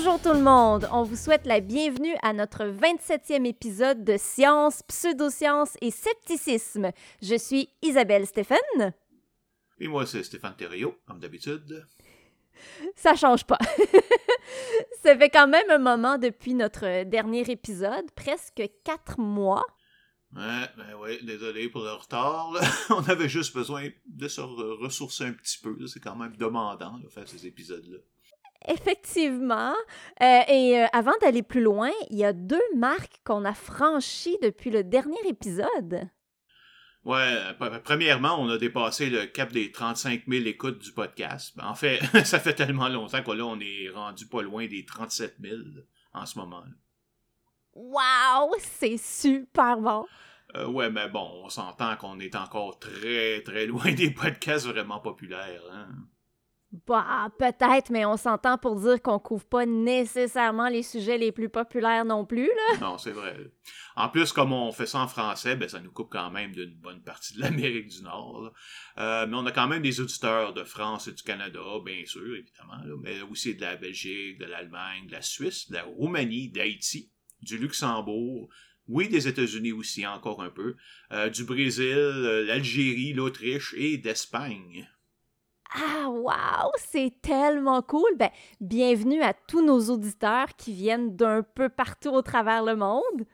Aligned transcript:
Bonjour 0.00 0.22
tout 0.22 0.32
le 0.32 0.44
monde, 0.44 0.88
on 0.92 1.02
vous 1.02 1.16
souhaite 1.16 1.44
la 1.44 1.58
bienvenue 1.58 2.14
à 2.22 2.32
notre 2.32 2.62
27e 2.66 3.44
épisode 3.44 4.04
de 4.04 4.16
Science, 4.16 4.84
Pseudosciences 4.84 5.76
et 5.80 5.90
Scepticisme. 5.90 6.92
Je 7.20 7.34
suis 7.34 7.70
Isabelle 7.82 8.24
Stéphane. 8.24 8.94
Et 9.80 9.88
moi, 9.88 10.06
c'est 10.06 10.22
Stéphane 10.22 10.54
Thériault, 10.54 10.94
comme 11.04 11.18
d'habitude. 11.18 11.84
Ça 12.94 13.16
change 13.16 13.44
pas. 13.44 13.58
Ça 15.02 15.18
fait 15.18 15.30
quand 15.30 15.48
même 15.48 15.68
un 15.68 15.78
moment 15.78 16.16
depuis 16.16 16.54
notre 16.54 17.02
dernier 17.02 17.50
épisode, 17.50 18.08
presque 18.14 18.62
quatre 18.84 19.18
mois. 19.18 19.64
Ouais, 20.32 20.68
ben 20.76 20.94
ouais, 21.00 21.18
désolé 21.24 21.68
pour 21.70 21.82
le 21.82 21.94
retard. 21.94 22.52
On 22.90 23.02
avait 23.08 23.28
juste 23.28 23.52
besoin 23.52 23.88
de 24.06 24.28
se 24.28 24.40
ressourcer 24.40 25.24
un 25.24 25.32
petit 25.32 25.58
peu. 25.58 25.76
C'est 25.88 25.98
quand 25.98 26.14
même 26.14 26.36
demandant 26.36 26.98
de 26.98 27.08
faire 27.08 27.26
ces 27.26 27.48
épisodes-là. 27.48 27.98
Effectivement. 28.66 29.74
Euh, 30.22 30.40
et 30.48 30.80
euh, 30.80 30.86
avant 30.92 31.16
d'aller 31.20 31.42
plus 31.42 31.62
loin, 31.62 31.90
il 32.10 32.18
y 32.18 32.24
a 32.24 32.32
deux 32.32 32.62
marques 32.76 33.20
qu'on 33.24 33.44
a 33.44 33.54
franchies 33.54 34.38
depuis 34.42 34.70
le 34.70 34.82
dernier 34.82 35.20
épisode. 35.26 36.08
Ouais, 37.04 37.38
premièrement, 37.84 38.40
on 38.40 38.48
a 38.50 38.58
dépassé 38.58 39.08
le 39.08 39.26
cap 39.26 39.52
des 39.52 39.70
35 39.70 40.24
000 40.26 40.46
écoutes 40.46 40.80
du 40.80 40.92
podcast. 40.92 41.56
Ben, 41.56 41.66
en 41.66 41.74
fait, 41.74 42.00
ça 42.24 42.40
fait 42.40 42.54
tellement 42.54 42.88
longtemps 42.88 43.22
que 43.22 43.30
là, 43.30 43.46
on 43.46 43.58
est 43.60 43.88
rendu 43.94 44.26
pas 44.26 44.42
loin 44.42 44.66
des 44.66 44.84
37 44.84 45.36
000 45.40 45.56
en 46.12 46.26
ce 46.26 46.38
moment. 46.38 46.64
Wow, 47.74 48.54
c'est 48.58 48.98
super 48.98 49.78
bon. 49.78 50.06
Euh, 50.56 50.66
ouais, 50.66 50.90
mais 50.90 51.08
bon, 51.08 51.42
on 51.44 51.48
s'entend 51.48 51.96
qu'on 51.96 52.18
est 52.20 52.34
encore 52.34 52.78
très, 52.78 53.42
très 53.42 53.66
loin 53.66 53.92
des 53.94 54.10
podcasts 54.10 54.66
vraiment 54.66 54.98
populaires. 54.98 55.62
Hein? 55.72 55.88
Bah, 56.70 57.32
peut-être, 57.38 57.90
mais 57.90 58.04
on 58.04 58.18
s'entend 58.18 58.58
pour 58.58 58.78
dire 58.78 59.00
qu'on 59.00 59.18
couvre 59.18 59.46
pas 59.46 59.64
nécessairement 59.64 60.68
les 60.68 60.82
sujets 60.82 61.16
les 61.16 61.32
plus 61.32 61.48
populaires 61.48 62.04
non 62.04 62.26
plus, 62.26 62.46
là. 62.46 62.78
Non, 62.78 62.98
c'est 62.98 63.12
vrai. 63.12 63.50
En 63.96 64.10
plus, 64.10 64.32
comme 64.32 64.52
on 64.52 64.70
fait 64.70 64.84
ça 64.84 65.00
en 65.00 65.08
français, 65.08 65.56
ben, 65.56 65.66
ça 65.66 65.80
nous 65.80 65.90
coupe 65.90 66.10
quand 66.10 66.30
même 66.30 66.52
d'une 66.52 66.74
bonne 66.74 67.02
partie 67.02 67.34
de 67.34 67.40
l'Amérique 67.40 67.88
du 67.88 68.02
Nord. 68.02 68.52
Euh, 68.98 69.26
mais 69.26 69.36
on 69.36 69.46
a 69.46 69.52
quand 69.52 69.66
même 69.66 69.80
des 69.80 69.98
auditeurs 70.00 70.52
de 70.52 70.62
France 70.62 71.08
et 71.08 71.12
du 71.12 71.22
Canada, 71.22 71.60
bien 71.82 72.04
sûr, 72.04 72.36
évidemment, 72.36 72.98
mais 73.00 73.22
aussi 73.22 73.54
de 73.54 73.62
la 73.62 73.76
Belgique, 73.76 74.38
de 74.38 74.44
l'Allemagne, 74.44 75.06
de 75.06 75.12
la 75.12 75.22
Suisse, 75.22 75.70
de 75.70 75.74
la 75.74 75.84
Roumanie, 75.84 76.50
d'Haïti, 76.50 77.10
du 77.40 77.56
Luxembourg, 77.56 78.50
oui, 78.88 79.08
des 79.08 79.26
États-Unis 79.26 79.72
aussi, 79.72 80.06
encore 80.06 80.42
un 80.42 80.50
peu, 80.50 80.76
euh, 81.12 81.30
du 81.30 81.44
Brésil, 81.44 81.94
euh, 81.94 82.44
l'Algérie, 82.44 83.12
l'Autriche 83.14 83.74
et 83.76 83.96
d'Espagne. 83.98 84.88
Ah, 85.70 86.08
wow! 86.08 86.72
C'est 86.78 87.12
tellement 87.20 87.82
cool! 87.82 88.10
Ben, 88.16 88.30
bienvenue 88.60 89.20
à 89.20 89.34
tous 89.34 89.62
nos 89.62 89.90
auditeurs 89.90 90.56
qui 90.56 90.72
viennent 90.72 91.14
d'un 91.14 91.42
peu 91.42 91.68
partout 91.68 92.08
au 92.08 92.22
travers 92.22 92.64
le 92.64 92.74
monde. 92.74 93.26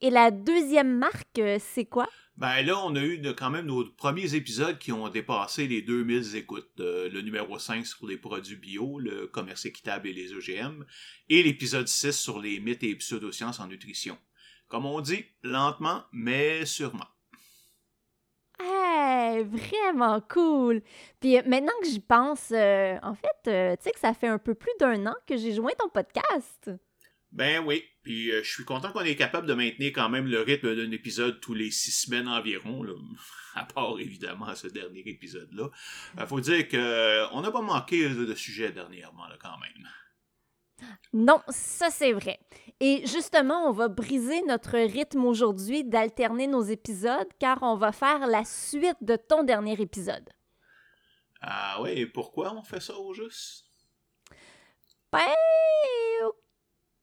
Et 0.00 0.10
la 0.10 0.30
deuxième 0.30 0.96
marque, 0.96 1.38
euh, 1.38 1.58
c'est 1.60 1.86
quoi? 1.86 2.08
Ben 2.36 2.62
là, 2.62 2.78
on 2.84 2.94
a 2.94 3.02
eu 3.02 3.20
quand 3.34 3.50
même 3.50 3.66
nos 3.66 3.84
premiers 3.84 4.34
épisodes 4.34 4.78
qui 4.78 4.92
ont 4.92 5.08
dépassé 5.08 5.66
les 5.66 5.82
2000 5.82 6.36
écoutes. 6.36 6.78
Euh, 6.78 7.08
le 7.08 7.22
numéro 7.22 7.58
5 7.58 7.84
sur 7.84 8.06
les 8.06 8.18
produits 8.18 8.56
bio, 8.56 9.00
le 9.00 9.26
commerce 9.26 9.64
équitable 9.66 10.06
et 10.06 10.12
les 10.12 10.34
OGM, 10.34 10.84
et 11.28 11.42
l'épisode 11.42 11.88
6 11.88 12.12
sur 12.12 12.38
les 12.38 12.60
mythes 12.60 12.84
et 12.84 12.94
pseudosciences 12.94 13.58
en 13.58 13.66
nutrition. 13.66 14.16
Comme 14.68 14.86
on 14.86 15.00
dit, 15.00 15.24
lentement, 15.42 16.04
mais 16.12 16.64
sûrement 16.64 17.06
vraiment 19.44 20.20
cool. 20.20 20.82
Puis 21.20 21.38
euh, 21.38 21.42
maintenant 21.46 21.72
que 21.82 21.88
j'y 21.88 22.00
pense, 22.00 22.50
euh, 22.52 22.96
en 23.02 23.14
fait, 23.14 23.50
euh, 23.50 23.76
tu 23.76 23.84
sais 23.84 23.90
que 23.90 24.00
ça 24.00 24.14
fait 24.14 24.28
un 24.28 24.38
peu 24.38 24.54
plus 24.54 24.72
d'un 24.80 25.06
an 25.06 25.14
que 25.26 25.36
j'ai 25.36 25.52
joint 25.52 25.72
ton 25.78 25.88
podcast. 25.88 26.70
Ben 27.32 27.62
oui, 27.66 27.84
puis 28.02 28.30
je 28.30 28.48
suis 28.48 28.64
content 28.64 28.92
qu'on 28.92 29.00
est 29.00 29.16
capable 29.16 29.46
de 29.46 29.52
maintenir 29.52 29.92
quand 29.92 30.08
même 30.08 30.26
le 30.26 30.40
rythme 30.40 30.74
d'un 30.74 30.90
épisode 30.90 31.40
tous 31.40 31.54
les 31.54 31.70
six 31.70 31.90
semaines 31.90 32.28
environ, 32.28 32.86
à 33.54 33.64
part 33.64 33.98
évidemment 33.98 34.54
ce 34.54 34.68
dernier 34.68 35.02
épisode-là. 35.04 35.68
Faut 36.26 36.40
dire 36.40 36.66
qu'on 36.68 37.40
n'a 37.40 37.50
pas 37.50 37.60
manqué 37.60 38.08
de, 38.08 38.34
sujets 38.34 38.72
dernièrement, 38.72 39.26
là, 39.26 39.36
quand 39.40 39.58
même. 39.58 39.86
Non, 41.12 41.40
ça 41.48 41.90
c'est 41.90 42.12
vrai. 42.12 42.38
Et 42.80 43.06
justement, 43.06 43.68
on 43.68 43.72
va 43.72 43.88
briser 43.88 44.42
notre 44.42 44.76
rythme 44.76 45.24
aujourd'hui 45.24 45.84
d'alterner 45.84 46.46
nos 46.46 46.62
épisodes 46.62 47.28
car 47.38 47.62
on 47.62 47.76
va 47.76 47.92
faire 47.92 48.26
la 48.26 48.44
suite 48.44 48.98
de 49.00 49.16
ton 49.16 49.42
dernier 49.42 49.80
épisode. 49.80 50.28
Ah 51.40 51.80
oui, 51.80 51.90
et 51.90 52.06
pourquoi 52.06 52.52
on 52.54 52.62
fait 52.62 52.80
ça 52.80 52.98
au 52.98 53.14
juste? 53.14 53.64
Ben, 55.12 55.20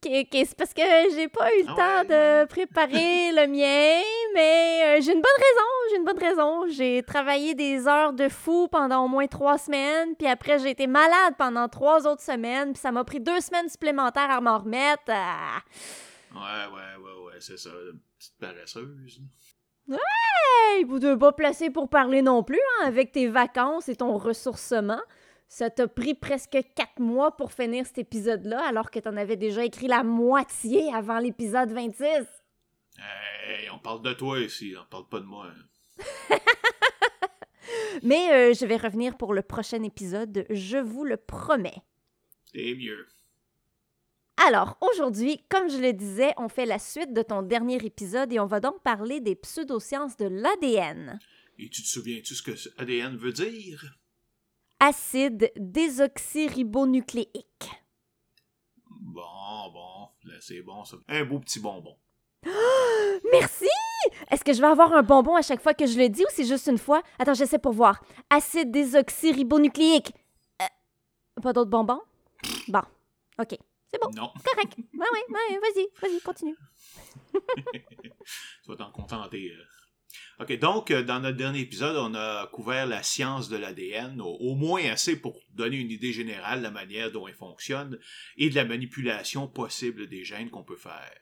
OK, 0.05 0.27
c'est 0.31 0.55
parce 0.55 0.73
que 0.73 0.81
j'ai 1.15 1.27
pas 1.27 1.53
eu 1.55 1.63
le 1.63 1.69
ah 1.69 1.75
temps 1.75 2.03
de 2.07 2.45
préparer 2.45 3.31
le 3.31 3.47
mien, 3.47 4.01
mais 4.33 4.97
euh, 4.97 5.01
j'ai 5.01 5.13
une 5.13 5.21
bonne 5.21 5.37
raison, 5.37 5.69
j'ai 5.89 5.95
une 5.97 6.05
bonne 6.05 6.19
raison. 6.19 6.67
J'ai 6.67 7.03
travaillé 7.03 7.55
des 7.55 7.87
heures 7.87 8.13
de 8.13 8.29
fou 8.29 8.67
pendant 8.67 9.05
au 9.05 9.07
moins 9.07 9.27
trois 9.27 9.57
semaines, 9.57 10.15
puis 10.15 10.27
après 10.27 10.59
j'ai 10.59 10.71
été 10.71 10.87
malade 10.87 11.35
pendant 11.37 11.67
trois 11.69 12.05
autres 12.07 12.21
semaines, 12.21 12.73
puis 12.73 12.81
ça 12.81 12.91
m'a 12.91 13.03
pris 13.03 13.19
deux 13.19 13.39
semaines 13.39 13.69
supplémentaires 13.69 14.31
à 14.31 14.41
m'en 14.41 14.59
remettre. 14.59 15.03
Ah. 15.09 15.61
Ouais, 16.33 16.73
ouais, 16.73 17.03
ouais, 17.03 17.25
ouais, 17.25 17.39
c'est 17.39 17.57
ça, 17.57 17.69
petite 18.17 18.37
paresseuse. 18.39 19.21
Ouais, 19.87 20.83
vous 20.87 20.99
devez 20.99 21.17
pas 21.17 21.31
placer 21.31 21.69
pour 21.69 21.89
parler 21.89 22.21
non 22.21 22.43
plus, 22.43 22.59
hein, 22.79 22.87
avec 22.87 23.11
tes 23.11 23.27
vacances 23.27 23.89
et 23.89 23.95
ton 23.95 24.17
ressourcement. 24.17 25.01
Ça 25.55 25.69
t'a 25.69 25.87
pris 25.87 26.15
presque 26.15 26.57
quatre 26.73 26.97
mois 26.97 27.37
pour 27.37 27.51
finir 27.51 27.85
cet 27.85 27.99
épisode-là, 27.99 28.67
alors 28.67 28.89
que 28.89 28.97
t'en 28.97 29.15
avais 29.15 29.35
déjà 29.35 29.63
écrit 29.63 29.85
la 29.85 30.03
moitié 30.03 30.91
avant 30.91 31.19
l'épisode 31.19 31.71
26. 31.71 32.03
Hey, 32.97 33.69
on 33.71 33.77
parle 33.77 34.01
de 34.01 34.13
toi 34.13 34.39
ici, 34.39 34.73
on 34.75 34.83
parle 34.89 35.07
pas 35.07 35.19
de 35.19 35.25
moi. 35.25 35.51
Mais 38.01 38.31
euh, 38.31 38.53
je 38.55 38.65
vais 38.65 38.77
revenir 38.77 39.15
pour 39.15 39.35
le 39.35 39.43
prochain 39.43 39.83
épisode, 39.83 40.47
je 40.49 40.79
vous 40.79 41.03
le 41.03 41.17
promets. 41.17 41.83
C'est 42.51 42.73
mieux. 42.73 43.05
Alors, 44.47 44.79
aujourd'hui, 44.81 45.45
comme 45.49 45.69
je 45.69 45.77
le 45.77 45.93
disais, 45.93 46.33
on 46.37 46.49
fait 46.49 46.65
la 46.65 46.79
suite 46.79 47.13
de 47.13 47.21
ton 47.21 47.43
dernier 47.43 47.77
épisode 47.85 48.33
et 48.33 48.39
on 48.39 48.47
va 48.47 48.59
donc 48.59 48.81
parler 48.81 49.19
des 49.19 49.35
pseudosciences 49.35 50.17
de 50.17 50.25
l'ADN. 50.25 51.19
Et 51.59 51.69
tu 51.69 51.83
te 51.83 51.87
souviens-tu 51.87 52.33
ce 52.33 52.41
que 52.41 52.53
ADN 52.79 53.17
veut 53.17 53.33
dire? 53.33 53.99
Acide 54.83 55.51
désoxyribonucléique. 55.55 57.71
Bon, 58.89 59.71
bon, 59.71 60.09
là 60.25 60.33
c'est 60.41 60.61
bon 60.61 60.83
ça. 60.83 60.97
Un 61.07 61.23
beau 61.23 61.39
petit 61.39 61.61
bonbon. 61.61 61.95
merci! 63.31 63.69
Est-ce 64.29 64.43
que 64.43 64.51
je 64.51 64.59
vais 64.59 64.67
avoir 64.67 64.91
un 64.91 65.01
bonbon 65.01 65.37
à 65.37 65.41
chaque 65.41 65.61
fois 65.61 65.73
que 65.73 65.85
je 65.85 65.97
le 65.97 66.09
dis 66.09 66.23
ou 66.23 66.27
c'est 66.29 66.43
juste 66.43 66.67
une 66.67 66.77
fois? 66.77 67.01
Attends, 67.17 67.33
j'essaie 67.33 67.59
pour 67.59 67.71
voir. 67.71 68.03
Acide 68.29 68.71
désoxyribonucléique. 68.71 70.11
Euh, 70.61 70.65
pas 71.41 71.53
d'autres 71.53 71.69
bonbons? 71.69 72.01
Bon, 72.67 72.81
ok. 73.39 73.57
C'est 73.87 74.01
bon. 74.01 74.09
Non. 74.13 74.33
Correct. 74.43 74.77
Ouais, 74.77 75.07
ouais, 75.13 75.23
ouais, 75.29 75.59
vas-y, 75.59 75.87
vas-y, 76.01 76.19
continue. 76.19 76.57
tu 77.33 77.39
vas 78.67 78.75
t'en 78.75 78.91
contenter. 78.91 79.49
Euh. 79.51 79.63
OK, 80.39 80.57
donc, 80.57 80.89
euh, 80.89 81.03
dans 81.03 81.19
notre 81.19 81.37
dernier 81.37 81.59
épisode, 81.59 81.95
on 81.95 82.15
a 82.15 82.47
couvert 82.47 82.87
la 82.87 83.03
science 83.03 83.49
de 83.49 83.57
l'ADN, 83.57 84.19
au, 84.19 84.55
moins 84.55 84.83
assez 84.85 85.15
pour 85.15 85.39
donner 85.53 85.77
une 85.77 85.91
idée 85.91 86.11
générale 86.11 86.59
de 86.59 86.63
la 86.63 86.71
manière 86.71 87.11
dont 87.11 87.27
il 87.27 87.35
fonctionne 87.35 87.99
et 88.37 88.49
de 88.49 88.55
la 88.55 88.65
manipulation 88.65 89.47
possible 89.47 90.07
des 90.07 90.23
gènes 90.23 90.49
qu'on 90.49 90.63
peut 90.63 90.75
faire. 90.75 91.13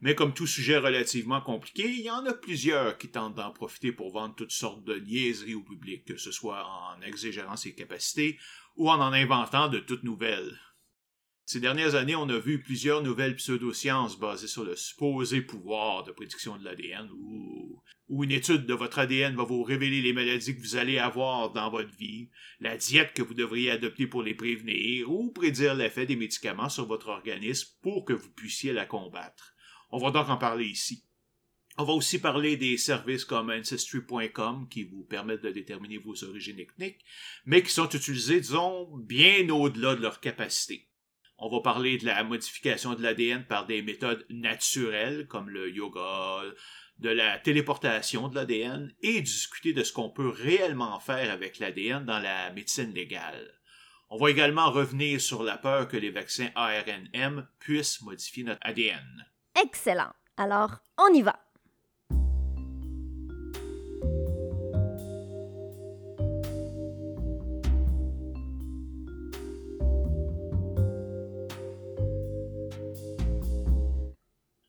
Mais 0.00 0.14
comme 0.14 0.32
tout 0.32 0.46
sujet 0.46 0.78
relativement 0.78 1.40
compliqué, 1.40 1.84
il 1.84 2.00
y 2.00 2.10
en 2.10 2.24
a 2.24 2.32
plusieurs 2.32 2.96
qui 2.96 3.10
tentent 3.10 3.34
d'en 3.34 3.50
profiter 3.50 3.92
pour 3.92 4.12
vendre 4.12 4.34
toutes 4.34 4.52
sortes 4.52 4.84
de 4.84 4.98
niaiseries 5.00 5.54
au 5.54 5.62
public, 5.62 6.06
que 6.06 6.16
ce 6.16 6.32
soit 6.32 6.66
en 6.66 7.00
exagérant 7.02 7.56
ses 7.56 7.74
capacités 7.74 8.38
ou 8.76 8.90
en 8.90 9.00
en 9.00 9.12
inventant 9.12 9.68
de 9.68 9.80
toutes 9.80 10.02
nouvelles. 10.02 10.58
Ces 11.46 11.60
dernières 11.60 11.94
années, 11.94 12.16
on 12.16 12.28
a 12.28 12.38
vu 12.38 12.60
plusieurs 12.60 13.02
nouvelles 13.02 13.36
pseudosciences 13.36 14.18
basées 14.18 14.48
sur 14.48 14.64
le 14.64 14.74
supposé 14.74 15.40
pouvoir 15.40 16.02
de 16.02 16.10
prédiction 16.10 16.58
de 16.58 16.64
l'ADN 16.64 17.08
ou 17.12 18.24
une 18.24 18.32
étude 18.32 18.66
de 18.66 18.74
votre 18.74 18.98
ADN 18.98 19.36
va 19.36 19.44
vous 19.44 19.62
révéler 19.62 20.02
les 20.02 20.12
maladies 20.12 20.56
que 20.56 20.60
vous 20.60 20.76
allez 20.76 20.98
avoir 20.98 21.52
dans 21.52 21.70
votre 21.70 21.94
vie, 21.96 22.30
la 22.58 22.76
diète 22.76 23.12
que 23.14 23.22
vous 23.22 23.34
devriez 23.34 23.70
adopter 23.70 24.08
pour 24.08 24.24
les 24.24 24.34
prévenir 24.34 25.10
ou 25.10 25.30
prédire 25.30 25.76
l'effet 25.76 26.04
des 26.04 26.16
médicaments 26.16 26.68
sur 26.68 26.86
votre 26.86 27.08
organisme 27.08 27.76
pour 27.80 28.04
que 28.04 28.12
vous 28.12 28.30
puissiez 28.30 28.72
la 28.72 28.84
combattre. 28.84 29.54
On 29.90 29.98
va 29.98 30.10
donc 30.10 30.28
en 30.28 30.36
parler 30.36 30.66
ici. 30.66 31.04
On 31.78 31.84
va 31.84 31.92
aussi 31.92 32.18
parler 32.18 32.56
des 32.56 32.76
services 32.76 33.24
comme 33.24 33.50
Ancestry.com 33.50 34.66
qui 34.68 34.82
vous 34.82 35.04
permettent 35.04 35.42
de 35.42 35.50
déterminer 35.50 35.98
vos 35.98 36.24
origines 36.24 36.58
ethniques, 36.58 37.04
mais 37.44 37.62
qui 37.62 37.70
sont 37.70 37.88
utilisés, 37.88 38.40
disons, 38.40 38.96
bien 38.96 39.48
au-delà 39.50 39.94
de 39.94 40.02
leur 40.02 40.20
capacité. 40.20 40.85
On 41.38 41.48
va 41.48 41.60
parler 41.60 41.98
de 41.98 42.06
la 42.06 42.24
modification 42.24 42.94
de 42.94 43.02
l'ADN 43.02 43.44
par 43.44 43.66
des 43.66 43.82
méthodes 43.82 44.24
naturelles 44.30 45.26
comme 45.26 45.50
le 45.50 45.70
yoga, 45.70 46.42
de 46.98 47.10
la 47.10 47.38
téléportation 47.38 48.28
de 48.28 48.34
l'ADN 48.34 48.92
et 49.02 49.20
discuter 49.20 49.72
de 49.72 49.82
ce 49.82 49.92
qu'on 49.92 50.10
peut 50.10 50.28
réellement 50.28 50.98
faire 50.98 51.30
avec 51.30 51.58
l'ADN 51.58 52.04
dans 52.04 52.20
la 52.20 52.50
médecine 52.52 52.94
légale. 52.94 53.52
On 54.08 54.16
va 54.16 54.30
également 54.30 54.70
revenir 54.70 55.20
sur 55.20 55.42
la 55.42 55.58
peur 55.58 55.88
que 55.88 55.96
les 55.96 56.10
vaccins 56.10 56.48
ARNM 56.54 57.46
puissent 57.58 58.00
modifier 58.02 58.44
notre 58.44 58.60
ADN. 58.62 59.26
Excellent. 59.60 60.12
Alors, 60.36 60.76
on 60.98 61.12
y 61.12 61.22
va. 61.22 61.45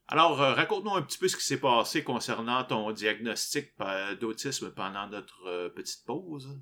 Alors, 0.10 0.42
euh, 0.42 0.54
raconte-nous 0.54 0.96
un 0.96 1.02
petit 1.02 1.18
peu 1.18 1.28
ce 1.28 1.36
qui 1.36 1.44
s'est 1.44 1.60
passé 1.60 2.04
concernant 2.04 2.64
ton 2.64 2.92
diagnostic 2.92 3.74
d'autisme 4.22 4.72
pendant 4.72 5.08
notre 5.08 5.46
euh, 5.48 5.70
petite 5.70 6.06
pause. 6.06 6.58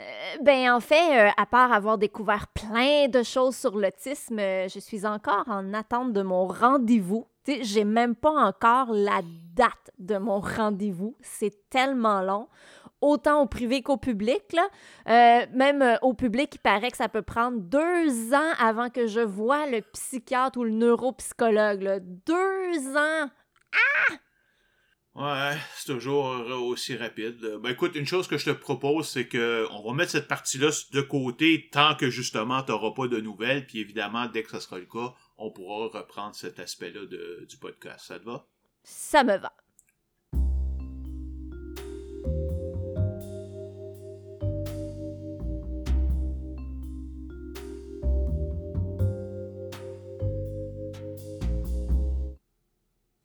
Euh, 0.00 0.36
ben 0.42 0.72
en 0.72 0.80
fait, 0.80 1.32
à 1.36 1.46
part 1.46 1.72
avoir 1.72 1.98
découvert 1.98 2.48
plein 2.48 3.06
de 3.08 3.22
choses 3.22 3.56
sur 3.56 3.76
l'autisme, 3.76 4.38
je 4.38 4.78
suis 4.80 5.06
encore 5.06 5.44
en 5.46 5.72
attente 5.74 6.12
de 6.12 6.22
mon 6.22 6.46
rendez-vous. 6.48 7.28
J'ai 7.46 7.84
même 7.84 8.16
pas 8.16 8.32
encore 8.32 8.90
la 8.90 9.20
date 9.54 9.90
de 9.98 10.16
mon 10.16 10.40
rendez-vous. 10.40 11.14
C'est 11.20 11.68
tellement 11.68 12.22
long 12.22 12.48
autant 13.02 13.42
au 13.42 13.46
privé 13.46 13.82
qu'au 13.82 13.98
public. 13.98 14.42
Là. 14.52 14.68
Euh, 15.08 15.46
même 15.54 15.82
euh, 15.82 15.96
au 16.02 16.14
public, 16.14 16.54
il 16.54 16.60
paraît 16.60 16.90
que 16.90 16.96
ça 16.96 17.08
peut 17.08 17.22
prendre 17.22 17.58
deux 17.58 18.32
ans 18.32 18.52
avant 18.58 18.88
que 18.88 19.06
je 19.06 19.20
vois 19.20 19.66
le 19.66 19.82
psychiatre 19.92 20.58
ou 20.58 20.64
le 20.64 20.70
neuropsychologue. 20.70 22.02
Deux 22.26 22.96
ans! 22.96 23.28
Ah! 23.72 24.14
Ouais, 25.14 25.58
c'est 25.76 25.92
toujours 25.92 26.24
aussi 26.62 26.96
rapide. 26.96 27.58
Ben 27.62 27.70
écoute, 27.70 27.96
une 27.96 28.06
chose 28.06 28.26
que 28.26 28.38
je 28.38 28.46
te 28.46 28.50
propose, 28.50 29.06
c'est 29.06 29.28
que 29.28 29.66
on 29.70 29.86
va 29.86 29.94
mettre 29.94 30.12
cette 30.12 30.26
partie-là 30.26 30.70
de 30.90 31.00
côté 31.02 31.68
tant 31.70 31.94
que 31.96 32.08
justement 32.08 32.62
tu 32.62 32.72
n'auras 32.72 32.92
pas 32.92 33.08
de 33.08 33.20
nouvelles. 33.20 33.66
Puis 33.66 33.80
évidemment, 33.80 34.26
dès 34.26 34.42
que 34.42 34.50
ce 34.50 34.60
sera 34.60 34.78
le 34.78 34.86
cas, 34.86 35.12
on 35.36 35.50
pourra 35.50 35.88
reprendre 35.88 36.34
cet 36.34 36.58
aspect-là 36.58 37.00
du 37.46 37.56
podcast. 37.58 38.06
Ça 38.06 38.18
te 38.18 38.24
va? 38.24 38.46
Ça 38.84 39.22
me 39.22 39.36
va. 39.36 39.52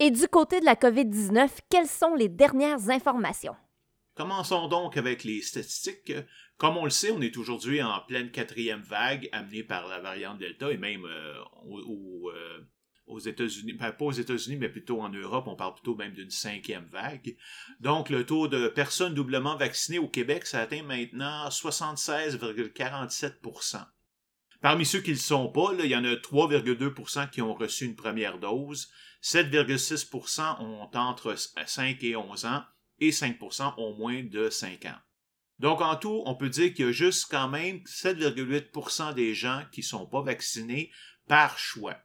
Et 0.08 0.10
du 0.10 0.26
côté 0.26 0.60
de 0.60 0.64
la 0.64 0.74
COVID-19, 0.74 1.50
quelles 1.68 1.86
sont 1.86 2.14
les 2.14 2.30
dernières 2.30 2.88
informations? 2.88 3.54
Commençons 4.14 4.66
donc 4.66 4.96
avec 4.96 5.22
les 5.22 5.42
statistiques. 5.42 6.14
Comme 6.56 6.78
on 6.78 6.84
le 6.84 6.90
sait, 6.90 7.10
on 7.10 7.20
est 7.20 7.36
aujourd'hui 7.36 7.82
en 7.82 8.00
pleine 8.08 8.30
quatrième 8.30 8.80
vague 8.80 9.28
amenée 9.32 9.62
par 9.62 9.86
la 9.86 10.00
variante 10.00 10.38
Delta 10.38 10.72
et 10.72 10.78
même 10.78 11.04
euh, 11.04 11.34
euh, 11.66 12.58
aux 13.06 13.18
États-Unis, 13.18 13.74
pas 13.74 13.94
aux 14.00 14.12
États-Unis, 14.12 14.56
mais 14.56 14.70
plutôt 14.70 15.02
en 15.02 15.10
Europe, 15.10 15.46
on 15.46 15.56
parle 15.56 15.74
plutôt 15.74 15.94
même 15.94 16.14
d'une 16.14 16.30
cinquième 16.30 16.86
vague. 16.86 17.36
Donc, 17.80 18.08
le 18.08 18.24
taux 18.24 18.48
de 18.48 18.68
personnes 18.68 19.12
doublement 19.12 19.56
vaccinées 19.56 19.98
au 19.98 20.08
Québec, 20.08 20.46
ça 20.46 20.60
atteint 20.60 20.84
maintenant 20.84 21.50
76,47 21.50 23.40
Parmi 24.60 24.84
ceux 24.84 25.00
qui 25.00 25.10
ne 25.10 25.14
le 25.14 25.20
sont 25.20 25.48
pas, 25.48 25.72
il 25.78 25.86
y 25.86 25.94
en 25.94 26.04
a 26.04 26.14
3,2% 26.14 27.30
qui 27.30 27.40
ont 27.42 27.54
reçu 27.54 27.84
une 27.84 27.94
première 27.94 28.38
dose, 28.38 28.90
7,6% 29.22 30.60
ont 30.60 30.90
entre 30.94 31.36
5 31.36 32.02
et 32.02 32.16
11 32.16 32.44
ans 32.44 32.64
et 32.98 33.10
5% 33.10 33.74
ont 33.78 33.96
moins 33.96 34.24
de 34.24 34.50
5 34.50 34.86
ans. 34.86 34.98
Donc 35.60 35.80
en 35.80 35.94
tout, 35.94 36.24
on 36.26 36.34
peut 36.34 36.48
dire 36.48 36.74
qu'il 36.74 36.86
y 36.86 36.88
a 36.88 36.92
juste 36.92 37.28
quand 37.30 37.46
même 37.48 37.76
7,8% 37.78 39.14
des 39.14 39.32
gens 39.34 39.62
qui 39.70 39.80
ne 39.80 39.86
sont 39.86 40.06
pas 40.06 40.22
vaccinés 40.22 40.90
par 41.28 41.56
choix. 41.58 41.96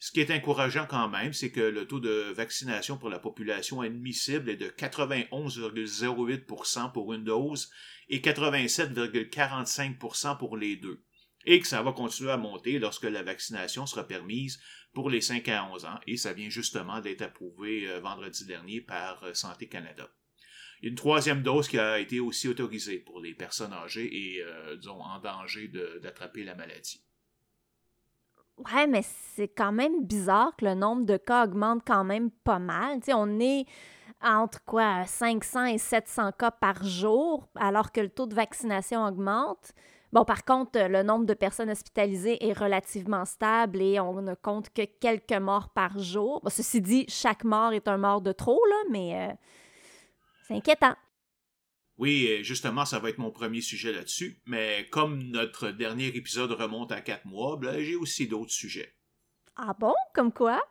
Ce 0.00 0.10
qui 0.10 0.18
est 0.20 0.32
encourageant 0.32 0.88
quand 0.88 1.08
même, 1.08 1.32
c'est 1.32 1.52
que 1.52 1.60
le 1.60 1.86
taux 1.86 2.00
de 2.00 2.32
vaccination 2.36 2.98
pour 2.98 3.08
la 3.08 3.20
population 3.20 3.80
admissible 3.80 4.50
est 4.50 4.56
de 4.56 4.68
91,08% 4.68 6.92
pour 6.92 7.14
une 7.14 7.22
dose 7.24 7.70
et 8.08 8.18
87,45% 8.18 10.38
pour 10.38 10.56
les 10.56 10.74
deux 10.76 11.04
et 11.46 11.60
que 11.60 11.66
ça 11.66 11.82
va 11.82 11.92
continuer 11.92 12.30
à 12.30 12.36
monter 12.36 12.78
lorsque 12.78 13.04
la 13.04 13.22
vaccination 13.22 13.86
sera 13.86 14.04
permise 14.06 14.60
pour 14.92 15.10
les 15.10 15.20
5 15.20 15.48
à 15.48 15.68
11 15.70 15.84
ans, 15.86 16.00
et 16.06 16.16
ça 16.16 16.32
vient 16.32 16.48
justement 16.48 17.00
d'être 17.00 17.22
approuvé 17.22 17.88
euh, 17.88 18.00
vendredi 18.00 18.46
dernier 18.46 18.80
par 18.80 19.22
euh, 19.24 19.34
Santé 19.34 19.68
Canada. 19.68 20.08
Une 20.82 20.94
troisième 20.94 21.42
dose 21.42 21.66
qui 21.66 21.78
a 21.78 21.98
été 21.98 22.20
aussi 22.20 22.48
autorisée 22.48 22.98
pour 22.98 23.20
les 23.20 23.34
personnes 23.34 23.72
âgées 23.72 24.36
et, 24.36 24.42
euh, 24.42 24.76
disons, 24.76 25.00
en 25.00 25.18
danger 25.18 25.68
d'attraper 26.02 26.44
la 26.44 26.54
maladie. 26.54 27.02
Ouais, 28.58 28.86
mais 28.86 29.02
c'est 29.02 29.48
quand 29.48 29.72
même 29.72 30.04
bizarre 30.04 30.54
que 30.56 30.64
le 30.64 30.74
nombre 30.74 31.04
de 31.04 31.16
cas 31.16 31.44
augmente 31.44 31.82
quand 31.86 32.04
même 32.04 32.30
pas 32.30 32.60
mal. 32.60 33.00
on 33.08 33.40
est 33.40 33.66
entre 34.22 34.64
quoi 34.64 35.06
500 35.06 35.64
et 35.66 35.78
700 35.78 36.32
cas 36.32 36.50
par 36.50 36.84
jour, 36.84 37.48
alors 37.56 37.90
que 37.90 38.00
le 38.00 38.10
taux 38.10 38.26
de 38.26 38.34
vaccination 38.34 39.04
augmente. 39.04 39.72
Bon, 40.14 40.24
par 40.24 40.44
contre, 40.44 40.78
le 40.78 41.02
nombre 41.02 41.26
de 41.26 41.34
personnes 41.34 41.70
hospitalisées 41.70 42.46
est 42.46 42.52
relativement 42.52 43.24
stable 43.24 43.82
et 43.82 43.98
on 43.98 44.22
ne 44.22 44.34
compte 44.36 44.72
que 44.72 44.82
quelques 44.84 45.32
morts 45.32 45.70
par 45.70 45.98
jour. 45.98 46.40
ceci 46.48 46.80
dit, 46.80 47.04
chaque 47.08 47.42
mort 47.42 47.72
est 47.72 47.88
un 47.88 47.96
mort 47.96 48.20
de 48.20 48.30
trop, 48.30 48.64
là, 48.70 48.76
mais 48.92 49.16
euh, 49.16 49.34
c'est 50.46 50.54
inquiétant. 50.54 50.94
Oui, 51.98 52.44
justement, 52.44 52.84
ça 52.84 53.00
va 53.00 53.08
être 53.08 53.18
mon 53.18 53.32
premier 53.32 53.60
sujet 53.60 53.92
là-dessus, 53.92 54.40
mais 54.46 54.86
comme 54.92 55.20
notre 55.20 55.72
dernier 55.72 56.06
épisode 56.06 56.52
remonte 56.52 56.92
à 56.92 57.00
quatre 57.00 57.24
mois, 57.24 57.56
ben, 57.56 57.80
j'ai 57.80 57.96
aussi 57.96 58.28
d'autres 58.28 58.52
sujets. 58.52 58.94
Ah 59.56 59.74
bon? 59.76 59.94
Comme 60.14 60.32
quoi? 60.32 60.62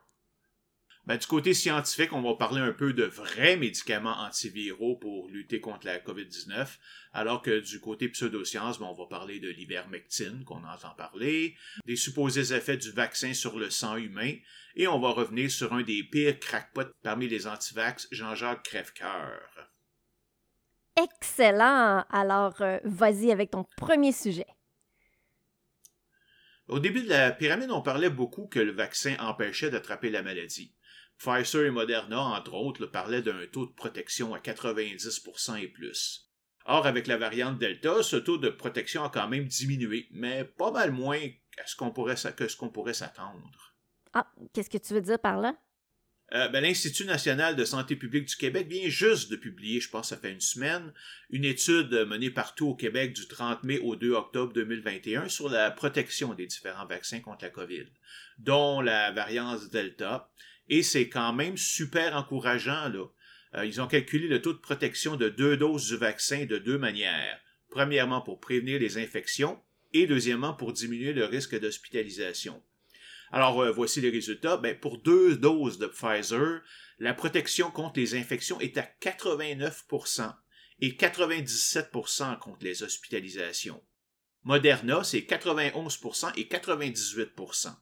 Ben, 1.06 1.18
du 1.18 1.28
côté 1.28 1.54
scientifique, 1.54 2.14
on 2.14 2.22
va 2.22 2.36
parler 2.36 2.62
un 2.62 2.72
peu 2.72 2.94
de 2.94 3.04
vrais 3.04 3.58
médicaments 3.58 4.18
antiviraux 4.20 4.96
pour 4.96 5.28
lutter 5.28 5.60
contre 5.60 5.86
la 5.86 6.00
COVID-19, 6.00 6.78
alors 7.12 7.42
que 7.42 7.60
du 7.60 7.82
côté 7.82 8.08
pseudosciences, 8.08 8.80
ben, 8.80 8.86
on 8.86 8.94
va 8.94 9.06
parler 9.08 9.42
de 9.42 9.50
l'ivermectine, 9.50 10.46
qu'on 10.46 10.64
entend 10.64 10.94
parler, 10.96 11.58
des 11.86 11.98
supposés 11.98 12.56
effets 12.56 12.78
du 12.78 12.92
vaccin 12.92 13.34
sur 13.34 13.60
le 13.60 13.70
sang 13.70 13.98
humain, 13.98 14.34
et 14.76 14.88
on 14.88 15.00
va 15.00 15.10
revenir 15.10 15.52
sur 15.52 15.74
un 15.74 15.82
des 15.82 16.04
pires 16.04 16.40
crackpots 16.40 16.94
parmi 17.04 17.28
les 17.28 17.48
antivax, 17.48 18.08
Jean-Jacques 18.12 18.64
Crèvecoeur. 18.64 19.42
Excellent! 20.96 22.06
Alors, 22.12 22.62
euh, 22.62 22.80
vas-y 22.86 23.30
avec 23.32 23.52
ton 23.52 23.66
premier 23.76 24.14
sujet. 24.14 24.48
Au 26.70 26.80
début 26.80 27.04
de 27.04 27.10
la 27.10 27.32
pyramide, 27.32 27.72
on 27.72 27.82
parlait 27.82 28.10
beaucoup 28.10 28.48
que 28.48 28.60
le 28.60 28.72
vaccin 28.72 29.18
empêchait 29.20 29.70
d'attraper 29.70 30.10
la 30.10 30.22
maladie. 30.22 30.74
Pfizer 31.24 31.66
et 31.66 31.72
Moderna, 31.72 32.20
entre 32.20 32.54
autres, 32.54 32.86
parlaient 32.86 33.22
d'un 33.22 33.46
taux 33.52 33.66
de 33.66 33.72
protection 33.72 34.34
à 34.34 34.40
90% 34.40 35.62
et 35.62 35.68
plus. 35.70 36.30
Or, 36.66 36.86
avec 36.86 37.08
la 37.08 37.18
variante 37.18 37.60
Delta, 37.60 38.04
ce 38.04 38.18
taux 38.18 38.38
de 38.38 38.50
protection 38.50 39.04
a 39.04 39.10
quand 39.10 39.28
même 39.28 39.46
diminué, 39.46 40.08
mais 40.12 40.44
pas 40.44 40.72
mal 40.72 40.92
moins 40.92 41.20
que 41.20 41.64
ce 41.66 41.76
qu'on 41.76 42.70
pourrait, 42.70 42.94
s'attendre. 42.94 43.76
Ah, 44.14 44.32
qu'est-ce 44.54 44.70
que 44.70 44.78
tu 44.78 44.94
veux 44.94 45.02
dire 45.02 45.20
par 45.20 45.38
là? 45.38 45.56
Euh, 46.34 46.48
ben, 46.48 46.62
L'Institut 46.62 47.06
national 47.06 47.56
de 47.56 47.64
santé 47.64 47.96
publique 47.96 48.26
du 48.26 48.36
Québec 48.36 48.68
vient 48.68 48.90
juste 48.90 49.30
de 49.30 49.36
publier, 49.36 49.80
je 49.80 49.90
pense 49.90 50.10
ça 50.10 50.18
fait 50.18 50.32
une 50.32 50.42
semaine, 50.42 50.94
une 51.30 51.46
étude 51.46 51.94
menée 52.08 52.32
partout 52.32 52.70
au 52.70 52.76
Québec 52.76 53.14
du 53.14 53.28
30 53.28 53.64
mai 53.64 53.80
au 53.80 53.96
2 53.96 54.14
octobre 54.14 54.52
2021 54.54 55.30
sur 55.30 55.50
la 55.50 55.70
protection 55.70 56.34
des 56.34 56.48
différents 56.48 56.88
vaccins 56.88 57.20
contre 57.20 57.44
la 57.44 57.52
COVID, 57.52 57.86
dont 58.40 58.82
la 58.82 59.12
variante 59.12 59.70
Delta, 59.70 60.32
et 60.70 60.84
c'est 60.84 61.10
quand 61.10 61.34
même 61.34 61.58
super 61.58 62.16
encourageant, 62.16 62.90
là. 62.90 63.06
Euh, 63.56 63.66
ils 63.66 63.82
ont 63.82 63.88
calculé 63.88 64.28
le 64.28 64.42
taux 64.42 64.54
de 64.54 64.60
protection 64.60 65.16
de 65.16 65.30
deux 65.30 65.58
doses 65.58 65.88
du 65.88 65.98
vaccin 65.98 66.46
de 66.46 66.58
deux 66.58 66.78
manières. 66.78 67.40
Premièrement, 67.70 68.22
pour 68.22 68.40
prévenir 68.40 68.80
les 68.80 68.98
infections 68.98 69.62
et 69.94 70.08
deuxièmement, 70.08 70.54
pour 70.54 70.74
diminuer 70.74 71.14
le 71.14 71.26
risque 71.26 71.60
d'hospitalisation. 71.60 72.62
Alors, 73.32 73.62
euh, 73.62 73.72
voici 73.72 74.02
les 74.02 74.10
résultats. 74.10 74.58
Ben, 74.58 74.78
pour 74.78 75.00
deux 75.00 75.36
doses 75.36 75.78
de 75.78 75.88
Pfizer, 75.88 76.62
la 77.00 77.14
protection 77.14 77.72
contre 77.72 78.00
les 78.00 78.16
infections 78.16 78.60
est 78.60 78.78
à 78.78 78.88
89% 79.02 80.34
et 80.80 80.92
97% 80.92 82.40
contre 82.40 82.64
les 82.64 82.84
hospitalisations. 82.84 83.82
Moderna, 84.44 85.04
c'est 85.04 85.22
91% 85.22 86.34
et 86.38 86.44
98%. 86.44 87.76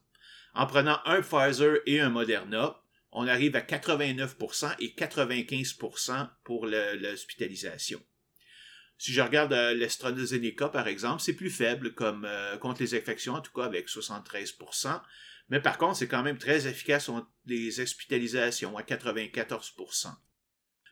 En 0.54 0.66
prenant 0.66 1.00
un 1.04 1.22
Pfizer 1.22 1.78
et 1.86 2.00
un 2.00 2.10
Moderna, 2.10 2.82
on 3.10 3.26
arrive 3.26 3.56
à 3.56 3.60
89% 3.60 4.74
et 4.80 4.88
95% 4.88 6.28
pour 6.44 6.66
l'hospitalisation. 6.66 8.02
Si 8.98 9.12
je 9.12 9.20
regarde 9.20 9.52
euh, 9.52 10.68
par 10.72 10.86
exemple, 10.86 11.22
c'est 11.22 11.32
plus 11.34 11.50
faible 11.50 11.92
comme 11.94 12.24
euh, 12.24 12.56
contre 12.56 12.82
les 12.82 12.94
infections, 12.94 13.34
en 13.34 13.40
tout 13.40 13.52
cas 13.52 13.64
avec 13.64 13.88
73%. 13.88 15.00
Mais 15.48 15.60
par 15.60 15.76
contre, 15.76 15.96
c'est 15.96 16.08
quand 16.08 16.22
même 16.22 16.38
très 16.38 16.66
efficace 16.66 17.06
contre 17.06 17.28
les 17.46 17.80
hospitalisations 17.80 18.76
à 18.76 18.82
94%. 18.82 20.14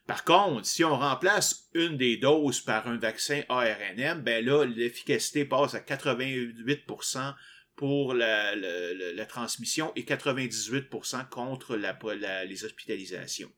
Par 0.07 0.25
contre, 0.25 0.65
si 0.65 0.83
on 0.83 0.97
remplace 0.97 1.69
une 1.73 1.95
des 1.95 2.17
doses 2.17 2.59
par 2.59 2.87
un 2.87 2.97
vaccin 2.97 3.43
ARNM, 3.49 4.21
ben 4.21 4.43
là, 4.43 4.65
l'efficacité 4.65 5.45
passe 5.45 5.73
à 5.73 5.79
88% 5.79 7.33
pour 7.75 8.13
la, 8.13 9.25
transmission 9.25 9.91
et 9.95 10.03
98% 10.03 11.29
contre 11.29 11.75
les 11.75 12.65
hospitalisations. 12.65 13.51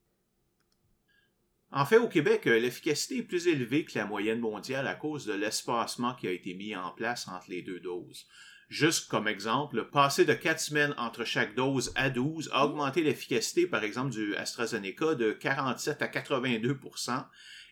En 1.72 1.86
fait, 1.86 1.98
au 1.98 2.08
Québec, 2.08 2.46
l'efficacité 2.46 3.17
est 3.17 3.24
plus 3.24 3.48
élevée 3.48 3.84
que 3.84 3.98
la 3.98 4.05
moyenne 4.05 4.39
mondiale 4.39 4.88
à 4.88 4.93
cause 4.93 5.25
de 5.25 5.34
l'espacement 5.34 6.13
qui 6.13 6.27
a 6.27 6.32
été 6.32 6.53
mis 6.53 6.75
en 6.75 6.91
place 6.91 7.27
entre 7.27 7.50
les 7.50 7.63
deux 7.63 7.79
doses. 7.79 8.27
Juste 8.70 9.10
comme 9.10 9.27
exemple, 9.27 9.89
passer 9.91 10.24
de 10.24 10.34
4 10.34 10.60
semaines 10.60 10.93
entre 10.98 11.25
chaque 11.25 11.55
dose 11.55 11.91
à 11.96 12.10
12 12.10 12.51
a 12.53 12.65
augmenté 12.65 13.01
l'efficacité, 13.01 13.67
par 13.67 13.84
exemple, 13.84 14.12
du 14.12 14.36
AstraZeneca 14.36 15.15
de 15.15 15.32
47 15.32 16.01
à 16.01 16.08
82% 16.08 17.25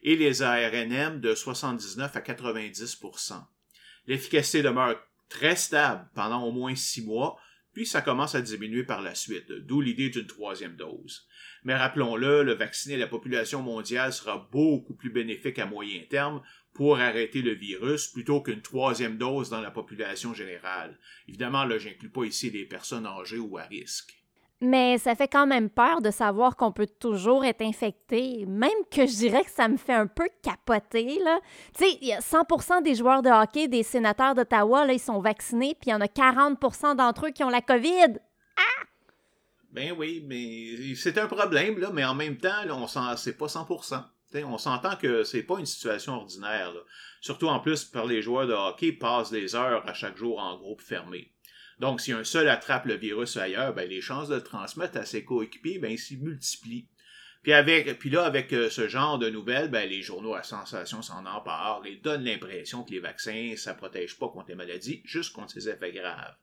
et 0.04 0.16
les 0.16 0.42
ARNM 0.42 1.20
de 1.20 1.36
79 1.36 2.16
à 2.16 2.20
90% 2.22 3.44
L'efficacité 4.08 4.64
demeure 4.64 5.00
très 5.32 5.56
stable 5.56 6.08
pendant 6.14 6.44
au 6.44 6.52
moins 6.52 6.76
6 6.76 7.06
mois, 7.06 7.40
puis 7.74 7.86
ça 7.86 8.02
commence 8.02 8.36
à 8.36 8.42
diminuer 8.42 8.84
par 8.84 9.02
la 9.02 9.16
suite, 9.16 9.52
d'où 9.52 9.80
l'idée 9.80 10.10
d'une 10.10 10.28
troisième 10.28 10.76
dose. 10.76 11.26
Mais 11.64 11.76
rappelons-le, 11.76 12.44
le 12.44 12.54
vacciner 12.54 12.98
la 12.98 13.08
population 13.08 13.62
mondiale 13.62 14.12
sera 14.12 14.50
beaucoup 14.52 14.94
plus 14.94 15.10
bénéfique 15.10 15.58
à 15.58 15.66
moyen 15.66 16.02
terme 16.10 16.42
pour 16.74 17.00
arrêter 17.00 17.42
le 17.42 17.54
virus 17.54 18.08
plutôt 18.08 18.42
qu'une 18.42 18.62
troisième 18.62 19.18
dose 19.18 19.50
dans 19.50 19.62
la 19.62 19.72
population 19.72 20.34
générale. 20.34 21.00
Évidemment, 21.28 21.64
là, 21.64 21.78
j'inclus 21.78 22.10
pas 22.10 22.26
ici 22.26 22.50
les 22.50 22.66
personnes 22.66 23.06
âgées 23.06 23.40
ou 23.40 23.58
à 23.58 23.64
risque. 23.64 24.21
Mais 24.62 25.00
ça 25.00 25.16
fait 25.16 25.28
quand 25.28 25.48
même 25.48 25.70
peur 25.70 26.02
de 26.02 26.12
savoir 26.12 26.56
qu'on 26.56 26.72
peut 26.72 26.88
toujours 26.88 27.44
être 27.44 27.64
infecté, 27.64 28.46
même 28.48 28.70
que 28.92 29.08
je 29.08 29.16
dirais 29.16 29.44
que 29.44 29.50
ça 29.50 29.68
me 29.68 29.78
fait 29.78 29.94
un 29.94 30.06
peu 30.06 30.28
capoter. 30.44 31.18
Tu 31.18 31.84
sais, 31.84 31.98
il 32.00 32.10
y 32.10 32.14
a 32.14 32.22
100 32.22 32.82
des 32.84 32.94
joueurs 32.94 33.24
de 33.24 33.30
hockey 33.30 33.68
des 33.68 33.82
sénateurs 33.82 34.36
d'Ottawa, 34.36 34.86
là, 34.86 34.94
ils 34.94 35.00
sont 35.00 35.20
vaccinés, 35.20 35.76
puis 35.80 35.90
il 35.90 35.92
y 35.92 35.96
en 35.96 36.02
a 36.02 36.06
40% 36.06 36.96
d'entre 36.96 37.28
eux 37.28 37.32
qui 37.32 37.44
ont 37.44 37.50
la 37.50 37.62
COVID. 37.62 38.20
Ah! 38.56 38.86
Ben 39.72 39.94
oui, 39.98 40.24
mais 40.28 40.94
c'est 40.96 41.18
un 41.18 41.28
problème, 41.28 41.84
mais 41.94 42.06
en 42.06 42.14
même 42.14 42.38
temps, 42.38 42.64
là, 42.66 42.76
on 42.76 42.88
s'en, 42.88 43.18
c'est 43.18 43.38
pas 43.38 43.48
100% 43.48 44.04
on 44.46 44.58
s'entend 44.58 44.96
que 44.96 45.24
c'est 45.24 45.44
pas 45.44 45.60
une 45.60 45.66
situation 45.66 46.14
ordinaire. 46.14 46.72
Surtout 47.20 47.48
en 47.48 47.60
plus, 47.60 47.84
par 47.84 48.06
les 48.06 48.22
joueurs 48.22 48.48
de 48.48 48.54
hockey 48.54 48.94
passent 48.94 49.32
des 49.32 49.56
heures 49.56 49.88
à 49.88 49.94
chaque 49.94 50.18
jour 50.18 50.40
en 50.40 50.58
groupe 50.58 50.82
fermé. 50.82 51.32
Donc, 51.82 52.00
si 52.00 52.12
un 52.12 52.24
seul 52.24 52.48
attrape 52.48 52.86
le 52.86 52.94
virus 52.94 53.38
ailleurs, 53.38 53.74
ben, 53.74 53.90
les 53.90 54.02
chances 54.02 54.30
de 54.30 54.36
le 54.36 54.44
transmettre 54.44 54.98
à 54.98 55.06
ses 55.06 55.26
coéquipiers 55.26 55.80
ben, 55.80 55.98
s'y 55.98 56.16
multiplient. 56.16 56.88
Puis, 57.42 57.54
avec, 57.54 57.98
puis 57.98 58.12
là, 58.12 58.24
avec 58.24 58.54
euh, 58.54 58.70
ce 58.70 58.88
genre 58.88 59.18
de 59.18 59.32
nouvelles, 59.32 59.72
ben, 59.72 59.90
les 59.90 60.04
journaux 60.04 60.36
à 60.36 60.44
sensation 60.44 61.02
s'en 61.02 61.26
emparent 61.26 61.84
et 61.88 61.96
donnent 61.96 62.24
l'impression 62.24 62.84
que 62.84 62.92
les 62.92 63.00
vaccins, 63.00 63.56
ça 63.58 63.74
protège 63.74 64.20
pas 64.20 64.30
contre 64.30 64.50
les 64.50 64.56
maladies, 64.56 65.02
juste 65.06 65.34
contre 65.34 65.54
ses 65.54 65.70
effets 65.70 65.92
graves. 65.92 66.36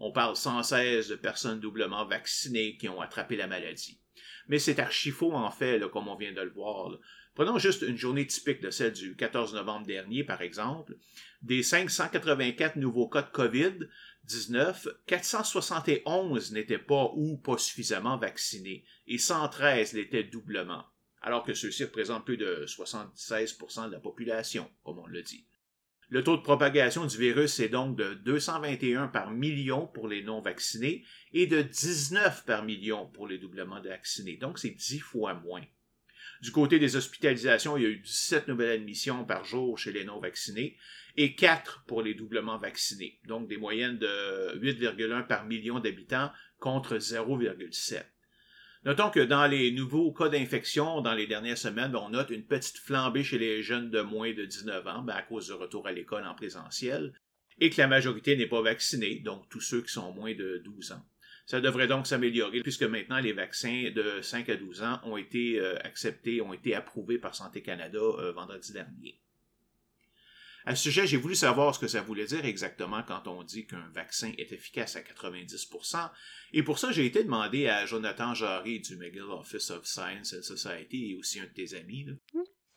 On 0.00 0.10
parle 0.10 0.34
sans 0.34 0.64
cesse 0.64 1.06
de 1.06 1.14
personnes 1.14 1.60
doublement 1.60 2.04
vaccinées 2.04 2.76
qui 2.76 2.88
ont 2.88 3.00
attrapé 3.00 3.36
la 3.36 3.46
maladie. 3.46 4.00
Mais 4.48 4.58
c'est 4.58 4.80
archi 4.80 5.12
faux, 5.12 5.34
en 5.34 5.52
fait, 5.52 5.80
comme 5.92 6.08
on 6.08 6.16
vient 6.16 6.32
de 6.32 6.42
le 6.42 6.50
voir. 6.50 6.98
Prenons 7.34 7.58
juste 7.58 7.82
une 7.82 7.96
journée 7.96 8.26
typique 8.26 8.60
de 8.60 8.70
celle 8.70 8.92
du 8.92 9.14
14 9.14 9.54
novembre 9.54 9.86
dernier, 9.86 10.24
par 10.24 10.42
exemple. 10.42 10.96
Des 11.42 11.62
584 11.62 12.74
nouveaux 12.76 13.08
cas 13.08 13.22
de 13.22 13.88
COVID-19, 14.30 14.88
471 15.06 16.52
n'étaient 16.52 16.78
pas 16.78 17.10
ou 17.14 17.36
pas 17.36 17.58
suffisamment 17.58 18.16
vaccinés 18.16 18.84
et 19.06 19.18
113 19.18 19.92
l'étaient 19.94 20.24
doublement, 20.24 20.84
alors 21.20 21.44
que 21.44 21.54
ceux-ci 21.54 21.84
représentent 21.84 22.24
plus 22.24 22.36
de 22.36 22.64
76% 22.66 23.88
de 23.88 23.92
la 23.92 24.00
population, 24.00 24.70
comme 24.84 24.98
on 24.98 25.06
le 25.06 25.22
dit. 25.22 25.46
Le 26.08 26.24
taux 26.24 26.36
de 26.36 26.42
propagation 26.42 27.06
du 27.06 27.16
virus 27.16 27.60
est 27.60 27.68
donc 27.68 27.96
de 27.96 28.14
221 28.14 29.08
par 29.08 29.30
million 29.30 29.86
pour 29.86 30.08
les 30.08 30.22
non 30.22 30.40
vaccinés 30.40 31.04
et 31.32 31.46
de 31.46 31.62
19 31.62 32.44
par 32.44 32.64
million 32.64 33.06
pour 33.06 33.28
les 33.28 33.38
doublement 33.38 33.80
vaccinés. 33.80 34.36
Donc, 34.36 34.58
c'est 34.58 34.70
10 34.70 34.98
fois 34.98 35.34
moins. 35.34 35.62
Du 36.40 36.52
côté 36.52 36.78
des 36.78 36.96
hospitalisations, 36.96 37.76
il 37.76 37.82
y 37.82 37.86
a 37.86 37.90
eu 37.90 37.98
17 37.98 38.48
nouvelles 38.48 38.80
admissions 38.80 39.24
par 39.24 39.44
jour 39.44 39.78
chez 39.78 39.92
les 39.92 40.04
non-vaccinés 40.04 40.78
et 41.16 41.34
4 41.34 41.84
pour 41.86 42.02
les 42.02 42.14
doublement 42.14 42.56
vaccinés, 42.56 43.20
donc 43.26 43.46
des 43.48 43.58
moyennes 43.58 43.98
de 43.98 44.58
8,1 44.58 45.26
par 45.26 45.44
million 45.44 45.80
d'habitants 45.80 46.30
contre 46.58 46.96
0,7. 46.96 48.04
Notons 48.86 49.10
que 49.10 49.20
dans 49.20 49.46
les 49.46 49.72
nouveaux 49.72 50.10
cas 50.12 50.30
d'infection 50.30 51.02
dans 51.02 51.12
les 51.12 51.26
dernières 51.26 51.58
semaines, 51.58 51.94
on 51.94 52.08
note 52.08 52.30
une 52.30 52.46
petite 52.46 52.78
flambée 52.78 53.22
chez 53.22 53.38
les 53.38 53.62
jeunes 53.62 53.90
de 53.90 54.00
moins 54.00 54.32
de 54.32 54.46
19 54.46 54.86
ans 54.86 55.02
ben, 55.02 55.14
à 55.14 55.22
cause 55.22 55.48
du 55.48 55.52
retour 55.52 55.86
à 55.86 55.92
l'école 55.92 56.26
en 56.26 56.34
présentiel 56.34 57.12
et 57.58 57.68
que 57.68 57.78
la 57.78 57.88
majorité 57.88 58.36
n'est 58.36 58.46
pas 58.46 58.62
vaccinée, 58.62 59.16
donc 59.16 59.46
tous 59.50 59.60
ceux 59.60 59.82
qui 59.82 59.92
sont 59.92 60.14
moins 60.14 60.34
de 60.34 60.62
12 60.64 60.92
ans. 60.92 61.04
Ça 61.46 61.60
devrait 61.60 61.88
donc 61.88 62.06
s'améliorer 62.06 62.62
puisque 62.62 62.82
maintenant 62.82 63.18
les 63.18 63.32
vaccins 63.32 63.90
de 63.94 64.20
5 64.22 64.48
à 64.48 64.56
12 64.56 64.82
ans 64.82 65.00
ont 65.04 65.16
été 65.16 65.58
euh, 65.58 65.76
acceptés, 65.84 66.40
ont 66.40 66.52
été 66.52 66.74
approuvés 66.74 67.18
par 67.18 67.34
Santé 67.34 67.62
Canada 67.62 67.98
euh, 67.98 68.32
vendredi 68.32 68.72
dernier. 68.72 69.20
À 70.66 70.76
ce 70.76 70.82
sujet, 70.82 71.06
j'ai 71.06 71.16
voulu 71.16 71.34
savoir 71.34 71.74
ce 71.74 71.80
que 71.80 71.88
ça 71.88 72.02
voulait 72.02 72.26
dire 72.26 72.44
exactement 72.44 73.02
quand 73.02 73.26
on 73.26 73.42
dit 73.42 73.66
qu'un 73.66 73.88
vaccin 73.94 74.30
est 74.36 74.52
efficace 74.52 74.94
à 74.94 75.00
90%, 75.00 76.10
et 76.52 76.62
pour 76.62 76.78
ça, 76.78 76.92
j'ai 76.92 77.06
été 77.06 77.24
demandé 77.24 77.66
à 77.66 77.86
Jonathan 77.86 78.34
Jarry 78.34 78.80
du 78.80 78.96
McGill 78.96 79.22
Office 79.22 79.70
of 79.70 79.86
Science 79.86 80.34
and 80.34 80.42
Society 80.42 81.10
et 81.10 81.14
aussi 81.16 81.40
un 81.40 81.44
de 81.44 81.48
tes 81.48 81.74
amis. 81.74 82.06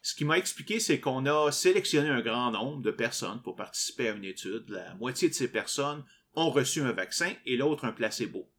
Ce 0.02 0.16
qui 0.16 0.26
m'a 0.26 0.38
expliqué, 0.38 0.80
c'est 0.80 1.00
qu'on 1.00 1.26
a 1.26 1.52
sélectionné 1.52 2.10
un 2.10 2.22
grand 2.22 2.52
nombre 2.52 2.82
de 2.82 2.92
personnes 2.92 3.42
pour 3.42 3.56
participer 3.56 4.10
à 4.10 4.14
une 4.14 4.26
étude. 4.26 4.70
La 4.70 4.96
moitié 4.96 5.30
de 5.30 5.34
ces 5.34 5.50
personnes 5.50 6.04
ont 6.36 6.52
reçu 6.52 6.82
un 6.82 6.92
vaccin 6.92 7.34
et 7.46 7.58
l'autre 7.58 7.86
un 7.86 7.92
placebo. 7.92 8.50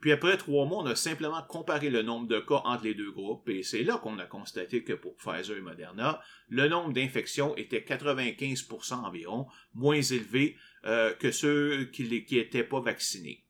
Puis 0.00 0.12
après 0.12 0.38
trois 0.38 0.64
mois, 0.64 0.82
on 0.82 0.86
a 0.86 0.96
simplement 0.96 1.42
comparé 1.42 1.90
le 1.90 2.02
nombre 2.02 2.26
de 2.26 2.40
cas 2.40 2.62
entre 2.64 2.84
les 2.84 2.94
deux 2.94 3.10
groupes 3.10 3.48
et 3.50 3.62
c'est 3.62 3.82
là 3.82 3.98
qu'on 3.98 4.18
a 4.18 4.24
constaté 4.24 4.82
que 4.82 4.94
pour 4.94 5.14
Pfizer 5.16 5.58
et 5.58 5.60
Moderna, 5.60 6.22
le 6.48 6.68
nombre 6.68 6.94
d'infections 6.94 7.54
était 7.56 7.84
95% 7.86 8.94
environ 8.94 9.46
moins 9.74 10.00
élevé 10.00 10.56
euh, 10.86 11.12
que 11.12 11.30
ceux 11.30 11.84
qui 11.92 12.04
n'étaient 12.04 12.64
pas 12.64 12.80
vaccinés. 12.80 13.44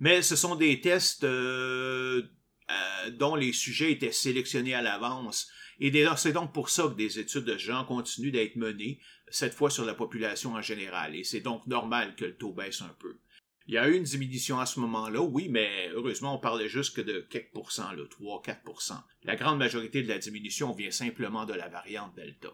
Mais 0.00 0.22
ce 0.22 0.36
sont 0.36 0.56
des 0.56 0.80
tests 0.80 1.24
euh, 1.24 2.22
euh, 2.70 3.10
dont 3.10 3.36
les 3.36 3.52
sujets 3.52 3.92
étaient 3.92 4.12
sélectionnés 4.12 4.74
à 4.74 4.80
l'avance. 4.80 5.50
Et 5.80 5.92
c'est 6.16 6.32
donc 6.32 6.54
pour 6.54 6.70
ça 6.70 6.84
que 6.84 6.94
des 6.94 7.18
études 7.18 7.44
de 7.44 7.58
gens 7.58 7.84
continuent 7.84 8.32
d'être 8.32 8.56
menées, 8.56 9.00
cette 9.28 9.54
fois 9.54 9.70
sur 9.70 9.84
la 9.84 9.94
population 9.94 10.54
en 10.54 10.62
général. 10.62 11.14
Et 11.14 11.24
c'est 11.24 11.40
donc 11.40 11.66
normal 11.66 12.14
que 12.16 12.24
le 12.24 12.36
taux 12.36 12.52
baisse 12.52 12.80
un 12.80 12.94
peu. 12.98 13.18
Il 13.66 13.74
y 13.74 13.78
a 13.78 13.88
eu 13.88 13.96
une 13.96 14.02
diminution 14.02 14.60
à 14.60 14.66
ce 14.66 14.78
moment-là, 14.80 15.22
oui, 15.22 15.48
mais 15.48 15.88
heureusement, 15.94 16.34
on 16.34 16.38
parlait 16.38 16.68
juste 16.68 16.94
que 16.94 17.00
de 17.00 17.20
quelques 17.20 17.52
pourcents, 17.52 17.88
3-4% 18.20 18.92
La 19.22 19.36
grande 19.36 19.58
majorité 19.58 20.02
de 20.02 20.08
la 20.08 20.18
diminution 20.18 20.72
vient 20.72 20.90
simplement 20.90 21.46
de 21.46 21.54
la 21.54 21.68
variante 21.68 22.14
Delta. 22.14 22.48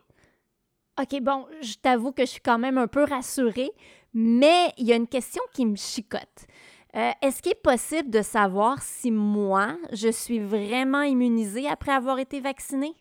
OK, 1.01 1.21
bon, 1.21 1.47
je 1.63 1.75
t'avoue 1.75 2.13
que 2.13 2.23
je 2.23 2.31
suis 2.31 2.41
quand 2.41 2.59
même 2.59 2.79
un 2.79 2.87
peu 2.87 3.05
rassurée, 3.05 3.71
mais 4.15 4.73
il 4.79 4.87
y 4.87 4.93
a 4.93 4.97
une 4.97 5.09
question 5.09 5.43
qui 5.53 5.67
me 5.67 5.77
chicote. 5.77 6.47
Euh, 6.95 7.11
est-ce 7.23 7.43
qu'il 7.43 7.53
est 7.53 7.63
possible 7.63 8.11
de 8.11 8.23
savoir 8.23 8.83
si 8.83 9.11
moi, 9.11 9.79
je 9.93 10.09
suis 10.09 10.39
vraiment 10.41 11.03
immunisée 11.03 11.69
après 11.69 11.93
avoir 11.93 12.19
été 12.19 12.41
vaccinée? 12.41 12.95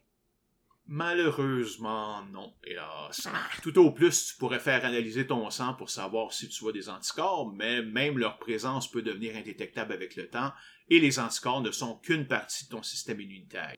Malheureusement, 0.91 2.23
non, 2.31 2.51
hélas. 2.63 3.27
Ah. 3.31 3.47
Tout 3.61 3.77
au 3.77 3.91
plus, 3.91 4.29
tu 4.29 4.35
pourrais 4.37 4.59
faire 4.59 4.83
analyser 4.83 5.27
ton 5.27 5.47
sang 5.51 5.75
pour 5.75 5.91
savoir 5.91 6.33
si 6.33 6.49
tu 6.49 6.67
as 6.67 6.71
des 6.71 6.89
anticorps, 6.89 7.53
mais 7.53 7.83
même 7.83 8.17
leur 8.17 8.39
présence 8.39 8.89
peut 8.89 9.03
devenir 9.03 9.35
indétectable 9.35 9.93
avec 9.93 10.15
le 10.15 10.27
temps, 10.27 10.51
et 10.89 10.99
les 10.99 11.19
anticorps 11.19 11.61
ne 11.61 11.69
sont 11.69 11.97
qu'une 11.97 12.25
partie 12.25 12.65
de 12.65 12.71
ton 12.71 12.81
système 12.81 13.21
immunitaire. 13.21 13.75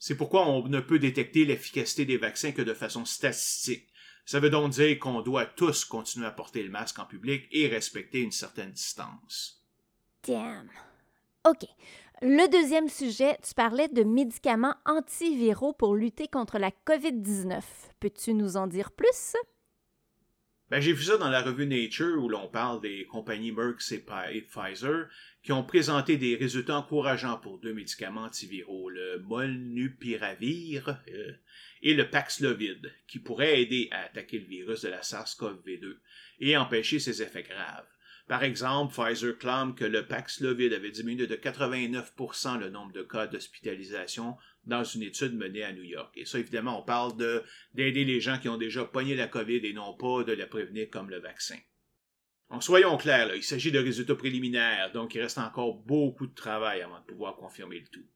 C'est 0.00 0.16
pourquoi 0.16 0.48
on 0.48 0.66
ne 0.66 0.80
peut 0.80 0.98
détecter 0.98 1.44
l'efficacité 1.44 2.04
des 2.04 2.16
vaccins 2.16 2.50
que 2.50 2.62
de 2.62 2.74
façon 2.74 3.04
statistique. 3.04 3.86
Ça 4.24 4.40
veut 4.40 4.50
donc 4.50 4.72
dire 4.72 4.98
qu'on 4.98 5.22
doit 5.22 5.46
tous 5.46 5.84
continuer 5.84 6.26
à 6.26 6.32
porter 6.32 6.64
le 6.64 6.70
masque 6.70 6.98
en 6.98 7.06
public 7.06 7.46
et 7.52 7.68
respecter 7.68 8.18
une 8.18 8.32
certaine 8.32 8.72
distance. 8.72 9.64
Damn. 10.26 10.68
OK. 11.44 11.66
Le 12.20 12.50
deuxième 12.50 12.88
sujet, 12.88 13.38
tu 13.46 13.54
parlais 13.54 13.86
de 13.86 14.02
médicaments 14.02 14.74
antiviraux 14.86 15.72
pour 15.72 15.94
lutter 15.94 16.26
contre 16.26 16.58
la 16.58 16.72
COVID-19. 16.84 17.62
Peux-tu 18.00 18.34
nous 18.34 18.56
en 18.56 18.66
dire 18.66 18.90
plus? 18.90 19.36
Ben, 20.68 20.80
j'ai 20.80 20.92
vu 20.92 21.04
ça 21.04 21.16
dans 21.16 21.30
la 21.30 21.42
revue 21.42 21.66
Nature 21.66 22.20
où 22.20 22.28
l'on 22.28 22.48
parle 22.48 22.80
des 22.80 23.06
compagnies 23.06 23.52
Merck 23.52 23.80
et 24.32 24.42
Pfizer 24.42 25.06
qui 25.44 25.52
ont 25.52 25.62
présenté 25.62 26.16
des 26.16 26.34
résultats 26.34 26.78
encourageants 26.78 27.38
pour 27.38 27.58
deux 27.58 27.72
médicaments 27.72 28.24
antiviraux, 28.24 28.90
le 28.90 29.20
Molnupiravir 29.20 31.00
euh, 31.08 31.32
et 31.82 31.94
le 31.94 32.10
Paxlovid, 32.10 32.92
qui 33.06 33.20
pourraient 33.20 33.62
aider 33.62 33.88
à 33.92 34.00
attaquer 34.06 34.40
le 34.40 34.46
virus 34.46 34.82
de 34.82 34.88
la 34.88 35.02
SARS-CoV-2 35.02 35.98
et 36.40 36.56
empêcher 36.56 36.98
ses 36.98 37.22
effets 37.22 37.44
graves. 37.44 37.86
Par 38.28 38.44
exemple, 38.44 38.92
Pfizer 38.92 39.38
clame 39.38 39.74
que 39.74 39.86
le 39.86 40.06
Paxlovid 40.06 40.74
avait 40.74 40.90
diminué 40.90 41.26
de 41.26 41.34
89% 41.34 42.58
le 42.58 42.68
nombre 42.68 42.92
de 42.92 43.02
cas 43.02 43.26
d'hospitalisation 43.26 44.36
dans 44.64 44.84
une 44.84 45.02
étude 45.02 45.34
menée 45.34 45.64
à 45.64 45.72
New 45.72 45.82
York. 45.82 46.12
Et 46.14 46.26
ça, 46.26 46.38
évidemment, 46.38 46.78
on 46.78 46.84
parle 46.84 47.16
d'aider 47.72 48.04
les 48.04 48.20
gens 48.20 48.38
qui 48.38 48.50
ont 48.50 48.58
déjà 48.58 48.84
pogné 48.84 49.16
la 49.16 49.28
COVID 49.28 49.64
et 49.64 49.72
non 49.72 49.94
pas 49.94 50.24
de 50.24 50.32
la 50.32 50.46
prévenir 50.46 50.90
comme 50.90 51.08
le 51.08 51.20
vaccin. 51.20 51.56
Donc, 52.50 52.62
soyons 52.62 52.98
clairs, 52.98 53.34
il 53.34 53.42
s'agit 53.42 53.72
de 53.72 53.78
résultats 53.78 54.14
préliminaires, 54.14 54.92
donc 54.92 55.14
il 55.14 55.22
reste 55.22 55.38
encore 55.38 55.74
beaucoup 55.74 56.26
de 56.26 56.34
travail 56.34 56.82
avant 56.82 57.00
de 57.00 57.04
pouvoir 57.06 57.34
confirmer 57.36 57.80
le 57.80 57.86
tout. 57.86 58.06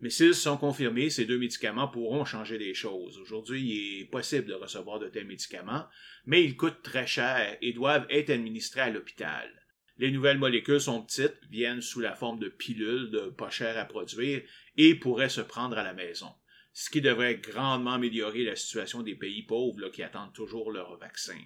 Mais 0.00 0.10
s'ils 0.10 0.34
sont 0.34 0.58
confirmés, 0.58 1.08
ces 1.08 1.24
deux 1.24 1.38
médicaments 1.38 1.88
pourront 1.88 2.24
changer 2.24 2.58
les 2.58 2.74
choses. 2.74 3.18
Aujourd'hui, 3.18 3.62
il 3.62 4.00
est 4.02 4.04
possible 4.04 4.46
de 4.46 4.54
recevoir 4.54 4.98
de 4.98 5.08
tels 5.08 5.26
médicaments, 5.26 5.86
mais 6.26 6.44
ils 6.44 6.56
coûtent 6.56 6.82
très 6.82 7.06
cher 7.06 7.56
et 7.62 7.72
doivent 7.72 8.06
être 8.10 8.30
administrés 8.30 8.82
à 8.82 8.90
l'hôpital. 8.90 9.50
Les 9.98 10.10
nouvelles 10.10 10.38
molécules 10.38 10.80
sont 10.80 11.02
petites, 11.02 11.40
viennent 11.50 11.80
sous 11.80 12.00
la 12.00 12.14
forme 12.14 12.38
de 12.38 12.50
pilules 12.50 13.10
de 13.10 13.30
pas 13.30 13.48
chères 13.48 13.78
à 13.78 13.86
produire 13.86 14.42
et 14.76 14.94
pourraient 14.94 15.30
se 15.30 15.40
prendre 15.40 15.78
à 15.78 15.82
la 15.82 15.94
maison, 15.94 16.28
ce 16.74 16.90
qui 16.90 17.00
devrait 17.00 17.36
grandement 17.36 17.94
améliorer 17.94 18.44
la 18.44 18.56
situation 18.56 19.02
des 19.02 19.14
pays 19.14 19.44
pauvres 19.44 19.88
qui 19.88 20.02
attendent 20.02 20.34
toujours 20.34 20.70
leur 20.70 20.98
vaccin. 20.98 21.40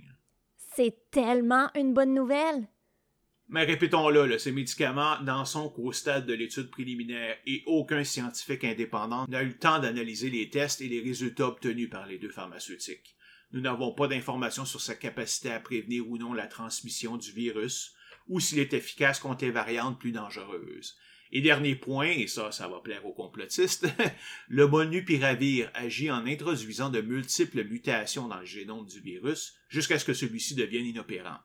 C'est 0.57 1.11
tellement 1.13 1.71
une 1.77 1.95
bonne 1.95 2.15
nouvelle. 2.15 2.67
Mais 3.53 3.65
répétons-le, 3.65 4.39
ces 4.39 4.53
médicaments 4.53 5.21
n'en 5.23 5.45
sont 5.45 5.71
qu'au 5.71 5.91
stade 5.91 6.25
de 6.25 6.35
l'étude 6.35 6.71
préliminaire 6.71 7.37
et 7.47 7.65
aucun 7.67 8.05
scientifique 8.05 8.63
indépendant 8.63 9.27
n'a 9.27 9.43
eu 9.43 9.49
le 9.49 9.59
temps 9.59 9.81
d'analyser 9.81 10.31
les 10.31 10.51
tests 10.51 10.81
et 10.81 10.87
les 10.87 11.01
résultats 11.01 11.49
obtenus 11.49 11.91
par 11.91 12.07
les 12.07 12.19
deux 12.19 12.31
pharmaceutiques. 12.31 13.17
Nous 13.51 13.61
n'avons 13.61 13.93
pas 13.93 14.07
d'informations 14.07 14.65
sur 14.65 14.81
sa 14.81 14.95
capacité 14.95 15.51
à 15.51 15.59
prévenir 15.59 16.09
ou 16.09 16.17
non 16.17 16.33
la 16.33 16.47
transmission 16.47 17.17
du 17.17 17.33
virus, 17.33 17.93
ou 18.29 18.39
s'il 18.39 18.61
est 18.61 18.73
efficace 18.73 19.19
contre 19.19 19.45
les 19.45 19.51
variantes 19.51 19.99
plus 19.99 20.13
dangereuses. 20.13 20.97
Et 21.33 21.41
dernier 21.41 21.75
point, 21.75 22.07
et 22.07 22.29
ça, 22.29 22.53
ça 22.53 22.69
va 22.69 22.79
plaire 22.79 23.05
aux 23.05 23.13
complotistes, 23.13 23.89
le 24.49 24.69
molnupiravir 24.69 25.73
agit 25.75 26.13
en 26.13 26.25
introduisant 26.25 26.89
de 26.91 27.01
multiples 27.01 27.65
mutations 27.65 28.29
dans 28.29 28.39
le 28.39 28.47
génome 28.47 28.87
du 28.87 29.01
virus 29.01 29.57
jusqu'à 29.69 29.99
ce 29.99 30.05
que 30.05 30.15
celui-ci 30.15 30.55
devienne 30.55 30.87
inopérant 30.87 31.39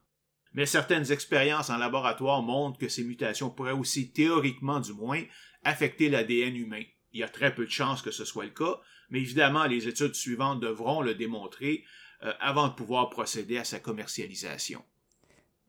mais 0.56 0.66
certaines 0.66 1.12
expériences 1.12 1.70
en 1.70 1.78
laboratoire 1.78 2.42
montrent 2.42 2.80
que 2.80 2.88
ces 2.88 3.04
mutations 3.04 3.50
pourraient 3.50 3.74
aussi, 3.74 4.12
théoriquement 4.12 4.80
du 4.80 4.94
moins, 4.94 5.22
affecter 5.64 6.10
l'ADN 6.10 6.56
humain. 6.56 6.84
Il 7.12 7.20
y 7.20 7.24
a 7.24 7.30
très 7.30 7.54
peu 7.54 7.66
de 7.66 7.72
chances 7.72 8.02
que 8.02 8.12
ce 8.12 8.24
soit 8.24 8.46
le 8.46 8.52
cas, 8.52 8.80
mais 9.10 9.20
évidemment, 9.20 9.66
les 9.66 9.90
études 9.90 10.16
suivantes 10.16 10.62
devront 10.62 11.02
le 11.02 11.14
démontrer 11.14 11.84
euh, 12.24 12.32
avant 12.40 12.70
de 12.70 12.74
pouvoir 12.74 13.10
procéder 13.10 13.58
à 13.58 13.66
sa 13.66 13.80
commercialisation. 13.80 14.82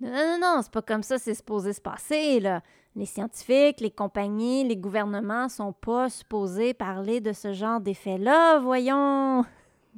Non, 0.00 0.12
non, 0.12 0.38
non, 0.40 0.60
c'est 0.62 0.72
pas 0.72 0.82
comme 0.82 1.02
ça 1.02 1.18
c'est 1.18 1.34
supposé 1.34 1.72
se 1.72 1.80
passer, 1.80 2.38
là. 2.38 2.62
Les 2.94 3.06
scientifiques, 3.06 3.80
les 3.80 3.90
compagnies, 3.90 4.66
les 4.66 4.76
gouvernements 4.76 5.48
sont 5.48 5.72
pas 5.72 6.08
supposés 6.08 6.74
parler 6.74 7.20
de 7.20 7.32
ce 7.32 7.52
genre 7.52 7.80
d'effet-là, 7.80 8.60
voyons. 8.60 9.44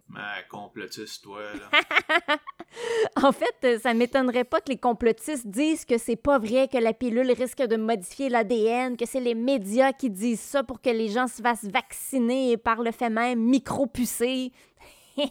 Ma 0.08 0.42
complotiste, 0.48 1.22
toi, 1.24 1.42
là. 1.54 2.38
en 3.16 3.32
fait, 3.32 3.56
euh, 3.64 3.78
ça 3.78 3.94
m'étonnerait 3.94 4.44
pas 4.44 4.60
que 4.60 4.70
les 4.70 4.78
complotistes 4.78 5.46
disent 5.46 5.84
que 5.84 5.98
c'est 5.98 6.16
pas 6.16 6.38
vrai 6.38 6.68
que 6.68 6.78
la 6.78 6.92
pilule 6.92 7.30
risque 7.30 7.62
de 7.62 7.76
modifier 7.76 8.28
l'ADN, 8.28 8.96
que 8.96 9.06
c'est 9.06 9.20
les 9.20 9.34
médias 9.34 9.92
qui 9.92 10.10
disent 10.10 10.40
ça 10.40 10.62
pour 10.62 10.80
que 10.80 10.90
les 10.90 11.08
gens 11.08 11.26
se 11.26 11.42
fassent 11.42 11.64
vacciner 11.64 12.56
par 12.56 12.82
le 12.82 12.92
fait 12.92 13.10
même 13.10 13.40
micropucer. 13.40 14.52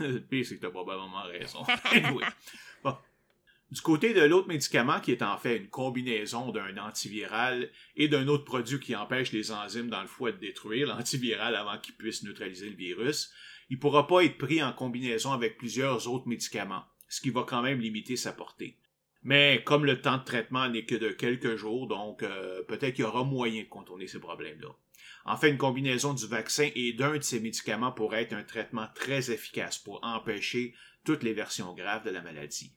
le 0.00 0.18
pire, 0.20 0.46
c'est 0.46 0.56
que 0.56 0.62
t'as 0.62 0.70
probablement 0.70 1.22
raison. 1.22 1.60
Du 3.70 3.82
côté 3.82 4.12
de 4.14 4.22
l'autre 4.22 4.48
médicament, 4.48 4.98
qui 4.98 5.12
est 5.12 5.22
en 5.22 5.38
fait 5.38 5.56
une 5.56 5.68
combinaison 5.68 6.50
d'un 6.50 6.76
antiviral 6.78 7.70
et 7.94 8.08
d'un 8.08 8.26
autre 8.26 8.44
produit 8.44 8.80
qui 8.80 8.96
empêche 8.96 9.30
les 9.30 9.52
enzymes 9.52 9.88
dans 9.88 10.00
le 10.00 10.08
foie 10.08 10.32
de 10.32 10.38
détruire 10.38 10.88
l'antiviral 10.88 11.54
avant 11.54 11.78
qu'il 11.78 11.94
puisse 11.94 12.24
neutraliser 12.24 12.68
le 12.68 12.74
virus, 12.74 13.32
il 13.70 13.76
ne 13.76 13.80
pourra 13.80 14.06
pas 14.06 14.24
être 14.24 14.36
pris 14.36 14.62
en 14.62 14.72
combinaison 14.72 15.32
avec 15.32 15.56
plusieurs 15.56 16.08
autres 16.08 16.28
médicaments, 16.28 16.82
ce 17.08 17.20
qui 17.20 17.30
va 17.30 17.44
quand 17.44 17.62
même 17.62 17.80
limiter 17.80 18.16
sa 18.16 18.32
portée. 18.32 18.76
Mais 19.22 19.62
comme 19.64 19.84
le 19.84 20.00
temps 20.00 20.18
de 20.18 20.24
traitement 20.24 20.68
n'est 20.68 20.84
que 20.84 20.94
de 20.96 21.10
quelques 21.10 21.56
jours, 21.56 21.86
donc 21.86 22.22
euh, 22.22 22.62
peut-être 22.64 22.94
qu'il 22.94 23.04
y 23.04 23.08
aura 23.08 23.22
moyen 23.22 23.62
de 23.62 23.68
contourner 23.68 24.06
ces 24.06 24.18
problèmes-là. 24.18 24.68
En 25.24 25.36
fait, 25.36 25.50
une 25.50 25.58
combinaison 25.58 26.14
du 26.14 26.26
vaccin 26.26 26.70
et 26.74 26.92
d'un 26.94 27.16
de 27.16 27.22
ces 27.22 27.38
médicaments 27.40 27.92
pourrait 27.92 28.22
être 28.22 28.32
un 28.32 28.42
traitement 28.42 28.88
très 28.94 29.30
efficace 29.30 29.78
pour 29.78 30.00
empêcher 30.02 30.74
toutes 31.04 31.22
les 31.22 31.34
versions 31.34 31.74
graves 31.74 32.04
de 32.04 32.10
la 32.10 32.22
maladie. 32.22 32.74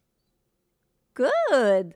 Good! 1.16 1.94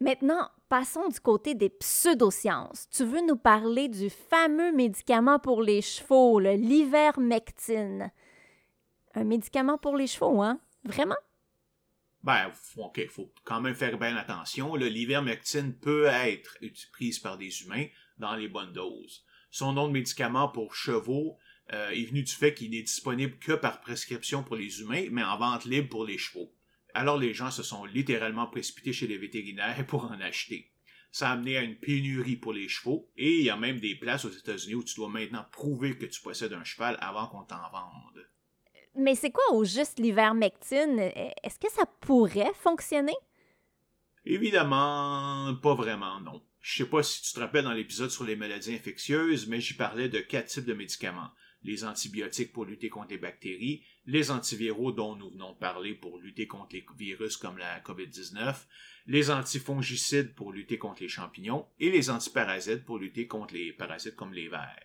Maintenant, 0.00 0.50
passons 0.68 1.08
du 1.08 1.20
côté 1.20 1.54
des 1.54 1.70
pseudosciences. 1.70 2.88
Tu 2.90 3.04
veux 3.04 3.24
nous 3.26 3.36
parler 3.36 3.88
du 3.88 4.10
fameux 4.10 4.72
médicament 4.72 5.38
pour 5.38 5.62
les 5.62 5.80
chevaux, 5.80 6.40
l'ivermectine. 6.40 8.10
Un 9.14 9.24
médicament 9.24 9.78
pour 9.78 9.96
les 9.96 10.06
chevaux, 10.06 10.42
hein? 10.42 10.60
Vraiment? 10.84 11.16
Ben, 12.22 12.50
OK, 12.78 12.98
il 12.98 13.08
faut 13.08 13.32
quand 13.44 13.60
même 13.60 13.74
faire 13.74 13.98
bien 13.98 14.16
attention. 14.16 14.74
L'ivermectine 14.76 15.74
peut 15.74 16.06
être 16.06 16.58
prise 16.92 17.18
par 17.18 17.36
des 17.36 17.62
humains 17.62 17.86
dans 18.18 18.34
les 18.34 18.48
bonnes 18.48 18.72
doses. 18.72 19.24
Son 19.50 19.72
nom 19.72 19.88
de 19.88 19.92
médicament 19.92 20.48
pour 20.48 20.74
chevaux 20.74 21.38
euh, 21.72 21.90
est 21.90 22.04
venu 22.06 22.22
du 22.22 22.32
fait 22.32 22.54
qu'il 22.54 22.70
n'est 22.70 22.82
disponible 22.82 23.38
que 23.38 23.52
par 23.52 23.80
prescription 23.80 24.42
pour 24.42 24.56
les 24.56 24.80
humains, 24.80 25.06
mais 25.10 25.22
en 25.22 25.38
vente 25.38 25.64
libre 25.64 25.88
pour 25.88 26.04
les 26.04 26.18
chevaux. 26.18 26.52
Alors 26.94 27.18
les 27.18 27.34
gens 27.34 27.50
se 27.50 27.62
sont 27.62 27.84
littéralement 27.84 28.46
précipités 28.46 28.92
chez 28.92 29.06
les 29.06 29.18
vétérinaires 29.18 29.84
pour 29.88 30.04
en 30.04 30.20
acheter. 30.20 30.70
Ça 31.12 31.28
a 31.28 31.32
amené 31.34 31.56
à 31.56 31.62
une 31.62 31.76
pénurie 31.76 32.36
pour 32.36 32.52
les 32.52 32.68
chevaux, 32.68 33.08
et 33.16 33.38
il 33.38 33.44
y 33.44 33.50
a 33.50 33.56
même 33.56 33.78
des 33.78 33.94
places 33.94 34.24
aux 34.24 34.30
États-Unis 34.30 34.74
où 34.74 34.82
tu 34.82 34.96
dois 34.96 35.08
maintenant 35.08 35.46
prouver 35.52 35.96
que 35.96 36.06
tu 36.06 36.20
possèdes 36.20 36.54
un 36.54 36.64
cheval 36.64 36.96
avant 37.00 37.28
qu'on 37.28 37.44
t'en 37.44 37.70
vende. 37.70 38.26
Mais 38.96 39.14
c'est 39.14 39.30
quoi 39.30 39.52
au 39.52 39.64
juste 39.64 39.98
l'ivermectine? 39.98 40.98
Est-ce 41.42 41.58
que 41.58 41.70
ça 41.70 41.84
pourrait 42.00 42.52
fonctionner? 42.54 43.16
Évidemment, 44.24 45.54
pas 45.62 45.74
vraiment, 45.74 46.20
non. 46.20 46.42
Je 46.60 46.82
sais 46.82 46.88
pas 46.88 47.02
si 47.02 47.20
tu 47.20 47.32
te 47.34 47.40
rappelles 47.40 47.64
dans 47.64 47.72
l'épisode 47.72 48.10
sur 48.10 48.24
les 48.24 48.36
maladies 48.36 48.74
infectieuses, 48.74 49.46
mais 49.48 49.60
j'y 49.60 49.74
parlais 49.74 50.08
de 50.08 50.20
quatre 50.20 50.46
types 50.46 50.64
de 50.64 50.72
médicaments. 50.72 51.30
Les 51.62 51.84
antibiotiques 51.84 52.52
pour 52.52 52.64
lutter 52.64 52.88
contre 52.88 53.10
les 53.10 53.18
bactéries, 53.18 53.82
les 54.06 54.30
antiviraux 54.30 54.92
dont 54.92 55.16
nous 55.16 55.30
venons 55.30 55.52
de 55.52 55.58
parler 55.58 55.94
pour 55.94 56.18
lutter 56.18 56.46
contre 56.46 56.74
les 56.74 56.86
virus 56.96 57.36
comme 57.36 57.58
la 57.58 57.80
COVID-19, 57.80 58.54
les 59.06 59.30
antifongicides 59.30 60.34
pour 60.34 60.52
lutter 60.52 60.78
contre 60.78 61.02
les 61.02 61.08
champignons 61.08 61.66
et 61.78 61.90
les 61.90 62.10
antiparasites 62.10 62.84
pour 62.84 62.98
lutter 62.98 63.26
contre 63.26 63.54
les 63.54 63.72
parasites 63.72 64.16
comme 64.16 64.32
les 64.32 64.48
vers. 64.48 64.82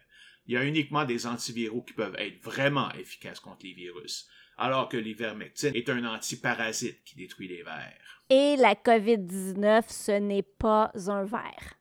Il 0.49 0.53
y 0.53 0.57
a 0.57 0.65
uniquement 0.65 1.05
des 1.05 1.27
antiviraux 1.27 1.83
qui 1.83 1.93
peuvent 1.93 2.15
être 2.17 2.43
vraiment 2.43 2.91
efficaces 2.93 3.39
contre 3.39 3.67
les 3.67 3.73
virus, 3.73 4.27
alors 4.57 4.89
que 4.89 4.97
l'ivermectine 4.97 5.75
est 5.75 5.89
un 5.89 6.03
antiparasite 6.03 7.03
qui 7.03 7.15
détruit 7.15 7.47
les 7.47 7.61
vers. 7.61 8.23
Et 8.31 8.55
la 8.55 8.73
COVID-19, 8.73 9.83
ce 9.87 10.13
n'est 10.13 10.41
pas 10.41 10.91
un 11.05 11.23
ver. 11.23 11.75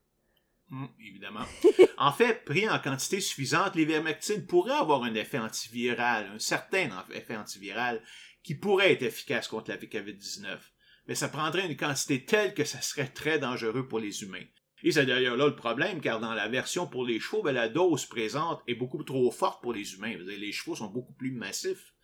Hum, 0.71 0.91
évidemment. 1.01 1.47
en 1.97 2.13
fait, 2.13 2.45
pris 2.45 2.69
en 2.69 2.79
quantité 2.79 3.23
suffisante, 3.23 3.75
l'ivermectine 3.75 4.45
pourrait 4.45 4.75
avoir 4.75 5.03
un 5.03 5.15
effet 5.15 5.39
antiviral, 5.39 6.27
un 6.35 6.39
certain 6.39 6.91
effet 7.15 7.37
antiviral, 7.37 8.03
qui 8.43 8.55
pourrait 8.55 8.93
être 8.93 9.03
efficace 9.03 9.49
contre 9.49 9.71
la 9.71 9.79
COVID-19. 9.79 10.59
Mais 11.07 11.15
ça 11.15 11.31
prendrait 11.31 11.67
une 11.67 11.77
quantité 11.79 12.23
telle 12.23 12.53
que 12.53 12.65
ça 12.65 12.83
serait 12.83 13.09
très 13.09 13.39
dangereux 13.39 13.89
pour 13.89 13.99
les 13.99 14.23
humains. 14.25 14.45
Et 14.83 14.93
c'est 14.93 15.07
d'ailleurs 15.07 15.37
là 15.37 15.47
le 15.47 15.57
problème, 15.57 16.01
car 16.01 16.21
dans 16.21 16.35
la 16.35 16.49
version 16.49 16.87
pour 16.87 17.05
les 17.05 17.19
chevaux, 17.19 17.43
ben, 17.43 17.53
la 17.53 17.69
dose 17.69 18.07
présente 18.07 18.63
est 18.67 18.75
beaucoup 18.75 19.03
trop 19.03 19.31
forte 19.31 19.63
pour 19.63 19.73
les 19.73 19.95
humains. 19.95 20.15
Les 20.17 20.53
chevaux 20.53 20.77
sont 20.77 20.89
beaucoup 20.89 21.15
plus 21.15 21.33
massifs. 21.33 21.95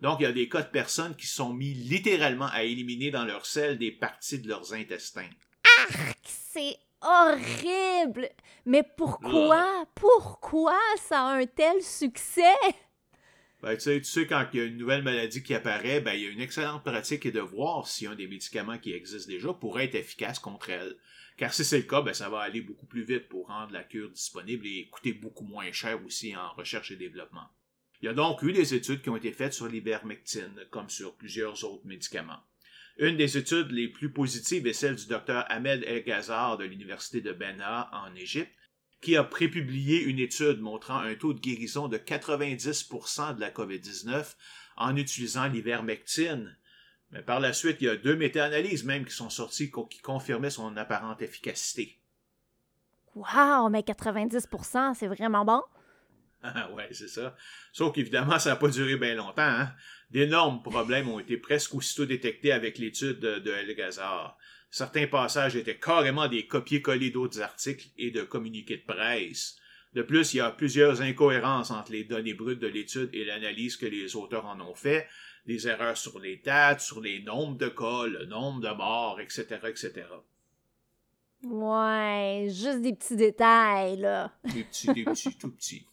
Donc, 0.00 0.20
il 0.20 0.24
y 0.24 0.26
a 0.26 0.32
des 0.32 0.48
cas 0.48 0.62
de 0.62 0.70
personnes 0.70 1.14
qui 1.14 1.26
sont 1.26 1.54
mis 1.54 1.72
littéralement 1.72 2.48
à 2.52 2.64
éliminer 2.64 3.10
dans 3.10 3.24
leur 3.24 3.46
selle 3.46 3.78
des 3.78 3.92
parties 3.92 4.40
de 4.40 4.48
leurs 4.48 4.74
intestins. 4.74 5.30
c'est 6.24 6.76
horrible! 7.00 8.28
Mais 8.66 8.82
pourquoi? 8.96 9.86
Pourquoi 9.94 10.78
ça 10.96 11.20
a 11.20 11.34
un 11.36 11.46
tel 11.46 11.80
succès? 11.82 12.42
Ben, 13.62 13.76
tu, 13.76 13.80
sais, 13.80 13.98
tu 13.98 14.04
sais, 14.04 14.26
quand 14.26 14.44
il 14.52 14.58
y 14.58 14.62
a 14.62 14.66
une 14.66 14.76
nouvelle 14.76 15.02
maladie 15.02 15.42
qui 15.42 15.54
apparaît, 15.54 16.00
ben, 16.00 16.12
il 16.12 16.22
y 16.22 16.26
a 16.26 16.30
une 16.30 16.40
excellente 16.40 16.84
pratique 16.84 17.24
et 17.24 17.32
de 17.32 17.40
voir 17.40 17.86
si 17.86 18.06
un 18.06 18.14
des 18.14 18.26
médicaments 18.26 18.78
qui 18.78 18.92
existent 18.92 19.30
déjà 19.32 19.54
pourrait 19.54 19.86
être 19.86 19.94
efficace 19.94 20.38
contre 20.38 20.68
elle. 20.68 20.96
Car 21.36 21.52
si 21.52 21.64
c'est 21.64 21.78
le 21.78 21.84
cas, 21.84 22.02
ben, 22.02 22.14
ça 22.14 22.28
va 22.28 22.40
aller 22.40 22.60
beaucoup 22.60 22.86
plus 22.86 23.02
vite 23.02 23.28
pour 23.28 23.48
rendre 23.48 23.72
la 23.72 23.82
cure 23.82 24.10
disponible 24.10 24.66
et 24.66 24.88
coûter 24.88 25.12
beaucoup 25.12 25.44
moins 25.44 25.70
cher 25.72 26.04
aussi 26.04 26.36
en 26.36 26.52
recherche 26.52 26.92
et 26.92 26.96
développement. 26.96 27.48
Il 28.00 28.06
y 28.06 28.08
a 28.08 28.14
donc 28.14 28.42
eu 28.42 28.52
des 28.52 28.74
études 28.74 29.02
qui 29.02 29.10
ont 29.10 29.16
été 29.16 29.32
faites 29.32 29.52
sur 29.52 29.66
l'ivermectine, 29.66 30.66
comme 30.70 30.90
sur 30.90 31.16
plusieurs 31.16 31.64
autres 31.64 31.86
médicaments. 31.86 32.40
Une 32.98 33.16
des 33.16 33.36
études 33.36 33.72
les 33.72 33.88
plus 33.88 34.12
positives 34.12 34.66
est 34.68 34.72
celle 34.72 34.94
du 34.94 35.06
docteur 35.06 35.44
Ahmed 35.48 35.82
El 35.84 36.04
Ghazar 36.04 36.56
de 36.58 36.64
l'Université 36.64 37.20
de 37.20 37.32
Bena 37.32 37.90
en 37.92 38.14
Égypte, 38.14 38.52
qui 39.00 39.16
a 39.16 39.24
prépublié 39.24 40.00
une 40.02 40.18
étude 40.18 40.60
montrant 40.60 40.98
un 40.98 41.14
taux 41.14 41.34
de 41.34 41.40
guérison 41.40 41.88
de 41.88 41.98
90% 41.98 43.34
de 43.34 43.40
la 43.40 43.50
COVID-19 43.50 44.34
en 44.76 44.96
utilisant 44.96 45.48
l'ivermectine. 45.48 46.56
Mais 47.14 47.22
par 47.22 47.38
la 47.38 47.52
suite, 47.52 47.76
il 47.80 47.84
y 47.84 47.88
a 47.88 47.94
deux 47.96 48.16
méta-analyses 48.16 48.84
même 48.84 49.04
qui 49.04 49.14
sont 49.14 49.30
sorties 49.30 49.70
qui 49.70 50.00
confirmaient 50.00 50.50
son 50.50 50.76
apparente 50.76 51.22
efficacité. 51.22 51.96
Wow, 53.14 53.68
mais 53.70 53.82
90%, 53.82 54.94
c'est 54.94 55.06
vraiment 55.06 55.44
bon? 55.44 55.62
Ah 56.46 56.70
ouais, 56.72 56.88
c'est 56.90 57.08
ça. 57.08 57.34
Sauf 57.72 57.94
qu'évidemment, 57.94 58.38
ça 58.38 58.50
n'a 58.50 58.56
pas 58.56 58.68
duré 58.68 58.98
bien 58.98 59.14
longtemps. 59.14 59.40
Hein? 59.40 59.72
D'énormes 60.10 60.62
problèmes 60.62 61.08
ont 61.08 61.18
été 61.18 61.38
presque 61.38 61.74
aussitôt 61.74 62.04
détectés 62.04 62.52
avec 62.52 62.76
l'étude 62.76 63.18
de, 63.18 63.38
de 63.38 63.50
Elgazar. 63.50 64.36
Certains 64.70 65.06
passages 65.06 65.56
étaient 65.56 65.78
carrément 65.78 66.28
des 66.28 66.46
copier-coller 66.46 67.08
d'autres 67.08 67.40
articles 67.40 67.86
et 67.96 68.10
de 68.10 68.20
communiqués 68.24 68.76
de 68.76 68.92
presse. 68.92 69.56
De 69.94 70.02
plus, 70.02 70.34
il 70.34 70.38
y 70.38 70.40
a 70.40 70.50
plusieurs 70.50 71.00
incohérences 71.00 71.70
entre 71.70 71.92
les 71.92 72.04
données 72.04 72.34
brutes 72.34 72.58
de 72.58 72.66
l'étude 72.66 73.08
et 73.14 73.24
l'analyse 73.24 73.78
que 73.78 73.86
les 73.86 74.14
auteurs 74.14 74.44
en 74.44 74.60
ont 74.60 74.74
fait, 74.74 75.08
des 75.46 75.68
erreurs 75.68 75.96
sur 75.96 76.18
les 76.18 76.36
dates, 76.36 76.80
sur 76.80 77.00
les 77.00 77.22
nombres 77.22 77.58
de 77.58 77.68
cas, 77.68 78.06
le 78.06 78.26
nombre 78.26 78.60
de 78.60 78.74
morts, 78.74 79.20
etc., 79.20 79.44
etc. 79.68 80.04
Ouais, 81.42 82.46
juste 82.48 82.80
des 82.80 82.94
petits 82.94 83.16
détails, 83.16 83.98
là. 83.98 84.32
Des 84.54 84.64
petits, 84.64 84.92
des 84.94 85.04
petits, 85.04 85.36
tout 85.36 85.50
petits. 85.50 85.86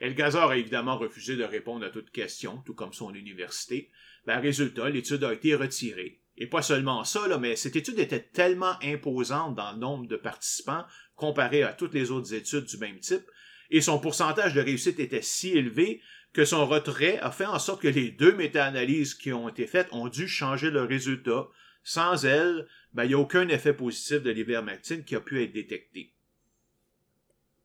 Elgazar 0.00 0.50
a 0.50 0.56
évidemment 0.56 0.96
refusé 0.96 1.36
de 1.36 1.42
répondre 1.42 1.84
à 1.84 1.90
toute 1.90 2.10
question, 2.10 2.62
tout 2.64 2.74
comme 2.74 2.92
son 2.92 3.12
université. 3.12 3.90
Ben, 4.26 4.38
résultat, 4.38 4.90
l'étude 4.90 5.24
a 5.24 5.32
été 5.32 5.56
retirée. 5.56 6.20
Et 6.36 6.46
pas 6.46 6.62
seulement 6.62 7.04
ça, 7.04 7.26
là, 7.26 7.38
mais 7.38 7.56
cette 7.56 7.76
étude 7.76 7.98
était 7.98 8.22
tellement 8.22 8.74
imposante 8.82 9.56
dans 9.56 9.72
le 9.72 9.78
nombre 9.78 10.06
de 10.06 10.16
participants 10.16 10.84
comparé 11.16 11.62
à 11.62 11.72
toutes 11.72 11.94
les 11.94 12.10
autres 12.10 12.34
études 12.34 12.64
du 12.64 12.78
même 12.78 12.98
type, 12.98 13.24
et 13.70 13.80
son 13.80 13.98
pourcentage 13.98 14.54
de 14.54 14.60
réussite 14.60 15.00
était 15.00 15.22
si 15.22 15.50
élevé 15.50 16.00
que 16.32 16.44
son 16.44 16.66
retrait 16.66 17.18
a 17.18 17.30
fait 17.30 17.46
en 17.46 17.58
sorte 17.58 17.82
que 17.82 17.88
les 17.88 18.10
deux 18.10 18.34
méta-analyses 18.34 19.14
qui 19.14 19.32
ont 19.32 19.48
été 19.48 19.66
faites 19.66 19.92
ont 19.92 20.08
dû 20.08 20.28
changer 20.28 20.70
le 20.70 20.82
résultat. 20.82 21.48
Sans 21.84 22.24
elles, 22.24 22.66
ben, 22.92 23.04
il 23.04 23.08
n'y 23.08 23.14
a 23.14 23.18
aucun 23.18 23.48
effet 23.48 23.74
positif 23.74 24.22
de 24.22 24.30
l'ivermectine 24.30 25.04
qui 25.04 25.16
a 25.16 25.20
pu 25.20 25.42
être 25.42 25.52
détecté. 25.52 26.12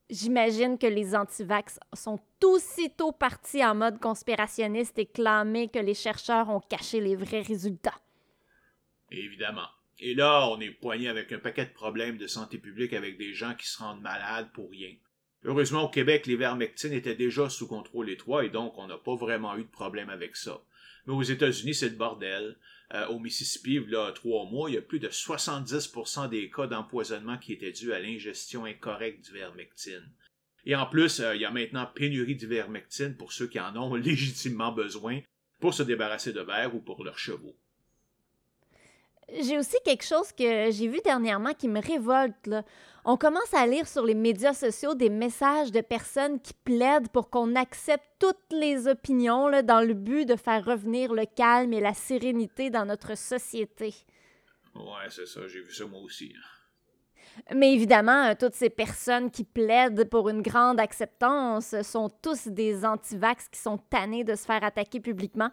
J'imagine 0.09 0.77
que 0.77 0.87
les 0.87 1.15
antivax 1.15 1.79
sont 1.93 2.19
aussitôt 2.43 3.11
partis 3.11 3.63
en 3.63 3.75
mode 3.75 3.99
conspirationniste 3.99 4.97
et 4.99 5.05
clamé 5.05 5.67
que 5.67 5.79
les 5.79 5.93
chercheurs 5.93 6.49
ont 6.49 6.61
caché 6.61 7.01
les 7.01 7.15
vrais 7.15 7.41
résultats. 7.41 7.99
Évidemment. 9.11 9.67
Et 9.99 10.13
là, 10.13 10.47
on 10.49 10.59
est 10.59 10.71
poigné 10.71 11.09
avec 11.09 11.31
un 11.31 11.39
paquet 11.39 11.65
de 11.65 11.73
problèmes 11.73 12.17
de 12.17 12.27
santé 12.27 12.57
publique 12.57 12.93
avec 12.93 13.17
des 13.17 13.33
gens 13.33 13.55
qui 13.55 13.67
se 13.67 13.79
rendent 13.79 14.01
malades 14.01 14.51
pour 14.53 14.69
rien. 14.69 14.93
Heureusement, 15.47 15.83
au 15.83 15.89
Québec, 15.89 16.27
l'ivermectine 16.27 16.91
était 16.91 17.15
déjà 17.15 17.49
sous 17.49 17.67
contrôle 17.67 18.09
étroit 18.09 18.43
et 18.43 18.49
donc 18.49 18.77
on 18.77 18.85
n'a 18.85 18.97
pas 18.97 19.15
vraiment 19.15 19.55
eu 19.55 19.63
de 19.63 19.69
problème 19.69 20.09
avec 20.09 20.35
ça. 20.35 20.61
Mais 21.05 21.13
aux 21.13 21.23
États-Unis, 21.23 21.73
c'est 21.73 21.87
le 21.87 21.95
bordel. 21.95 22.57
Euh, 22.93 23.07
au 23.07 23.19
Mississippi, 23.19 23.79
là, 23.87 24.11
trois 24.11 24.45
mois, 24.45 24.69
il 24.69 24.73
y 24.73 24.77
a 24.77 24.81
plus 24.81 24.99
de 24.99 25.07
70% 25.07 26.27
des 26.27 26.49
cas 26.49 26.67
d'empoisonnement 26.67 27.37
qui 27.37 27.53
étaient 27.53 27.71
dus 27.71 27.93
à 27.93 27.99
l'ingestion 27.99 28.65
incorrecte 28.65 29.23
d'ivermectine. 29.23 30.11
Et 30.65 30.75
en 30.75 30.85
plus, 30.85 31.21
euh, 31.21 31.33
il 31.33 31.41
y 31.41 31.45
a 31.45 31.51
maintenant 31.51 31.85
pénurie 31.95 32.35
d'ivermectine 32.35 33.15
pour 33.15 33.31
ceux 33.31 33.47
qui 33.47 33.59
en 33.61 33.73
ont 33.77 33.95
légitimement 33.95 34.73
besoin 34.73 35.21
pour 35.61 35.73
se 35.73 35.83
débarrasser 35.83 36.33
de 36.33 36.41
verre 36.41 36.75
ou 36.75 36.81
pour 36.81 37.05
leurs 37.05 37.19
chevaux. 37.19 37.55
J'ai 39.41 39.57
aussi 39.57 39.77
quelque 39.83 40.05
chose 40.05 40.31
que 40.31 40.71
j'ai 40.71 40.87
vu 40.87 40.99
dernièrement 41.03 41.53
qui 41.53 41.67
me 41.67 41.81
révolte. 41.81 42.49
On 43.09 43.15
commence 43.15 43.53
à 43.53 43.65
lire 43.65 43.87
sur 43.87 44.03
les 44.03 44.15
médias 44.15 44.53
sociaux 44.53 44.93
des 44.93 45.09
messages 45.09 45.71
de 45.71 45.79
personnes 45.79 46.41
qui 46.41 46.53
plaident 46.53 47.07
pour 47.07 47.29
qu'on 47.29 47.55
accepte 47.55 48.03
toutes 48.19 48.51
les 48.51 48.89
opinions 48.89 49.49
dans 49.63 49.79
le 49.79 49.93
but 49.93 50.25
de 50.25 50.35
faire 50.35 50.65
revenir 50.65 51.13
le 51.13 51.23
calme 51.25 51.71
et 51.71 51.79
la 51.79 51.93
sérénité 51.93 52.69
dans 52.69 52.83
notre 52.83 53.15
société. 53.15 53.95
Ouais, 54.75 55.07
c'est 55.09 55.25
ça, 55.25 55.47
j'ai 55.47 55.61
vu 55.61 55.71
ça 55.71 55.85
moi 55.85 56.01
aussi. 56.01 56.33
Mais 57.55 57.71
évidemment, 57.71 58.35
toutes 58.35 58.55
ces 58.55 58.69
personnes 58.69 59.31
qui 59.31 59.45
plaident 59.45 60.09
pour 60.09 60.27
une 60.27 60.41
grande 60.41 60.81
acceptance 60.81 61.81
sont 61.83 62.09
tous 62.09 62.49
des 62.49 62.83
antivax 62.83 63.47
qui 63.47 63.61
sont 63.61 63.77
tannés 63.77 64.25
de 64.25 64.35
se 64.35 64.43
faire 64.43 64.65
attaquer 64.65 64.99
publiquement. 64.99 65.51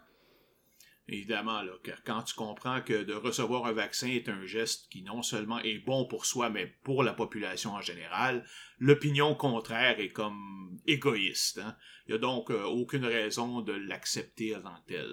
Évidemment, 1.07 1.61
là, 1.61 1.73
quand 2.03 2.23
tu 2.23 2.33
comprends 2.33 2.81
que 2.81 3.03
de 3.03 3.13
recevoir 3.13 3.67
un 3.67 3.73
vaccin 3.73 4.07
est 4.07 4.27
un 4.27 4.43
geste 4.45 4.91
qui 4.91 5.03
non 5.03 5.21
seulement 5.21 5.59
est 5.59 5.77
bon 5.77 6.05
pour 6.07 6.25
soi, 6.25 6.49
mais 6.49 6.65
pour 6.83 7.03
la 7.03 7.13
population 7.13 7.73
en 7.73 7.81
général, 7.81 8.43
l'opinion 8.79 9.35
contraire 9.35 9.99
est 9.99 10.11
comme 10.11 10.79
égoïste. 10.87 11.59
Hein. 11.59 11.75
Il 12.07 12.11
n'y 12.11 12.15
a 12.15 12.17
donc 12.17 12.49
euh, 12.49 12.63
aucune 12.63 13.05
raison 13.05 13.61
de 13.61 13.73
l'accepter 13.73 14.55
avant 14.55 14.77
tel. 14.87 15.07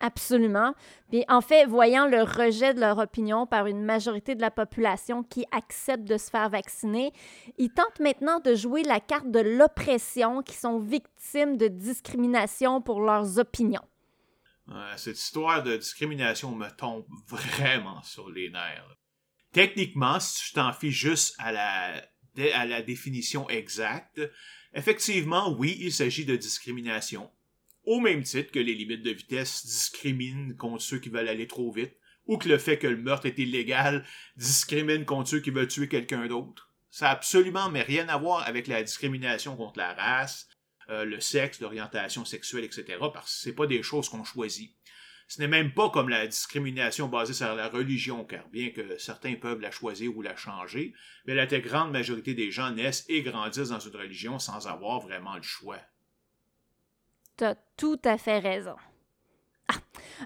Absolument. 0.00 0.74
Puis 1.10 1.24
en 1.28 1.40
fait, 1.40 1.64
voyant 1.64 2.06
le 2.06 2.22
rejet 2.22 2.74
de 2.74 2.80
leur 2.80 2.98
opinion 2.98 3.46
par 3.46 3.66
une 3.66 3.82
majorité 3.82 4.34
de 4.34 4.42
la 4.42 4.50
population 4.50 5.22
qui 5.22 5.46
accepte 5.50 6.04
de 6.04 6.18
se 6.18 6.30
faire 6.30 6.50
vacciner, 6.50 7.12
ils 7.56 7.70
tentent 7.70 8.00
maintenant 8.00 8.38
de 8.38 8.54
jouer 8.54 8.82
la 8.82 9.00
carte 9.00 9.30
de 9.30 9.40
l'oppression 9.40 10.42
qui 10.42 10.54
sont 10.54 10.78
victimes 10.78 11.56
de 11.56 11.68
discrimination 11.68 12.82
pour 12.82 13.00
leurs 13.00 13.38
opinions 13.38 13.82
cette 14.96 15.18
histoire 15.18 15.62
de 15.62 15.76
discrimination 15.76 16.54
me 16.54 16.68
tombe 16.68 17.06
vraiment 17.28 18.02
sur 18.02 18.30
les 18.30 18.50
nerfs. 18.50 18.96
Techniquement, 19.52 20.20
si 20.20 20.44
tu 20.44 20.52
t'en 20.52 20.72
fies 20.72 20.92
juste 20.92 21.34
à 21.38 21.52
la, 21.52 22.04
à 22.54 22.66
la 22.66 22.82
définition 22.82 23.48
exacte, 23.48 24.20
effectivement, 24.74 25.56
oui, 25.56 25.76
il 25.80 25.92
s'agit 25.92 26.24
de 26.24 26.36
discrimination. 26.36 27.30
Au 27.84 28.00
même 28.00 28.22
titre 28.22 28.52
que 28.52 28.58
les 28.58 28.74
limites 28.74 29.02
de 29.02 29.10
vitesse 29.10 29.64
discriminent 29.64 30.54
contre 30.56 30.82
ceux 30.82 30.98
qui 30.98 31.08
veulent 31.08 31.28
aller 31.28 31.46
trop 31.46 31.72
vite, 31.72 31.96
ou 32.26 32.36
que 32.36 32.48
le 32.48 32.58
fait 32.58 32.78
que 32.78 32.86
le 32.86 32.98
meurtre 32.98 33.26
est 33.26 33.38
illégal 33.38 34.04
discrimine 34.36 35.06
contre 35.06 35.30
ceux 35.30 35.40
qui 35.40 35.50
veulent 35.50 35.68
tuer 35.68 35.88
quelqu'un 35.88 36.26
d'autre. 36.26 36.70
Ça 36.90 37.06
n'a 37.06 37.12
absolument 37.12 37.70
mais 37.70 37.82
rien 37.82 38.08
à 38.08 38.18
voir 38.18 38.46
avec 38.46 38.66
la 38.66 38.82
discrimination 38.82 39.56
contre 39.56 39.78
la 39.78 39.94
race, 39.94 40.46
euh, 40.90 41.04
le 41.04 41.20
sexe, 41.20 41.60
l'orientation 41.60 42.24
sexuelle, 42.24 42.64
etc., 42.64 42.98
parce 43.12 43.26
que 43.26 43.40
c'est 43.42 43.52
pas 43.52 43.66
des 43.66 43.82
choses 43.82 44.08
qu'on 44.08 44.24
choisit. 44.24 44.72
Ce 45.28 45.40
n'est 45.40 45.48
même 45.48 45.74
pas 45.74 45.90
comme 45.90 46.08
la 46.08 46.26
discrimination 46.26 47.06
basée 47.08 47.34
sur 47.34 47.54
la 47.54 47.68
religion, 47.68 48.24
car 48.24 48.48
bien 48.48 48.70
que 48.70 48.96
certains 48.96 49.34
peuvent 49.34 49.60
la 49.60 49.70
choisir 49.70 50.16
ou 50.16 50.22
la 50.22 50.34
changer, 50.34 50.94
mais 51.26 51.34
la 51.34 51.46
très 51.46 51.60
grande 51.60 51.92
majorité 51.92 52.32
des 52.32 52.50
gens 52.50 52.70
naissent 52.70 53.04
et 53.10 53.22
grandissent 53.22 53.68
dans 53.68 53.78
une 53.78 53.94
religion 53.94 54.38
sans 54.38 54.66
avoir 54.66 55.00
vraiment 55.00 55.36
le 55.36 55.42
choix. 55.42 55.80
T'as 57.36 57.56
tout 57.76 58.00
à 58.04 58.16
fait 58.16 58.38
raison. 58.38 58.76
Ah, 59.68 59.74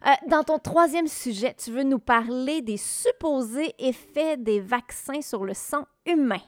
euh, 0.07 0.29
dans 0.29 0.44
ton 0.44 0.61
troisième 0.61 1.09
sujet, 1.09 1.55
tu 1.55 1.72
veux 1.72 1.83
nous 1.83 1.98
parler 1.98 2.62
des 2.62 2.77
supposés 2.77 3.75
effets 3.81 4.37
des 4.37 4.61
vaccins 4.61 5.20
sur 5.20 5.44
le 5.44 5.53
sang 5.53 5.85
humain. 6.07 6.40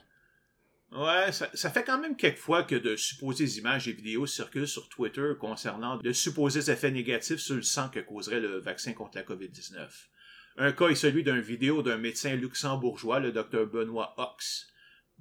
Ouais, 0.95 1.33
ça, 1.33 1.71
fait 1.71 1.83
quand 1.83 1.99
même 1.99 2.17
quelques 2.17 2.39
fois 2.39 2.63
que 2.63 2.77
de 2.77 2.95
supposées 2.95 3.59
images 3.59 3.89
et 3.89 3.93
vidéos 3.93 4.27
circulent 4.27 4.69
sur 4.69 4.89
Twitter 4.89 5.33
concernant 5.41 5.97
de 5.97 6.13
supposés 6.13 6.71
effets 6.71 6.93
négatifs 6.93 7.41
sur 7.41 7.57
le 7.57 7.63
sang 7.63 7.89
que 7.89 7.99
causerait 7.99 8.39
le 8.39 8.61
vaccin 8.61 8.93
contre 8.93 9.17
la 9.17 9.25
COVID-19. 9.25 9.89
Un 10.57 10.71
cas 10.71 10.87
est 10.87 10.95
celui 10.95 11.25
d'une 11.25 11.41
vidéo 11.41 11.83
d'un 11.83 11.97
médecin 11.97 12.37
luxembourgeois, 12.37 13.19
le 13.19 13.33
docteur 13.33 13.67
Benoît 13.67 14.15
Ox, 14.19 14.73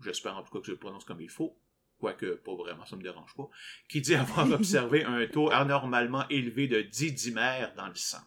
j'espère 0.04 0.38
en 0.38 0.44
tout 0.44 0.54
cas 0.54 0.60
que 0.60 0.68
je 0.68 0.72
le 0.74 0.78
prononce 0.78 1.06
comme 1.06 1.22
il 1.22 1.30
faut, 1.30 1.58
quoique 2.00 2.36
pas 2.36 2.54
vraiment, 2.54 2.86
ça 2.86 2.96
me 2.96 3.02
dérange 3.02 3.34
pas, 3.36 3.50
qui 3.90 4.00
dit 4.00 4.14
avoir 4.14 4.52
observé 4.52 5.04
un 5.04 5.26
taux 5.26 5.50
anormalement 5.52 6.28
élevé 6.30 6.68
de 6.68 6.84
didymère 6.84 7.74
dans 7.76 7.88
le 7.88 7.96
sang. 7.96 8.22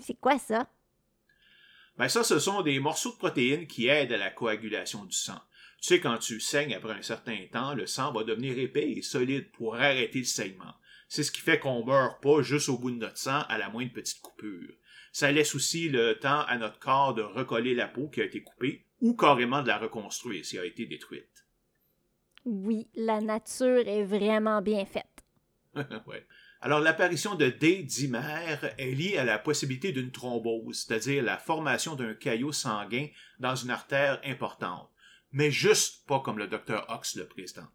C'est 0.00 0.20
quoi 0.20 0.38
ça? 0.38 0.68
Ben 1.96 2.08
ça, 2.08 2.22
ce 2.22 2.38
sont 2.38 2.60
des 2.60 2.78
morceaux 2.80 3.12
de 3.12 3.16
protéines 3.16 3.66
qui 3.66 3.88
aident 3.88 4.12
à 4.12 4.18
la 4.18 4.30
coagulation 4.30 5.06
du 5.06 5.16
sang. 5.16 5.40
Tu 5.80 5.88
sais, 5.88 6.00
quand 6.00 6.18
tu 6.18 6.40
saignes 6.40 6.74
après 6.74 6.94
un 6.94 7.02
certain 7.02 7.38
temps, 7.52 7.74
le 7.74 7.86
sang 7.86 8.12
va 8.12 8.24
devenir 8.24 8.58
épais 8.58 8.90
et 8.90 9.02
solide 9.02 9.50
pour 9.52 9.76
arrêter 9.76 10.18
le 10.18 10.24
saignement. 10.24 10.74
C'est 11.08 11.22
ce 11.22 11.30
qui 11.30 11.40
fait 11.40 11.58
qu'on 11.58 11.84
meurt 11.84 12.20
pas 12.20 12.42
juste 12.42 12.68
au 12.68 12.78
bout 12.78 12.90
de 12.90 12.96
notre 12.96 13.16
sang 13.16 13.42
à 13.48 13.58
la 13.58 13.70
moindre 13.70 13.92
petite 13.92 14.20
coupure. 14.20 14.74
Ça 15.12 15.30
laisse 15.30 15.54
aussi 15.54 15.88
le 15.88 16.18
temps 16.18 16.42
à 16.42 16.58
notre 16.58 16.78
corps 16.78 17.14
de 17.14 17.22
recoller 17.22 17.74
la 17.74 17.88
peau 17.88 18.08
qui 18.08 18.20
a 18.20 18.24
été 18.24 18.42
coupée 18.42 18.84
ou 19.00 19.14
carrément 19.14 19.62
de 19.62 19.68
la 19.68 19.78
reconstruire 19.78 20.44
si 20.44 20.56
elle 20.56 20.64
a 20.64 20.66
été 20.66 20.84
détruite. 20.84 21.46
Oui, 22.44 22.88
la 22.94 23.20
nature 23.20 23.86
est 23.86 24.04
vraiment 24.04 24.60
bien 24.60 24.84
faite. 24.84 25.24
ouais. 26.06 26.26
Alors, 26.60 26.80
l'apparition 26.80 27.36
de 27.36 27.48
D 27.48 27.86
est 27.86 28.94
liée 28.94 29.16
à 29.16 29.24
la 29.24 29.38
possibilité 29.38 29.92
d'une 29.92 30.10
thrombose, 30.10 30.84
c'est-à-dire 30.86 31.22
la 31.22 31.38
formation 31.38 31.94
d'un 31.94 32.14
caillot 32.14 32.50
sanguin 32.50 33.06
dans 33.38 33.54
une 33.54 33.70
artère 33.70 34.20
importante 34.24 34.90
mais 35.32 35.50
juste 35.50 36.06
pas 36.06 36.20
comme 36.20 36.38
le 36.38 36.46
docteur 36.46 36.86
Ox 36.90 37.16
le 37.16 37.26
président. 37.26 37.66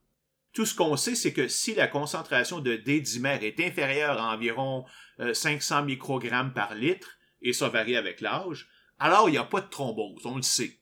Tout 0.54 0.66
ce 0.66 0.76
qu'on 0.76 0.98
sait, 0.98 1.16
c'est 1.16 1.34
que 1.34 1.48
si 1.48 1.74
la 1.74 1.88
concentration 1.88 2.60
de 2.60 2.76
D-dimère 2.76 3.44
est 3.44 3.60
inférieure 3.60 4.22
à 4.22 4.34
environ 4.34 4.86
500 5.34 5.78
euh, 5.80 5.86
microgrammes 5.86 6.54
par 6.54 6.76
litre, 6.76 7.18
et 7.42 7.54
ça 7.54 7.70
varie 7.70 7.96
avec 7.96 8.22
l'âge, 8.22 8.70
alors 9.00 9.30
il 9.30 9.34
n'y 9.34 9.38
a 9.38 9.44
pas 9.44 9.62
de 9.62 9.70
thrombose, 9.70 10.26
on 10.26 10.36
le 10.36 10.44
sait. 10.44 10.80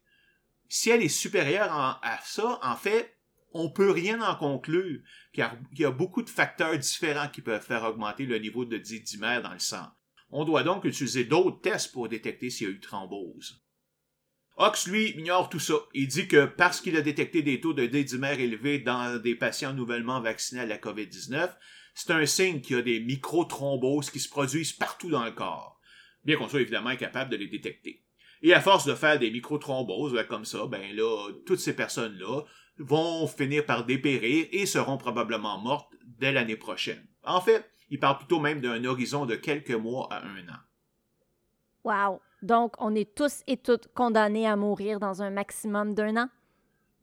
Si 0.67 0.89
elle 0.89 1.01
est 1.01 1.09
supérieure 1.09 1.71
à 1.71 2.19
ça, 2.23 2.59
en 2.61 2.75
fait, 2.75 3.17
on 3.53 3.69
peut 3.69 3.91
rien 3.91 4.21
en 4.21 4.35
conclure, 4.35 5.01
car 5.33 5.55
il 5.73 5.79
y 5.79 5.85
a 5.85 5.91
beaucoup 5.91 6.21
de 6.21 6.29
facteurs 6.29 6.77
différents 6.77 7.27
qui 7.27 7.41
peuvent 7.41 7.65
faire 7.65 7.83
augmenter 7.83 8.25
le 8.25 8.37
niveau 8.37 8.65
de 8.65 8.77
D-dimère 8.77 9.41
dans 9.41 9.53
le 9.53 9.59
sang. 9.59 9.87
On 10.29 10.45
doit 10.45 10.63
donc 10.63 10.85
utiliser 10.85 11.25
d'autres 11.25 11.59
tests 11.61 11.91
pour 11.91 12.07
détecter 12.07 12.49
s'il 12.49 12.67
y 12.67 12.71
a 12.71 12.73
eu 12.73 12.79
thrombose. 12.79 13.60
Ox, 14.57 14.87
lui, 14.87 15.11
ignore 15.11 15.49
tout 15.49 15.59
ça. 15.59 15.75
Il 15.93 16.07
dit 16.07 16.27
que 16.27 16.45
parce 16.45 16.81
qu'il 16.81 16.97
a 16.97 17.01
détecté 17.01 17.41
des 17.41 17.59
taux 17.59 17.73
de 17.73 17.85
D-dimère 17.85 18.39
élevés 18.39 18.79
dans 18.79 19.19
des 19.21 19.35
patients 19.35 19.73
nouvellement 19.73 20.21
vaccinés 20.21 20.61
à 20.61 20.65
la 20.65 20.77
COVID-19, 20.77 21.49
c'est 21.93 22.11
un 22.11 22.25
signe 22.25 22.61
qu'il 22.61 22.75
y 22.75 22.79
a 22.79 22.83
des 22.83 22.99
microthromboses 22.99 24.09
qui 24.09 24.19
se 24.19 24.29
produisent 24.29 24.73
partout 24.73 25.09
dans 25.09 25.25
le 25.25 25.31
corps, 25.31 25.79
bien 26.23 26.37
qu'on 26.37 26.47
soit 26.47 26.61
évidemment 26.61 26.89
incapable 26.89 27.31
de 27.31 27.37
les 27.37 27.47
détecter. 27.47 28.03
Et 28.43 28.53
à 28.53 28.61
force 28.61 28.85
de 28.85 28.95
faire 28.95 29.19
des 29.19 29.31
microthromboses 29.31 30.13
ben, 30.13 30.23
comme 30.23 30.45
ça, 30.45 30.65
ben 30.65 30.95
là, 30.95 31.31
toutes 31.45 31.59
ces 31.59 31.75
personnes-là 31.75 32.43
vont 32.77 33.27
finir 33.27 33.65
par 33.65 33.85
dépérir 33.85 34.47
et 34.51 34.65
seront 34.65 34.97
probablement 34.97 35.59
mortes 35.59 35.93
dès 36.03 36.31
l'année 36.31 36.55
prochaine. 36.55 37.05
En 37.23 37.41
fait, 37.41 37.69
il 37.89 37.99
parle 37.99 38.17
plutôt 38.17 38.39
même 38.39 38.61
d'un 38.61 38.83
horizon 38.85 39.25
de 39.25 39.35
quelques 39.35 39.71
mois 39.71 40.07
à 40.11 40.25
un 40.25 40.47
an. 40.49 40.59
Wow! 41.83 42.21
Donc, 42.41 42.73
on 42.79 42.95
est 42.95 43.15
tous 43.15 43.43
et 43.47 43.57
toutes 43.57 43.87
condamnés 43.93 44.47
à 44.47 44.55
mourir 44.55 44.99
dans 44.99 45.21
un 45.21 45.29
maximum 45.29 45.93
d'un 45.93 46.17
an? 46.17 46.29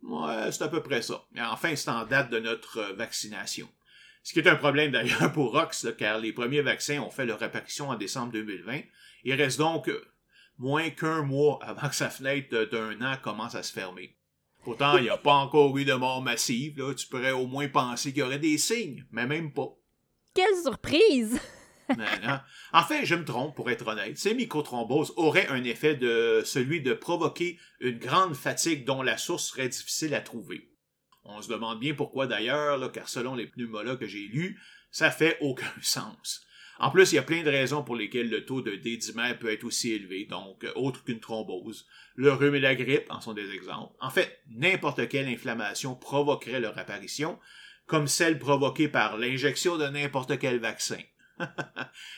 Ouais, 0.02 0.50
c'est 0.52 0.62
à 0.62 0.68
peu 0.68 0.82
près 0.82 1.02
ça. 1.02 1.22
Mais 1.32 1.42
enfin, 1.42 1.74
c'est 1.76 1.90
en 1.90 2.04
date 2.04 2.30
de 2.30 2.38
notre 2.38 2.78
euh, 2.78 2.92
vaccination. 2.94 3.68
Ce 4.22 4.32
qui 4.32 4.40
est 4.40 4.48
un 4.48 4.56
problème 4.56 4.92
d'ailleurs 4.92 5.32
pour 5.32 5.52
Rox, 5.52 5.86
car 5.96 6.18
les 6.18 6.32
premiers 6.32 6.62
vaccins 6.62 7.00
ont 7.00 7.10
fait 7.10 7.26
leur 7.26 7.42
apparition 7.42 7.88
en 7.88 7.96
décembre 7.96 8.32
2020. 8.32 8.80
Il 9.24 9.34
reste 9.34 9.58
donc 9.58 9.88
euh, 9.88 10.04
moins 10.58 10.90
qu'un 10.90 11.22
mois 11.22 11.58
avant 11.62 11.88
que 11.88 11.94
sa 11.94 12.10
fenêtre 12.10 12.68
d'un 12.70 13.00
an 13.02 13.16
commence 13.22 13.54
à 13.54 13.62
se 13.62 13.72
fermer. 13.72 14.16
Pourtant, 14.64 14.98
il 14.98 15.04
n'y 15.04 15.08
a 15.08 15.16
pas 15.16 15.34
encore 15.34 15.76
eu 15.78 15.84
de 15.84 15.94
mort 15.94 16.20
massive. 16.20 16.78
Là. 16.78 16.92
Tu 16.94 17.06
pourrais 17.06 17.32
au 17.32 17.46
moins 17.46 17.68
penser 17.68 18.12
qu'il 18.12 18.20
y 18.20 18.22
aurait 18.22 18.38
des 18.38 18.58
signes, 18.58 19.06
mais 19.12 19.26
même 19.26 19.52
pas. 19.52 19.70
Quelle 20.34 20.56
surprise! 20.62 21.40
En 22.72 22.82
fait, 22.82 23.06
je 23.06 23.14
me 23.14 23.24
trompe, 23.24 23.54
pour 23.56 23.70
être 23.70 23.86
honnête. 23.86 24.18
Ces 24.18 24.34
microthromboses 24.34 25.12
auraient 25.16 25.48
un 25.48 25.64
effet 25.64 25.94
de 25.94 26.42
celui 26.44 26.80
de 26.80 26.92
provoquer 26.92 27.58
une 27.80 27.98
grande 27.98 28.34
fatigue 28.34 28.84
dont 28.84 29.02
la 29.02 29.16
source 29.16 29.48
serait 29.50 29.68
difficile 29.68 30.14
à 30.14 30.20
trouver. 30.20 30.70
On 31.24 31.42
se 31.42 31.48
demande 31.48 31.80
bien 31.80 31.94
pourquoi 31.94 32.26
d'ailleurs, 32.26 32.90
car 32.92 33.08
selon 33.08 33.34
les 33.34 33.46
pneumologues 33.46 34.00
que 34.00 34.06
j'ai 34.06 34.28
lus, 34.28 34.60
ça 34.90 35.10
fait 35.10 35.36
aucun 35.40 35.72
sens. 35.82 36.44
En 36.80 36.90
plus, 36.90 37.10
il 37.10 37.16
y 37.16 37.18
a 37.18 37.24
plein 37.24 37.42
de 37.42 37.50
raisons 37.50 37.82
pour 37.82 37.96
lesquelles 37.96 38.30
le 38.30 38.44
taux 38.44 38.62
de 38.62 38.76
dédimère 38.76 39.38
peut 39.38 39.52
être 39.52 39.64
aussi 39.64 39.92
élevé, 39.92 40.26
donc 40.26 40.62
euh, 40.62 40.72
autre 40.76 41.02
qu'une 41.02 41.18
thrombose. 41.18 41.86
Le 42.14 42.32
rhume 42.32 42.54
et 42.54 42.60
la 42.60 42.76
grippe 42.76 43.10
en 43.10 43.20
sont 43.20 43.34
des 43.34 43.50
exemples. 43.50 43.94
En 44.00 44.10
fait, 44.10 44.40
n'importe 44.48 45.08
quelle 45.08 45.28
inflammation 45.28 45.96
provoquerait 45.96 46.60
leur 46.60 46.78
apparition, 46.78 47.38
comme 47.86 48.06
celle 48.06 48.38
provoquée 48.38 48.88
par 48.88 49.18
l'injection 49.18 49.76
de 49.76 49.88
n'importe 49.88 50.38
quel 50.38 50.60
vaccin. 50.60 50.98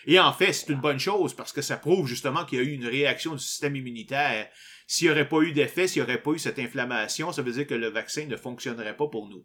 Et 0.07 0.19
en 0.19 0.33
fait, 0.33 0.53
c'est 0.53 0.73
une 0.73 0.81
bonne 0.81 0.99
chose 0.99 1.35
parce 1.35 1.53
que 1.53 1.63
ça 1.63 1.77
prouve 1.77 2.07
justement 2.07 2.45
qu'il 2.45 2.59
y 2.59 2.61
a 2.61 2.65
eu 2.65 2.73
une 2.73 2.87
réaction 2.87 3.33
du 3.33 3.39
système 3.39 3.77
immunitaire. 3.77 4.49
S'il 4.87 5.09
n'y 5.09 5.13
aurait 5.13 5.29
pas 5.29 5.41
eu 5.41 5.53
d'effet, 5.53 5.87
s'il 5.87 6.03
n'y 6.03 6.09
aurait 6.09 6.23
pas 6.23 6.33
eu 6.33 6.39
cette 6.39 6.59
inflammation, 6.59 7.33
ça 7.33 7.43
veut 7.43 7.53
dire 7.53 7.67
que 7.67 7.75
le 7.75 7.89
vaccin 7.89 8.27
ne 8.27 8.37
fonctionnerait 8.37 8.97
pas 8.97 9.09
pour 9.09 9.29
nous. 9.29 9.45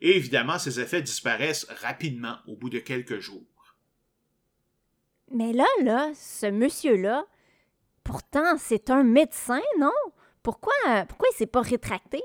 Et 0.00 0.16
évidemment, 0.16 0.58
ces 0.58 0.80
effets 0.80 1.02
disparaissent 1.02 1.66
rapidement 1.80 2.38
au 2.48 2.56
bout 2.56 2.70
de 2.70 2.80
quelques 2.80 3.20
jours. 3.20 3.76
Mais 5.30 5.52
là, 5.52 5.66
là, 5.82 6.10
ce 6.14 6.46
monsieur-là, 6.46 7.24
pourtant, 8.04 8.58
c'est 8.58 8.90
un 8.90 9.04
médecin, 9.04 9.62
non? 9.78 9.92
Pourquoi, 10.42 10.74
pourquoi 11.08 11.28
il 11.32 11.36
s'est 11.36 11.46
pas 11.46 11.62
rétracté? 11.62 12.20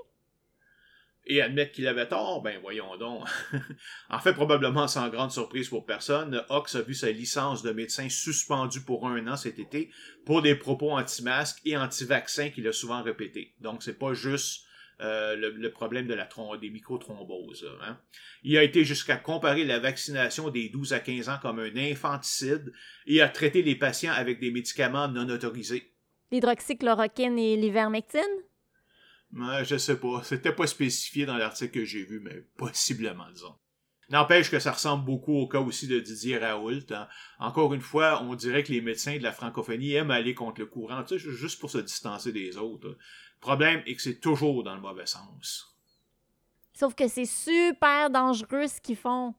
Et 1.27 1.41
admettre 1.41 1.73
qu'il 1.73 1.87
avait 1.87 2.07
tort, 2.07 2.41
ben 2.41 2.57
voyons 2.61 2.97
donc. 2.97 3.27
en 4.09 4.19
fait, 4.19 4.33
probablement 4.33 4.87
sans 4.87 5.09
grande 5.09 5.31
surprise 5.31 5.69
pour 5.69 5.85
personne, 5.85 6.43
Ox 6.49 6.75
a 6.75 6.81
vu 6.81 6.93
sa 6.93 7.11
licence 7.11 7.61
de 7.63 7.71
médecin 7.71 8.07
suspendue 8.09 8.81
pour 8.81 9.07
un 9.07 9.27
an 9.27 9.35
cet 9.35 9.59
été 9.59 9.91
pour 10.25 10.41
des 10.41 10.55
propos 10.55 10.91
anti-masques 10.91 11.59
et 11.65 11.77
anti-vaccins 11.77 12.49
qu'il 12.49 12.67
a 12.67 12.71
souvent 12.71 13.03
répétés. 13.03 13.53
Donc, 13.59 13.83
c'est 13.83 13.99
pas 13.99 14.13
juste 14.13 14.63
euh, 15.01 15.35
le, 15.35 15.71
problème 15.71 16.07
de 16.07 16.15
la 16.15 16.27
des 16.59 16.69
microthromboses. 16.71 17.69
Hein. 17.83 17.99
Il 18.43 18.57
a 18.57 18.63
été 18.63 18.83
jusqu'à 18.83 19.17
comparer 19.17 19.63
la 19.63 19.79
vaccination 19.79 20.49
des 20.49 20.69
12 20.69 20.93
à 20.93 20.99
15 20.99 21.29
ans 21.29 21.37
comme 21.41 21.59
un 21.59 21.75
infanticide 21.75 22.73
et 23.05 23.21
a 23.21 23.29
traité 23.29 23.61
les 23.61 23.75
patients 23.75 24.13
avec 24.13 24.39
des 24.39 24.49
médicaments 24.49 25.07
non 25.07 25.29
autorisés. 25.29 25.93
L'hydroxychloroquine 26.31 27.37
et 27.37 27.55
l'ivermectine? 27.57 28.21
Je 29.33 29.77
sais 29.77 29.97
pas. 29.97 30.23
C'était 30.23 30.53
pas 30.53 30.67
spécifié 30.67 31.25
dans 31.25 31.37
l'article 31.37 31.79
que 31.79 31.85
j'ai 31.85 32.03
vu, 32.03 32.19
mais 32.19 32.45
possiblement, 32.57 33.29
disons. 33.31 33.55
N'empêche 34.09 34.49
que 34.49 34.59
ça 34.59 34.71
ressemble 34.71 35.03
beaucoup 35.03 35.35
au 35.35 35.47
cas 35.47 35.59
aussi 35.59 35.85
de 35.85 35.99
Didier 35.99 36.37
Raoult. 36.37 36.85
Hein. 36.91 37.07
Encore 37.39 37.73
une 37.73 37.81
fois, 37.81 38.23
on 38.23 38.35
dirait 38.35 38.63
que 38.63 38.71
les 38.71 38.79
médecins 38.79 39.17
de 39.17 39.23
la 39.23 39.33
francophonie 39.33 39.93
aiment 39.93 40.11
aller 40.11 40.33
contre 40.33 40.61
le 40.61 40.67
courant, 40.67 41.03
juste 41.09 41.59
pour 41.59 41.69
se 41.69 41.79
distancer 41.79 42.31
des 42.31 42.55
autres. 42.55 42.87
Le 42.87 42.97
problème 43.41 43.83
est 43.85 43.95
que 43.95 44.01
c'est 44.01 44.21
toujours 44.21 44.63
dans 44.63 44.75
le 44.75 44.81
mauvais 44.81 45.05
sens. 45.05 45.77
Sauf 46.73 46.95
que 46.95 47.07
c'est 47.07 47.25
super 47.25 48.09
dangereux 48.09 48.67
ce 48.67 48.79
qu'ils 48.79 48.95
font. 48.95 49.33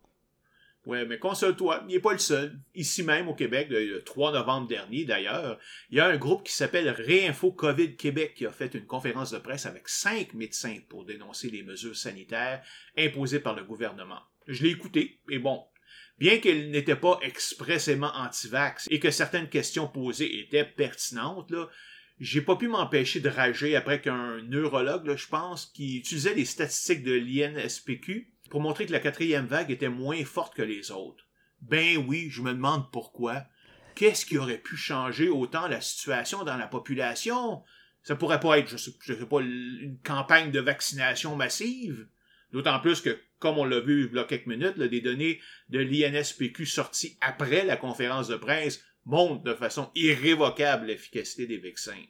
Ouais, 0.89 1.05
mais 1.05 1.19
console-toi, 1.19 1.85
il 1.87 1.97
n'est 1.97 2.01
pas 2.01 2.15
le 2.15 2.19
seul. 2.19 2.59
Ici 2.75 3.03
même 3.03 3.29
au 3.29 3.35
Québec, 3.35 3.69
le 3.69 4.03
3 4.03 4.33
novembre 4.33 4.69
dernier 4.69 5.05
d'ailleurs, 5.05 5.59
il 5.91 5.99
y 5.99 6.01
a 6.01 6.07
un 6.07 6.17
groupe 6.17 6.45
qui 6.45 6.53
s'appelle 6.55 6.89
Réinfo 6.89 7.53
COVID 7.53 7.95
Québec 7.97 8.33
qui 8.35 8.47
a 8.47 8.51
fait 8.51 8.73
une 8.73 8.87
conférence 8.87 9.31
de 9.31 9.37
presse 9.37 9.67
avec 9.67 9.87
cinq 9.87 10.33
médecins 10.33 10.79
pour 10.89 11.05
dénoncer 11.05 11.51
les 11.51 11.63
mesures 11.63 11.95
sanitaires 11.95 12.63
imposées 12.97 13.41
par 13.41 13.55
le 13.55 13.65
gouvernement. 13.65 14.23
Je 14.47 14.63
l'ai 14.63 14.71
écouté, 14.71 15.21
et 15.29 15.39
bon, 15.39 15.63
bien 16.19 16.39
qu'elle 16.39 16.71
n'était 16.71 16.97
pas 16.97 17.19
expressément 17.21 18.11
anti-vax 18.15 18.87
et 18.91 18.99
que 18.99 19.11
certaines 19.11 19.51
questions 19.51 19.89
posées 19.89 20.41
étaient 20.41 20.65
pertinentes, 20.65 21.51
là, 21.51 21.69
j'ai 22.19 22.41
pas 22.41 22.57
pu 22.57 22.67
m'empêcher 22.67 23.21
de 23.21 23.29
rager 23.29 23.77
après 23.77 24.01
qu'un 24.01 24.41
neurologue, 24.41 25.15
je 25.15 25.29
pense, 25.29 25.67
qui 25.67 25.99
utilisait 25.99 26.35
les 26.35 26.47
statistiques 26.47 27.05
de 27.05 27.13
l'INSPQ 27.13 28.33
pour 28.51 28.61
montrer 28.61 28.87
que 28.87 28.93
la 28.93 29.01
quatrième 29.01 29.47
vague 29.47 29.71
était 29.71 29.89
moins 29.89 30.25
forte 30.25 30.55
que 30.55 30.63
les 30.63 30.91
autres. 30.91 31.25
Ben 31.61 31.97
oui, 32.07 32.29
je 32.31 32.43
me 32.43 32.53
demande 32.53 32.91
pourquoi. 32.93 33.45
Qu'est-ce 33.95 34.25
qui 34.25 34.39
aurait 34.39 34.59
pu 34.59 34.77
changer 34.77 35.29
autant 35.29 35.67
la 35.67 35.81
situation 35.81 36.45
dans 36.45 36.57
la 36.57 36.69
population? 36.69 37.63
Ça 38.03 38.15
pourrait 38.15 38.41
pas 38.41 38.59
être, 38.59 38.69
je 38.69 38.77
sais, 38.77 39.27
pas, 39.27 39.41
une 39.41 39.99
campagne 40.05 40.51
de 40.51 40.61
vaccination 40.61 41.37
massive. 41.37 42.07
D'autant 42.53 42.81
plus 42.81 43.01
que, 43.01 43.19
comme 43.39 43.59
on 43.59 43.65
l'a 43.65 43.81
vu 43.81 44.09
il 44.11 44.17
y 44.17 44.19
a 44.19 44.25
quelques 44.25 44.47
minutes, 44.47 44.79
des 44.79 45.01
données 45.01 45.41
de 45.69 45.81
l'INSPQ 45.81 46.65
sorties 46.65 47.19
après 47.21 47.65
la 47.65 47.77
conférence 47.77 48.29
de 48.29 48.37
presse 48.37 48.85
montrent 49.05 49.43
de 49.43 49.55
façon 49.55 49.91
irrévocable 49.95 50.87
l'efficacité 50.87 51.47
des 51.47 51.59
vaccins. 51.59 52.05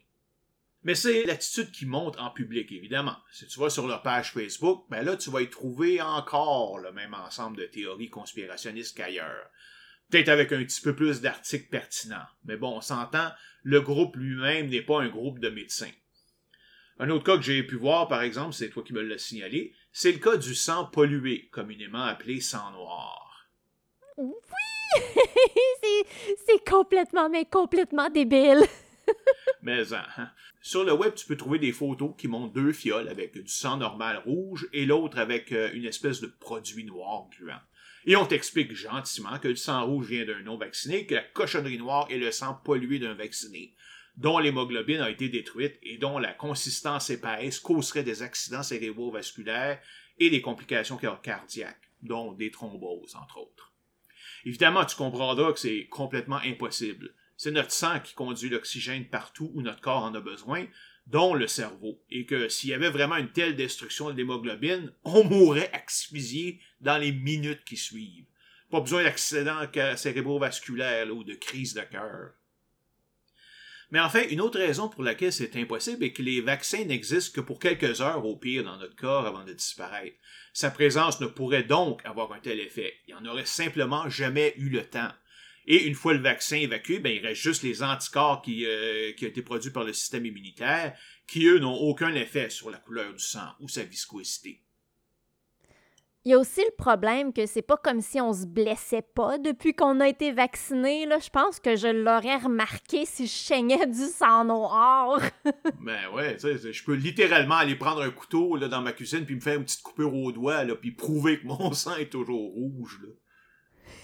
Mais 0.88 0.94
c'est 0.94 1.24
l'attitude 1.24 1.70
qui 1.70 1.84
monte 1.84 2.18
en 2.18 2.30
public, 2.30 2.72
évidemment. 2.72 3.18
Si 3.30 3.46
tu 3.46 3.60
vas 3.60 3.68
sur 3.68 3.86
leur 3.86 4.00
page 4.00 4.32
Facebook, 4.32 4.86
ben 4.88 5.02
là, 5.02 5.18
tu 5.18 5.28
vas 5.28 5.42
y 5.42 5.50
trouver 5.50 6.00
encore 6.00 6.78
le 6.78 6.92
même 6.92 7.12
ensemble 7.12 7.58
de 7.58 7.66
théories 7.66 8.08
conspirationnistes 8.08 8.96
qu'ailleurs. 8.96 9.50
Peut-être 10.08 10.30
avec 10.30 10.50
un 10.50 10.64
petit 10.64 10.80
peu 10.80 10.96
plus 10.96 11.20
d'articles 11.20 11.68
pertinents. 11.68 12.24
Mais 12.46 12.56
bon, 12.56 12.78
on 12.78 12.80
s'entend, 12.80 13.30
le 13.64 13.82
groupe 13.82 14.16
lui-même 14.16 14.68
n'est 14.68 14.80
pas 14.80 15.02
un 15.02 15.10
groupe 15.10 15.40
de 15.40 15.50
médecins. 15.50 15.92
Un 16.98 17.10
autre 17.10 17.24
cas 17.24 17.36
que 17.36 17.42
j'ai 17.42 17.62
pu 17.64 17.76
voir, 17.76 18.08
par 18.08 18.22
exemple, 18.22 18.54
c'est 18.54 18.70
toi 18.70 18.82
qui 18.82 18.94
me 18.94 19.02
l'as 19.02 19.18
signalé, 19.18 19.74
c'est 19.92 20.12
le 20.12 20.18
cas 20.20 20.38
du 20.38 20.54
sang 20.54 20.86
pollué, 20.86 21.50
communément 21.52 22.04
appelé 22.04 22.40
sang 22.40 22.70
noir. 22.70 23.50
Oui! 24.16 24.32
c'est 26.46 26.64
complètement, 26.66 27.28
mais 27.28 27.44
complètement 27.44 28.08
débile. 28.08 28.64
mais 29.62 29.92
hein, 29.92 30.30
sur 30.60 30.84
le 30.84 30.92
web, 30.92 31.14
tu 31.14 31.26
peux 31.26 31.36
trouver 31.36 31.58
des 31.58 31.72
photos 31.72 32.14
qui 32.16 32.28
montrent 32.28 32.52
deux 32.52 32.72
fioles 32.72 33.08
avec 33.08 33.32
du 33.32 33.48
sang 33.48 33.76
normal 33.76 34.18
rouge 34.24 34.68
et 34.72 34.86
l'autre 34.86 35.18
avec 35.18 35.52
euh, 35.52 35.70
une 35.72 35.84
espèce 35.84 36.20
de 36.20 36.26
produit 36.26 36.84
noir 36.84 37.28
gluant. 37.30 37.60
Et 38.06 38.16
on 38.16 38.26
t'explique 38.26 38.74
gentiment 38.74 39.38
que 39.38 39.48
le 39.48 39.56
sang 39.56 39.84
rouge 39.84 40.08
vient 40.08 40.24
d'un 40.24 40.42
non-vacciné, 40.42 41.06
que 41.06 41.14
la 41.14 41.22
cochonnerie 41.22 41.78
noire 41.78 42.06
est 42.10 42.18
le 42.18 42.30
sang 42.30 42.54
pollué 42.64 42.98
d'un 42.98 43.14
vacciné, 43.14 43.74
dont 44.16 44.38
l'hémoglobine 44.38 45.00
a 45.00 45.10
été 45.10 45.28
détruite 45.28 45.78
et 45.82 45.98
dont 45.98 46.18
la 46.18 46.32
consistance 46.32 47.10
épaisse 47.10 47.60
causerait 47.60 48.04
des 48.04 48.22
accidents 48.22 48.62
cérébrovasculaires 48.62 49.80
et 50.18 50.30
des 50.30 50.40
complications 50.40 50.96
cardiaques, 50.96 51.90
dont 52.02 52.32
des 52.32 52.50
thromboses, 52.50 53.14
entre 53.14 53.38
autres. 53.38 53.72
Évidemment, 54.44 54.84
tu 54.84 54.96
comprendras 54.96 55.52
que 55.52 55.58
c'est 55.58 55.86
complètement 55.88 56.40
impossible. 56.44 57.14
C'est 57.38 57.52
notre 57.52 57.70
sang 57.70 58.00
qui 58.00 58.14
conduit 58.14 58.50
l'oxygène 58.50 59.06
partout 59.06 59.52
où 59.54 59.62
notre 59.62 59.80
corps 59.80 60.02
en 60.02 60.14
a 60.14 60.20
besoin, 60.20 60.66
dont 61.06 61.34
le 61.34 61.46
cerveau, 61.46 62.02
et 62.10 62.26
que 62.26 62.48
s'il 62.48 62.70
y 62.70 62.74
avait 62.74 62.90
vraiment 62.90 63.16
une 63.16 63.30
telle 63.30 63.54
destruction 63.54 64.10
de 64.10 64.16
l'hémoglobine, 64.16 64.92
on 65.04 65.22
mourrait 65.22 65.70
asphyxié 65.72 66.60
dans 66.80 66.98
les 66.98 67.12
minutes 67.12 67.64
qui 67.64 67.76
suivent. 67.76 68.26
Pas 68.70 68.80
besoin 68.80 69.04
d'accident 69.04 69.66
cérébrovasculaire 69.96 71.14
ou 71.14 71.22
de 71.22 71.34
crise 71.34 71.74
de 71.74 71.82
cœur. 71.82 72.32
Mais 73.92 74.00
enfin, 74.00 74.24
une 74.28 74.40
autre 74.40 74.58
raison 74.58 74.88
pour 74.88 75.04
laquelle 75.04 75.32
c'est 75.32 75.56
impossible 75.56 76.04
est 76.04 76.12
que 76.12 76.22
les 76.22 76.40
vaccins 76.40 76.84
n'existent 76.84 77.36
que 77.36 77.40
pour 77.40 77.60
quelques 77.60 78.00
heures 78.00 78.26
au 78.26 78.36
pire 78.36 78.64
dans 78.64 78.76
notre 78.76 78.96
corps 78.96 79.26
avant 79.26 79.44
de 79.44 79.52
disparaître. 79.52 80.16
Sa 80.52 80.72
présence 80.72 81.20
ne 81.20 81.26
pourrait 81.28 81.62
donc 81.62 82.04
avoir 82.04 82.32
un 82.32 82.40
tel 82.40 82.58
effet. 82.58 82.94
Il 83.06 83.14
n'y 83.14 83.20
en 83.20 83.30
aurait 83.30 83.46
simplement 83.46 84.10
jamais 84.10 84.54
eu 84.58 84.68
le 84.68 84.84
temps. 84.84 85.12
Et 85.70 85.84
une 85.86 85.94
fois 85.94 86.14
le 86.14 86.20
vaccin 86.20 86.56
évacué, 86.56 86.98
ben, 86.98 87.10
il 87.14 87.24
reste 87.24 87.42
juste 87.42 87.62
les 87.62 87.82
anticorps 87.82 88.40
qui, 88.40 88.64
euh, 88.64 89.12
qui 89.12 89.26
ont 89.26 89.28
été 89.28 89.42
produits 89.42 89.70
par 89.70 89.84
le 89.84 89.92
système 89.92 90.24
immunitaire, 90.24 90.96
qui, 91.26 91.46
eux, 91.46 91.58
n'ont 91.58 91.76
aucun 91.76 92.14
effet 92.14 92.48
sur 92.48 92.70
la 92.70 92.78
couleur 92.78 93.12
du 93.12 93.22
sang 93.22 93.50
ou 93.60 93.68
sa 93.68 93.84
viscosité. 93.84 94.62
Il 96.24 96.30
y 96.30 96.34
a 96.34 96.38
aussi 96.38 96.62
le 96.62 96.74
problème 96.76 97.34
que 97.34 97.44
c'est 97.44 97.62
pas 97.62 97.76
comme 97.76 98.00
si 98.00 98.18
on 98.18 98.32
se 98.32 98.46
blessait 98.46 99.04
pas 99.14 99.36
depuis 99.36 99.74
qu'on 99.74 100.00
a 100.00 100.08
été 100.08 100.32
vacciné. 100.32 101.04
Là. 101.04 101.18
Je 101.18 101.28
pense 101.28 101.60
que 101.60 101.76
je 101.76 101.88
l'aurais 101.88 102.38
remarqué 102.38 103.04
si 103.04 103.26
je 103.26 103.32
saignais 103.32 103.86
du 103.86 104.06
sang 104.06 104.46
noir. 104.46 105.20
ben 105.82 106.08
ouais, 106.14 106.36
tu 106.36 106.58
sais, 106.58 106.72
je 106.72 106.84
peux 106.84 106.94
littéralement 106.94 107.56
aller 107.56 107.76
prendre 107.76 108.00
un 108.00 108.10
couteau 108.10 108.56
là, 108.56 108.68
dans 108.68 108.80
ma 108.80 108.92
cuisine 108.92 109.26
puis 109.26 109.34
me 109.34 109.40
faire 109.40 109.58
une 109.58 109.64
petite 109.64 109.82
coupure 109.82 110.14
au 110.14 110.32
doigt 110.32 110.64
là, 110.64 110.74
puis 110.74 110.92
prouver 110.92 111.40
que 111.40 111.46
mon 111.46 111.72
sang 111.74 111.96
est 111.96 112.10
toujours 112.10 112.52
rouge. 112.52 113.00
Là. 113.02 113.10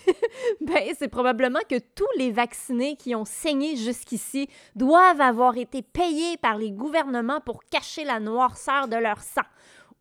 ben, 0.60 0.94
c'est 0.98 1.08
probablement 1.08 1.60
que 1.68 1.78
tous 1.78 2.08
les 2.18 2.30
vaccinés 2.30 2.96
qui 2.96 3.14
ont 3.14 3.24
saigné 3.24 3.76
jusqu'ici 3.76 4.48
doivent 4.74 5.20
avoir 5.20 5.56
été 5.56 5.82
payés 5.82 6.36
par 6.38 6.58
les 6.58 6.72
gouvernements 6.72 7.40
pour 7.40 7.64
cacher 7.64 8.04
la 8.04 8.20
noirceur 8.20 8.88
de 8.88 8.96
leur 8.96 9.20
sang 9.20 9.42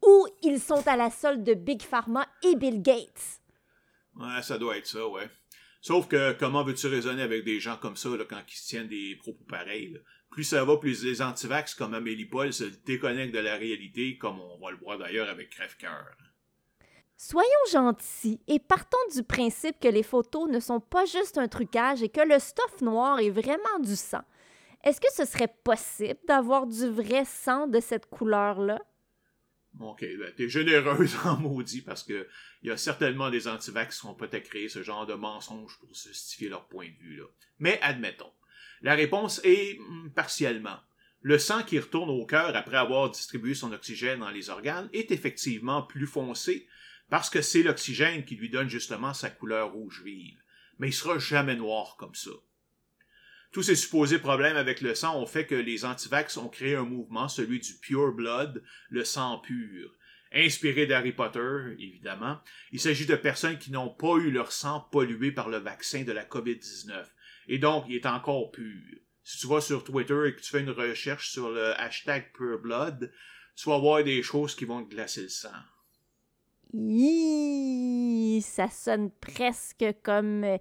ou 0.05 0.27
ils 0.41 0.59
sont 0.59 0.87
à 0.87 0.95
la 0.95 1.09
solde 1.09 1.43
de 1.43 1.53
Big 1.53 1.81
Pharma 1.81 2.27
et 2.43 2.55
Bill 2.55 2.81
Gates. 2.81 3.41
Ouais, 4.15 4.41
ça 4.41 4.57
doit 4.57 4.77
être 4.77 4.87
ça, 4.87 5.07
ouais. 5.07 5.29
Sauf 5.81 6.07
que 6.07 6.33
comment 6.33 6.63
veux-tu 6.63 6.87
raisonner 6.87 7.23
avec 7.23 7.43
des 7.43 7.59
gens 7.59 7.77
comme 7.77 7.95
ça 7.95 8.09
quand 8.29 8.41
ils 8.47 8.55
se 8.55 8.67
tiennent 8.67 8.87
des 8.87 9.17
propos 9.17 9.43
pareils? 9.45 9.99
Plus 10.29 10.43
ça 10.43 10.63
va, 10.63 10.77
plus 10.77 11.03
les 11.03 11.21
antivax 11.21 11.75
comme 11.75 11.93
Amélie 11.93 12.25
Paul 12.25 12.53
se 12.53 12.63
déconnectent 12.63 13.33
de 13.33 13.39
la 13.39 13.55
réalité, 13.55 14.17
comme 14.17 14.39
on 14.39 14.59
va 14.59 14.71
le 14.71 14.77
voir 14.77 14.97
d'ailleurs 14.97 15.29
avec 15.29 15.49
Crève-Cœur. 15.49 16.15
Soyons 17.17 17.47
gentils 17.71 18.41
et 18.47 18.59
partons 18.59 18.97
du 19.13 19.23
principe 19.23 19.79
que 19.79 19.87
les 19.87 20.03
photos 20.03 20.49
ne 20.49 20.59
sont 20.59 20.79
pas 20.79 21.05
juste 21.05 21.37
un 21.37 21.47
trucage 21.47 22.03
et 22.03 22.09
que 22.09 22.21
le 22.21 22.39
stuff 22.39 22.81
noir 22.81 23.19
est 23.19 23.29
vraiment 23.29 23.79
du 23.81 23.95
sang. 23.95 24.23
Est-ce 24.83 24.99
que 24.99 25.11
ce 25.13 25.25
serait 25.25 25.53
possible 25.63 26.19
d'avoir 26.27 26.67
du 26.67 26.89
vrai 26.89 27.23
sang 27.25 27.67
de 27.67 27.79
cette 27.79 28.07
couleur-là? 28.07 28.81
OK, 29.79 30.01
ben, 30.01 30.31
t'es 30.35 30.49
généreuse 30.49 31.15
en 31.23 31.37
maudit 31.39 31.81
parce 31.81 32.03
que 32.03 32.27
il 32.61 32.69
y 32.69 32.71
a 32.71 32.77
certainement 32.77 33.29
des 33.29 33.47
antivax 33.47 34.01
qui 34.01 34.05
ont 34.05 34.13
peut-être 34.13 34.49
créé 34.49 34.69
ce 34.69 34.83
genre 34.83 35.05
de 35.05 35.13
mensonges 35.13 35.79
pour 35.79 35.93
justifier 35.93 36.49
leur 36.49 36.67
point 36.67 36.87
de 36.87 37.03
vue. 37.03 37.17
Là. 37.17 37.25
Mais 37.59 37.79
admettons. 37.81 38.31
La 38.81 38.95
réponse 38.95 39.39
est 39.43 39.79
hmm, 39.79 40.09
partiellement. 40.09 40.77
Le 41.21 41.39
sang 41.39 41.63
qui 41.63 41.79
retourne 41.79 42.09
au 42.09 42.25
cœur 42.25 42.55
après 42.55 42.75
avoir 42.75 43.09
distribué 43.09 43.53
son 43.53 43.71
oxygène 43.71 44.19
dans 44.19 44.29
les 44.29 44.49
organes 44.49 44.89
est 44.91 45.11
effectivement 45.11 45.81
plus 45.81 46.07
foncé 46.07 46.67
parce 47.13 47.29
que 47.29 47.43
c'est 47.43 47.61
l'oxygène 47.61 48.25
qui 48.25 48.35
lui 48.35 48.49
donne 48.49 48.71
justement 48.71 49.13
sa 49.13 49.29
couleur 49.29 49.73
rouge 49.73 50.01
vive. 50.03 50.41
Mais 50.79 50.87
il 50.87 50.93
sera 50.93 51.19
jamais 51.19 51.55
noir 51.55 51.95
comme 51.99 52.15
ça. 52.15 52.31
Tous 53.51 53.61
ces 53.61 53.75
supposés 53.75 54.17
problèmes 54.17 54.57
avec 54.57 54.81
le 54.81 54.95
sang 54.95 55.21
ont 55.21 55.27
fait 55.27 55.45
que 55.45 55.53
les 55.53 55.85
antivax 55.85 56.37
ont 56.37 56.49
créé 56.49 56.75
un 56.75 56.85
mouvement, 56.85 57.27
celui 57.27 57.59
du 57.59 57.75
Pure 57.75 58.13
Blood, 58.13 58.63
le 58.89 59.05
sang 59.05 59.37
pur. 59.37 59.91
Inspiré 60.33 60.87
d'Harry 60.87 61.11
Potter, 61.11 61.75
évidemment, 61.77 62.39
il 62.71 62.79
s'agit 62.79 63.05
de 63.05 63.15
personnes 63.15 63.59
qui 63.59 63.69
n'ont 63.69 63.93
pas 63.93 64.15
eu 64.15 64.31
leur 64.31 64.51
sang 64.51 64.79
pollué 64.91 65.31
par 65.31 65.49
le 65.49 65.57
vaccin 65.57 66.01
de 66.01 66.13
la 66.13 66.25
COVID-19. 66.25 67.05
Et 67.47 67.59
donc, 67.59 67.85
il 67.89 67.95
est 67.95 68.07
encore 68.07 68.49
pur. 68.49 68.97
Si 69.21 69.37
tu 69.37 69.45
vas 69.45 69.61
sur 69.61 69.83
Twitter 69.83 70.29
et 70.29 70.35
que 70.35 70.41
tu 70.41 70.49
fais 70.49 70.61
une 70.61 70.71
recherche 70.71 71.29
sur 71.29 71.51
le 71.51 71.79
hashtag 71.79 72.33
Pure 72.33 72.57
Blood, 72.57 73.13
tu 73.55 73.69
vas 73.69 73.77
voir 73.77 74.03
des 74.03 74.23
choses 74.23 74.55
qui 74.55 74.65
vont 74.65 74.83
te 74.83 74.89
glacer 74.89 75.21
le 75.21 75.29
sang. 75.29 75.51
Ça 78.41 78.67
sonne 78.69 79.11
presque 79.21 79.85
comme 80.03 80.43
euh, 80.43 80.57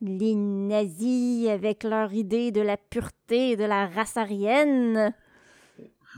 les 0.00 0.34
nazis 0.34 1.48
avec 1.48 1.84
leur 1.84 2.12
idée 2.12 2.50
de 2.50 2.60
la 2.60 2.76
pureté 2.76 3.56
de 3.56 3.64
la 3.64 3.86
race 3.86 4.16
aryenne. 4.16 5.14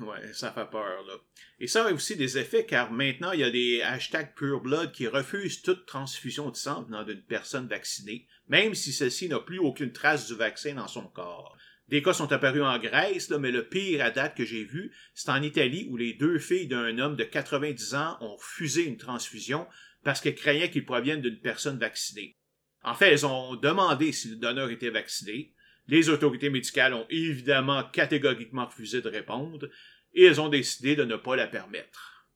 Ouais, 0.01 0.33
ça 0.33 0.51
fait 0.51 0.69
peur, 0.71 1.05
là. 1.07 1.15
Et 1.61 1.69
ça 1.69 1.87
a 1.87 1.93
aussi 1.93 2.17
des 2.17 2.37
effets 2.37 2.67
car 2.67 2.91
maintenant, 2.91 3.33
il 3.33 3.41
y 3.41 3.45
a 3.45 3.51
des 3.51 3.81
hashtags 3.83 4.35
Pure 4.35 4.61
Blood 4.61 4.93
qui 4.93 5.07
refusent 5.07 5.63
toute 5.63 5.87
transfusion 5.87 6.51
de 6.51 6.57
sang 6.57 6.83
venant 6.83 7.05
d'une 7.05 7.23
personne 7.23 7.69
vaccinée, 7.69 8.27
même 8.49 8.75
si 8.75 8.93
celle-ci 8.93 9.29
n'a 9.29 9.39
plus 9.39 9.59
aucune 9.59 9.93
trace 9.93 10.27
du 10.27 10.35
vaccin 10.35 10.75
dans 10.75 10.89
son 10.89 11.07
corps. 11.07 11.57
Des 11.89 12.03
cas 12.03 12.15
sont 12.15 12.33
apparus 12.33 12.63
en 12.63 12.79
Grèce, 12.79 13.31
mais 13.31 13.51
le 13.51 13.69
pire 13.69 14.05
à 14.05 14.11
date 14.11 14.37
que 14.37 14.45
j'ai 14.45 14.65
vu, 14.65 14.95
c'est 15.13 15.31
en 15.31 15.43
Italie 15.43 15.87
où 15.91 15.97
les 15.97 16.15
deux 16.15 16.39
filles 16.39 16.67
d'un 16.67 16.99
homme 16.99 17.17
de 17.17 17.25
90 17.25 17.95
ans 17.95 18.17
ont 18.21 18.37
refusé 18.37 18.85
une 18.85 18.97
transfusion 18.97 19.67
parce 20.03 20.21
qu'elles 20.21 20.35
craignaient 20.35 20.71
qu'il 20.71 20.87
provienne 20.87 21.21
d'une 21.21 21.41
personne 21.41 21.79
vaccinée. 21.79 22.39
En 22.83 22.95
fait, 22.95 23.13
elles 23.13 23.27
ont 23.27 23.57
demandé 23.57 24.13
si 24.13 24.29
le 24.29 24.37
donneur 24.37 24.71
était 24.71 24.91
vacciné. 24.91 25.55
Les 25.87 26.09
autorités 26.09 26.51
médicales 26.51 26.95
ont 26.95 27.07
évidemment 27.11 27.85
catégoriquement 27.85 28.67
refusé 28.67 29.03
de 29.03 29.09
répondre 29.09 29.69
et 30.15 30.25
elles 30.25 30.41
ont 30.41 30.49
décidé 30.49 30.97
de 30.97 31.05
ne 31.05 31.17
pas 31.17 31.37
la 31.37 31.47
permettre. 31.47 32.27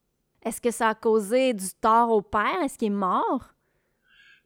Est-ce 0.44 0.61
que 0.61 0.70
ça 0.70 0.90
a 0.90 0.94
causé 0.94 1.54
du 1.54 1.66
tort 1.80 2.11
au 2.11 2.22
père? 2.22 2.62
Est-ce 2.62 2.78
qu'il 2.78 2.88
est 2.88 2.90
mort? 2.90 3.54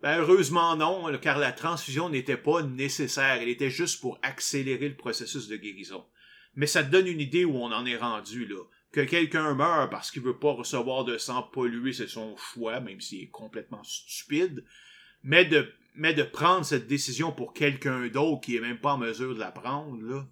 Ben, 0.02 0.18
heureusement 0.18 0.74
non, 0.76 1.16
car 1.18 1.38
la 1.38 1.52
transfusion 1.52 2.08
n'était 2.08 2.36
pas 2.36 2.62
nécessaire. 2.62 3.38
Elle 3.40 3.48
était 3.48 3.70
juste 3.70 4.00
pour 4.00 4.18
accélérer 4.22 4.88
le 4.88 4.96
processus 4.96 5.46
de 5.46 5.56
guérison. 5.56 6.04
Mais 6.54 6.66
ça 6.66 6.82
te 6.82 6.90
donne 6.90 7.06
une 7.06 7.20
idée 7.20 7.44
où 7.44 7.56
on 7.56 7.72
en 7.72 7.86
est 7.86 7.96
rendu, 7.96 8.46
là. 8.46 8.62
Que 8.90 9.00
quelqu'un 9.00 9.54
meurt 9.54 9.90
parce 9.90 10.10
qu'il 10.10 10.22
veut 10.22 10.38
pas 10.38 10.52
recevoir 10.52 11.04
de 11.04 11.16
sang 11.16 11.44
pollué, 11.44 11.94
c'est 11.94 12.08
son 12.08 12.36
choix, 12.36 12.80
même 12.80 13.00
s'il 13.00 13.22
est 13.22 13.30
complètement 13.30 13.82
stupide. 13.84 14.64
Mais 15.22 15.44
de 15.44 15.72
mais 15.94 16.14
de 16.14 16.22
prendre 16.22 16.64
cette 16.64 16.86
décision 16.86 17.32
pour 17.32 17.52
quelqu'un 17.52 18.08
d'autre 18.08 18.40
qui 18.40 18.56
est 18.56 18.60
même 18.60 18.78
pas 18.78 18.94
en 18.94 18.98
mesure 18.98 19.34
de 19.34 19.40
la 19.40 19.52
prendre, 19.52 20.02
là. 20.02 20.26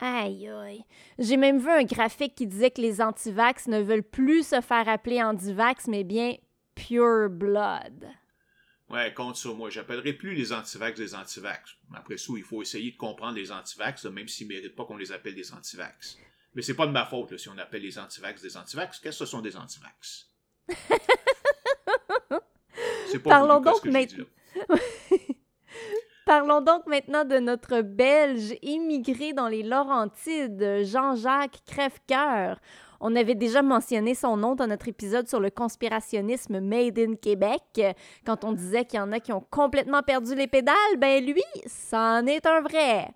Aïe 0.00 0.48
aïe. 0.48 0.84
J'ai 1.18 1.36
même 1.36 1.58
vu 1.58 1.68
un 1.68 1.84
graphique 1.84 2.34
qui 2.34 2.46
disait 2.46 2.70
que 2.70 2.80
les 2.80 3.02
antivax 3.02 3.68
ne 3.68 3.82
veulent 3.82 4.02
plus 4.02 4.46
se 4.46 4.60
faire 4.62 4.88
appeler 4.88 5.22
antivax, 5.22 5.88
mais 5.88 6.04
bien 6.04 6.36
pure 6.74 7.28
blood. 7.28 8.06
Ouais, 8.90 9.14
compte 9.14 9.36
sur 9.36 9.54
moi. 9.54 9.70
J'appellerai 9.70 10.12
plus 10.12 10.34
les 10.34 10.52
antivax 10.52 10.98
des 10.98 11.14
antivax. 11.14 11.76
Après 11.94 12.16
ça, 12.16 12.32
il 12.36 12.42
faut 12.42 12.60
essayer 12.60 12.90
de 12.90 12.96
comprendre 12.96 13.36
les 13.36 13.52
antivax, 13.52 14.04
même 14.06 14.26
s'ils 14.26 14.48
méritent 14.48 14.74
pas 14.74 14.84
qu'on 14.84 14.96
les 14.96 15.12
appelle 15.12 15.36
des 15.36 15.52
antivax. 15.52 16.18
Mais 16.54 16.62
c'est 16.62 16.74
pas 16.74 16.88
de 16.88 16.92
ma 16.92 17.06
faute 17.06 17.36
si 17.36 17.48
on 17.48 17.56
appelle 17.58 17.82
les 17.82 17.98
antivax 17.98 18.42
des 18.42 18.56
antivax. 18.56 18.98
Qu'est-ce 18.98 19.20
que 19.20 19.24
ce 19.24 19.30
sont 19.30 19.40
des 19.40 19.56
antivax? 19.56 20.28
Parlons 23.24 23.60
donc 23.60 23.84
maintenant. 23.84 24.26
Parlons 26.30 26.60
donc 26.60 26.86
maintenant 26.86 27.24
de 27.24 27.40
notre 27.40 27.80
Belge 27.80 28.54
immigré 28.62 29.32
dans 29.32 29.48
les 29.48 29.64
Laurentides, 29.64 30.84
Jean-Jacques 30.84 31.58
Crèvecoeur. 31.66 32.60
On 33.00 33.16
avait 33.16 33.34
déjà 33.34 33.62
mentionné 33.62 34.14
son 34.14 34.36
nom 34.36 34.54
dans 34.54 34.68
notre 34.68 34.86
épisode 34.86 35.26
sur 35.26 35.40
le 35.40 35.50
conspirationnisme 35.50 36.60
Made 36.60 37.00
in 37.00 37.16
Québec. 37.16 37.80
Quand 38.24 38.44
on 38.44 38.52
disait 38.52 38.84
qu'il 38.84 38.98
y 38.98 39.02
en 39.02 39.10
a 39.10 39.18
qui 39.18 39.32
ont 39.32 39.44
complètement 39.50 40.04
perdu 40.04 40.36
les 40.36 40.46
pédales, 40.46 40.76
ben 40.98 41.20
lui, 41.26 41.42
c'en 41.66 42.24
est 42.26 42.46
un 42.46 42.60
vrai. 42.60 43.08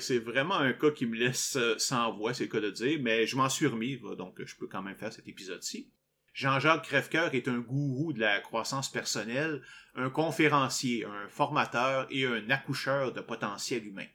c'est 0.00 0.18
vraiment 0.18 0.56
un 0.56 0.72
cas 0.72 0.90
qui 0.90 1.06
me 1.06 1.14
laisse 1.14 1.54
euh, 1.54 1.76
sans 1.78 2.10
voix, 2.10 2.34
c'est 2.34 2.46
le 2.46 2.50
cas 2.50 2.60
de 2.60 2.70
dire, 2.72 2.98
mais 3.00 3.26
je 3.26 3.36
m'en 3.36 3.48
suis 3.48 3.68
remis, 3.68 3.96
donc 4.18 4.42
je 4.44 4.56
peux 4.56 4.66
quand 4.66 4.82
même 4.82 4.96
faire 4.96 5.12
cet 5.12 5.28
épisode-ci. 5.28 5.92
Jean-Jacques 6.34 6.84
Crèvecoeur 6.84 7.34
est 7.34 7.48
un 7.48 7.58
gourou 7.58 8.12
de 8.12 8.20
la 8.20 8.40
croissance 8.40 8.90
personnelle, 8.90 9.62
un 9.94 10.10
conférencier, 10.10 11.04
un 11.04 11.28
formateur 11.28 12.06
et 12.10 12.26
un 12.26 12.48
accoucheur 12.50 13.12
de 13.12 13.20
potentiel 13.20 13.86
humain. 13.86 14.06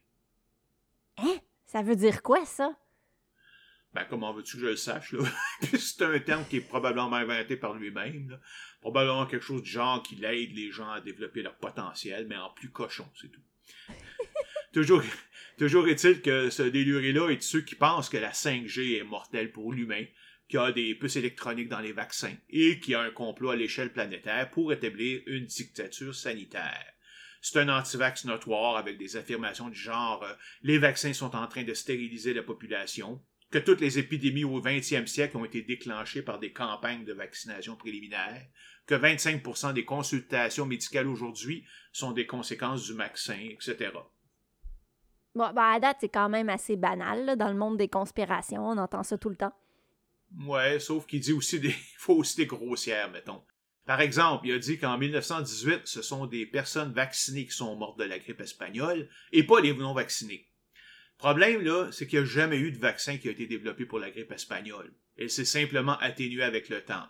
Hein? 1.17 1.37
Ça 1.65 1.81
veut 1.81 1.95
dire 1.95 2.21
quoi, 2.21 2.45
ça? 2.45 2.77
Ben, 3.93 4.05
comment 4.09 4.33
veux-tu 4.33 4.57
que 4.57 4.61
je 4.61 4.67
le 4.67 4.75
sache, 4.75 5.11
là? 5.13 5.23
c'est 5.77 6.01
un 6.01 6.19
terme 6.19 6.45
qui 6.49 6.57
est 6.57 6.61
probablement 6.61 7.13
inventé 7.13 7.57
par 7.57 7.73
lui-même, 7.73 8.39
Probablement 8.81 9.25
quelque 9.27 9.45
chose 9.45 9.63
du 9.63 9.69
genre 9.69 10.03
qui 10.03 10.15
aide 10.25 10.55
les 10.55 10.71
gens 10.71 10.89
à 10.89 10.99
développer 10.99 11.41
leur 11.41 11.55
potentiel, 11.55 12.25
mais 12.27 12.35
en 12.35 12.49
plus 12.49 12.69
cochon, 12.69 13.07
c'est 13.15 13.31
tout. 13.31 13.41
toujours, 14.73 15.01
toujours 15.57 15.87
est-il 15.87 16.21
que 16.21 16.49
ce 16.49 16.63
déluré-là 16.63 17.29
est 17.29 17.37
de 17.37 17.41
ceux 17.43 17.61
qui 17.61 17.75
pensent 17.75 18.09
que 18.09 18.17
la 18.17 18.31
5G 18.31 18.99
est 18.99 19.03
mortelle 19.03 19.51
pour 19.51 19.71
l'humain, 19.71 20.03
qu'il 20.53 20.59
y 20.59 20.63
a 20.63 20.71
des 20.71 20.93
puces 20.93 21.15
électroniques 21.15 21.69
dans 21.69 21.79
les 21.79 21.93
vaccins 21.93 22.35
et 22.47 22.79
qu'il 22.79 22.91
y 22.91 22.95
a 22.95 23.01
un 23.01 23.09
complot 23.09 23.49
à 23.49 23.55
l'échelle 23.55 23.91
planétaire 23.91 24.51
pour 24.51 24.71
établir 24.71 25.23
une 25.25 25.45
dictature 25.45 26.13
sanitaire. 26.13 26.85
C'est 27.41 27.59
un 27.59 27.69
antivax 27.69 28.25
notoire 28.25 28.77
avec 28.77 28.99
des 28.99 29.17
affirmations 29.17 29.69
du 29.69 29.79
genre 29.79 30.23
euh, 30.23 30.31
les 30.61 30.77
vaccins 30.77 31.11
sont 31.11 31.35
en 31.35 31.47
train 31.47 31.63
de 31.63 31.73
stériliser 31.73 32.35
la 32.35 32.43
population, 32.43 33.19
que 33.49 33.57
toutes 33.57 33.81
les 33.81 33.97
épidémies 33.97 34.43
au 34.43 34.61
20e 34.61 35.07
siècle 35.07 35.37
ont 35.37 35.45
été 35.45 35.63
déclenchées 35.63 36.21
par 36.21 36.37
des 36.37 36.53
campagnes 36.53 37.03
de 37.03 37.13
vaccination 37.13 37.75
préliminaire, 37.75 38.45
que 38.85 38.93
25% 38.93 39.73
des 39.73 39.85
consultations 39.85 40.67
médicales 40.67 41.07
aujourd'hui 41.07 41.65
sont 41.91 42.11
des 42.11 42.27
conséquences 42.27 42.85
du 42.85 42.93
vaccin, 42.93 43.39
etc. 43.49 43.89
Bon, 45.33 45.51
ben 45.51 45.63
à 45.63 45.79
date, 45.79 45.97
c'est 46.01 46.09
quand 46.09 46.29
même 46.29 46.49
assez 46.49 46.75
banal 46.75 47.37
dans 47.37 47.49
le 47.49 47.57
monde 47.57 47.77
des 47.77 47.89
conspirations. 47.89 48.67
On 48.67 48.77
entend 48.77 49.01
ça 49.01 49.17
tout 49.17 49.29
le 49.29 49.35
temps. 49.35 49.53
Ouais, 50.39 50.79
sauf 50.79 51.05
qu'il 51.05 51.19
dit 51.19 51.33
aussi 51.33 51.59
des 51.59 51.75
faussetés 51.97 52.45
grossières, 52.45 53.11
mettons. 53.11 53.43
Par 53.85 53.99
exemple, 53.99 54.47
il 54.47 54.53
a 54.53 54.59
dit 54.59 54.77
qu'en 54.77 54.97
1918, 54.97 55.81
ce 55.85 56.01
sont 56.01 56.25
des 56.25 56.45
personnes 56.45 56.93
vaccinées 56.93 57.45
qui 57.45 57.51
sont 57.51 57.75
mortes 57.75 57.99
de 57.99 58.05
la 58.05 58.17
grippe 58.17 58.39
espagnole 58.39 59.09
et 59.31 59.43
pas 59.43 59.59
les 59.59 59.73
non 59.73 59.93
vaccinés. 59.93 60.47
Problème, 61.17 61.61
là, 61.61 61.89
c'est 61.91 62.07
qu'il 62.07 62.19
n'y 62.19 62.25
a 62.25 62.27
jamais 62.27 62.57
eu 62.57 62.71
de 62.71 62.79
vaccin 62.79 63.17
qui 63.17 63.27
a 63.27 63.31
été 63.31 63.45
développé 63.45 63.85
pour 63.85 63.99
la 63.99 64.09
grippe 64.09 64.31
espagnole. 64.31 64.93
Elle 65.17 65.29
s'est 65.29 65.45
simplement 65.45 65.97
atténuée 65.99 66.43
avec 66.43 66.69
le 66.69 66.81
temps. 66.81 67.07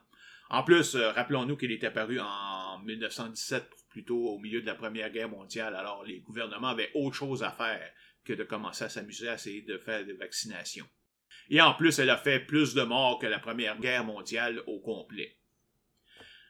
En 0.50 0.64
plus, 0.64 0.96
euh, 0.96 1.12
rappelons-nous 1.12 1.58
qu'il 1.58 1.72
est 1.72 1.84
apparu 1.84 2.20
en 2.20 2.80
1917, 2.80 3.70
plutôt 3.90 4.30
au 4.30 4.40
milieu 4.40 4.62
de 4.62 4.66
la 4.66 4.76
Première 4.76 5.12
Guerre 5.12 5.30
mondiale, 5.30 5.76
alors 5.76 6.04
les 6.04 6.20
gouvernements 6.20 6.70
avaient 6.70 6.92
autre 6.96 7.16
chose 7.16 7.44
à 7.44 7.52
faire 7.52 7.92
que 8.26 8.34
de 8.34 8.44
commencer 8.44 8.84
à 8.84 8.90
s'amuser 8.90 9.30
à 9.30 9.36
essayer 9.36 9.62
de 9.62 9.78
faire 9.78 10.06
des 10.06 10.14
vaccinations. 10.14 10.88
Et 11.50 11.62
en 11.62 11.74
plus, 11.74 12.00
elle 12.00 12.10
a 12.10 12.18
fait 12.18 12.40
plus 12.40 12.74
de 12.74 12.84
morts 12.84 13.20
que 13.20 13.28
la 13.28 13.40
Première 13.40 13.80
Guerre 13.80 14.06
mondiale 14.06 14.62
au 14.68 14.80
complet. 14.80 15.38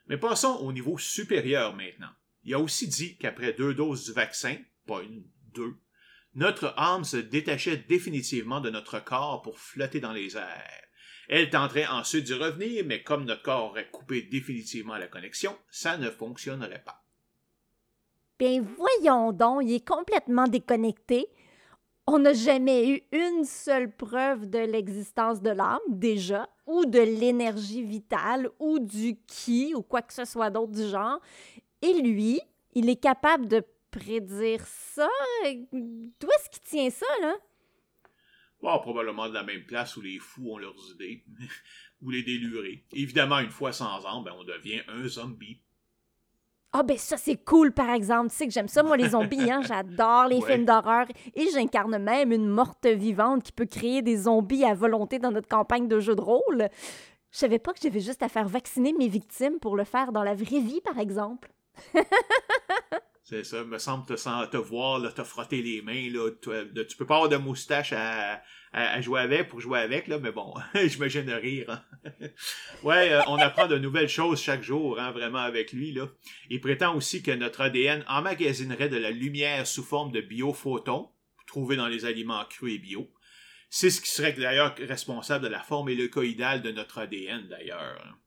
Mais 0.08 0.18
passons 0.18 0.58
au 0.62 0.72
niveau 0.72 0.98
supérieur 0.98 1.76
maintenant. 1.76 2.12
Il 2.44 2.54
a 2.54 2.60
aussi 2.60 2.88
dit 2.88 3.18
qu'après 3.18 3.54
deux 3.54 3.74
doses 3.74 4.06
du 4.06 4.14
vaccin, 4.14 4.58
pas 4.86 5.02
une, 5.02 5.24
deux, 5.54 5.76
notre 6.36 6.74
âme 6.78 7.04
se 7.04 7.18
détachait 7.18 7.78
définitivement 7.78 8.60
de 8.60 8.70
notre 8.70 9.00
corps 9.04 9.42
pour 9.44 9.60
flotter 9.60 10.00
dans 10.00 10.14
les 10.14 10.36
airs. 10.36 10.84
Elle 11.30 11.50
tenterait 11.50 11.88
ensuite 11.88 12.26
d'y 12.26 12.34
revenir, 12.34 12.84
mais 12.86 13.02
comme 13.02 13.26
notre 13.26 13.44
corps 13.44 13.70
aurait 13.70 13.90
coupé 13.90 14.24
définitivement 14.24 14.98
la 14.98 15.08
connexion, 15.08 15.58
ça 15.70 15.98
ne 15.98 16.10
fonctionnerait 16.10 16.84
pas. 16.84 17.06
Bien 18.40 18.62
voyons 18.62 19.32
donc, 19.32 19.62
il 19.64 19.76
est 19.76 19.88
complètement 19.88 20.48
déconnecté. 20.48 21.28
On 22.06 22.20
n'a 22.20 22.34
jamais 22.34 22.90
eu 22.90 23.02
une 23.14 23.46
seule 23.46 23.96
preuve 23.96 24.50
de 24.50 24.60
l'existence 24.60 25.42
de 25.42 25.52
l'âme, 25.52 25.80
déjà, 25.88 26.50
ou 26.66 26.86
de 26.86 27.00
l'énergie 27.00 27.82
vitale, 27.82 28.50
ou 28.60 28.80
du 28.80 29.18
qui, 29.26 29.74
ou 29.74 29.82
quoi 29.82 30.02
que 30.02 30.14
ce 30.14 30.26
soit 30.26 30.50
d'autre 30.50 30.74
du 30.74 30.86
genre. 30.86 31.22
Et 31.82 32.02
lui, 32.02 32.42
il 32.74 32.90
est 32.90 33.02
capable 33.02 33.48
de 33.48 33.64
prédire 33.90 34.66
ça. 34.66 35.08
D'où 35.46 36.28
est-ce 36.28 36.50
qu'il 36.50 36.64
tient 36.64 36.90
ça, 36.90 37.06
là? 37.22 37.36
Probablement 38.82 39.28
de 39.28 39.34
la 39.34 39.44
même 39.44 39.66
place 39.66 39.96
où 39.98 40.02
les 40.02 40.20
fous 40.20 40.52
ont 40.52 40.58
leurs 40.58 40.92
idées, 40.94 41.24
ou 42.02 42.10
les 42.10 42.24
délurés. 42.24 42.86
Évidemment, 42.94 43.40
une 43.40 43.50
fois 43.50 43.72
sans 43.72 44.06
âme, 44.06 44.24
ben, 44.24 44.34
on 44.38 44.44
devient 44.44 44.82
un 44.88 45.08
zombie. 45.08 45.62
Ah 46.76 46.82
ben 46.82 46.98
ça 46.98 47.18
c'est 47.18 47.36
cool 47.36 47.72
par 47.72 47.92
exemple, 47.92 48.32
tu 48.32 48.36
sais 48.36 48.48
que 48.48 48.52
j'aime 48.52 48.68
ça 48.68 48.82
moi 48.82 48.98
les 48.98 49.10
zombies, 49.10 49.52
hein? 49.52 49.62
j'adore 49.62 50.26
les 50.26 50.42
films 50.42 50.66
d'horreur 50.66 51.06
et 51.36 51.48
j'incarne 51.52 52.00
même 52.00 52.32
une 52.32 52.48
morte 52.48 52.88
vivante 52.88 53.44
qui 53.44 53.52
peut 53.52 53.68
créer 53.68 54.02
des 54.02 54.18
zombies 54.18 54.66
à 54.66 54.74
volonté 54.74 55.20
dans 55.20 55.32
notre 55.32 55.48
campagne 55.48 55.88
de 55.88 56.00
jeu 56.00 56.16
de 56.16 56.22
rôle. 56.22 56.70
Je 57.32 57.38
savais 57.38 57.60
pas 57.60 57.74
que 57.74 57.80
j'avais 57.82 58.00
juste 58.00 58.24
à 58.24 58.28
faire 58.28 58.48
vacciner 58.48 58.92
mes 58.94 59.08
victimes 59.08 59.60
pour 59.60 59.78
le 59.78 59.84
faire 59.84 60.12
dans 60.12 60.24
la 60.24 60.34
vraie 60.34 60.62
vie 60.62 60.82
par 60.82 60.98
exemple. 60.98 61.52
C'est 63.26 63.46
ça, 63.46 63.64
me 63.64 63.78
semble 63.78 64.06
te, 64.06 64.14
te 64.48 64.58
voir, 64.58 65.00
là, 65.00 65.10
te 65.10 65.24
frotter 65.24 65.62
les 65.62 65.82
mains. 65.82 66.10
Là, 66.10 66.30
tu, 66.42 66.98
peux 66.98 67.06
pas 67.06 67.16
avoir 67.16 67.30
de 67.30 67.38
moustache 67.38 67.94
à, 67.94 68.42
jouer 69.00 69.22
avec 69.22 69.48
pour 69.48 69.62
jouer 69.62 69.80
avec, 69.80 70.10
là, 70.10 70.20
mais 70.20 70.34
bon, 70.34 70.54
j'imagine 70.76 71.30
rire. 71.32 71.70
Hein. 71.70 72.12
ouais, 72.84 73.14
euh, 73.14 73.22
on 73.28 73.38
apprend 73.38 73.68
de 73.68 73.78
nouvelles 73.78 74.10
choses 74.10 74.42
chaque 74.42 74.62
jour, 74.62 75.00
hein, 75.00 75.12
vraiment, 75.12 75.40
avec 75.40 75.72
lui. 75.72 75.94
Là. 75.94 76.10
Il 76.50 76.60
prétend 76.60 76.96
aussi 76.98 77.24
que 77.24 77.32
notre 77.32 77.62
ADN 77.62 78.04
emmagasinerait 78.10 78.90
de 78.90 78.98
la 78.98 79.12
lumière 79.12 79.66
sous 79.68 79.84
forme 79.84 80.12
de 80.12 80.20
biophotons, 80.20 81.10
trouvés 81.48 81.78
dans 81.78 81.88
les 81.88 82.04
aliments 82.04 82.44
crus 82.44 82.76
et 82.76 82.78
bio. 82.78 83.10
C'est 83.70 83.90
ce 83.90 84.02
qui 84.02 84.10
serait 84.10 84.34
d'ailleurs 84.34 84.76
responsable 84.78 85.46
de 85.46 85.50
la 85.50 85.62
forme 85.62 85.88
hélicoïdale 85.88 86.62
de 86.62 86.72
notre 86.72 86.98
ADN, 86.98 87.48
d'ailleurs. 87.48 88.18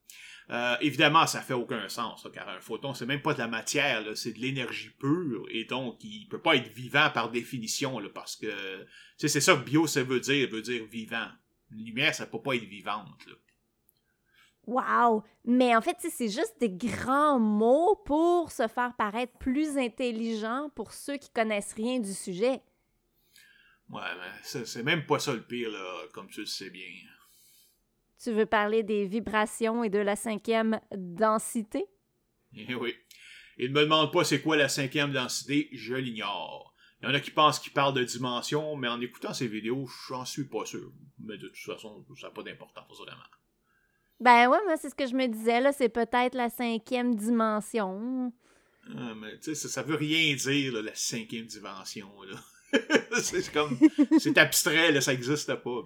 Euh, 0.50 0.76
évidemment, 0.80 1.26
ça 1.26 1.40
fait 1.40 1.54
aucun 1.54 1.88
sens, 1.88 2.26
car 2.32 2.48
un 2.48 2.60
photon, 2.60 2.94
c'est 2.94 3.06
même 3.06 3.22
pas 3.22 3.34
de 3.34 3.38
la 3.38 3.48
matière, 3.48 4.04
c'est 4.16 4.32
de 4.32 4.38
l'énergie 4.38 4.90
pure, 4.90 5.44
et 5.50 5.64
donc 5.64 6.02
il 6.04 6.28
peut 6.28 6.40
pas 6.40 6.54
être 6.54 6.68
vivant 6.68 7.10
par 7.10 7.30
définition, 7.30 7.98
là, 7.98 8.08
parce 8.14 8.36
que 8.36 8.46
c'est 9.16 9.28
ça 9.28 9.56
que 9.56 9.64
bio, 9.64 9.88
ça 9.88 10.04
veut 10.04 10.20
dire, 10.20 10.48
veut 10.48 10.62
dire 10.62 10.84
vivant. 10.84 11.26
Une 11.72 11.84
lumière, 11.84 12.14
ça 12.14 12.26
peut 12.26 12.40
pas 12.40 12.54
être 12.54 12.64
vivante. 12.64 13.26
Là. 13.26 13.34
Wow! 14.66 15.24
Mais 15.44 15.74
en 15.74 15.80
fait, 15.80 15.96
c'est 15.98 16.28
juste 16.28 16.54
des 16.60 16.70
grands 16.70 17.40
mots 17.40 17.96
pour 18.04 18.52
se 18.52 18.68
faire 18.68 18.94
paraître 18.96 19.36
plus 19.38 19.76
intelligent 19.76 20.70
pour 20.76 20.92
ceux 20.92 21.16
qui 21.16 21.30
connaissent 21.30 21.72
rien 21.72 21.98
du 21.98 22.12
sujet. 22.14 22.62
Ouais, 23.88 24.02
mais 24.18 24.64
c'est 24.64 24.82
même 24.82 25.06
pas 25.06 25.18
ça 25.18 25.32
le 25.32 25.42
pire, 25.42 25.70
là, 25.70 26.02
comme 26.12 26.28
tu 26.28 26.40
le 26.40 26.46
sais 26.46 26.70
bien. 26.70 26.86
Tu 28.26 28.32
veux 28.32 28.44
parler 28.44 28.82
des 28.82 29.06
vibrations 29.06 29.84
et 29.84 29.88
de 29.88 30.00
la 30.00 30.16
cinquième 30.16 30.80
densité? 30.96 31.84
Eh 32.56 32.74
oui. 32.74 32.92
Il 33.56 33.70
ne 33.70 33.78
me 33.78 33.84
demande 33.84 34.12
pas 34.12 34.24
c'est 34.24 34.42
quoi 34.42 34.56
la 34.56 34.68
cinquième 34.68 35.12
densité, 35.12 35.68
je 35.70 35.94
l'ignore. 35.94 36.74
Il 37.00 37.08
y 37.08 37.12
en 37.12 37.14
a 37.14 37.20
qui 37.20 37.30
pensent 37.30 37.60
qu'il 37.60 37.72
parle 37.72 37.94
de 37.94 38.02
dimension, 38.02 38.74
mais 38.74 38.88
en 38.88 39.00
écoutant 39.00 39.32
ces 39.32 39.46
vidéos, 39.46 39.86
j'en 40.08 40.24
suis 40.24 40.42
pas 40.42 40.66
sûr. 40.66 40.90
Mais 41.20 41.38
de 41.38 41.46
toute 41.46 41.72
façon, 41.72 42.04
ça 42.20 42.26
n'a 42.26 42.32
pas 42.32 42.42
d'importance 42.42 42.98
vraiment. 42.98 43.22
Ben 44.18 44.48
ouais, 44.50 44.58
moi 44.64 44.76
c'est 44.76 44.90
ce 44.90 44.96
que 44.96 45.06
je 45.06 45.14
me 45.14 45.28
disais, 45.28 45.60
là, 45.60 45.70
c'est 45.70 45.88
peut-être 45.88 46.34
la 46.34 46.50
cinquième 46.50 47.14
dimension. 47.14 48.32
Ah, 48.92 49.14
mais 49.14 49.38
tu 49.38 49.44
sais, 49.44 49.54
ça, 49.54 49.68
ça, 49.68 49.82
veut 49.84 49.94
rien 49.94 50.34
dire, 50.34 50.82
la 50.82 50.94
cinquième 50.96 51.46
dimension, 51.46 52.10
là. 52.22 52.40
c'est 53.22 53.52
comme. 53.52 53.78
c'est 54.18 54.36
abstrait, 54.36 54.90
là, 54.90 55.00
ça 55.00 55.12
n'existe 55.12 55.54
pas. 55.54 55.82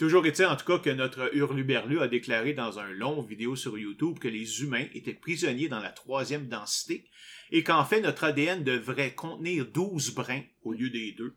Toujours 0.00 0.24
est-il 0.24 0.46
en 0.46 0.56
tout 0.56 0.64
cas 0.64 0.78
que 0.78 0.88
notre 0.88 1.36
hurluberlu 1.36 2.00
a 2.00 2.08
déclaré 2.08 2.54
dans 2.54 2.78
un 2.78 2.88
long 2.88 3.20
vidéo 3.20 3.54
sur 3.54 3.76
YouTube 3.76 4.18
que 4.18 4.28
les 4.28 4.62
humains 4.62 4.86
étaient 4.94 5.12
prisonniers 5.12 5.68
dans 5.68 5.78
la 5.78 5.90
troisième 5.90 6.48
densité 6.48 7.04
et 7.50 7.62
qu'en 7.62 7.84
fait 7.84 8.00
notre 8.00 8.24
ADN 8.24 8.64
devrait 8.64 9.14
contenir 9.14 9.66
12 9.66 10.14
brins 10.14 10.40
au 10.62 10.72
lieu 10.72 10.88
des 10.88 11.12
deux 11.12 11.36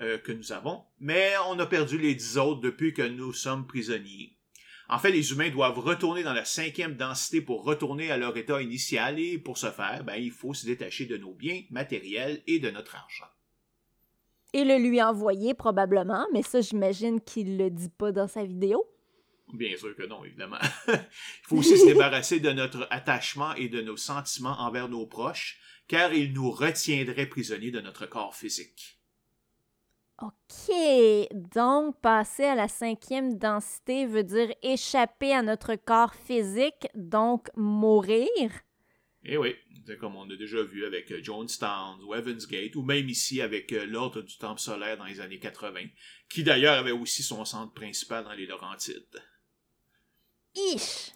euh, 0.00 0.16
que 0.16 0.32
nous 0.32 0.52
avons, 0.52 0.84
mais 0.98 1.34
on 1.50 1.58
a 1.58 1.66
perdu 1.66 1.98
les 1.98 2.14
10 2.14 2.38
autres 2.38 2.62
depuis 2.62 2.94
que 2.94 3.02
nous 3.02 3.34
sommes 3.34 3.66
prisonniers. 3.66 4.38
En 4.88 4.98
fait, 4.98 5.10
les 5.10 5.32
humains 5.32 5.50
doivent 5.50 5.78
retourner 5.78 6.22
dans 6.22 6.32
la 6.32 6.46
cinquième 6.46 6.96
densité 6.96 7.42
pour 7.42 7.62
retourner 7.62 8.10
à 8.10 8.16
leur 8.16 8.34
état 8.38 8.62
initial 8.62 9.20
et 9.20 9.36
pour 9.36 9.58
ce 9.58 9.70
faire, 9.70 10.02
ben, 10.02 10.16
il 10.16 10.30
faut 10.32 10.54
se 10.54 10.64
détacher 10.64 11.04
de 11.04 11.18
nos 11.18 11.34
biens 11.34 11.60
matériels 11.68 12.42
et 12.46 12.58
de 12.58 12.70
notre 12.70 12.96
argent 12.96 13.28
et 14.52 14.64
le 14.64 14.78
lui 14.78 15.02
envoyer 15.02 15.54
probablement, 15.54 16.26
mais 16.32 16.42
ça, 16.42 16.60
j'imagine 16.60 17.20
qu'il 17.20 17.58
le 17.58 17.70
dit 17.70 17.90
pas 17.90 18.12
dans 18.12 18.28
sa 18.28 18.44
vidéo. 18.44 18.84
Bien 19.52 19.76
sûr 19.76 19.94
que 19.96 20.06
non, 20.06 20.24
évidemment. 20.24 20.58
Il 20.88 20.98
faut 21.42 21.56
aussi 21.56 21.78
se 21.78 21.86
débarrasser 21.86 22.40
de 22.40 22.50
notre 22.50 22.86
attachement 22.90 23.54
et 23.54 23.68
de 23.68 23.80
nos 23.80 23.96
sentiments 23.96 24.56
envers 24.58 24.88
nos 24.88 25.06
proches, 25.06 25.58
car 25.86 26.12
ils 26.12 26.34
nous 26.34 26.50
retiendraient 26.50 27.26
prisonniers 27.26 27.70
de 27.70 27.80
notre 27.80 28.04
corps 28.04 28.34
physique. 28.34 28.98
OK. 30.20 30.74
Donc, 31.54 31.98
passer 32.00 32.44
à 32.44 32.54
la 32.54 32.68
cinquième 32.68 33.38
densité 33.38 34.04
veut 34.04 34.24
dire 34.24 34.52
échapper 34.62 35.32
à 35.32 35.42
notre 35.42 35.76
corps 35.76 36.14
physique, 36.14 36.88
donc 36.94 37.48
mourir. 37.56 38.50
Eh 39.24 39.36
oui, 39.36 39.56
comme 40.00 40.16
on 40.16 40.30
a 40.30 40.36
déjà 40.36 40.62
vu 40.62 40.84
avec 40.84 41.10
euh, 41.10 41.22
Jonestown 41.22 42.00
ou 42.04 42.14
Evansgate, 42.14 42.76
ou 42.76 42.82
même 42.82 43.08
ici 43.08 43.40
avec 43.40 43.72
euh, 43.72 43.84
l'Ordre 43.84 44.22
du 44.22 44.38
Temple 44.38 44.60
solaire 44.60 44.96
dans 44.96 45.04
les 45.04 45.20
années 45.20 45.40
80, 45.40 45.80
qui 46.28 46.44
d'ailleurs 46.44 46.78
avait 46.78 46.92
aussi 46.92 47.22
son 47.22 47.44
centre 47.44 47.72
principal 47.74 48.24
dans 48.24 48.32
les 48.32 48.46
Laurentides. 48.46 49.22
Ich! 50.54 51.12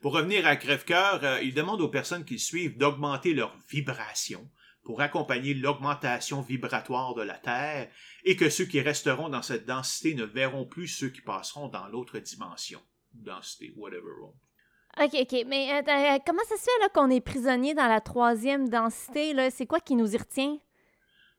Pour 0.00 0.14
revenir 0.14 0.46
à 0.46 0.56
Crève-Cœur, 0.56 1.22
euh, 1.22 1.42
il 1.42 1.54
demande 1.54 1.80
aux 1.80 1.88
personnes 1.88 2.24
qui 2.24 2.38
suivent 2.38 2.76
d'augmenter 2.76 3.34
leur 3.34 3.56
vibration 3.68 4.50
pour 4.82 5.02
accompagner 5.02 5.54
l'augmentation 5.54 6.40
vibratoire 6.40 7.14
de 7.14 7.22
la 7.22 7.38
Terre 7.38 7.90
et 8.24 8.34
que 8.34 8.48
ceux 8.48 8.64
qui 8.64 8.80
resteront 8.80 9.28
dans 9.28 9.42
cette 9.42 9.66
densité 9.66 10.14
ne 10.14 10.24
verront 10.24 10.64
plus 10.64 10.88
ceux 10.88 11.10
qui 11.10 11.20
passeront 11.20 11.68
dans 11.68 11.86
l'autre 11.88 12.18
dimension. 12.18 12.80
Densité, 13.12 13.72
whatever. 13.76 14.32
OK, 14.98 15.14
OK. 15.14 15.44
Mais 15.46 15.72
euh, 15.72 15.82
euh, 15.88 16.18
comment 16.26 16.42
ça 16.48 16.56
se 16.56 16.64
fait 16.64 16.80
là, 16.80 16.88
qu'on 16.88 17.10
est 17.10 17.20
prisonnier 17.20 17.74
dans 17.74 17.86
la 17.86 18.00
troisième 18.00 18.68
densité? 18.68 19.32
Là? 19.32 19.50
C'est 19.50 19.66
quoi 19.66 19.80
qui 19.80 19.94
nous 19.94 20.14
y 20.14 20.18
retient? 20.18 20.58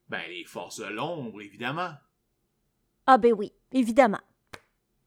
Ben, 0.09 0.21
les 0.29 0.45
forces 0.45 0.79
de 0.79 0.85
l'ombre, 0.85 1.41
évidemment. 1.41 1.91
Ah 3.07 3.17
ben 3.17 3.33
oui, 3.33 3.51
évidemment. 3.71 4.21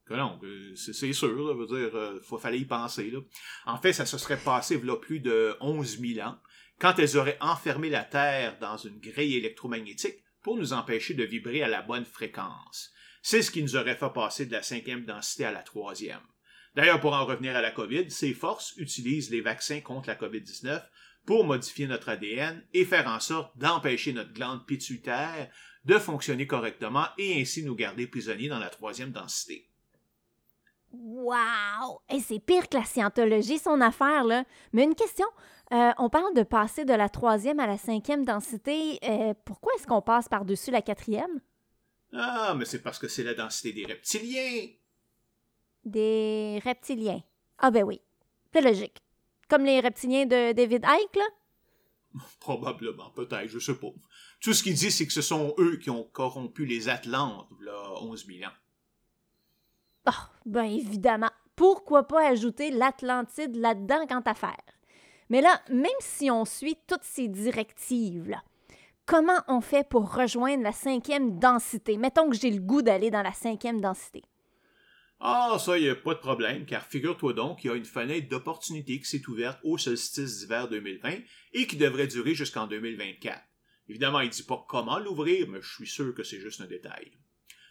Que 0.07 0.15
non, 0.15 0.39
c'est 0.77 1.13
sûr, 1.15 1.35
là, 1.35 1.55
veut 1.55 1.67
dire, 1.67 1.91
il 1.93 1.97
euh, 1.97 2.39
fallait 2.39 2.59
y 2.59 2.67
penser. 2.67 3.11
Là. 3.11 3.21
En 3.65 3.79
fait, 3.79 3.95
ça 3.95 4.05
se 4.05 4.19
serait 4.19 4.37
passé 4.37 4.79
plus 4.79 5.21
de 5.21 5.57
11 5.61 6.01
000 6.01 6.27
ans, 6.27 6.37
quand 6.79 6.99
elles 6.99 7.17
auraient 7.17 7.39
enfermé 7.41 7.89
la 7.89 8.05
Terre 8.05 8.59
dans 8.59 8.77
une 8.77 8.99
grille 8.99 9.37
électromagnétique 9.37 10.23
pour 10.43 10.59
nous 10.59 10.75
empêcher 10.75 11.15
de 11.15 11.25
vibrer 11.25 11.63
à 11.63 11.69
la 11.69 11.81
bonne 11.81 12.05
fréquence. 12.05 12.93
C'est 13.23 13.41
ce 13.41 13.51
qui 13.51 13.63
nous 13.63 13.77
aurait 13.77 13.97
fait 13.97 14.13
passer 14.13 14.45
de 14.45 14.53
la 14.53 14.63
cinquième 14.63 15.07
densité 15.07 15.47
à 15.47 15.53
la 15.53 15.63
troisième. 15.63 16.21
D'ailleurs, 16.75 17.01
pour 17.01 17.13
en 17.13 17.25
revenir 17.25 17.55
à 17.55 17.61
la 17.61 17.71
COVID, 17.71 18.11
ces 18.11 18.35
forces 18.35 18.75
utilisent 18.77 19.31
les 19.31 19.41
vaccins 19.41 19.81
contre 19.81 20.09
la 20.09 20.17
COVID-19 20.17 20.83
pour 21.25 21.45
modifier 21.45 21.87
notre 21.87 22.09
ADN 22.09 22.63
et 22.75 22.85
faire 22.85 23.07
en 23.09 23.21
sorte 23.21 23.57
d'empêcher 23.57 24.13
notre 24.13 24.33
glande 24.33 24.67
pituitaire 24.67 25.49
de 25.85 25.99
fonctionner 25.99 26.47
correctement 26.47 27.07
et 27.19 27.41
ainsi 27.41 27.65
nous 27.65 27.75
garder 27.75 28.07
prisonniers 28.07 28.49
dans 28.49 28.59
la 28.59 28.71
troisième 28.71 29.11
densité. 29.11 29.69
Wow! 30.93 32.01
Et 32.09 32.21
c'est 32.21 32.39
pire 32.39 32.69
que 32.69 32.77
la 32.77 32.85
scientologie, 32.85 33.59
son 33.59 33.81
affaire, 33.81 34.25
là. 34.25 34.45
Mais 34.73 34.85
une 34.85 34.95
question, 34.95 35.27
euh, 35.73 35.91
on 35.99 36.09
parle 36.09 36.35
de 36.35 36.43
passer 36.43 36.85
de 36.85 36.93
la 36.93 37.09
troisième 37.09 37.59
à 37.59 37.67
la 37.67 37.77
cinquième 37.77 38.25
densité. 38.25 38.99
Euh, 39.03 39.35
pourquoi 39.45 39.73
est-ce 39.75 39.87
qu'on 39.87 40.03
passe 40.03 40.29
par-dessus 40.29 40.71
la 40.71 40.83
quatrième? 40.83 41.41
Ah, 42.13 42.55
mais 42.57 42.65
c'est 42.65 42.83
parce 42.83 42.99
que 42.99 43.09
c'est 43.09 43.25
la 43.25 43.35
densité 43.35 43.73
des 43.73 43.87
reptiliens. 43.87 44.69
Des 45.85 46.61
reptiliens. 46.65 47.23
Ah 47.59 47.71
ben 47.71 47.85
oui, 47.85 48.01
c'est 48.53 48.61
logique. 48.61 49.03
Comme 49.49 49.65
les 49.65 49.81
reptiliens 49.81 50.27
de 50.27 50.53
David 50.53 50.85
Icke, 50.85 51.17
là? 51.17 51.29
Probablement, 52.41 53.11
peut-être, 53.11 53.49
je 53.49 53.59
sais 53.59 53.75
pas. 53.75 53.89
Tout 54.41 54.53
ce 54.53 54.63
qu'il 54.63 54.75
dit, 54.75 54.91
c'est 54.91 55.07
que 55.07 55.13
ce 55.13 55.23
sont 55.23 55.55
eux 55.59 55.77
qui 55.77 55.91
ont 55.91 56.05
corrompu 56.05 56.65
les 56.65 56.89
Atlantes, 56.89 57.49
là, 57.61 57.95
11 58.01 58.27
000 58.27 58.45
ans. 58.45 58.55
Ah, 60.07 60.31
ben 60.45 60.65
évidemment. 60.65 61.31
Pourquoi 61.57 62.07
pas 62.07 62.29
ajouter 62.29 62.71
l'Atlantide 62.71 63.57
là-dedans 63.57 64.07
quant 64.09 64.23
à 64.27 64.35
faire? 64.35 64.57
Mais 65.31 65.41
là, 65.41 65.61
même 65.71 65.87
si 66.01 66.31
on 66.31 66.45
suit 66.45 66.77
toutes 66.87 67.05
ces 67.05 67.29
directives-là, 67.29 68.43
comment 69.07 69.41
on 69.49 69.61
fait 69.61 69.89
pour 69.89 70.15
rejoindre 70.15 70.63
la 70.63 70.73
cinquième 70.73 71.39
densité? 71.39 71.97
Mettons 71.97 72.29
que 72.29 72.37
j'ai 72.37 72.51
le 72.51 72.61
goût 72.61 72.83
d'aller 72.83 73.11
dans 73.11 73.23
la 73.23 73.33
cinquième 73.33 73.81
densité. 73.81 74.23
Ah, 75.27 75.57
ça, 75.59 75.79
il 75.79 75.85
n'y 75.85 75.89
a 75.89 75.95
pas 75.95 76.13
de 76.13 76.19
problème, 76.19 76.67
car 76.67 76.85
figure-toi 76.85 77.33
donc 77.33 77.61
qu'il 77.61 77.71
y 77.71 77.73
a 77.73 77.77
une 77.77 77.87
fenêtre 77.87 78.29
d'opportunité 78.29 79.01
qui 79.01 79.07
s'est 79.07 79.27
ouverte 79.27 79.59
au 79.63 79.79
solstice 79.79 80.41
d'hiver 80.41 80.69
2020 80.69 81.15
et 81.55 81.67
qui 81.67 81.77
devrait 81.77 82.07
durer 82.09 82.35
jusqu'en 82.35 82.67
2024. 82.67 83.41
Évidemment, 83.89 84.21
il 84.21 84.27
ne 84.27 84.33
dit 84.33 84.43
pas 84.43 84.63
comment 84.69 84.99
l'ouvrir, 84.99 85.49
mais 85.49 85.63
je 85.63 85.75
suis 85.75 85.87
sûr 85.87 86.15
que 86.15 86.23
c'est 86.25 86.41
juste 86.41 86.61
un 86.61 86.67
détail. 86.67 87.13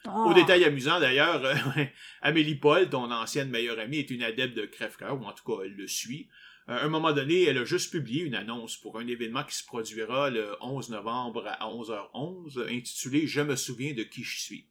Au 0.06 0.30
Ah! 0.30 0.34
détail 0.34 0.64
amusant 0.64 0.98
d'ailleurs, 0.98 1.44
euh, 1.44 1.54
Amélie 2.22 2.56
Paul, 2.56 2.90
ton 2.90 3.08
ancienne 3.12 3.50
meilleure 3.50 3.78
amie, 3.78 3.98
est 3.98 4.10
une 4.10 4.24
adepte 4.24 4.56
de 4.56 4.66
crève-cœur, 4.66 5.20
ou 5.20 5.24
en 5.24 5.32
tout 5.32 5.44
cas 5.44 5.62
elle 5.64 5.76
le 5.76 5.86
suit. 5.86 6.28
Euh, 6.68 6.76
à 6.76 6.84
un 6.84 6.88
moment 6.88 7.12
donné, 7.12 7.44
elle 7.44 7.58
a 7.58 7.64
juste 7.64 7.92
publié 7.92 8.24
une 8.24 8.34
annonce 8.34 8.76
pour 8.76 8.98
un 8.98 9.06
événement 9.06 9.44
qui 9.44 9.54
se 9.56 9.64
produira 9.64 10.28
le 10.28 10.56
11 10.60 10.90
novembre 10.90 11.46
à 11.46 11.68
11h11, 11.68 12.66
intitulé 12.76 13.28
Je 13.28 13.42
me 13.42 13.54
souviens 13.54 13.94
de 13.94 14.02
qui 14.02 14.24
je 14.24 14.40
suis. 14.40 14.66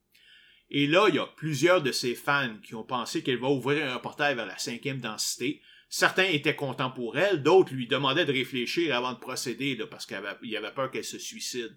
Et 0.70 0.88
là, 0.88 1.06
il 1.10 1.16
y 1.16 1.20
a 1.20 1.26
plusieurs 1.26 1.82
de 1.82 1.92
ses 1.92 2.16
fans 2.16 2.58
qui 2.64 2.76
ont 2.76 2.84
pensé 2.84 3.22
qu'elle 3.22 3.40
va 3.40 3.50
ouvrir 3.50 3.94
un 3.94 4.00
portail 4.00 4.36
vers 4.36 4.46
la 4.46 4.58
cinquième 4.58 5.00
densité. 5.00 5.62
Certains 5.90 6.24
étaient 6.24 6.56
contents 6.56 6.90
pour 6.90 7.18
elle, 7.18 7.44
d'autres 7.44 7.74
lui 7.74 7.88
demandaient 7.88 8.26
de 8.26 8.34
réfléchir 8.34 8.96
avant 8.96 9.14
de 9.14 9.20
procéder, 9.20 9.78
parce 9.90 10.06
qu'il 10.06 10.16
avait, 10.16 10.58
avait 10.58 10.74
peur 10.74 10.90
qu'elle 10.90 11.04
se 11.04 11.20
suicide. 11.20 11.76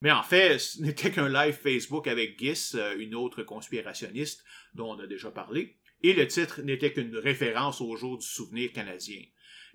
Mais 0.00 0.10
en 0.10 0.22
fait, 0.22 0.58
ce 0.58 0.82
n'était 0.82 1.12
qu'un 1.12 1.28
live 1.28 1.54
Facebook 1.54 2.08
avec 2.08 2.38
Gis, 2.38 2.72
euh, 2.74 2.98
une 2.98 3.14
autre 3.14 3.42
conspirationniste 3.42 4.44
dont 4.74 4.94
on 4.94 4.98
a 4.98 5.06
déjà 5.06 5.30
parlé, 5.30 5.76
et 6.02 6.12
le 6.12 6.26
titre 6.26 6.62
n'était 6.62 6.92
qu'une 6.92 7.16
référence 7.16 7.80
au 7.80 7.94
jour 7.96 8.18
du 8.18 8.26
souvenir 8.26 8.72
canadien. 8.72 9.22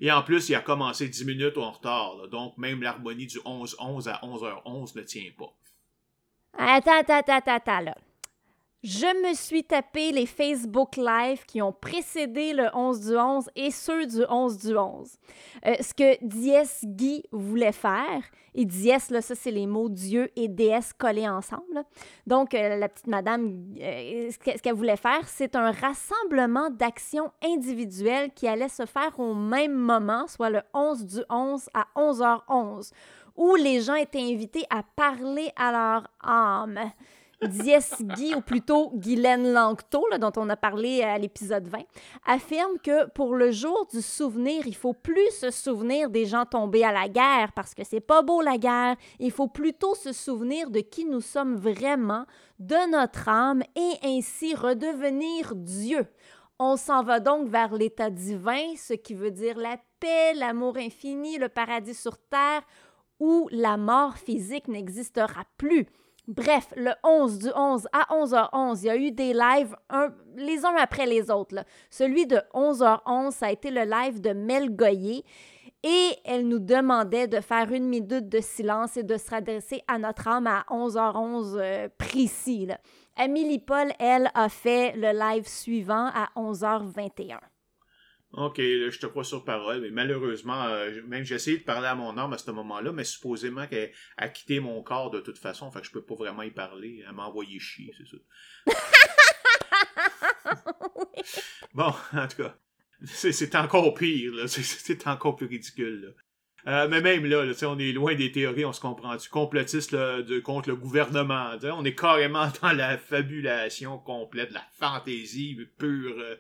Et 0.02 0.12
en 0.12 0.24
plus, 0.24 0.50
il 0.50 0.56
a 0.56 0.62
commencé 0.62 1.08
10 1.08 1.26
minutes 1.26 1.58
en 1.58 1.72
retard, 1.72 2.28
donc 2.30 2.58
même 2.58 2.82
l'harmonie 2.82 3.28
du 3.28 3.40
11-11 3.40 4.08
à 4.10 4.22
11h11 4.24 4.98
ne 4.98 5.04
tient 5.04 5.32
pas. 5.38 5.58
Attends, 6.58 7.00
attends, 7.00 7.22
attends, 7.26 7.56
attends, 7.56 7.80
là. 7.82 7.98
Je 8.82 9.28
me 9.28 9.34
suis 9.34 9.66
tapé 9.66 10.14
les 10.14 10.26
Facebook 10.26 10.96
Live 10.96 11.46
qui 11.46 11.62
ont 11.62 11.74
précédé 11.74 12.54
le 12.54 12.70
11 12.74 13.10
du 13.10 13.18
11 13.18 13.50
et 13.58 13.72
ceux 13.72 14.06
du 14.06 14.22
11 14.30 14.58
du 14.58 14.78
11. 14.78 15.18
Euh, 15.66 15.76
ce 15.82 15.94
que 15.94 16.18
Dies 16.24 16.86
Guy 16.86 17.24
voulait 17.34 17.74
faire, 17.74 18.24
et 18.56 18.64
Dies, 18.64 18.94
là, 19.10 19.22
ça, 19.22 19.36
c'est 19.36 19.52
les 19.52 19.68
mots 19.68 19.90
Dieu 19.90 20.32
et 20.38 20.48
déesse 20.48 20.94
collés 20.94 21.28
ensemble. 21.28 21.84
Donc, 22.26 22.54
euh, 22.54 22.78
la 22.78 22.88
petite 22.88 23.08
madame, 23.08 23.66
euh, 23.82 24.30
ce 24.32 24.62
qu'elle 24.62 24.74
voulait 24.74 24.96
faire, 24.96 25.28
c'est 25.28 25.58
un 25.58 25.72
rassemblement 25.72 26.70
d'actions 26.70 27.34
individuelles 27.44 28.32
qui 28.34 28.48
allait 28.48 28.70
se 28.70 28.86
faire 28.86 29.20
au 29.20 29.34
même 29.34 29.74
moment, 29.76 30.26
soit 30.28 30.50
le 30.50 30.62
11 30.74 31.06
du 31.06 31.20
11 31.30 31.70
à 31.74 31.86
11h11, 31.98 32.92
où 33.36 33.56
les 33.56 33.82
gens 33.82 33.96
étaient 33.96 34.22
invités 34.22 34.64
à 34.70 34.84
parler 34.96 35.52
à 35.58 35.72
leur 35.74 36.08
âme. 36.22 36.80
Dies 37.42 38.04
Guy, 38.04 38.36
ou 38.36 38.42
plutôt 38.42 38.92
Guylaine 38.96 39.54
Langto, 39.54 40.06
là, 40.12 40.18
dont 40.18 40.32
on 40.36 40.50
a 40.50 40.58
parlé 40.58 41.04
à 41.04 41.18
l'épisode 41.18 41.68
20, 41.68 41.80
affirme 42.26 42.78
que 42.84 43.10
pour 43.12 43.36
le 43.36 43.52
jour 43.52 43.88
du 43.94 44.02
souvenir, 44.02 44.68
il 44.68 44.76
faut 44.76 44.94
plus 44.94 45.30
se 45.32 45.50
souvenir 45.50 46.10
des 46.10 46.26
gens 46.26 46.46
tombés 46.46 46.84
à 46.84 46.92
la 46.92 47.08
guerre 47.08 47.54
parce 47.56 47.74
que 47.74 47.84
c'est 47.86 48.02
pas 48.02 48.22
beau 48.22 48.42
la 48.42 48.58
guerre. 48.58 48.98
Il 49.20 49.32
faut 49.32 49.48
plutôt 49.48 49.96
se 49.96 50.12
souvenir 50.12 50.70
de 50.70 50.82
qui 50.82 51.06
nous 51.06 51.22
sommes 51.22 51.56
vraiment, 51.56 52.26
de 52.60 52.92
notre 52.92 53.30
âme 53.30 53.64
et 53.76 53.94
ainsi 54.04 54.54
redevenir 54.54 55.56
Dieu. 55.56 56.08
On 56.60 56.76
s'en 56.76 57.04
va 57.04 57.22
donc 57.22 57.48
vers 57.48 57.74
l'état 57.74 58.10
divin, 58.10 58.76
ce 58.76 58.94
qui 58.94 59.14
veut 59.14 59.32
dire 59.32 59.58
la 59.58 59.78
paix, 60.02 60.34
l'amour 60.34 60.76
infini, 60.76 61.38
le 61.38 61.48
paradis 61.48 61.94
sur 61.94 62.18
terre, 62.18 62.64
où 63.22 63.48
la 63.52 63.78
mort 63.78 64.18
physique 64.18 64.68
n'existera 64.68 65.46
plus. 65.58 65.88
Bref, 66.30 66.72
le 66.76 66.92
11 67.04 67.40
du 67.40 67.50
11 67.56 67.88
à 67.92 68.16
11h11, 68.16 68.82
il 68.84 68.86
y 68.86 68.90
a 68.92 68.98
eu 68.98 69.12
des 69.12 69.34
lives 69.34 69.76
les 70.36 70.64
uns 70.64 70.76
après 70.76 71.08
les 71.08 71.32
autres. 71.32 71.66
Celui 71.90 72.28
de 72.28 72.40
11h11, 72.54 73.32
ça 73.32 73.48
a 73.48 73.52
été 73.52 73.72
le 73.72 73.82
live 73.82 74.22
de 74.22 74.34
Mel 74.34 74.76
Goyer 74.76 75.26
et 75.82 76.10
elle 76.24 76.48
nous 76.48 76.60
demandait 76.60 77.28
de 77.28 77.40
faire 77.40 77.72
une 77.72 77.86
minute 77.86 78.30
de 78.30 78.42
silence 78.42 78.96
et 78.96 79.02
de 79.02 79.18
se 79.18 79.34
redresser 79.34 79.82
à 79.88 79.98
notre 79.98 80.28
âme 80.28 80.46
à 80.46 80.66
11h11 80.70 81.56
euh, 81.56 81.90
précis. 81.98 82.68
Amélie 83.16 83.58
Paul, 83.58 83.92
elle, 83.98 84.30
a 84.36 84.50
fait 84.50 84.94
le 84.98 85.12
live 85.12 85.48
suivant 85.48 86.12
à 86.14 86.30
11h21. 86.36 87.40
Ok, 88.32 88.60
là, 88.60 88.90
je 88.92 89.00
te 89.00 89.08
crois 89.08 89.24
sur 89.24 89.44
parole, 89.44 89.82
mais 89.82 89.90
malheureusement, 89.90 90.66
euh, 90.66 91.02
même 91.08 91.24
j'ai 91.24 91.36
essayé 91.36 91.58
de 91.58 91.64
parler 91.64 91.88
à 91.88 91.96
mon 91.96 92.16
âme 92.18 92.32
à 92.32 92.38
ce 92.38 92.52
moment-là, 92.52 92.92
mais 92.92 93.04
supposément 93.04 93.66
qu'elle 93.66 93.92
a 94.18 94.30
quitté 94.30 94.60
mon 94.60 94.84
corps 94.84 95.10
de 95.10 95.20
toute 95.20 95.40
façon, 95.40 95.72
fait 95.72 95.80
que 95.82 95.88
je 95.88 95.92
peux 95.92 96.04
pas 96.06 96.14
vraiment 96.16 96.44
y 96.44 96.52
parler. 96.52 97.04
Elle 97.08 97.16
m'a 97.16 97.26
envoyé 97.26 97.60
chier, 97.60 97.92
c'est 97.98 98.06
ça. 98.08 98.18
Bon, 101.74 101.94
en 102.14 102.28
tout 102.28 102.38
cas, 102.44 102.56
c'est 103.06 103.56
encore 103.56 103.94
pire, 103.94 104.34
là. 104.34 104.48
C'est- 104.48 105.08
encore 105.08 105.36
plus 105.36 105.48
ridicule, 105.48 106.02
là. 106.02 106.10
Euh, 106.68 106.88
mais 106.90 107.00
même 107.00 107.26
là, 107.26 107.46
là, 107.46 107.54
on 107.64 107.80
est 107.80 107.94
loin 107.94 108.16
des 108.16 108.34
théories, 108.34 108.66
on 108.66 108.74
se 108.74 108.82
comprend. 108.82 109.16
Tu 109.16 109.30
complotistes 109.30 109.94
là, 109.94 110.22
de, 110.22 110.40
contre 110.40 110.68
le 110.70 110.76
gouvernement. 110.76 111.52
On 111.64 111.86
est 111.86 111.96
carrément 111.96 112.48
dans 112.62 112.74
la 112.74 112.98
fabulation 112.98 113.98
complète, 113.98 114.52
la 114.52 114.66
fantaisie 114.78 115.58
pure. 115.78 116.16
euh, 116.20 116.36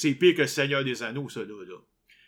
c'est 0.00 0.14
pire 0.14 0.36
que 0.36 0.46
Seigneur 0.46 0.84
des 0.84 1.02
Anneaux, 1.02 1.28
ça, 1.28 1.40
là. 1.40 1.76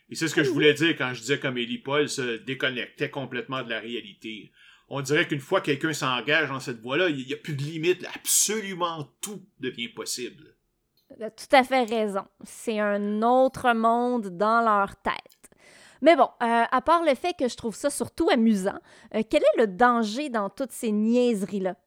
Et 0.09 0.15
c'est 0.15 0.27
ce 0.27 0.35
que 0.35 0.43
je 0.43 0.49
voulais 0.49 0.73
dire 0.73 0.97
quand 0.97 1.13
je 1.13 1.21
disais 1.21 1.39
qu'Amélie 1.39 1.77
Paul 1.77 2.09
se 2.09 2.35
déconnectait 2.39 3.09
complètement 3.09 3.63
de 3.63 3.69
la 3.69 3.79
réalité. 3.79 4.51
On 4.89 4.99
dirait 4.99 5.25
qu'une 5.25 5.39
fois 5.39 5.61
que 5.61 5.67
quelqu'un 5.67 5.93
s'engage 5.93 6.49
dans 6.49 6.59
cette 6.59 6.81
voie-là, 6.81 7.07
il 7.07 7.25
n'y 7.25 7.33
a 7.33 7.37
plus 7.37 7.55
de 7.55 7.61
limite. 7.61 8.05
Absolument 8.13 9.07
tout 9.21 9.41
devient 9.61 9.87
possible. 9.87 10.53
Tu 11.17 11.23
as 11.23 11.31
tout 11.31 11.55
à 11.55 11.63
fait 11.63 11.85
raison. 11.85 12.25
C'est 12.43 12.77
un 12.77 13.21
autre 13.21 13.73
monde 13.73 14.37
dans 14.37 14.59
leur 14.59 14.97
tête. 14.97 15.49
Mais 16.01 16.17
bon, 16.17 16.27
euh, 16.43 16.65
à 16.69 16.81
part 16.81 17.05
le 17.05 17.15
fait 17.15 17.33
que 17.39 17.47
je 17.47 17.55
trouve 17.55 17.75
ça 17.75 17.89
surtout 17.89 18.29
amusant, 18.29 18.79
euh, 19.15 19.21
quel 19.29 19.43
est 19.43 19.61
le 19.61 19.67
danger 19.67 20.27
dans 20.27 20.49
toutes 20.49 20.73
ces 20.73 20.91
niaiseries-là? 20.91 21.77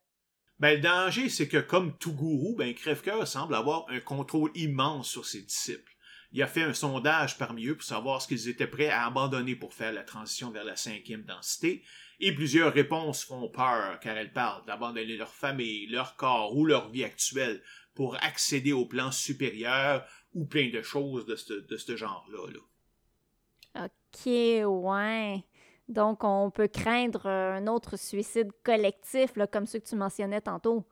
Ben, 0.60 0.76
le 0.76 0.80
danger, 0.80 1.28
c'est 1.28 1.48
que 1.48 1.58
comme 1.58 1.96
tout 1.98 2.12
gourou, 2.12 2.54
ben, 2.56 2.72
Crèvecoeur 2.74 3.26
semble 3.26 3.54
avoir 3.54 3.86
un 3.88 4.00
contrôle 4.00 4.52
immense 4.54 5.08
sur 5.08 5.26
ses 5.26 5.42
disciples. 5.42 5.92
Il 6.32 6.42
a 6.42 6.46
fait 6.46 6.62
un 6.62 6.74
sondage 6.74 7.38
parmi 7.38 7.66
eux 7.66 7.76
pour 7.76 7.84
savoir 7.84 8.20
ce 8.20 8.28
qu'ils 8.28 8.48
étaient 8.48 8.66
prêts 8.66 8.88
à 8.88 9.06
abandonner 9.06 9.54
pour 9.54 9.72
faire 9.72 9.92
la 9.92 10.02
transition 10.02 10.50
vers 10.50 10.64
la 10.64 10.76
cinquième 10.76 11.22
densité, 11.22 11.84
et 12.20 12.34
plusieurs 12.34 12.72
réponses 12.72 13.24
font 13.24 13.48
peur 13.48 13.98
car 14.00 14.16
elles 14.16 14.32
parlent 14.32 14.64
d'abandonner 14.66 15.16
leur 15.16 15.34
famille, 15.34 15.86
leur 15.86 16.16
corps 16.16 16.56
ou 16.56 16.64
leur 16.64 16.90
vie 16.90 17.04
actuelle 17.04 17.62
pour 17.94 18.16
accéder 18.22 18.72
au 18.72 18.86
plan 18.86 19.10
supérieur 19.12 20.06
ou 20.32 20.46
plein 20.46 20.70
de 20.70 20.82
choses 20.82 21.26
de 21.26 21.36
ce, 21.36 21.96
genre-là. 21.96 22.50
là. 22.52 23.84
OK, 23.84 24.26
ouais. 24.26 25.44
Donc, 25.88 26.24
on 26.24 26.50
peut 26.50 26.68
craindre 26.68 27.26
euh, 27.26 27.54
un 27.54 27.66
autre 27.66 27.98
suicide 27.98 28.50
collectif, 28.64 29.32
comme 29.52 29.66
ceux 29.66 29.80
que 29.80 29.88
tu 29.88 29.96
mentionnais 29.96 30.40
tantôt. 30.40 30.86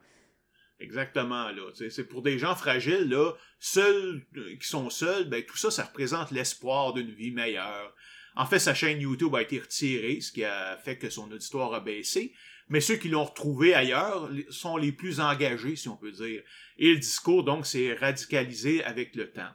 Exactement, 0.81 1.51
là. 1.51 1.71
C'est 1.91 2.05
pour 2.09 2.23
des 2.23 2.39
gens 2.39 2.55
fragiles, 2.55 3.09
là, 3.09 3.33
seuls, 3.59 4.27
euh, 4.37 4.57
qui 4.57 4.67
sont 4.67 4.91
seuls, 4.91 5.29
ben, 5.29 5.43
tout 5.45 5.57
ça, 5.57 5.71
ça 5.71 5.85
représente 5.85 6.31
l'espoir 6.31 6.93
d'une 6.93 7.11
vie 7.11 7.31
meilleure. 7.31 7.95
En 8.35 8.47
fait, 8.47 8.59
sa 8.59 8.75
chaîne 8.75 9.01
YouTube 9.01 9.35
a 9.35 9.43
été 9.43 9.61
retirée, 9.61 10.21
ce 10.21 10.33
qui 10.33 10.45
a 10.45 10.77
fait 10.79 10.99
que 10.99 11.09
son 11.09 11.31
auditoire 11.31 11.73
a 11.73 11.81
baissé, 11.81 12.35
mais 12.69 12.81
ceux 12.81 12.97
qui 12.97 13.09
l'ont 13.09 13.25
retrouvé 13.25 13.75
ailleurs 13.75 14.31
sont 14.51 14.77
les 14.77 14.93
plus 14.93 15.21
engagés, 15.21 15.77
si 15.77 15.89
on 15.89 15.97
peut 15.97 16.13
dire. 16.13 16.43
Et 16.79 16.93
le 16.93 16.99
discours, 16.99 17.45
donc, 17.45 17.67
s'est 17.67 17.95
radicalisé 17.95 18.83
avec 18.85 19.15
le 19.15 19.31
temps. 19.31 19.51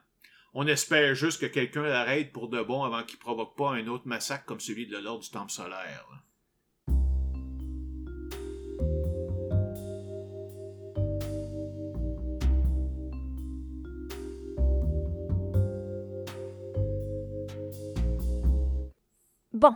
On 0.53 0.65
espère 0.65 1.13
juste 1.13 1.41
que 1.41 1.45
quelqu'un 1.45 1.83
l'arrête 1.83 2.31
pour 2.31 2.49
de 2.49 2.61
bon 2.61 2.83
avant 2.83 3.03
qu'il 3.03 3.19
provoque 3.19 3.55
pas 3.55 3.71
un 3.71 3.87
autre 3.87 4.07
massacre 4.07 4.45
comme 4.45 4.59
celui 4.59 4.87
de 4.87 4.97
l'ordre 4.97 5.23
du 5.23 5.29
temple 5.29 5.51
solaire. 5.51 6.07
Bon, 19.53 19.75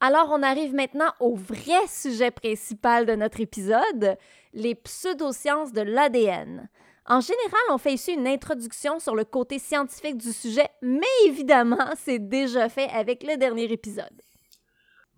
alors 0.00 0.28
on 0.30 0.42
arrive 0.42 0.74
maintenant 0.74 1.12
au 1.18 1.34
vrai 1.34 1.86
sujet 1.88 2.30
principal 2.30 3.06
de 3.06 3.14
notre 3.14 3.40
épisode, 3.40 4.18
les 4.52 4.74
pseudosciences 4.74 5.72
de 5.72 5.80
l'ADN. 5.80 6.68
En 7.06 7.20
général, 7.20 7.60
on 7.70 7.76
fait 7.76 7.94
ici 7.94 8.12
une 8.12 8.26
introduction 8.26 8.98
sur 8.98 9.14
le 9.14 9.24
côté 9.24 9.58
scientifique 9.58 10.16
du 10.16 10.32
sujet, 10.32 10.68
mais 10.80 11.06
évidemment, 11.26 11.94
c'est 11.98 12.18
déjà 12.18 12.68
fait 12.68 12.88
avec 12.88 13.22
le 13.22 13.36
dernier 13.36 13.70
épisode. 13.70 14.22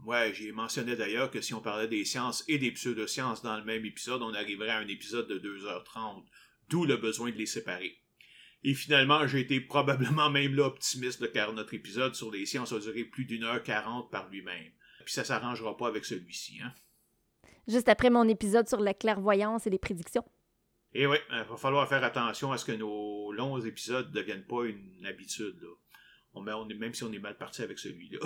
Ouais, 0.05 0.32
j'ai 0.34 0.53
mentionné 0.53 0.97
d'ailleurs 0.97 1.30
que 1.30 1.41
si 1.41 1.55
on 1.55 1.61
parlait 1.61 1.89
des 1.89 2.05
sciences 2.05 2.45
et 2.49 2.59
des 2.59 2.72
pseudosciences 2.72 3.43
dans 3.43 3.57
le 3.57 3.64
même 3.64 3.84
épisode, 3.84 4.22
on 4.22 4.34
arriverait 4.34 4.70
à 4.70 4.78
un 4.78 4.89
épisode 4.89 5.28
de 5.28 5.39
2h30, 5.39 6.24
d'où 6.68 6.84
le 6.84 6.97
besoin 6.97 7.30
de 7.30 7.37
les 7.37 7.47
séparer. 7.47 7.99
Et 8.64 8.74
finalement, 8.74 9.26
j'ai 9.26 9.41
été 9.41 9.61
probablement 9.61 10.28
même 10.28 10.55
là 10.55 10.66
optimiste 10.66 11.30
car 11.32 11.53
notre 11.53 11.74
épisode 11.74 12.16
sur 12.16 12.32
les 12.32 12.47
sciences 12.47 12.72
a 12.72 12.80
duré 12.80 13.05
plus 13.05 13.24
d'une 13.24 13.45
heure 13.45 13.62
quarante 13.62 14.11
par 14.11 14.28
lui-même. 14.28 14.72
Puis 15.05 15.14
ça 15.14 15.24
s'arrangera 15.24 15.76
pas 15.76 15.87
avec 15.87 16.05
celui-ci, 16.05 16.59
hein. 16.62 16.72
Juste 17.68 17.89
après 17.89 18.11
mon 18.11 18.28
épisode 18.28 18.68
sur 18.68 18.80
la 18.80 18.95
clairvoyance 18.95 19.66
et 19.66 19.70
les 19.70 19.78
prédictions. 19.78 20.24
Et 20.93 21.03
eh 21.03 21.07
oui, 21.07 21.18
il 21.30 21.45
va 21.49 21.57
falloir 21.57 21.89
faire 21.89 22.03
attention 22.05 22.53
à 22.53 22.59
ce 22.59 22.64
que 22.64 22.72
nos 22.72 23.32
longs 23.32 23.61
épisodes 23.61 24.09
ne 24.09 24.14
deviennent 24.14 24.47
pas 24.47 24.64
une 24.64 25.05
habitude. 25.05 25.61
Là. 25.61 25.68
On, 26.34 26.43
même 26.43 26.95
si 26.95 27.05
on 27.05 27.12
est 27.12 27.18
mal 27.18 27.37
parti 27.37 27.62
avec 27.62 27.78
celui-là. 27.78 28.20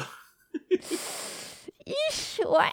ouais. 2.48 2.72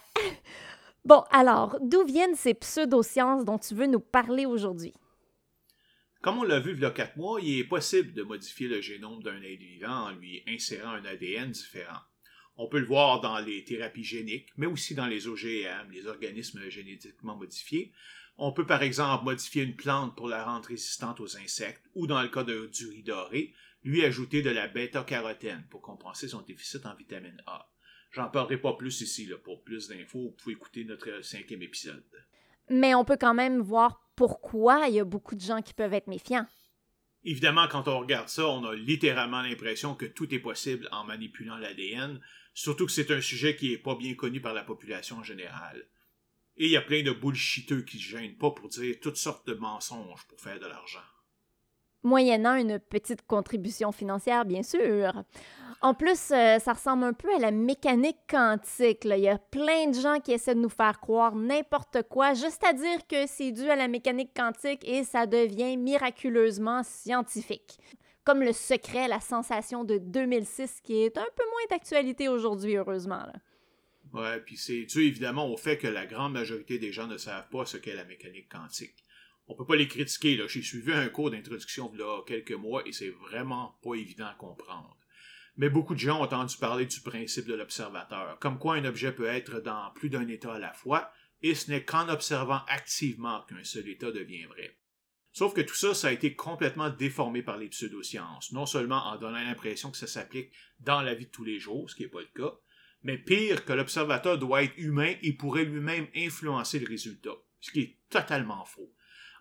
Bon, 1.05 1.23
alors, 1.31 1.77
d'où 1.81 2.03
viennent 2.03 2.35
ces 2.35 2.53
pseudosciences 2.53 3.45
dont 3.45 3.57
tu 3.57 3.73
veux 3.73 3.88
nous 3.88 3.99
parler 3.99 4.45
aujourd'hui? 4.45 4.93
Comme 6.21 6.39
on 6.39 6.43
l'a 6.43 6.59
vu 6.59 6.73
il 6.73 6.81
y 6.81 6.85
a 6.85 6.91
quatre 6.91 7.15
mois, 7.15 7.39
il 7.39 7.59
est 7.59 7.63
possible 7.63 8.13
de 8.13 8.23
modifier 8.23 8.67
le 8.67 8.81
génome 8.81 9.23
d'un 9.23 9.41
être 9.41 9.59
vivant 9.59 10.07
en 10.07 10.11
lui 10.11 10.43
insérant 10.47 10.91
un 10.91 11.05
ADN 11.05 11.51
différent. 11.51 12.01
On 12.57 12.67
peut 12.67 12.79
le 12.79 12.88
voir 12.88 13.21
dans 13.21 13.38
les 13.39 13.63
thérapies 13.63 14.03
géniques, 14.03 14.49
mais 14.57 14.65
aussi 14.65 14.95
dans 14.95 15.05
les 15.05 15.27
OGM, 15.27 15.91
les 15.91 16.07
organismes 16.07 16.67
génétiquement 16.69 17.35
modifiés. 17.35 17.93
On 18.38 18.51
peut 18.51 18.65
par 18.65 18.83
exemple 18.83 19.25
modifier 19.25 19.63
une 19.63 19.75
plante 19.75 20.15
pour 20.15 20.29
la 20.29 20.43
rendre 20.43 20.67
résistante 20.67 21.19
aux 21.19 21.38
insectes, 21.38 21.89
ou 21.95 22.05
dans 22.05 22.21
le 22.21 22.29
cas 22.29 22.43
de, 22.43 22.67
du 22.67 22.88
riz 22.88 23.03
doré, 23.03 23.53
lui 23.83 24.03
ajouter 24.05 24.41
de 24.41 24.49
la 24.49 24.67
bêta-carotène 24.67 25.65
pour 25.69 25.81
compenser 25.81 26.27
son 26.27 26.41
déficit 26.41 26.85
en 26.85 26.95
vitamine 26.95 27.41
A. 27.47 27.67
J'en 28.11 28.29
parlerai 28.29 28.57
pas 28.57 28.73
plus 28.73 29.01
ici. 29.01 29.25
Là. 29.25 29.38
Pour 29.38 29.63
plus 29.63 29.88
d'infos, 29.88 30.19
vous 30.19 30.31
pouvez 30.31 30.53
écouter 30.53 30.85
notre 30.85 31.23
cinquième 31.23 31.61
épisode. 31.61 32.03
Mais 32.69 32.95
on 32.95 33.05
peut 33.05 33.17
quand 33.19 33.33
même 33.33 33.59
voir 33.59 34.09
pourquoi 34.15 34.88
il 34.88 34.95
y 34.95 34.99
a 34.99 35.05
beaucoup 35.05 35.35
de 35.35 35.41
gens 35.41 35.61
qui 35.61 35.73
peuvent 35.73 35.93
être 35.93 36.07
méfiants. 36.07 36.47
Évidemment, 37.23 37.67
quand 37.67 37.88
on 37.88 37.99
regarde 37.99 38.29
ça, 38.29 38.47
on 38.47 38.63
a 38.65 38.75
littéralement 38.75 39.41
l'impression 39.41 39.95
que 39.95 40.05
tout 40.05 40.33
est 40.33 40.39
possible 40.39 40.88
en 40.91 41.03
manipulant 41.03 41.57
l'ADN, 41.57 42.21
surtout 42.53 42.85
que 42.85 42.91
c'est 42.91 43.11
un 43.11 43.21
sujet 43.21 43.55
qui 43.55 43.71
n'est 43.71 43.77
pas 43.77 43.95
bien 43.95 44.15
connu 44.15 44.41
par 44.41 44.53
la 44.53 44.63
population 44.63 45.17
en 45.17 45.23
général. 45.23 45.88
Et 46.58 46.66
il 46.66 46.72
y 46.72 46.78
a 46.78 46.82
plein 46.82 47.03
de 47.03 47.12
bullshiteux 47.12 47.84
qui 47.84 47.97
se 47.97 48.03
gênent 48.03 48.38
pas 48.38 48.51
pour 48.51 48.70
dire 48.70 48.95
toutes 49.01 49.18
sortes 49.18 49.47
de 49.47 49.53
mensonges 49.53 50.26
pour 50.28 50.39
faire 50.41 50.60
de 50.60 50.66
l'argent 50.66 51.03
moyennant 52.08 52.55
une 52.55 52.80
petite 52.80 53.26
contribution 53.28 53.91
financière, 53.91 54.45
bien 54.45 54.64
sûr. 54.64 55.24
En 55.82 55.93
plus, 55.93 56.32
euh, 56.32 56.58
ça 56.58 56.74
ressemble 56.74 57.03
un 57.03 57.14
peu 57.14 57.32
à 57.36 57.38
la 57.38 57.51
mécanique 57.51 58.18
quantique. 58.28 59.05
Il 59.05 59.20
y 59.20 59.28
a 59.28 59.38
plein 59.38 59.89
de 59.89 59.99
gens 59.99 60.20
qui 60.20 60.32
essaient 60.32 60.55
de 60.55 60.60
nous 60.60 60.70
faire 60.70 60.99
croire 60.99 61.36
n'importe 61.36 62.01
quoi, 62.10 62.34
juste 62.34 62.64
à 62.64 62.74
dire 62.74 63.05
que 63.08 63.28
c'est 63.28 63.51
dû 63.51 63.70
à 63.70 63.76
la 63.76 63.88
mécanique 63.88 64.32
quantique 64.36 64.88
et 64.88 65.03
ça 65.03 65.28
devient 65.28 65.78
miraculeusement 65.78 66.82
scientifique. 66.84 67.78
Comme 68.24 68.41
le 68.41 68.53
secret, 68.53 69.08
la 69.08 69.20
sensation 69.20 69.84
de 69.84 69.99
2006 69.99 70.82
qui 70.82 71.03
est 71.03 71.18
un 71.18 71.28
peu 71.36 71.43
moins 71.43 71.68
d'actualité 71.70 72.28
aujourd'hui, 72.28 72.76
heureusement. 72.76 73.26
Ouais, 74.14 74.39
puis 74.39 74.58
c'est 74.58 74.84
dû 74.84 75.01
évidemment 75.01 75.51
au 75.51 75.58
fait 75.58 75.78
que 75.78 75.88
la 75.88 76.05
grande 76.05 76.34
majorité 76.34 76.80
des 76.80 76.91
gens 76.91 77.08
ne 77.08 77.18
savent 77.18 77.49
pas 77.49 77.66
ce 77.66 77.78
qu'est 77.78 77.95
la 77.95 78.05
mécanique 78.05 78.49
quantique 78.49 78.95
on 79.47 79.55
peut 79.55 79.66
pas 79.66 79.76
les 79.76 79.88
critiquer. 79.88 80.36
Là. 80.38 80.45
J'ai 80.47 80.62
suivi 80.62 80.91
un 80.91 81.10
cours 81.10 81.32
d'introduction 81.32 81.91
il 81.93 81.99
y 81.99 82.26
quelques 82.26 82.51
mois 82.51 82.84
et 82.86 82.91
c'est 82.91 83.10
vraiment 83.10 83.78
pas 83.82 83.95
évident 83.95 84.28
à 84.28 84.36
comprendre. 84.36 84.97
Mais 85.55 85.70
beaucoup 85.70 85.95
de 85.95 85.99
gens 85.99 86.20
ont 86.20 86.24
entendu 86.24 86.58
parler 86.58 86.86
du 86.86 87.01
principe 87.01 87.47
de 87.47 87.55
l'observateur, 87.55 88.38
comme 88.39 88.60
quoi 88.60 88.76
un 88.76 88.86
objet 88.86 89.12
peut 89.12 89.26
être 89.26 89.60
dans 89.60 89.91
plus 89.95 90.10
d'un 90.10 90.28
état 90.28 90.53
à 90.53 90.60
la 90.60 90.74
fois, 90.74 91.12
et 91.41 91.55
ce 91.55 91.72
n'est 91.72 91.84
qu'en 91.84 92.10
observant 92.10 92.62
activement 92.68 93.41
qu'un 93.43 93.64
seul 93.64 93.88
état 93.89 94.12
devient 94.12 94.45
vrai. 94.45 94.78
Sauf 95.32 95.53
que 95.53 95.62
tout 95.62 95.76
ça, 95.76 95.95
ça 95.95 96.10
a 96.10 96.12
été 96.12 96.36
complètement 96.36 96.89
déformé 96.89 97.41
par 97.41 97.58
les 97.58 97.70
pseudosciences, 97.70 98.51
non 98.51 98.66
seulement 98.68 99.03
en 99.05 99.18
donnant 99.18 99.43
l'impression 99.43 99.89
que 99.89 99.97
ça 99.97 100.08
s'applique 100.08 100.51
dans 100.80 101.01
la 101.01 101.16
vie 101.16 101.26
de 101.26 101.32
tous 101.32 101.43
les 101.43 101.60
jours, 101.60 101.89
ce 101.89 101.95
qui 101.95 102.03
n'est 102.03 102.10
pas 102.10 102.22
le 102.22 102.28
cas, 102.36 102.55
mais 103.04 103.18
pire 103.18 103.66
que 103.66 103.74
l'observateur 103.74 104.38
doit 104.38 104.64
être 104.64 104.78
humain 104.78 105.14
et 105.22 105.34
pourrait 105.34 105.66
lui-même 105.66 106.08
influencer 106.16 106.80
le 106.80 106.88
résultat, 106.88 107.36
ce 107.60 107.72
qui 107.72 107.82
est 107.82 107.98
totalement 108.10 108.66
faux. 108.66 108.91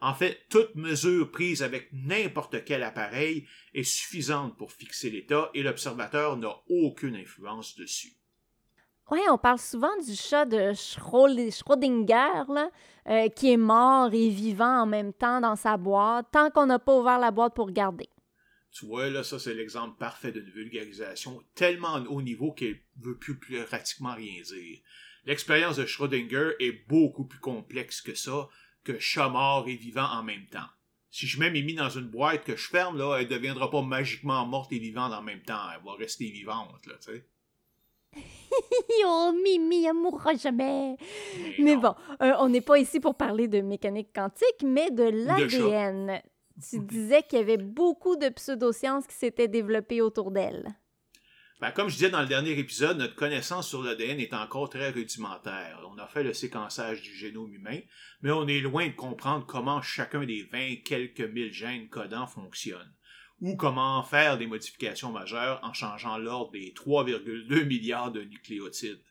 En 0.01 0.15
fait, 0.15 0.47
toute 0.51 0.75
mesure 0.75 1.31
prise 1.31 1.63
avec 1.63 1.89
n'importe 1.93 2.65
quel 2.65 2.83
appareil 2.83 3.47
est 3.75 3.83
suffisante 3.83 4.57
pour 4.57 4.73
fixer 4.73 5.11
l'état 5.11 5.51
et 5.55 5.63
l'observateur 5.63 6.37
n'a 6.37 6.55
aucune 6.69 7.17
influence 7.17 7.77
dessus. 7.77 8.13
Oui, 9.11 9.21
on 9.31 9.39
parle 9.39 9.59
souvent 9.59 9.97
du 10.05 10.17
chat 10.17 10.45
de 10.45 10.73
Schrödinger, 10.73 12.43
euh, 13.09 13.29
qui 13.29 13.53
est 13.53 13.57
mort 13.57 14.13
et 14.13 14.29
vivant 14.29 14.81
en 14.83 14.87
même 14.87 15.13
temps 15.13 15.41
dans 15.41 15.55
sa 15.55 15.77
boîte, 15.77 16.27
tant 16.33 16.51
qu'on 16.51 16.67
n'a 16.67 16.81
pas 16.81 16.99
ouvert 16.99 17.21
la 17.21 17.31
boîte 17.31 17.55
pour 17.55 17.67
regarder. 17.67 18.09
Tu 18.77 18.85
vois, 18.85 19.09
là, 19.09 19.24
ça, 19.24 19.39
c'est 19.39 19.55
l'exemple 19.55 19.97
parfait 19.99 20.33
d'une 20.33 20.51
vulgarisation 20.51 21.43
tellement 21.55 21.95
haut 22.11 22.20
niveau 22.20 22.53
qu'elle 22.53 22.79
ne 22.99 23.07
veut 23.07 23.16
plus 23.16 23.39
pratiquement 23.64 24.14
rien 24.14 24.43
dire. 24.43 24.81
L'expérience 25.24 25.77
de 25.77 25.87
Schrödinger 25.87 26.51
est 26.61 26.87
beaucoup 26.87 27.24
plus 27.24 27.39
complexe 27.39 28.03
que 28.03 28.14
ça, 28.14 28.51
que 28.85 28.99
chat 28.99 29.31
mort 29.31 29.66
et 29.66 29.77
vivant 29.77 30.11
en 30.11 30.22
même 30.22 30.45
temps. 30.49 30.68
Si 31.11 31.27
je 31.27 31.41
mets 31.41 31.51
Mimi 31.51 31.74
dans 31.74 31.89
une 31.89 32.09
boîte 32.09 32.45
que 32.45 32.55
je 32.55 32.68
ferme, 32.68 32.99
là, 32.99 33.16
elle 33.18 33.29
deviendra 33.29 33.70
pas 33.70 33.81
magiquement 33.81 34.45
morte 34.45 34.70
et 34.74 34.79
vivante 34.79 35.14
en 35.14 35.22
même 35.22 35.43
temps. 35.43 35.70
Elle 35.74 35.83
va 35.83 35.95
rester 35.95 36.29
vivante, 36.31 36.87
là, 36.87 36.97
tu 37.01 37.12
sais. 37.12 37.27
oh, 39.07 39.33
Mimi, 39.43 39.87
elle 39.87 39.95
mourra 39.95 40.35
jamais. 40.35 40.99
Mais, 41.59 41.77
bon, 41.77 41.95
euh, 42.20 42.33
on 42.41 42.51
n'est 42.51 42.61
pas 42.61 42.77
ici 42.77 43.01
pour 43.01 43.14
parler 43.14 43.49
de 43.49 43.62
mécanique 43.62 44.11
quantique, 44.14 44.62
mais 44.62 44.91
de 44.91 45.05
l'ADN. 45.05 46.20
Tu 46.71 46.81
disais 46.81 47.23
qu'il 47.23 47.39
y 47.39 47.43
avait 47.43 47.57
beaucoup 47.59 48.17
de 48.17 48.29
pseudosciences 48.29 49.07
qui 49.07 49.15
s'étaient 49.15 49.49
développées 49.49 50.01
autour 50.01 50.31
d'elle. 50.31 50.77
Ben, 51.61 51.71
comme 51.71 51.89
je 51.89 51.95
disais 51.95 52.11
dans 52.11 52.21
le 52.21 52.29
dernier 52.29 52.59
épisode, 52.59 52.99
notre 52.99 53.15
connaissance 53.15 53.69
sur 53.69 53.83
l'ADN 53.83 54.21
est 54.21 54.35
encore 54.35 54.69
très 54.69 54.91
rudimentaire. 54.91 55.81
On 55.91 55.97
a 55.97 56.07
fait 56.07 56.23
le 56.23 56.35
séquençage 56.35 57.01
du 57.01 57.15
génome 57.15 57.53
humain, 57.53 57.81
mais 58.21 58.31
on 58.31 58.47
est 58.47 58.61
loin 58.61 58.89
de 58.89 58.93
comprendre 58.93 59.47
comment 59.47 59.81
chacun 59.81 60.25
des 60.25 60.43
20 60.43 60.83
quelques 60.85 61.21
mille 61.21 61.55
gènes 61.55 61.89
codants 61.89 62.27
fonctionne, 62.27 62.93
ou 63.41 63.57
comment 63.57 64.03
faire 64.03 64.37
des 64.37 64.47
modifications 64.47 65.13
majeures 65.13 65.61
en 65.63 65.73
changeant 65.73 66.19
l'ordre 66.19 66.53
des 66.53 66.75
3,2 66.77 67.65
milliards 67.65 68.13
de 68.13 68.23
nucléotides. 68.23 69.03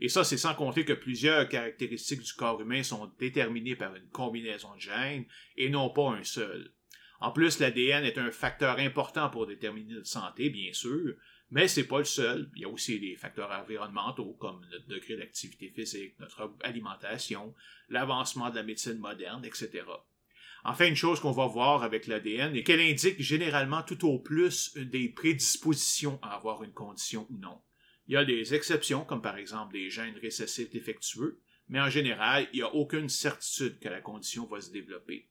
Et 0.00 0.08
ça, 0.08 0.24
c'est 0.24 0.38
sans 0.38 0.54
compter 0.54 0.86
que 0.86 0.94
plusieurs 0.94 1.50
caractéristiques 1.50 2.22
du 2.22 2.32
corps 2.32 2.62
humain 2.62 2.82
sont 2.82 3.12
déterminées 3.18 3.76
par 3.76 3.94
une 3.94 4.08
combinaison 4.08 4.74
de 4.74 4.80
gènes 4.80 5.26
et 5.58 5.68
non 5.68 5.90
pas 5.90 6.12
un 6.12 6.24
seul. 6.24 6.72
En 7.20 7.32
plus, 7.32 7.58
l'ADN 7.58 8.04
est 8.04 8.18
un 8.18 8.30
facteur 8.30 8.78
important 8.78 9.28
pour 9.28 9.46
déterminer 9.46 9.94
notre 9.94 10.06
santé, 10.06 10.48
bien 10.48 10.72
sûr, 10.72 11.14
mais 11.50 11.68
c'est 11.68 11.86
pas 11.86 11.98
le 11.98 12.04
seul. 12.04 12.50
Il 12.56 12.62
y 12.62 12.64
a 12.64 12.68
aussi 12.68 12.98
des 12.98 13.16
facteurs 13.16 13.50
environnementaux 13.50 14.36
comme 14.38 14.64
notre 14.70 14.86
degré 14.86 15.16
d'activité 15.16 15.68
physique, 15.68 16.18
notre 16.18 16.54
alimentation, 16.62 17.54
l'avancement 17.88 18.50
de 18.50 18.56
la 18.56 18.62
médecine 18.62 18.98
moderne, 18.98 19.44
etc. 19.44 19.84
Enfin, 20.64 20.86
une 20.86 20.96
chose 20.96 21.20
qu'on 21.20 21.32
va 21.32 21.46
voir 21.46 21.82
avec 21.82 22.06
l'ADN 22.06 22.54
est 22.54 22.62
qu'elle 22.62 22.80
indique 22.80 23.20
généralement 23.20 23.82
tout 23.82 24.06
au 24.06 24.18
plus 24.18 24.74
des 24.76 25.08
prédispositions 25.08 26.18
à 26.22 26.34
avoir 26.34 26.62
une 26.62 26.72
condition 26.72 27.26
ou 27.30 27.38
non. 27.38 27.60
Il 28.06 28.14
y 28.14 28.16
a 28.16 28.24
des 28.24 28.54
exceptions, 28.54 29.04
comme 29.04 29.22
par 29.22 29.36
exemple 29.36 29.72
des 29.72 29.90
gènes 29.90 30.18
récessifs 30.20 30.70
défectueux, 30.70 31.40
mais 31.68 31.80
en 31.80 31.88
général, 31.88 32.48
il 32.52 32.56
n'y 32.56 32.62
a 32.62 32.74
aucune 32.74 33.08
certitude 33.08 33.78
que 33.78 33.88
la 33.88 34.00
condition 34.00 34.46
va 34.46 34.60
se 34.60 34.72
développer. 34.72 35.28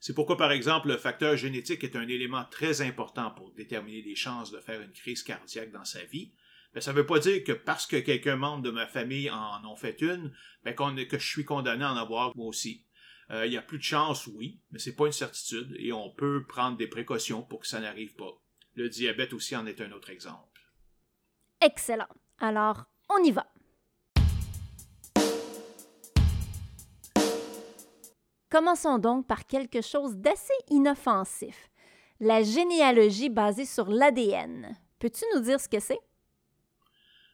C'est 0.00 0.14
pourquoi, 0.14 0.38
par 0.38 0.50
exemple, 0.50 0.88
le 0.88 0.96
facteur 0.96 1.36
génétique 1.36 1.84
est 1.84 1.94
un 1.94 2.08
élément 2.08 2.44
très 2.50 2.80
important 2.80 3.30
pour 3.30 3.52
déterminer 3.52 4.00
les 4.00 4.16
chances 4.16 4.50
de 4.50 4.58
faire 4.58 4.80
une 4.80 4.92
crise 4.92 5.22
cardiaque 5.22 5.72
dans 5.72 5.84
sa 5.84 6.02
vie. 6.04 6.32
Mais 6.74 6.80
ça 6.80 6.92
ne 6.92 6.96
veut 6.96 7.06
pas 7.06 7.18
dire 7.18 7.44
que 7.44 7.52
parce 7.52 7.86
que 7.86 7.96
quelqu'un 7.96 8.36
membre 8.36 8.62
de 8.62 8.70
ma 8.70 8.86
famille 8.86 9.30
en 9.30 9.62
a 9.62 9.76
fait 9.76 10.00
une, 10.00 10.32
ben 10.64 10.74
que 10.74 11.18
je 11.18 11.28
suis 11.28 11.44
condamné 11.44 11.84
à 11.84 11.92
en 11.92 11.96
avoir 11.96 12.34
moi 12.34 12.46
aussi. 12.46 12.86
Euh, 13.30 13.46
il 13.46 13.52
y 13.52 13.58
a 13.58 13.62
plus 13.62 13.78
de 13.78 13.82
chances, 13.82 14.26
oui, 14.26 14.60
mais 14.70 14.78
c'est 14.78 14.96
pas 14.96 15.06
une 15.06 15.12
certitude 15.12 15.76
et 15.78 15.92
on 15.92 16.10
peut 16.10 16.44
prendre 16.48 16.76
des 16.76 16.86
précautions 16.86 17.42
pour 17.42 17.60
que 17.60 17.66
ça 17.66 17.80
n'arrive 17.80 18.14
pas. 18.14 18.40
Le 18.74 18.88
diabète 18.88 19.32
aussi 19.34 19.54
en 19.54 19.66
est 19.66 19.80
un 19.80 19.92
autre 19.92 20.10
exemple. 20.10 20.60
Excellent. 21.60 22.08
Alors, 22.38 22.86
on 23.08 23.22
y 23.22 23.32
va. 23.32 23.52
Commençons 28.50 28.98
donc 28.98 29.28
par 29.28 29.46
quelque 29.46 29.80
chose 29.80 30.16
d'assez 30.16 30.52
inoffensif. 30.70 31.70
La 32.18 32.42
généalogie 32.42 33.28
basée 33.28 33.64
sur 33.64 33.88
l'ADN. 33.88 34.76
Peux-tu 34.98 35.24
nous 35.32 35.40
dire 35.40 35.60
ce 35.60 35.68
que 35.68 35.78
c'est? 35.78 36.00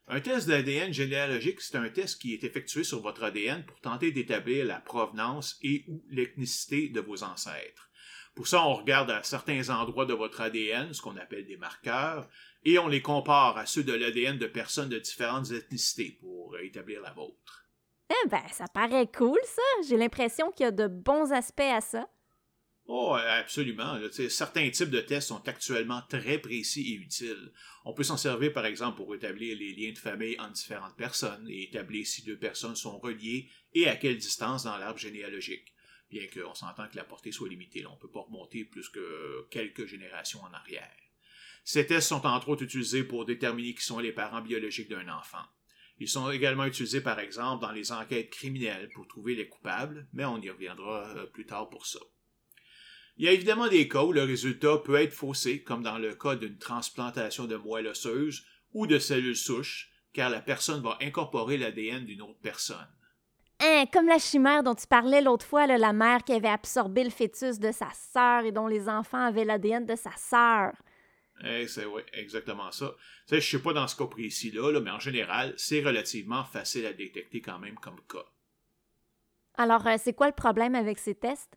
Un 0.08 0.20
test 0.20 0.46
d'ADN 0.46 0.92
généalogique, 0.92 1.62
c'est 1.62 1.78
un 1.78 1.88
test 1.88 2.20
qui 2.20 2.34
est 2.34 2.44
effectué 2.44 2.84
sur 2.84 3.00
votre 3.00 3.24
ADN 3.24 3.64
pour 3.64 3.80
tenter 3.80 4.12
d'établir 4.12 4.66
la 4.66 4.78
provenance 4.78 5.58
et 5.62 5.86
ou 5.88 6.04
l'ethnicité 6.10 6.90
de 6.90 7.00
vos 7.00 7.24
ancêtres. 7.24 7.90
Pour 8.34 8.46
ça, 8.46 8.66
on 8.66 8.74
regarde 8.74 9.10
à 9.10 9.22
certains 9.22 9.70
endroits 9.70 10.04
de 10.04 10.12
votre 10.12 10.42
ADN, 10.42 10.92
ce 10.92 11.00
qu'on 11.00 11.16
appelle 11.16 11.46
des 11.46 11.56
marqueurs, 11.56 12.28
et 12.62 12.78
on 12.78 12.88
les 12.88 13.00
compare 13.00 13.56
à 13.56 13.64
ceux 13.64 13.82
de 13.82 13.94
l'ADN 13.94 14.36
de 14.36 14.46
personnes 14.46 14.90
de 14.90 14.98
différentes 14.98 15.50
ethnicités 15.50 16.18
pour 16.20 16.58
établir 16.58 17.00
la 17.00 17.14
vôtre. 17.14 17.65
Eh 18.10 18.28
ben, 18.28 18.42
ça 18.52 18.66
paraît 18.68 19.10
cool, 19.10 19.38
ça. 19.44 19.88
J'ai 19.88 19.96
l'impression 19.96 20.50
qu'il 20.52 20.64
y 20.64 20.68
a 20.68 20.72
de 20.72 20.86
bons 20.86 21.32
aspects 21.32 21.60
à 21.60 21.80
ça. 21.80 22.08
Oh, 22.88 23.16
absolument. 23.16 23.98
certains 24.28 24.70
types 24.70 24.90
de 24.90 25.00
tests 25.00 25.28
sont 25.28 25.48
actuellement 25.48 26.02
très 26.08 26.38
précis 26.38 26.92
et 26.92 26.96
utiles. 26.96 27.52
On 27.84 27.92
peut 27.94 28.04
s'en 28.04 28.16
servir, 28.16 28.52
par 28.52 28.64
exemple, 28.64 28.98
pour 28.98 29.12
établir 29.14 29.56
les 29.58 29.74
liens 29.74 29.92
de 29.92 29.98
famille 29.98 30.38
entre 30.38 30.52
différentes 30.52 30.96
personnes 30.96 31.48
et 31.48 31.64
établir 31.64 32.06
si 32.06 32.22
deux 32.22 32.38
personnes 32.38 32.76
sont 32.76 32.98
reliées 32.98 33.50
et 33.74 33.88
à 33.88 33.96
quelle 33.96 34.18
distance 34.18 34.64
dans 34.64 34.76
l'arbre 34.76 35.00
généalogique. 35.00 35.74
Bien 36.10 36.26
qu'on 36.32 36.54
s'entend 36.54 36.86
que 36.88 36.96
la 36.96 37.02
portée 37.02 37.32
soit 37.32 37.48
limitée, 37.48 37.84
on 37.86 37.94
ne 37.94 37.98
peut 37.98 38.10
pas 38.10 38.20
remonter 38.20 38.64
plus 38.64 38.88
que 38.88 39.48
quelques 39.50 39.86
générations 39.86 40.42
en 40.42 40.52
arrière. 40.52 40.94
Ces 41.64 41.86
tests 41.86 42.08
sont 42.08 42.24
entre 42.24 42.50
autres 42.50 42.62
utilisés 42.62 43.02
pour 43.02 43.24
déterminer 43.24 43.74
qui 43.74 43.82
sont 43.82 43.98
les 43.98 44.12
parents 44.12 44.42
biologiques 44.42 44.88
d'un 44.88 45.08
enfant. 45.08 45.42
Ils 45.98 46.08
sont 46.08 46.30
également 46.30 46.66
utilisés, 46.66 47.00
par 47.00 47.18
exemple, 47.20 47.62
dans 47.62 47.72
les 47.72 47.90
enquêtes 47.90 48.30
criminelles 48.30 48.90
pour 48.94 49.06
trouver 49.08 49.34
les 49.34 49.48
coupables, 49.48 50.06
mais 50.12 50.24
on 50.24 50.40
y 50.40 50.50
reviendra 50.50 51.08
euh, 51.16 51.26
plus 51.26 51.46
tard 51.46 51.70
pour 51.70 51.86
ça. 51.86 52.00
Il 53.16 53.24
y 53.24 53.28
a 53.28 53.32
évidemment 53.32 53.68
des 53.68 53.88
cas 53.88 54.02
où 54.02 54.12
le 54.12 54.24
résultat 54.24 54.76
peut 54.78 54.96
être 54.96 55.14
faussé, 55.14 55.62
comme 55.62 55.82
dans 55.82 55.98
le 55.98 56.14
cas 56.14 56.36
d'une 56.36 56.58
transplantation 56.58 57.46
de 57.46 57.56
moelle 57.56 57.86
osseuse 57.86 58.44
ou 58.74 58.86
de 58.86 58.98
cellules 58.98 59.36
souches, 59.36 59.90
car 60.12 60.28
la 60.28 60.42
personne 60.42 60.82
va 60.82 60.98
incorporer 61.00 61.56
l'ADN 61.56 62.04
d'une 62.04 62.20
autre 62.20 62.40
personne. 62.42 62.88
Hein, 63.60 63.84
comme 63.90 64.06
la 64.06 64.18
chimère 64.18 64.62
dont 64.62 64.74
tu 64.74 64.86
parlais 64.86 65.22
l'autre 65.22 65.46
fois, 65.46 65.66
la 65.66 65.92
mère 65.94 66.24
qui 66.24 66.32
avait 66.34 66.48
absorbé 66.48 67.04
le 67.04 67.10
fœtus 67.10 67.58
de 67.58 67.72
sa 67.72 67.88
sœur 67.94 68.44
et 68.44 68.52
dont 68.52 68.66
les 68.66 68.86
enfants 68.86 69.24
avaient 69.24 69.46
l'ADN 69.46 69.86
de 69.86 69.96
sa 69.96 70.12
sœur. 70.16 70.72
Eh, 71.44 71.68
c'est 71.68 71.84
ouais, 71.84 72.04
exactement 72.12 72.70
ça. 72.72 72.94
Je 73.30 73.36
je 73.36 73.50
sais 73.50 73.62
pas 73.62 73.72
dans 73.72 73.86
ce 73.86 73.96
cas 73.96 74.06
précis-là, 74.06 74.80
mais 74.80 74.90
en 74.90 75.00
général, 75.00 75.54
c'est 75.56 75.82
relativement 75.82 76.44
facile 76.44 76.86
à 76.86 76.92
détecter 76.92 77.40
quand 77.40 77.58
même 77.58 77.76
comme 77.76 78.00
cas. 78.08 78.24
Alors, 79.54 79.86
euh, 79.86 79.96
c'est 80.02 80.14
quoi 80.14 80.26
le 80.28 80.34
problème 80.34 80.74
avec 80.74 80.98
ces 80.98 81.14
tests? 81.14 81.56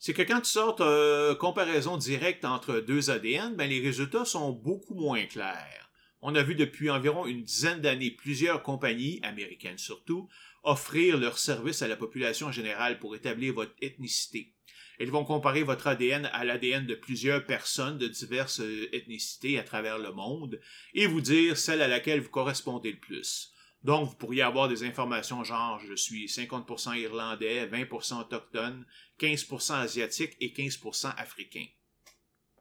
c'est 0.00 0.14
que 0.14 0.22
quand 0.22 0.40
tu 0.40 0.50
sortes 0.50 0.80
euh, 0.80 1.34
comparaison 1.34 1.98
directe 1.98 2.46
entre 2.46 2.80
deux 2.80 3.10
ADN, 3.10 3.54
ben, 3.54 3.68
les 3.68 3.80
résultats 3.80 4.24
sont 4.24 4.50
beaucoup 4.50 4.94
moins 4.94 5.26
clairs. 5.26 5.90
On 6.22 6.34
a 6.34 6.42
vu 6.42 6.54
depuis 6.54 6.90
environ 6.90 7.26
une 7.26 7.42
dizaine 7.42 7.82
d'années 7.82 8.10
plusieurs 8.10 8.62
compagnies, 8.62 9.20
américaines 9.22 9.76
surtout, 9.76 10.26
offrir 10.62 11.18
leurs 11.18 11.38
services 11.38 11.82
à 11.82 11.88
la 11.88 11.96
population 11.96 12.50
générale 12.50 12.98
pour 12.98 13.14
établir 13.14 13.52
votre 13.52 13.74
ethnicité. 13.82 14.54
Elles 15.00 15.10
vont 15.10 15.24
comparer 15.24 15.62
votre 15.62 15.86
ADN 15.86 16.26
à 16.26 16.44
l'ADN 16.44 16.84
de 16.84 16.94
plusieurs 16.94 17.46
personnes 17.46 17.96
de 17.96 18.06
diverses 18.06 18.60
euh, 18.60 18.94
ethnicités 18.94 19.58
à 19.58 19.62
travers 19.62 19.98
le 19.98 20.12
monde 20.12 20.60
et 20.92 21.06
vous 21.06 21.22
dire 21.22 21.56
celle 21.56 21.80
à 21.80 21.88
laquelle 21.88 22.20
vous 22.20 22.28
correspondez 22.28 22.92
le 22.92 22.98
plus. 22.98 23.50
Donc, 23.82 24.10
vous 24.10 24.14
pourriez 24.14 24.42
avoir 24.42 24.68
des 24.68 24.84
informations 24.84 25.42
genre 25.42 25.80
je 25.80 25.94
suis 25.94 26.26
50% 26.26 26.98
irlandais, 26.98 27.66
20% 27.66 28.20
autochtone, 28.20 28.84
15% 29.18 29.72
asiatique 29.72 30.36
et 30.38 30.50
15% 30.50 31.14
africain. 31.16 31.64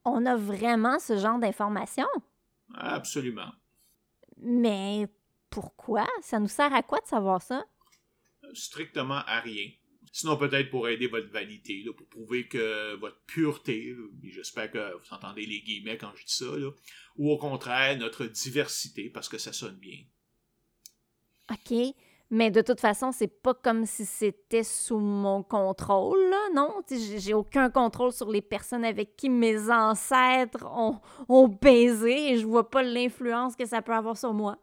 On 0.06 0.26
a 0.26 0.38
vraiment 0.38 0.98
ce 0.98 1.18
genre 1.18 1.40
d'informations? 1.40 2.08
Absolument. 2.74 3.52
Mais 4.38 5.10
pourquoi? 5.50 6.08
Ça 6.22 6.40
nous 6.40 6.48
sert 6.48 6.74
à 6.74 6.84
quoi 6.84 7.02
de 7.02 7.08
savoir 7.08 7.42
ça? 7.42 7.66
Strictement 8.54 9.24
à 9.28 9.42
rien. 9.42 9.72
Sinon, 10.12 10.38
peut-être 10.38 10.70
pour 10.70 10.88
aider 10.88 11.08
votre 11.08 11.30
vanité, 11.30 11.86
pour 11.96 12.08
prouver 12.08 12.48
que 12.48 12.96
votre 12.96 13.20
pureté, 13.28 13.96
j'espère 14.24 14.72
que 14.72 14.98
vous 14.98 15.14
entendez 15.14 15.46
les 15.46 15.62
guillemets 15.62 15.98
quand 15.98 16.12
je 16.16 16.26
dis 16.26 16.34
ça, 16.34 16.46
ou 17.16 17.32
au 17.32 17.38
contraire, 17.38 17.98
notre 17.98 18.26
diversité, 18.26 19.10
parce 19.10 19.30
que 19.30 19.38
ça 19.38 19.54
sonne 19.54 19.78
bien. 19.78 20.00
OK. 21.52 21.94
Mais 22.32 22.52
de 22.52 22.62
toute 22.62 22.80
façon, 22.80 23.12
c'est 23.12 23.42
pas 23.42 23.56
comme 23.56 23.88
si 23.88 24.06
c'était 24.06 24.64
sous 24.64 25.00
mon 25.00 25.42
contrôle, 25.42 26.20
là, 26.30 26.50
non? 26.54 26.82
J'ai 27.18 27.34
aucun 27.34 27.72
contrôle 27.72 28.12
sur 28.12 28.30
les 28.30 28.44
personnes 28.44 28.86
avec 28.86 29.16
qui 29.16 29.30
mes 29.30 29.72
ancêtres 29.72 30.64
ont, 30.66 31.00
ont 31.28 31.48
baisé 31.48 32.34
et 32.34 32.38
je 32.38 32.46
vois 32.46 32.70
pas 32.70 32.84
l'influence 32.84 33.56
que 33.56 33.66
ça 33.66 33.82
peut 33.82 33.96
avoir 33.96 34.16
sur 34.16 34.34
moi. 34.34 34.60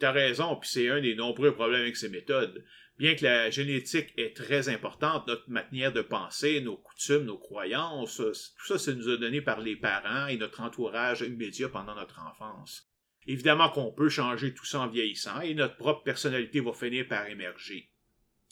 Tu 0.00 0.06
as 0.06 0.12
raison, 0.12 0.56
puis 0.56 0.70
c'est 0.70 0.88
un 0.88 1.02
des 1.02 1.14
nombreux 1.14 1.54
problèmes 1.54 1.82
avec 1.82 1.96
ces 1.96 2.08
méthodes. 2.08 2.64
Bien 2.96 3.16
que 3.16 3.24
la 3.24 3.50
génétique 3.50 4.12
est 4.16 4.36
très 4.36 4.68
importante, 4.68 5.26
notre 5.26 5.50
manière 5.50 5.92
de 5.92 6.02
penser, 6.02 6.60
nos 6.60 6.76
coutumes, 6.76 7.24
nos 7.24 7.38
croyances, 7.38 8.16
tout 8.16 8.66
ça, 8.66 8.78
ça 8.78 8.92
nous 8.92 9.08
a 9.08 9.16
donné 9.16 9.40
par 9.40 9.60
les 9.60 9.74
parents 9.74 10.28
et 10.28 10.36
notre 10.36 10.60
entourage 10.60 11.22
immédiat 11.22 11.68
pendant 11.68 11.96
notre 11.96 12.20
enfance. 12.20 12.88
Évidemment 13.26 13.70
qu'on 13.70 13.90
peut 13.90 14.08
changer 14.08 14.54
tout 14.54 14.66
ça 14.66 14.80
en 14.80 14.88
vieillissant 14.88 15.40
et 15.40 15.54
notre 15.54 15.76
propre 15.76 16.04
personnalité 16.04 16.60
va 16.60 16.72
finir 16.72 17.08
par 17.08 17.26
émerger. 17.26 17.90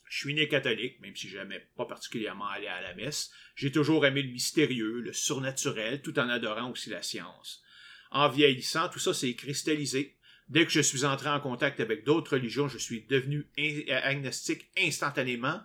Je 0.08 0.18
suis 0.18 0.34
né 0.34 0.48
catholique, 0.48 1.00
même 1.00 1.16
si 1.16 1.28
j'aimais 1.28 1.66
pas 1.76 1.86
particulièrement 1.86 2.46
aller 2.46 2.66
à 2.66 2.82
la 2.82 2.94
messe. 2.94 3.30
J'ai 3.54 3.72
toujours 3.72 4.04
aimé 4.04 4.22
le 4.22 4.32
mystérieux, 4.32 5.00
le 5.00 5.12
surnaturel, 5.12 6.02
tout 6.02 6.18
en 6.18 6.28
adorant 6.28 6.70
aussi 6.70 6.90
la 6.90 7.00
science. 7.00 7.62
En 8.10 8.28
vieillissant, 8.28 8.90
tout 8.90 8.98
ça 8.98 9.14
s'est 9.14 9.34
cristallisé. 9.34 10.18
Dès 10.52 10.66
que 10.66 10.70
je 10.70 10.82
suis 10.82 11.06
entré 11.06 11.30
en 11.30 11.40
contact 11.40 11.80
avec 11.80 12.04
d'autres 12.04 12.34
religions, 12.34 12.68
je 12.68 12.76
suis 12.76 13.06
devenu 13.08 13.46
agnostique 13.88 14.68
instantanément, 14.76 15.58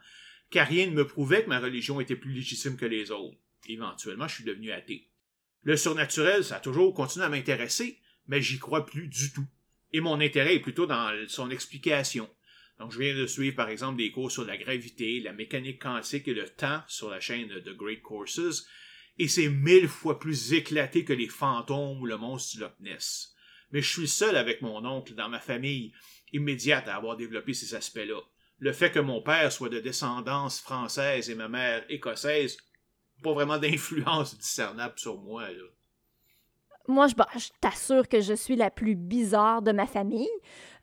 car 0.50 0.66
rien 0.66 0.86
ne 0.86 0.94
me 0.94 1.06
prouvait 1.06 1.44
que 1.44 1.50
ma 1.50 1.60
religion 1.60 2.00
était 2.00 2.16
plus 2.16 2.32
légitime 2.32 2.78
que 2.78 2.86
les 2.86 3.12
autres. 3.12 3.36
Éventuellement, 3.68 4.30
je 4.30 4.36
suis 4.36 4.44
devenu 4.46 4.72
athée. 4.72 5.10
Le 5.64 5.76
surnaturel, 5.76 6.46
ça 6.46 6.56
a 6.56 6.60
toujours 6.62 6.94
continué 6.94 7.26
à 7.26 7.30
m'intéresser, 7.30 8.00
mais 8.28 8.42
j'y 8.42 8.60
crois 8.60 8.86
plus 8.86 9.10
du 9.10 9.34
tout. 9.34 9.46
Et 9.92 10.00
mon 10.00 10.22
intérêt 10.22 10.56
est 10.56 10.62
plutôt 10.62 10.86
dans 10.86 11.14
son 11.28 11.52
explication. 11.52 12.30
Donc, 12.80 12.94
je 12.94 13.00
viens 13.00 13.14
de 13.14 13.28
suivre, 13.28 13.58
par 13.58 13.68
exemple, 13.68 13.98
des 13.98 14.12
cours 14.12 14.32
sur 14.32 14.46
la 14.46 14.56
gravité, 14.56 15.20
la 15.20 15.34
mécanique 15.34 15.82
quantique 15.82 16.30
et 16.30 16.34
le 16.34 16.48
temps 16.48 16.82
sur 16.88 17.10
la 17.10 17.20
chaîne 17.20 17.50
de 17.50 17.74
Great 17.74 18.02
Courses, 18.02 18.66
et 19.20 19.28
c'est 19.28 19.50
mille 19.50 19.90
fois 19.90 20.18
plus 20.18 20.54
éclaté 20.54 21.04
que 21.04 21.12
les 21.12 21.28
fantômes 21.28 22.00
ou 22.00 22.06
le 22.06 22.16
monstre 22.16 22.56
du 22.56 22.62
Loch 22.62 22.80
Ness. 22.80 23.34
Mais 23.72 23.82
je 23.82 23.92
suis 23.92 24.08
seul 24.08 24.38
avec 24.38 24.62
mon 24.62 24.86
oncle 24.86 25.14
dans 25.14 25.30
ma 25.30 25.40
famille 25.40 25.94
immédiate 26.34 26.88
à 26.88 26.96
avoir 26.96 27.18
développé 27.18 27.54
ces 27.54 27.76
aspects-là. 27.76 28.22
Le 28.60 28.72
fait 28.72 28.92
que 28.92 29.00
mon 29.00 29.22
père 29.22 29.52
soit 29.52 29.70
de 29.70 29.80
descendance 29.80 30.60
française 30.60 31.30
et 31.30 31.36
ma 31.36 31.48
mère 31.48 31.84
écossaise, 31.90 32.58
pas 33.24 33.34
vraiment 33.34 33.58
d'influence 33.58 34.38
discernable 34.38 34.98
sur 34.98 35.20
moi, 35.20 35.50
moi, 36.88 37.08
je, 37.08 37.16
je 37.38 37.50
t'assure 37.60 38.08
que 38.08 38.22
je 38.22 38.34
suis 38.34 38.56
la 38.56 38.72
plus 38.72 38.96
bizarre 38.96 39.62
de 39.62 39.74
ma 39.74 39.86
famille, 39.86 40.30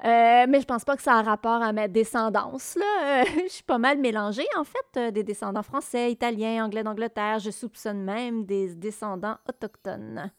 euh, 0.05 0.45
mais 0.49 0.61
je 0.61 0.67
pense 0.67 0.85
pas 0.85 0.97
que 0.97 1.03
ça 1.03 1.15
a 1.15 1.23
rapport 1.23 1.63
à 1.63 1.73
ma 1.73 1.89
descendance. 1.89 2.77
Là. 2.77 3.23
Euh, 3.23 3.25
je 3.45 3.53
suis 3.53 3.63
pas 3.63 3.79
mal 3.79 3.99
mélangée, 3.99 4.47
en 4.59 4.65
fait, 4.65 4.99
euh, 4.99 5.11
des 5.11 5.25
descendants 5.25 5.63
français, 5.63 6.13
italiens, 6.13 6.65
anglais 6.65 6.83
d'Angleterre. 6.83 7.39
Je 7.39 7.51
soupçonne 7.51 8.03
même 8.03 8.45
des 8.45 8.75
descendants 8.75 9.39
autochtones. 9.49 10.31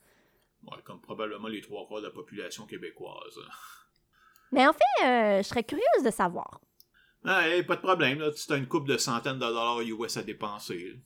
Ouais, 0.68 0.82
comme 0.84 1.01
probablement 1.01 1.47
les 1.47 1.61
trois 1.61 1.88
quarts 1.88 2.01
de 2.01 2.07
la 2.07 2.11
population 2.11 2.66
québécoise. 2.66 3.39
Mais 4.51 4.66
en 4.68 4.74
fait, 4.74 5.41
je 5.43 5.47
serais 5.47 5.63
curieuse 5.63 6.03
de 6.03 6.11
savoir. 6.11 6.61
Ah, 7.26 7.43
pas 7.68 7.76
de 7.76 7.82
problème, 7.82 8.20
là. 8.20 8.32
Tu 8.32 8.51
as 8.53 8.57
une 8.57 8.68
coupe 8.68 8.88
de 8.88 8.97
centaines 8.97 9.36
de 9.36 9.39
dollars 9.39 9.82
US 9.82 10.18
à 10.18 10.24
dépenser. 10.24 10.99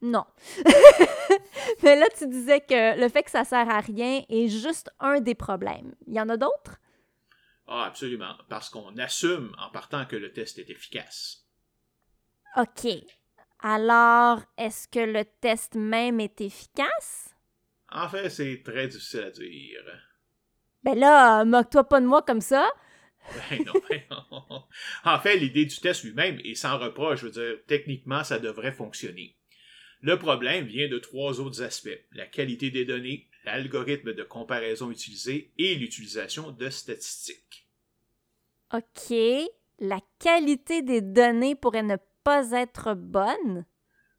Non. 0.00 0.24
Mais 1.82 1.96
là, 1.96 2.06
tu 2.16 2.28
disais 2.28 2.60
que 2.60 2.98
le 2.98 3.08
fait 3.08 3.22
que 3.22 3.30
ça 3.30 3.44
sert 3.44 3.68
à 3.68 3.80
rien 3.80 4.22
est 4.28 4.48
juste 4.48 4.90
un 5.00 5.20
des 5.20 5.34
problèmes. 5.34 5.94
Il 6.06 6.14
y 6.14 6.20
en 6.20 6.28
a 6.28 6.36
d'autres? 6.36 6.80
Ah, 7.66 7.84
absolument. 7.84 8.34
Parce 8.48 8.68
qu'on 8.68 8.96
assume 8.98 9.54
en 9.58 9.70
partant 9.70 10.04
que 10.04 10.16
le 10.16 10.32
test 10.32 10.58
est 10.58 10.70
efficace. 10.70 11.46
OK. 12.56 12.88
Alors, 13.60 14.40
est-ce 14.58 14.88
que 14.88 14.98
le 14.98 15.24
test 15.24 15.74
même 15.76 16.18
est 16.18 16.40
efficace? 16.40 17.31
En 17.94 18.08
fait, 18.08 18.30
c'est 18.30 18.62
très 18.64 18.88
difficile 18.88 19.20
à 19.20 19.30
dire. 19.30 20.02
Ben 20.82 20.98
là, 20.98 21.44
moque-toi 21.44 21.84
pas 21.84 22.00
de 22.00 22.06
moi 22.06 22.22
comme 22.22 22.40
ça. 22.40 22.68
Ben 23.50 23.64
non, 23.64 23.72
ben 23.88 24.02
non. 24.10 24.64
En 25.04 25.18
fait, 25.20 25.36
l'idée 25.36 25.66
du 25.66 25.76
test 25.78 26.02
lui-même 26.02 26.40
est 26.44 26.54
sans 26.54 26.78
reproche. 26.78 27.20
Je 27.20 27.26
veux 27.26 27.32
dire, 27.32 27.58
techniquement, 27.66 28.24
ça 28.24 28.38
devrait 28.38 28.72
fonctionner. 28.72 29.36
Le 30.00 30.18
problème 30.18 30.66
vient 30.66 30.88
de 30.88 30.98
trois 30.98 31.40
autres 31.40 31.62
aspects. 31.62 32.00
La 32.12 32.26
qualité 32.26 32.70
des 32.70 32.84
données, 32.84 33.28
l'algorithme 33.44 34.12
de 34.12 34.24
comparaison 34.24 34.90
utilisé 34.90 35.52
et 35.58 35.76
l'utilisation 35.76 36.50
de 36.50 36.70
statistiques. 36.70 37.68
OK. 38.72 39.16
La 39.78 40.00
qualité 40.18 40.82
des 40.82 41.00
données 41.00 41.54
pourrait 41.54 41.82
ne 41.82 41.96
pas 42.24 42.50
être 42.52 42.94
bonne? 42.94 43.64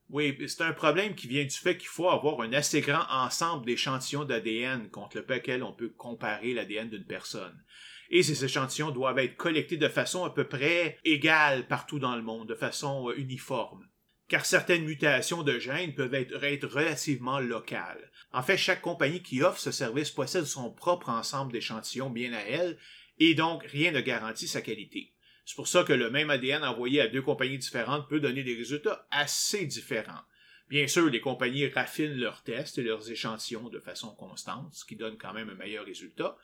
Oui, 0.10 0.38
c'est 0.48 0.62
un 0.64 0.74
problème 0.74 1.16
qui 1.16 1.28
vient 1.28 1.44
du 1.44 1.50
fait 1.50 1.78
qu'il 1.78 1.88
faut 1.88 2.10
avoir 2.10 2.42
un 2.42 2.54
assez 2.54 2.82
grand 2.82 3.06
ensemble 3.10 3.66
d'échantillons 3.66 4.26
d'ADN 4.26 4.90
contre 4.90 5.18
lequel 5.28 5.64
on 5.64 5.74
peut 5.74 5.90
comparer 5.90 6.54
l'ADN 6.54 6.90
d'une 6.90 7.06
personne. 7.06 7.64
Et 8.10 8.22
ces 8.22 8.46
échantillons 8.46 8.92
doivent 8.92 9.18
être 9.20 9.38
collectés 9.38 9.78
de 9.78 9.88
façon 9.88 10.24
à 10.24 10.30
peu 10.30 10.44
près 10.44 11.00
égale 11.04 11.68
partout 11.68 12.00
dans 12.00 12.16
le 12.16 12.22
monde, 12.22 12.48
de 12.48 12.56
façon 12.56 13.10
euh, 13.10 13.18
uniforme. 13.18 13.88
Car 14.28 14.46
certaines 14.46 14.86
mutations 14.86 15.44
de 15.44 15.58
gènes 15.58 15.96
peuvent 15.96 16.14
être, 16.14 16.44
être 16.44 16.68
relativement 16.68 17.40
locales. 17.40 18.12
En 18.32 18.44
fait, 18.44 18.58
chaque 18.58 18.82
compagnie 18.82 19.24
qui 19.24 19.42
offre 19.42 19.60
ce 19.60 19.72
service 19.72 20.12
possède 20.12 20.46
son 20.46 20.72
propre 20.72 21.10
ensemble 21.10 21.52
d'échantillons 21.52 22.10
bien 22.10 22.34
à 22.34 22.42
elle, 22.42 22.78
et 23.20 23.36
donc 23.36 23.64
rien 23.66 23.92
ne 23.92 24.02
garantit 24.02 24.48
sa 24.48 24.62
qualité. 24.62 25.13
C'est 25.46 25.56
pour 25.56 25.68
ça 25.68 25.84
que 25.84 25.94
le 25.94 26.10
même 26.10 26.30
ADN 26.30 26.64
envoyé 26.64 27.02
à 27.02 27.08
deux 27.08 27.22
compagnies 27.22 27.58
différentes 27.58 28.08
peut 28.08 28.20
donner 28.20 28.44
des 28.44 28.56
résultats 28.56 29.08
assez 29.12 29.66
différents. 29.66 30.22
Bien 30.70 30.88
sûr, 30.88 31.10
les 31.10 31.20
compagnies 31.20 31.68
raffinent 31.68 32.16
leurs 32.16 32.44
tests 32.44 32.78
et 32.78 32.84
leurs 32.84 33.12
échantillons 33.12 33.70
de 33.70 33.80
façon 33.80 34.16
constante, 34.16 34.74
ce 34.74 34.86
qui 34.86 34.96
donne 34.96 35.18
quand 35.18 35.34
même 35.34 35.50
un 35.50 35.56
meilleur 35.56 35.86
résultat. 35.86 36.38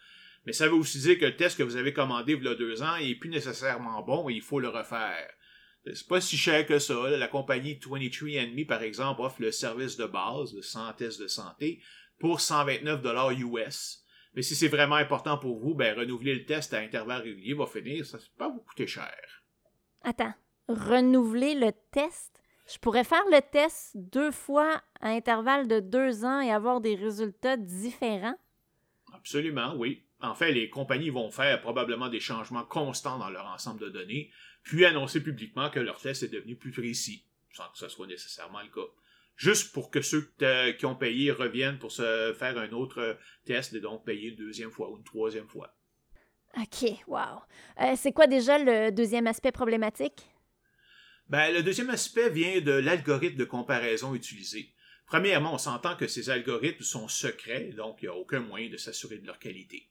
Mais 0.46 0.54
ça 0.54 0.68
veut 0.68 0.74
aussi 0.74 1.00
dire 1.00 1.18
que 1.18 1.26
le 1.26 1.36
test 1.36 1.58
que 1.58 1.64
vous 1.64 1.78
avez 1.78 1.94
commandé 1.94 2.34
il 2.34 2.44
y 2.44 2.48
a 2.48 2.56
deux 2.56 2.82
ans 2.82 2.98
n'est 2.98 3.16
plus 3.16 3.30
nécessairement 3.30 4.02
bon 4.04 4.30
et 4.30 4.34
il 4.34 4.42
faut 4.42 4.60
le 4.60 4.70
refaire. 4.70 5.30
C'est 5.86 6.08
pas 6.08 6.22
si 6.22 6.38
cher 6.38 6.66
que 6.66 6.78
ça. 6.78 7.10
La 7.10 7.28
compagnie 7.28 7.76
23andMe, 7.76 8.66
par 8.66 8.84
exemple, 8.84 9.22
offre 9.22 9.42
le 9.42 9.52
service 9.52 9.98
de 9.98 10.06
base 10.06 10.54
de 10.54 10.62
100 10.62 10.94
tests 10.94 11.22
de 11.22 11.28
santé 11.28 11.82
pour 12.20 12.42
129 12.42 13.02
US. 13.40 13.99
Mais 14.34 14.42
si 14.42 14.56
c'est 14.56 14.68
vraiment 14.68 14.96
important 14.96 15.38
pour 15.38 15.58
vous, 15.58 15.74
ben 15.74 15.98
renouveler 15.98 16.36
le 16.36 16.46
test 16.46 16.74
à 16.74 16.80
intervalles 16.80 17.24
réguliers 17.24 17.54
va 17.54 17.66
finir, 17.66 18.06
ça 18.06 18.18
va 18.18 18.24
pas 18.38 18.50
vous 18.50 18.60
coûter 18.60 18.88
cher. 18.88 19.44
Attends, 20.04 20.34
renouveler 20.68 21.56
le 21.56 21.72
test? 21.92 22.42
Je 22.72 22.78
pourrais 22.78 23.04
faire 23.04 23.24
le 23.32 23.42
test 23.42 23.92
deux 23.96 24.32
fois 24.32 24.82
à 25.02 25.10
intervalles 25.10 25.68
de 25.68 25.80
deux 25.80 26.24
ans 26.24 26.40
et 26.40 26.52
avoir 26.52 26.82
des 26.82 26.96
résultats 26.96 27.58
différents? 27.58 28.38
Absolument, 29.14 29.74
oui. 29.76 30.06
En 30.22 30.36
fait, 30.36 30.52
les 30.52 30.70
compagnies 30.70 31.10
vont 31.10 31.32
faire 31.32 31.62
probablement 31.62 32.10
des 32.10 32.20
changements 32.20 32.66
constants 32.66 33.18
dans 33.18 33.30
leur 33.30 33.48
ensemble 33.48 33.80
de 33.80 33.90
données, 33.90 34.32
puis 34.64 34.86
annoncer 34.86 35.24
publiquement 35.24 35.70
que 35.70 35.80
leur 35.80 36.00
test 36.00 36.24
est 36.24 36.28
devenu 36.28 36.56
plus 36.56 36.72
précis, 36.72 37.26
sans 37.52 37.68
que 37.70 37.78
ce 37.78 37.88
soit 37.88 38.08
nécessairement 38.08 38.62
le 38.62 38.70
cas 38.70 38.88
juste 39.40 39.72
pour 39.72 39.90
que 39.90 40.02
ceux 40.02 40.32
qui 40.78 40.86
ont 40.86 40.96
payé 40.96 41.32
reviennent 41.32 41.80
pour 41.80 41.94
se 41.94 42.36
faire 42.38 42.58
un 42.58 42.72
autre 42.72 43.18
test 43.46 43.74
et 43.74 43.80
donc 43.80 44.06
payer 44.06 44.30
une 44.30 44.36
deuxième 44.36 44.70
fois 44.70 44.92
ou 44.92 44.98
une 44.98 45.04
troisième 45.04 45.48
fois. 45.48 45.74
OK, 46.58 46.92
wow. 47.08 47.40
Euh, 47.82 47.94
c'est 47.96 48.12
quoi 48.12 48.28
déjà 48.28 48.58
le 48.58 48.92
deuxième 48.92 49.28
aspect 49.28 49.54
problématique? 49.54 50.28
Ben, 51.30 51.54
le 51.54 51.64
deuxième 51.64 51.90
aspect 51.90 52.30
vient 52.30 52.60
de 52.60 52.72
l'algorithme 52.72 53.38
de 53.38 53.46
comparaison 53.46 54.14
utilisé. 54.14 54.74
Premièrement, 55.06 55.54
on 55.54 55.58
s'entend 55.58 55.96
que 55.96 56.08
ces 56.08 56.30
algorithmes 56.30 56.84
sont 56.84 57.08
secrets, 57.08 57.70
donc 57.78 58.00
il 58.02 58.06
n'y 58.06 58.10
a 58.10 58.16
aucun 58.16 58.42
moyen 58.42 58.70
de 58.70 58.78
s'assurer 58.78 59.20
de 59.20 59.28
leur 59.28 59.40
qualité. 59.40 59.90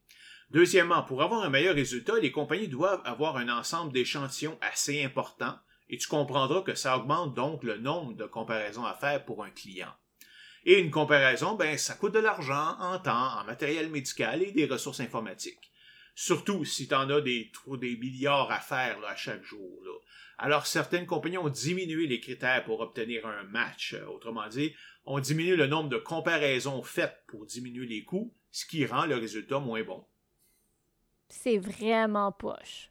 Deuxièmement, 0.50 1.04
pour 1.04 1.22
avoir 1.22 1.42
un 1.42 1.50
meilleur 1.50 1.74
résultat, 1.74 2.18
les 2.20 2.32
compagnies 2.32 2.68
doivent 2.68 3.02
avoir 3.04 3.36
un 3.36 3.48
ensemble 3.48 3.92
d'échantillons 3.92 4.58
assez 4.60 5.02
important 5.04 5.54
et 5.90 5.98
tu 5.98 6.08
comprendras 6.08 6.62
que 6.62 6.74
ça 6.74 6.96
augmente 6.96 7.34
donc 7.34 7.62
le 7.64 7.78
nombre 7.78 8.14
de 8.14 8.24
comparaisons 8.24 8.84
à 8.84 8.94
faire 8.94 9.24
pour 9.24 9.44
un 9.44 9.50
client. 9.50 9.92
Et 10.64 10.78
une 10.80 10.90
comparaison, 10.90 11.54
ben, 11.54 11.78
ça 11.78 11.94
coûte 11.94 12.14
de 12.14 12.18
l'argent 12.18 12.76
en 12.78 12.98
temps, 12.98 13.40
en 13.40 13.44
matériel 13.44 13.88
médical 13.88 14.42
et 14.42 14.52
des 14.52 14.66
ressources 14.66 15.00
informatiques. 15.00 15.72
Surtout 16.14 16.64
si 16.64 16.88
tu 16.88 16.94
en 16.94 17.08
as 17.10 17.20
des, 17.20 17.50
des 17.80 17.96
milliards 17.96 18.50
à 18.50 18.58
faire 18.58 18.98
à 19.06 19.14
chaque 19.14 19.44
jour. 19.44 19.80
Alors 20.36 20.66
certaines 20.66 21.06
compagnies 21.06 21.38
ont 21.38 21.48
diminué 21.48 22.06
les 22.06 22.20
critères 22.20 22.64
pour 22.64 22.80
obtenir 22.80 23.26
un 23.26 23.44
match. 23.44 23.94
Autrement 24.08 24.48
dit, 24.48 24.74
ont 25.06 25.20
diminué 25.20 25.56
le 25.56 25.66
nombre 25.66 25.88
de 25.88 25.96
comparaisons 25.96 26.82
faites 26.82 27.22
pour 27.28 27.46
diminuer 27.46 27.86
les 27.86 28.04
coûts, 28.04 28.34
ce 28.50 28.66
qui 28.66 28.84
rend 28.84 29.06
le 29.06 29.16
résultat 29.16 29.58
moins 29.58 29.82
bon. 29.82 30.04
C'est 31.28 31.58
vraiment 31.58 32.32
poche. 32.32 32.90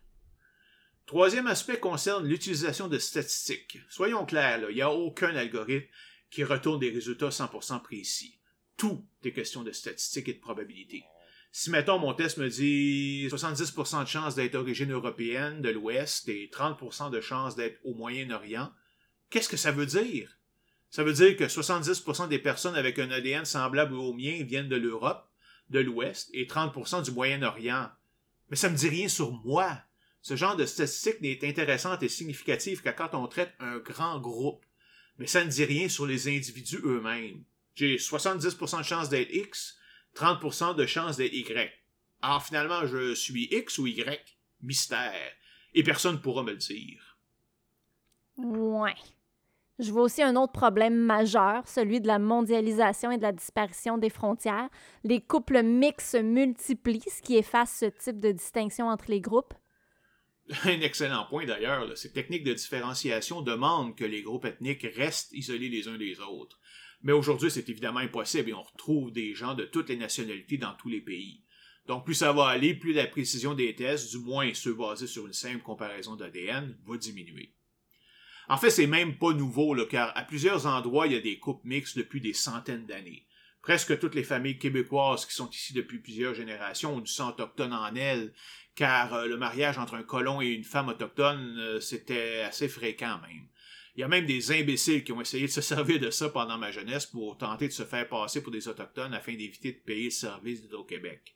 Troisième 1.07 1.47
aspect 1.47 1.79
concerne 1.79 2.27
l'utilisation 2.27 2.89
de 2.89 2.97
statistiques. 2.99 3.79
Soyons 3.89 4.25
clairs, 4.25 4.69
il 4.69 4.75
n'y 4.75 4.81
a 4.81 4.91
aucun 4.91 5.33
algorithme 5.37 5.87
qui 6.29 6.43
retourne 6.43 6.81
des 6.81 6.89
résultats 6.89 7.29
100% 7.29 7.81
précis. 7.81 8.41
Tout 8.75 9.05
est 9.23 9.31
question 9.31 9.63
de 9.63 9.71
statistiques 9.71 10.27
et 10.27 10.33
de 10.33 10.41
probabilité. 10.41 11.05
Si, 11.53 11.71
mettons, 11.71 11.97
mon 11.97 12.13
test 12.13 12.37
me 12.37 12.49
dit 12.49 13.29
70% 13.31 14.03
de 14.03 14.09
chance 14.09 14.35
d'être 14.35 14.51
d'origine 14.51 14.91
européenne 14.91 15.61
de 15.61 15.69
l'Ouest 15.69 16.27
et 16.27 16.51
30% 16.53 17.09
de 17.09 17.21
chance 17.21 17.55
d'être 17.55 17.79
au 17.85 17.93
Moyen-Orient, 17.93 18.69
qu'est-ce 19.29 19.47
que 19.47 19.55
ça 19.55 19.71
veut 19.71 19.85
dire? 19.85 20.37
Ça 20.89 21.05
veut 21.05 21.13
dire 21.13 21.37
que 21.37 21.45
70% 21.45 22.27
des 22.27 22.37
personnes 22.37 22.75
avec 22.75 22.99
un 22.99 23.11
ADN 23.11 23.45
semblable 23.45 23.93
au 23.93 24.11
mien 24.11 24.43
viennent 24.43 24.67
de 24.67 24.75
l'Europe, 24.75 25.31
de 25.69 25.79
l'Ouest 25.79 26.29
et 26.33 26.47
30% 26.47 27.05
du 27.05 27.11
Moyen-Orient. 27.11 27.89
Mais 28.49 28.57
ça 28.57 28.69
me 28.69 28.75
dit 28.75 28.89
rien 28.89 29.07
sur 29.07 29.31
moi. 29.45 29.86
Ce 30.27 30.35
genre 30.35 30.57
de 30.57 30.65
statistique 30.65 31.21
n'est 31.21 31.39
intéressante 31.47 32.03
et 32.03 32.09
significative 32.09 32.81
que 32.81 32.89
quand 32.89 33.13
on 33.13 33.27
traite 33.27 33.53
un 33.61 33.77
grand 33.77 34.19
groupe, 34.19 34.65
mais 35.19 35.25
ça 35.25 35.45
ne 35.45 35.49
dit 35.49 35.63
rien 35.63 35.87
sur 35.87 36.05
les 36.05 36.27
individus 36.27 36.81
eux-mêmes. 36.83 37.45
J'ai 37.75 37.95
70% 37.95 38.79
de 38.79 38.83
chance 38.83 39.07
d'être 39.07 39.33
X, 39.33 39.77
30% 40.15 40.75
de 40.75 40.85
chance 40.85 41.15
d'être 41.15 41.31
Y. 41.31 41.71
Alors 42.21 42.43
finalement, 42.43 42.85
je 42.85 43.15
suis 43.15 43.47
X 43.53 43.77
ou 43.77 43.87
Y? 43.87 44.37
Mystère. 44.61 45.31
Et 45.73 45.81
personne 45.81 46.15
ne 46.15 46.19
pourra 46.19 46.43
me 46.43 46.51
le 46.51 46.57
dire. 46.57 47.17
Ouais. 48.35 48.95
Je 49.79 49.93
vois 49.93 50.01
aussi 50.01 50.23
un 50.23 50.35
autre 50.35 50.51
problème 50.51 50.97
majeur, 50.97 51.65
celui 51.69 52.01
de 52.01 52.07
la 52.07 52.19
mondialisation 52.19 53.11
et 53.11 53.17
de 53.17 53.23
la 53.23 53.31
disparition 53.31 53.97
des 53.97 54.09
frontières. 54.09 54.67
Les 55.05 55.21
couples 55.21 55.63
mixtes 55.63 56.17
se 56.17 56.17
multiplient, 56.17 57.09
ce 57.09 57.21
qui 57.21 57.37
efface 57.37 57.77
ce 57.79 57.85
type 57.85 58.19
de 58.19 58.33
distinction 58.33 58.89
entre 58.89 59.05
les 59.07 59.21
groupes. 59.21 59.53
Un 60.63 60.81
excellent 60.81 61.25
point 61.25 61.45
d'ailleurs, 61.45 61.97
ces 61.97 62.13
techniques 62.13 62.45
de 62.45 62.53
différenciation 62.53 63.41
demandent 63.41 63.97
que 63.97 64.05
les 64.05 64.21
groupes 64.21 64.45
ethniques 64.45 64.87
restent 64.95 65.33
isolés 65.33 65.69
les 65.69 65.87
uns 65.87 65.97
des 65.97 66.19
autres. 66.21 66.59
Mais 67.01 67.11
aujourd'hui, 67.11 67.51
c'est 67.51 67.69
évidemment 67.69 67.99
impossible 67.99 68.49
et 68.49 68.53
on 68.53 68.61
retrouve 68.61 69.11
des 69.11 69.35
gens 69.35 69.53
de 69.53 69.65
toutes 69.65 69.89
les 69.89 69.97
nationalités 69.97 70.57
dans 70.57 70.73
tous 70.73 70.89
les 70.89 71.01
pays. 71.01 71.43
Donc 71.85 72.05
plus 72.05 72.15
ça 72.15 72.33
va 72.33 72.47
aller, 72.47 72.73
plus 72.73 72.93
la 72.93 73.07
précision 73.07 73.53
des 73.53 73.75
tests, 73.75 74.11
du 74.11 74.19
moins 74.19 74.53
ceux 74.53 74.73
basés 74.73 75.07
sur 75.07 75.27
une 75.27 75.33
simple 75.33 75.63
comparaison 75.63 76.15
d'ADN, 76.15 76.77
va 76.85 76.97
diminuer. 76.97 77.53
En 78.49 78.57
fait, 78.57 78.69
c'est 78.69 78.87
même 78.87 79.17
pas 79.17 79.33
nouveau, 79.33 79.75
car 79.85 80.15
à 80.17 80.23
plusieurs 80.23 80.65
endroits, 80.65 81.07
il 81.07 81.13
y 81.13 81.17
a 81.17 81.21
des 81.21 81.39
couples 81.39 81.67
mixtes 81.67 81.97
depuis 81.97 82.21
des 82.21 82.33
centaines 82.33 82.85
d'années. 82.85 83.26
Presque 83.61 83.99
toutes 83.99 84.15
les 84.15 84.23
familles 84.23 84.57
québécoises 84.57 85.25
qui 85.25 85.33
sont 85.33 85.49
ici 85.49 85.73
depuis 85.73 85.99
plusieurs 85.99 86.33
générations 86.33 86.95
ont 86.95 87.01
du 87.01 87.11
sang 87.11 87.29
autochtone 87.29 87.73
en 87.73 87.93
elles, 87.95 88.33
car 88.75 89.13
euh, 89.13 89.25
le 89.25 89.37
mariage 89.37 89.77
entre 89.77 89.95
un 89.95 90.03
colon 90.03 90.41
et 90.41 90.47
une 90.47 90.63
femme 90.63 90.89
autochtone, 90.89 91.57
euh, 91.59 91.79
c'était 91.79 92.41
assez 92.41 92.69
fréquent 92.69 93.19
même. 93.21 93.47
Il 93.95 94.01
y 94.01 94.03
a 94.03 94.07
même 94.07 94.27
des 94.27 94.51
imbéciles 94.51 95.03
qui 95.03 95.11
ont 95.11 95.19
essayé 95.19 95.47
de 95.47 95.51
se 95.51 95.61
servir 95.73 95.99
de 95.99 96.11
ça 96.11 96.29
pendant 96.29 96.57
ma 96.57 96.71
jeunesse 96.71 97.07
pour 97.07 97.37
tenter 97.37 97.67
de 97.67 97.73
se 97.73 97.83
faire 97.83 98.07
passer 98.07 98.41
pour 98.41 98.51
des 98.51 98.67
autochtones 98.67 99.15
afin 99.15 99.33
d'éviter 99.33 99.71
de 99.71 99.79
payer 99.79 100.05
le 100.05 100.11
service 100.11 100.61
d'Hydro-Québec. 100.61 101.35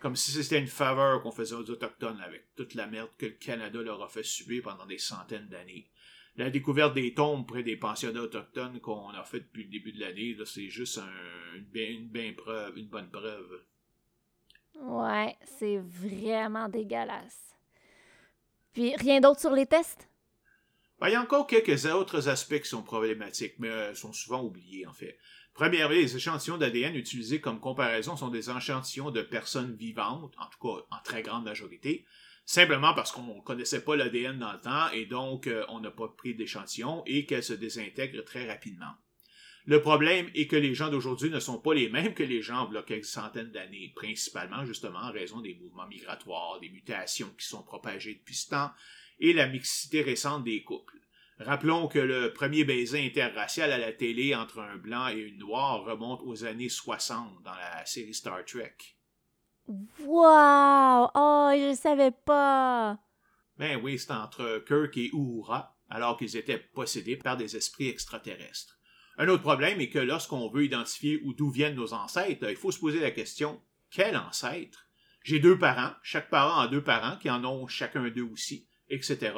Comme 0.00 0.16
si 0.16 0.30
c'était 0.30 0.58
une 0.58 0.68
faveur 0.68 1.22
qu'on 1.22 1.32
faisait 1.32 1.56
aux 1.56 1.70
autochtones 1.70 2.20
avec 2.20 2.54
toute 2.56 2.74
la 2.74 2.86
merde 2.86 3.10
que 3.18 3.26
le 3.26 3.32
Canada 3.32 3.82
leur 3.82 4.02
a 4.02 4.08
fait 4.08 4.22
subir 4.22 4.62
pendant 4.62 4.86
des 4.86 4.98
centaines 4.98 5.48
d'années. 5.48 5.90
La 6.38 6.50
découverte 6.50 6.94
des 6.94 7.14
tombes 7.14 7.46
près 7.48 7.64
des 7.64 7.76
pensionnats 7.76 8.22
autochtones 8.22 8.78
qu'on 8.78 9.08
a 9.08 9.24
fait 9.24 9.40
depuis 9.40 9.64
le 9.64 9.70
début 9.70 9.90
de 9.90 10.00
l'année, 10.00 10.36
c'est 10.44 10.68
juste 10.68 11.00
une, 11.56 11.66
une 11.74 12.88
bonne 12.88 13.10
preuve. 13.10 13.64
Ouais, 14.76 15.36
c'est 15.58 15.78
vraiment 15.78 16.68
dégueulasse. 16.68 17.56
Puis 18.72 18.94
rien 18.94 19.20
d'autre 19.20 19.40
sur 19.40 19.50
les 19.50 19.66
tests? 19.66 20.08
Ben, 21.00 21.08
il 21.08 21.12
y 21.14 21.16
a 21.16 21.22
encore 21.22 21.48
quelques 21.48 21.86
autres 21.86 22.28
aspects 22.28 22.60
qui 22.60 22.68
sont 22.68 22.84
problématiques, 22.84 23.54
mais 23.58 23.68
euh, 23.68 23.94
sont 23.94 24.12
souvent 24.12 24.44
oubliés 24.44 24.86
en 24.86 24.92
fait. 24.92 25.18
Premièrement, 25.54 25.94
les 25.94 26.14
échantillons 26.14 26.56
d'ADN 26.56 26.94
utilisés 26.94 27.40
comme 27.40 27.58
comparaison 27.58 28.16
sont 28.16 28.28
des 28.28 28.48
échantillons 28.48 29.10
de 29.10 29.22
personnes 29.22 29.74
vivantes, 29.74 30.34
en 30.38 30.46
tout 30.46 30.60
cas 30.60 30.84
en 30.92 31.02
très 31.02 31.22
grande 31.22 31.44
majorité, 31.44 32.06
simplement 32.48 32.94
parce 32.94 33.12
qu'on 33.12 33.34
ne 33.36 33.40
connaissait 33.42 33.84
pas 33.84 33.94
l'ADN 33.94 34.38
dans 34.38 34.54
le 34.54 34.60
temps 34.60 34.90
et 34.92 35.04
donc 35.04 35.46
euh, 35.46 35.66
on 35.68 35.80
n'a 35.80 35.90
pas 35.90 36.08
pris 36.08 36.34
d'échantillon 36.34 37.02
et 37.04 37.26
qu'elles 37.26 37.42
se 37.42 37.52
désintègrent 37.52 38.24
très 38.24 38.48
rapidement. 38.48 38.94
Le 39.66 39.82
problème 39.82 40.30
est 40.34 40.46
que 40.46 40.56
les 40.56 40.74
gens 40.74 40.88
d'aujourd'hui 40.88 41.28
ne 41.28 41.40
sont 41.40 41.60
pas 41.60 41.74
les 41.74 41.90
mêmes 41.90 42.14
que 42.14 42.22
les 42.22 42.40
gens 42.40 42.66
il 42.70 42.74
y 42.74 42.78
a 42.78 42.82
quelques 42.82 43.04
centaines 43.04 43.50
d'années, 43.50 43.92
principalement 43.94 44.64
justement 44.64 45.00
en 45.00 45.12
raison 45.12 45.42
des 45.42 45.56
mouvements 45.56 45.86
migratoires, 45.88 46.58
des 46.58 46.70
mutations 46.70 47.28
qui 47.38 47.46
sont 47.46 47.62
propagées 47.62 48.14
depuis 48.14 48.34
ce 48.34 48.48
temps 48.48 48.70
et 49.20 49.34
la 49.34 49.46
mixité 49.46 50.00
récente 50.00 50.44
des 50.44 50.62
couples. 50.62 50.96
Rappelons 51.38 51.86
que 51.86 51.98
le 51.98 52.32
premier 52.32 52.64
baiser 52.64 53.04
interracial 53.04 53.72
à 53.72 53.78
la 53.78 53.92
télé 53.92 54.34
entre 54.34 54.60
un 54.60 54.76
blanc 54.78 55.08
et 55.08 55.18
une 55.18 55.36
noire 55.36 55.84
remonte 55.84 56.22
aux 56.24 56.46
années 56.46 56.70
60 56.70 57.42
dans 57.44 57.54
la 57.54 57.84
série 57.84 58.14
Star 58.14 58.42
Trek. 58.46 58.97
Wow! 59.68 61.10
Oh, 61.14 61.50
je 61.54 61.76
savais 61.78 62.10
pas! 62.10 62.98
Ben 63.58 63.78
oui, 63.82 63.98
c'est 63.98 64.12
entre 64.12 64.64
Kirk 64.66 64.96
et 64.96 65.10
Uhura, 65.12 65.76
alors 65.90 66.16
qu'ils 66.16 66.36
étaient 66.36 66.58
possédés 66.58 67.16
par 67.16 67.36
des 67.36 67.56
esprits 67.56 67.88
extraterrestres. 67.88 68.78
Un 69.18 69.28
autre 69.28 69.42
problème 69.42 69.80
est 69.80 69.90
que 69.90 69.98
lorsqu'on 69.98 70.48
veut 70.48 70.64
identifier 70.64 71.20
d'où 71.36 71.50
viennent 71.50 71.74
nos 71.74 71.92
ancêtres, 71.92 72.48
il 72.48 72.56
faut 72.56 72.70
se 72.70 72.78
poser 72.78 73.00
la 73.00 73.10
question 73.10 73.60
quel 73.90 74.16
ancêtre? 74.16 74.86
J'ai 75.24 75.40
deux 75.40 75.58
parents, 75.58 75.92
chaque 76.02 76.30
parent 76.30 76.60
a 76.60 76.68
deux 76.68 76.82
parents 76.82 77.16
qui 77.18 77.28
en 77.28 77.44
ont 77.44 77.66
chacun 77.66 78.08
deux 78.08 78.22
aussi, 78.22 78.68
etc. 78.88 79.32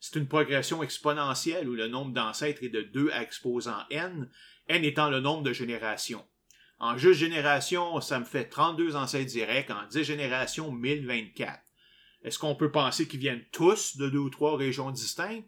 C'est 0.00 0.18
une 0.18 0.26
progression 0.26 0.82
exponentielle 0.82 1.68
où 1.68 1.74
le 1.74 1.86
nombre 1.86 2.12
d'ancêtres 2.12 2.64
est 2.64 2.70
de 2.70 2.82
2 2.82 3.10
à 3.10 3.22
exposant 3.22 3.84
n, 3.90 4.30
n 4.68 4.84
étant 4.84 5.10
le 5.10 5.20
nombre 5.20 5.42
de 5.42 5.52
générations. 5.52 6.26
En 6.80 6.96
juste 6.96 7.20
génération, 7.20 8.00
ça 8.00 8.18
me 8.18 8.24
fait 8.24 8.48
32 8.48 8.96
ancêtres 8.96 9.30
directs, 9.30 9.70
en 9.70 9.86
10 9.86 10.02
générations, 10.02 10.72
1024. 10.72 11.60
Est-ce 12.22 12.38
qu'on 12.38 12.54
peut 12.54 12.72
penser 12.72 13.06
qu'ils 13.06 13.20
viennent 13.20 13.44
tous 13.52 13.98
de 13.98 14.08
deux 14.08 14.18
ou 14.18 14.30
trois 14.30 14.56
régions 14.56 14.90
distinctes? 14.90 15.46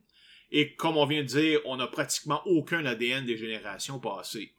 Et 0.51 0.77
comme 0.77 0.99
on 0.99 1.07
vient 1.07 1.23
de 1.23 1.27
dire, 1.27 1.61
on 1.65 1.77
n'a 1.77 1.87
pratiquement 1.87 2.43
aucun 2.45 2.85
ADN 2.85 3.25
des 3.25 3.39
générations 3.39 3.99
passées. 3.99 4.55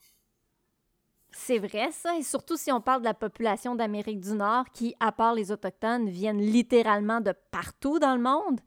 C'est 1.30 1.60
vrai 1.60 1.92
ça, 1.92 2.18
et 2.18 2.24
surtout 2.24 2.58
si 2.58 2.72
on 2.72 2.82
parle 2.82 3.02
de 3.02 3.08
la 3.08 3.14
population 3.14 3.76
d'Amérique 3.76 4.20
du 4.20 4.34
Nord 4.34 4.66
qui, 4.72 4.96
à 5.00 5.12
part 5.12 5.36
les 5.36 5.52
Autochtones, 5.52 6.10
viennent 6.10 6.42
littéralement 6.42 7.22
de 7.22 7.34
partout 7.52 8.00
dans 8.00 8.16
le 8.16 8.22
monde. 8.22 8.60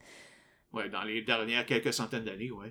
Oui, 0.73 0.89
dans 0.91 1.03
les 1.03 1.23
dernières 1.23 1.67
quelques 1.67 1.93
centaines 1.93 2.25
d'années, 2.25 2.51
oui. 2.51 2.69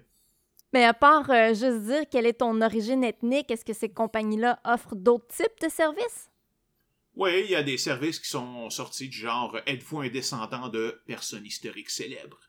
Mais 0.75 0.83
à 0.83 0.93
part 0.93 1.29
euh, 1.29 1.53
juste 1.53 1.83
dire 1.83 2.03
quelle 2.11 2.25
est 2.25 2.39
ton 2.39 2.61
origine 2.61 3.05
ethnique, 3.05 3.49
est-ce 3.49 3.63
que 3.63 3.71
ces 3.71 3.87
compagnies-là 3.87 4.59
offrent 4.65 4.97
d'autres 4.97 5.27
types 5.27 5.61
de 5.61 5.69
services? 5.69 6.29
Oui, 7.15 7.43
il 7.45 7.51
y 7.51 7.55
a 7.55 7.63
des 7.63 7.77
services 7.77 8.19
qui 8.19 8.27
sont 8.27 8.69
sortis 8.69 9.07
du 9.07 9.17
genre 9.17 9.57
Êtes-vous 9.67 10.01
un 10.01 10.09
descendant 10.09 10.67
de 10.67 11.01
personnes 11.07 11.45
historiques 11.45 11.89
célèbres? 11.89 12.41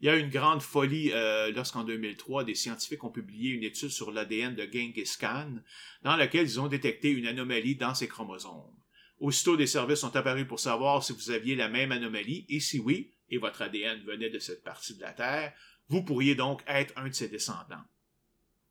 Il 0.00 0.06
y 0.06 0.08
a 0.08 0.16
une 0.16 0.30
grande 0.30 0.62
folie 0.62 1.10
euh, 1.12 1.52
lorsqu'en 1.52 1.84
2003, 1.84 2.44
des 2.44 2.54
scientifiques 2.54 3.04
ont 3.04 3.10
publié 3.10 3.50
une 3.50 3.64
étude 3.64 3.90
sur 3.90 4.12
l'ADN 4.12 4.54
de 4.54 4.62
Genghis 4.62 5.16
Khan, 5.20 5.56
dans 6.04 6.16
laquelle 6.16 6.46
ils 6.46 6.60
ont 6.60 6.68
détecté 6.68 7.10
une 7.10 7.26
anomalie 7.26 7.76
dans 7.76 7.94
ses 7.94 8.08
chromosomes. 8.08 8.74
Aussitôt, 9.20 9.58
des 9.58 9.66
services 9.66 10.00
sont 10.00 10.16
apparus 10.16 10.48
pour 10.48 10.58
savoir 10.58 11.04
si 11.04 11.12
vous 11.12 11.30
aviez 11.30 11.54
la 11.54 11.68
même 11.68 11.92
anomalie, 11.92 12.46
et 12.48 12.60
si 12.60 12.78
oui, 12.78 13.12
et 13.28 13.36
votre 13.36 13.60
ADN 13.60 14.02
venait 14.04 14.30
de 14.30 14.38
cette 14.38 14.64
partie 14.64 14.96
de 14.96 15.02
la 15.02 15.12
Terre, 15.12 15.52
vous 15.88 16.02
pourriez 16.02 16.34
donc 16.34 16.62
être 16.66 16.92
un 16.96 17.08
de 17.08 17.14
ses 17.14 17.28
descendants. 17.28 17.84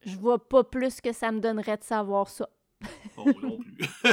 Je 0.05 0.17
vois 0.17 0.47
pas 0.49 0.63
plus 0.63 0.99
que 1.01 1.13
ça 1.13 1.31
me 1.31 1.39
donnerait 1.39 1.77
de 1.77 1.83
savoir 1.83 2.27
ça. 2.27 2.49
oh, 3.17 3.31
non 3.41 3.59
plus. 3.59 3.87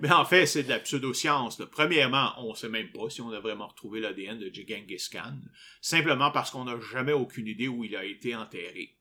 Mais 0.00 0.10
en 0.10 0.24
fait, 0.24 0.46
c'est 0.46 0.62
de 0.62 0.70
la 0.70 0.78
pseudoscience. 0.78 1.60
Premièrement, 1.70 2.32
on 2.38 2.50
ne 2.50 2.56
sait 2.56 2.70
même 2.70 2.90
pas 2.90 3.10
si 3.10 3.20
on 3.20 3.30
a 3.32 3.40
vraiment 3.40 3.66
retrouvé 3.66 4.00
l'ADN 4.00 4.38
de 4.38 4.50
Genghis 4.54 5.08
Khan, 5.12 5.36
simplement 5.82 6.30
parce 6.30 6.50
qu'on 6.50 6.64
n'a 6.64 6.80
jamais 6.80 7.12
aucune 7.12 7.46
idée 7.46 7.68
où 7.68 7.84
il 7.84 7.94
a 7.96 8.04
été 8.04 8.34
enterré. 8.34 8.94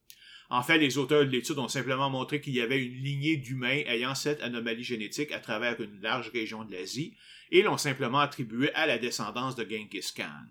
En 0.49 0.63
fait, 0.63 0.77
les 0.77 0.97
auteurs 0.97 1.25
de 1.25 1.29
l'étude 1.29 1.59
ont 1.59 1.67
simplement 1.67 2.09
montré 2.09 2.39
qu'il 2.39 2.53
y 2.53 2.61
avait 2.61 2.83
une 2.83 3.03
lignée 3.03 3.37
d'humains 3.37 3.83
ayant 3.87 4.15
cette 4.15 4.41
anomalie 4.41 4.83
génétique 4.83 5.31
à 5.31 5.39
travers 5.39 5.79
une 5.81 5.99
large 6.01 6.29
région 6.29 6.63
de 6.63 6.71
l'Asie, 6.71 7.15
et 7.51 7.61
l'ont 7.61 7.77
simplement 7.77 8.19
attribué 8.19 8.73
à 8.73 8.87
la 8.87 8.97
descendance 8.97 9.55
de 9.55 9.63
Genghis 9.63 10.11
Khan. 10.15 10.45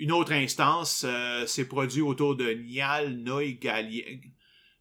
Une 0.00 0.12
autre 0.12 0.32
instance 0.32 1.04
euh, 1.06 1.44
s'est 1.44 1.68
produite 1.68 2.02
autour 2.02 2.34
de 2.34 2.50
Nial 2.54 3.22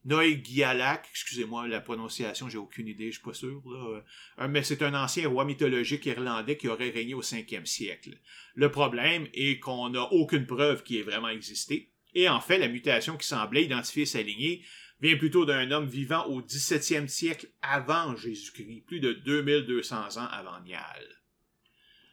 Noïgialak, 0.06 1.10
excusez-moi 1.12 1.68
la 1.68 1.82
prononciation, 1.82 2.48
j'ai 2.48 2.58
aucune 2.58 2.88
idée, 2.88 3.08
je 3.08 3.18
suis 3.18 3.22
pas 3.22 3.34
sûr. 3.34 3.62
Euh, 3.68 4.02
mais 4.48 4.64
c'est 4.64 4.82
un 4.82 4.94
ancien 4.94 5.28
roi 5.28 5.44
mythologique 5.44 6.06
irlandais 6.06 6.56
qui 6.56 6.70
aurait 6.70 6.92
régné 6.92 7.16
au 7.16 7.22
5e 7.22 7.66
siècle. 7.66 8.18
Le 8.56 8.72
problème 8.72 9.28
est 9.34 9.60
qu'on 9.60 9.90
n'a 9.90 10.04
aucune 10.04 10.48
preuve 10.48 10.84
qui 10.84 11.00
ait 11.00 11.04
vraiment 11.04 11.28
existé. 11.28 11.92
Et 12.14 12.30
en 12.30 12.40
fait, 12.40 12.58
la 12.58 12.70
mutation 12.70 13.18
qui 13.18 13.28
semblait 13.28 13.66
identifier 13.66 14.06
sa 14.06 14.22
lignée 14.22 14.64
vient 15.02 15.18
plutôt 15.18 15.44
d'un 15.44 15.70
homme 15.72 15.88
vivant 15.88 16.28
au 16.28 16.42
17e 16.42 17.10
siècle 17.10 17.50
avant 17.62 18.16
Jésus-Christ, 18.16 18.86
plus 18.88 19.02
de 19.02 19.12
2200 19.12 20.18
ans 20.18 20.30
avant 20.32 20.62
Nial. 20.62 21.19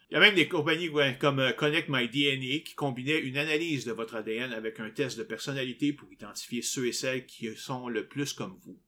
Il 0.09 0.15
y 0.15 0.17
a 0.17 0.21
même 0.21 0.37
des 0.37 0.49
compagnies 0.49 0.91
comme 1.19 1.41
euh, 1.41 1.53
Connect 1.53 1.89
My 1.89 2.09
DNA 2.09 2.65
qui 2.65 2.75
combinaient 2.77 3.19
une 3.19 3.37
analyse 3.37 3.85
de 3.85 3.93
votre 3.93 4.15
ADN 4.15 4.53
avec 4.53 4.79
un 4.79 4.91
test 4.91 5.19
de 5.19 5.25
personnalité 5.25 5.93
pour 5.93 6.13
identifier 6.13 6.63
ceux 6.63 6.87
et 6.87 6.93
celles 6.93 7.27
qui 7.27 7.55
sont 7.57 7.89
le 7.89 8.07
plus 8.07 8.33
comme 8.33 8.57
vous. 8.63 8.79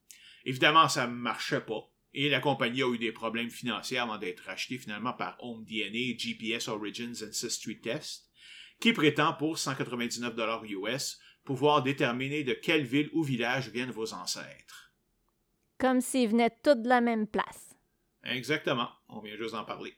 Évidemment, 0.44 0.88
ça 0.88 1.08
ne 1.08 1.12
marchait 1.12 1.60
pas. 1.60 1.90
Et 2.14 2.28
la 2.28 2.40
compagnie 2.40 2.82
a 2.82 2.92
eu 2.92 2.98
des 2.98 3.12
problèmes 3.12 3.50
financiers 3.50 3.98
avant 3.98 4.16
d'être 4.16 4.44
rachetée 4.44 4.78
finalement 4.78 5.12
par 5.12 5.36
Home 5.40 5.64
DNA 5.64 6.16
GPS 6.16 6.68
Origins 6.68 7.24
Ancestry 7.28 7.80
Test, 7.80 8.30
qui 8.80 8.92
prétend 8.92 9.34
pour 9.34 9.58
199 9.58 10.34
US 10.68 11.18
pouvoir 11.44 11.82
déterminer 11.82 12.44
de 12.44 12.52
quelle 12.52 12.84
ville 12.84 13.10
ou 13.12 13.22
village 13.22 13.70
viennent 13.70 13.90
vos 13.90 14.14
ancêtres. 14.14 14.92
Comme 15.78 16.00
s'ils 16.00 16.28
venaient 16.28 16.54
tous 16.62 16.76
de 16.76 16.88
la 16.88 17.00
même 17.00 17.26
place. 17.26 17.74
Exactement. 18.24 18.88
On 19.08 19.20
vient 19.20 19.36
juste 19.36 19.54
d'en 19.54 19.64
parler. 19.64 19.94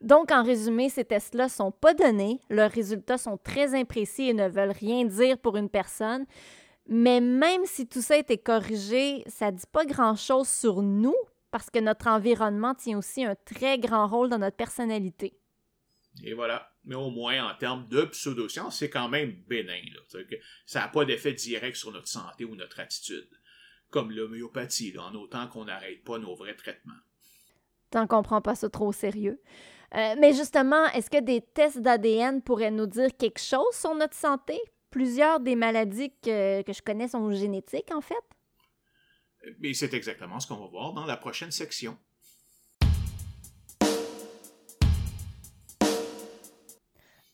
Donc, 0.00 0.32
en 0.32 0.42
résumé, 0.42 0.88
ces 0.88 1.04
tests-là 1.04 1.44
ne 1.44 1.50
sont 1.50 1.72
pas 1.72 1.92
donnés, 1.92 2.40
leurs 2.48 2.70
résultats 2.70 3.18
sont 3.18 3.36
très 3.36 3.74
imprécis 3.74 4.30
et 4.30 4.34
ne 4.34 4.48
veulent 4.48 4.70
rien 4.70 5.04
dire 5.04 5.38
pour 5.38 5.56
une 5.56 5.68
personne. 5.68 6.24
Mais 6.88 7.20
même 7.20 7.66
si 7.66 7.86
tout 7.86 8.00
ça 8.00 8.14
a 8.14 8.18
été 8.18 8.38
corrigé, 8.38 9.22
ça 9.26 9.50
ne 9.50 9.56
dit 9.56 9.66
pas 9.70 9.84
grand-chose 9.84 10.48
sur 10.48 10.82
nous 10.82 11.16
parce 11.50 11.68
que 11.68 11.78
notre 11.78 12.06
environnement 12.06 12.74
tient 12.74 12.98
aussi 12.98 13.24
un 13.24 13.34
très 13.34 13.78
grand 13.78 14.06
rôle 14.08 14.28
dans 14.28 14.38
notre 14.38 14.56
personnalité. 14.56 15.36
Et 16.24 16.34
voilà. 16.34 16.72
Mais 16.84 16.94
au 16.94 17.10
moins, 17.10 17.50
en 17.50 17.54
termes 17.54 17.86
de 17.88 18.02
pseudoscience, 18.02 18.78
c'est 18.78 18.90
quand 18.90 19.08
même 19.08 19.32
bénin. 19.46 19.80
ça 20.66 20.80
n'a 20.80 20.88
pas 20.88 21.04
d'effet 21.04 21.32
direct 21.34 21.76
sur 21.76 21.92
notre 21.92 22.08
santé 22.08 22.44
ou 22.44 22.56
notre 22.56 22.80
attitude. 22.80 23.28
Comme 23.90 24.10
l'homéopathie, 24.10 24.96
en 24.98 25.14
autant 25.14 25.46
qu'on 25.48 25.66
n'arrête 25.66 26.02
pas 26.04 26.18
nos 26.18 26.34
vrais 26.34 26.54
traitements. 26.54 26.92
T'en 27.90 28.06
comprends 28.06 28.40
pas 28.40 28.54
ça 28.54 28.70
trop 28.70 28.88
au 28.88 28.92
sérieux. 28.92 29.40
Euh, 29.94 30.14
mais 30.20 30.32
justement, 30.32 30.86
est-ce 30.94 31.10
que 31.10 31.20
des 31.20 31.40
tests 31.40 31.80
d'ADN 31.80 32.42
pourraient 32.42 32.70
nous 32.70 32.86
dire 32.86 33.10
quelque 33.18 33.40
chose 33.40 33.74
sur 33.74 33.94
notre 33.94 34.14
santé? 34.14 34.60
Plusieurs 34.90 35.40
des 35.40 35.56
maladies 35.56 36.12
que, 36.22 36.62
que 36.62 36.72
je 36.72 36.82
connais 36.82 37.08
sont 37.08 37.30
génétiques, 37.32 37.92
en 37.92 38.00
fait. 38.00 38.14
Mais 39.58 39.72
c'est 39.74 39.94
exactement 39.94 40.38
ce 40.38 40.46
qu'on 40.46 40.56
va 40.56 40.66
voir 40.66 40.92
dans 40.92 41.06
la 41.06 41.16
prochaine 41.16 41.50
section. 41.50 41.96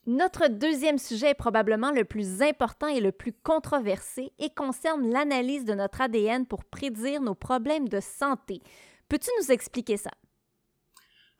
Notre 0.08 0.46
deuxième 0.46 0.98
sujet 0.98 1.30
est 1.30 1.34
probablement 1.34 1.90
le 1.90 2.04
plus 2.04 2.40
important 2.40 2.86
et 2.86 3.00
le 3.00 3.10
plus 3.10 3.32
controversé 3.32 4.32
et 4.38 4.50
concerne 4.50 5.10
l'analyse 5.10 5.64
de 5.64 5.74
notre 5.74 6.00
ADN 6.00 6.46
pour 6.46 6.64
prédire 6.64 7.20
nos 7.20 7.34
problèmes 7.34 7.88
de 7.88 7.98
santé. 7.98 8.60
Peux-tu 9.08 9.28
nous 9.40 9.50
expliquer 9.50 9.96
ça? 9.96 10.10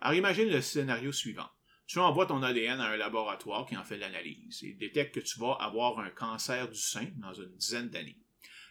Alors 0.07 0.18
imagine 0.18 0.48
le 0.48 0.61
scénario 0.61 1.11
suivant. 1.11 1.48
Tu 1.88 1.98
envoies 1.98 2.26
ton 2.26 2.40
ADN 2.40 2.78
à 2.78 2.90
un 2.90 2.96
laboratoire 2.96 3.66
qui 3.66 3.76
en 3.76 3.82
fait 3.82 3.96
l'analyse 3.96 4.62
et 4.62 4.74
détecte 4.74 5.16
que 5.16 5.20
tu 5.20 5.40
vas 5.40 5.54
avoir 5.54 5.98
un 5.98 6.11
cancer 6.11 6.70
du 6.70 6.78
sein 6.78 7.09
dans 7.16 7.34
une 7.34 7.57
dizaine 7.57 7.88
d'années. 7.88 8.22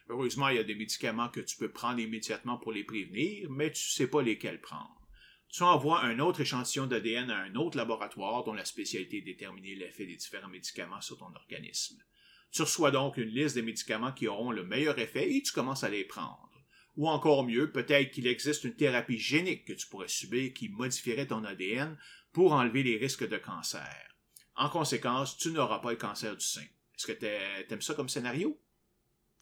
Heureusement, 0.08 0.48
il 0.48 0.56
y 0.56 0.60
a 0.60 0.64
des 0.64 0.76
médicaments 0.76 1.28
que 1.28 1.42
tu 1.42 1.58
peux 1.58 1.74
prendre 1.74 2.00
immédiatement 2.00 2.58
pour 2.58 2.72
les 2.72 2.86
prévenir, 2.86 3.50
mais 3.52 3.70
tu 3.70 3.86
ne 3.86 3.96
sais 3.96 4.08
pas 4.08 4.22
lesquels 4.22 4.62
prendre. 4.62 4.96
Tu 5.50 5.62
envoies 5.64 6.00
un 6.06 6.20
autre 6.20 6.40
échantillon 6.40 6.88
d'ADN 6.88 7.30
à 7.30 7.40
un 7.40 7.56
autre 7.56 7.76
laboratoire 7.76 8.46
dont 8.46 8.54
la 8.54 8.64
spécialité 8.64 9.18
est 9.18 9.22
déterminer 9.24 9.76
l'effet 9.76 10.06
des 10.06 10.16
différents 10.16 10.48
médicaments 10.48 11.02
sur 11.02 11.18
ton 11.18 11.36
organisme. 11.36 12.02
Tu 12.54 12.62
reçois 12.62 12.92
donc 12.92 13.18
une 13.18 13.28
liste 13.28 13.56
des 13.56 13.62
médicaments 13.62 14.14
qui 14.14 14.30
auront 14.30 14.52
le 14.52 14.64
meilleur 14.64 14.98
effet 15.00 15.36
et 15.36 15.42
tu 15.42 15.52
commences 15.52 15.84
à 15.84 15.90
les 15.90 16.06
prendre. 16.06 16.55
Ou 16.98 17.10
encore 17.10 17.46
mieux, 17.46 17.72
peut-être 17.72 18.12
qu'il 18.12 18.28
existe 18.28 18.64
une 18.64 18.76
thérapie 18.76 19.18
génique 19.18 19.66
que 19.66 19.74
tu 19.74 19.88
pourrais 19.88 20.08
subir 20.08 20.54
qui 20.54 20.70
modifierait 20.70 21.28
ton 21.28 21.44
ADN 21.44 21.98
pour 22.32 22.54
enlever 22.54 22.84
les 22.84 22.98
risques 22.98 23.28
de 23.28 23.38
cancer. 23.38 24.16
En 24.56 24.70
conséquence, 24.70 25.38
tu 25.38 25.52
n'auras 25.52 25.80
pas 25.80 25.92
le 25.92 25.98
cancer 25.98 26.36
du 26.36 26.46
sein. 26.46 26.62
Est-ce 26.62 27.08
que 27.08 27.66
t'aimes 27.68 27.82
ça 27.82 27.94
comme 27.94 28.08
scénario? 28.08 28.58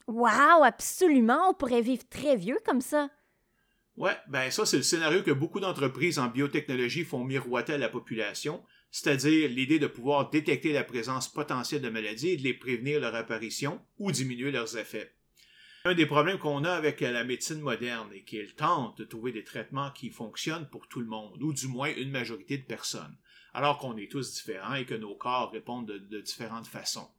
Wow, 0.08 0.64
absolument! 0.64 1.50
On 1.50 1.54
pourrait 1.54 1.80
vivre 1.80 2.08
très 2.08 2.36
vieux 2.36 2.58
comme 2.64 2.80
ça. 2.80 3.08
Ouais, 3.96 4.16
ben 4.26 4.50
ça, 4.50 4.66
c'est 4.66 4.76
le 4.76 4.82
scénario 4.82 5.22
que 5.22 5.30
beaucoup 5.30 5.60
d'entreprises 5.60 6.18
en 6.18 6.26
biotechnologie 6.26 7.04
font 7.04 7.22
miroiter 7.22 7.74
à 7.74 7.78
la 7.78 7.88
population, 7.88 8.64
c'est-à-dire 8.90 9.48
l'idée 9.48 9.78
de 9.78 9.86
pouvoir 9.86 10.30
détecter 10.30 10.72
la 10.72 10.82
présence 10.82 11.32
potentielle 11.32 11.80
de 11.80 11.88
maladies 11.88 12.30
et 12.30 12.36
de 12.36 12.42
les 12.42 12.54
prévenir 12.54 12.98
leur 12.98 13.14
apparition 13.14 13.80
ou 13.98 14.10
diminuer 14.10 14.50
leurs 14.50 14.76
effets. 14.76 15.14
Un 15.86 15.94
des 15.94 16.06
problèmes 16.06 16.38
qu'on 16.38 16.64
a 16.64 16.72
avec 16.72 17.00
la 17.02 17.24
médecine 17.24 17.60
moderne 17.60 18.10
est 18.14 18.22
qu'elle 18.22 18.54
tente 18.54 18.96
de 18.96 19.04
trouver 19.04 19.32
des 19.32 19.44
traitements 19.44 19.90
qui 19.90 20.08
fonctionnent 20.08 20.66
pour 20.70 20.88
tout 20.88 21.00
le 21.00 21.06
monde, 21.06 21.42
ou 21.42 21.52
du 21.52 21.66
moins 21.66 21.94
une 21.94 22.10
majorité 22.10 22.56
de 22.56 22.64
personnes, 22.64 23.18
alors 23.52 23.76
qu'on 23.76 23.98
est 23.98 24.10
tous 24.10 24.32
différents 24.32 24.76
et 24.76 24.86
que 24.86 24.94
nos 24.94 25.14
corps 25.14 25.52
répondent 25.52 25.86
de, 25.86 26.20
différentes 26.22 26.66
façons. 26.66 27.10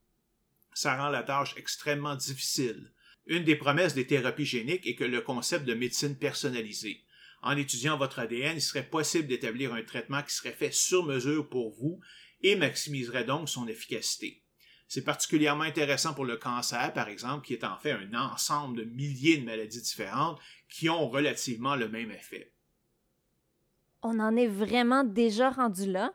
Ça 0.73 0.97
rend 0.97 1.09
la 1.09 1.21
tâche 1.21 1.53
extrêmement 1.57 2.15
difficile. 2.15 2.91
Une 3.27 3.43
des 3.43 3.55
promesses 3.55 3.93
des 3.93 4.07
thérapies 4.07 4.45
géniques 4.45 4.87
est 4.87 4.95
que 4.95 5.03
le 5.03 5.21
concept 5.21 5.65
de 5.65 5.75
médecine 5.75 6.17
personnalisée. 6.17 7.03
En 7.43 7.55
étudiant 7.57 7.99
votre 7.99 8.17
ADN, 8.17 8.57
il 8.57 8.61
serait 8.61 8.89
possible 8.89 9.27
d'établir 9.27 9.75
un 9.75 9.83
traitement 9.83 10.23
qui 10.23 10.33
serait 10.33 10.53
fait 10.53 10.73
sur 10.73 11.05
mesure 11.05 11.47
pour 11.49 11.69
vous 11.69 12.01
et 12.41 12.55
maximiserait 12.55 13.25
donc 13.25 13.47
son 13.47 13.67
efficacité. 13.67 14.41
C'est 14.87 15.03
particulièrement 15.03 15.63
intéressant 15.63 16.13
pour 16.13 16.25
le 16.25 16.37
cancer, 16.37 16.93
par 16.93 17.07
exemple, 17.09 17.45
qui 17.45 17.53
est 17.53 17.63
en 17.63 17.77
fait 17.77 17.91
un 17.91 18.13
ensemble 18.13 18.77
de 18.77 18.83
milliers 18.83 19.37
de 19.37 19.45
maladies 19.45 19.81
différentes 19.81 20.39
qui 20.69 20.89
ont 20.89 21.09
relativement 21.09 21.75
le 21.75 21.89
même 21.89 22.11
effet. 22.11 22.51
On 24.03 24.19
en 24.19 24.35
est 24.35 24.47
vraiment 24.47 25.03
déjà 25.03 25.49
rendu 25.49 25.91
là? 25.91 26.13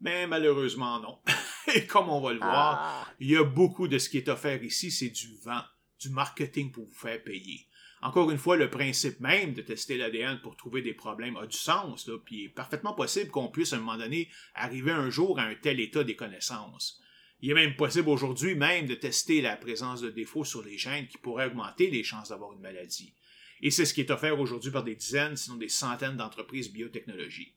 Mais 0.00 0.26
malheureusement 0.26 0.98
non. 0.98 1.18
Et 1.74 1.86
comme 1.86 2.08
on 2.08 2.20
va 2.20 2.32
le 2.32 2.40
voir, 2.40 2.78
Ah. 2.80 3.06
il 3.20 3.30
y 3.30 3.36
a 3.36 3.44
beaucoup 3.44 3.86
de 3.86 3.98
ce 3.98 4.08
qui 4.08 4.18
est 4.18 4.28
offert 4.28 4.62
ici, 4.64 4.90
c'est 4.90 5.10
du 5.10 5.36
vent, 5.44 5.62
du 6.00 6.10
marketing 6.10 6.72
pour 6.72 6.84
vous 6.86 6.94
faire 6.94 7.22
payer. 7.22 7.68
Encore 8.02 8.32
une 8.32 8.38
fois, 8.38 8.56
le 8.56 8.68
principe 8.68 9.20
même 9.20 9.54
de 9.54 9.62
tester 9.62 9.96
l'ADN 9.96 10.40
pour 10.40 10.56
trouver 10.56 10.82
des 10.82 10.92
problèmes 10.92 11.36
a 11.36 11.46
du 11.46 11.56
sens, 11.56 12.08
là, 12.08 12.18
puis 12.18 12.36
il 12.36 12.44
est 12.46 12.48
parfaitement 12.48 12.94
possible 12.94 13.30
qu'on 13.30 13.46
puisse 13.46 13.72
à 13.72 13.76
un 13.76 13.78
moment 13.78 13.96
donné 13.96 14.28
arriver 14.56 14.90
un 14.90 15.08
jour 15.08 15.38
à 15.38 15.44
un 15.44 15.54
tel 15.54 15.78
état 15.78 16.02
des 16.02 16.16
connaissances. 16.16 17.00
Il 17.42 17.50
est 17.50 17.54
même 17.54 17.74
possible 17.74 18.08
aujourd'hui 18.08 18.54
même 18.54 18.86
de 18.86 18.94
tester 18.94 19.42
la 19.42 19.56
présence 19.56 20.00
de 20.00 20.10
défauts 20.10 20.44
sur 20.44 20.62
les 20.62 20.78
gènes 20.78 21.08
qui 21.08 21.18
pourraient 21.18 21.46
augmenter 21.46 21.90
les 21.90 22.04
chances 22.04 22.28
d'avoir 22.28 22.52
une 22.52 22.60
maladie. 22.60 23.14
Et 23.60 23.70
c'est 23.70 23.84
ce 23.84 23.94
qui 23.94 24.00
est 24.00 24.10
offert 24.12 24.38
aujourd'hui 24.40 24.70
par 24.70 24.84
des 24.84 24.94
dizaines, 24.94 25.36
sinon 25.36 25.56
des 25.56 25.68
centaines 25.68 26.16
d'entreprises 26.16 26.72
biotechnologie. 26.72 27.54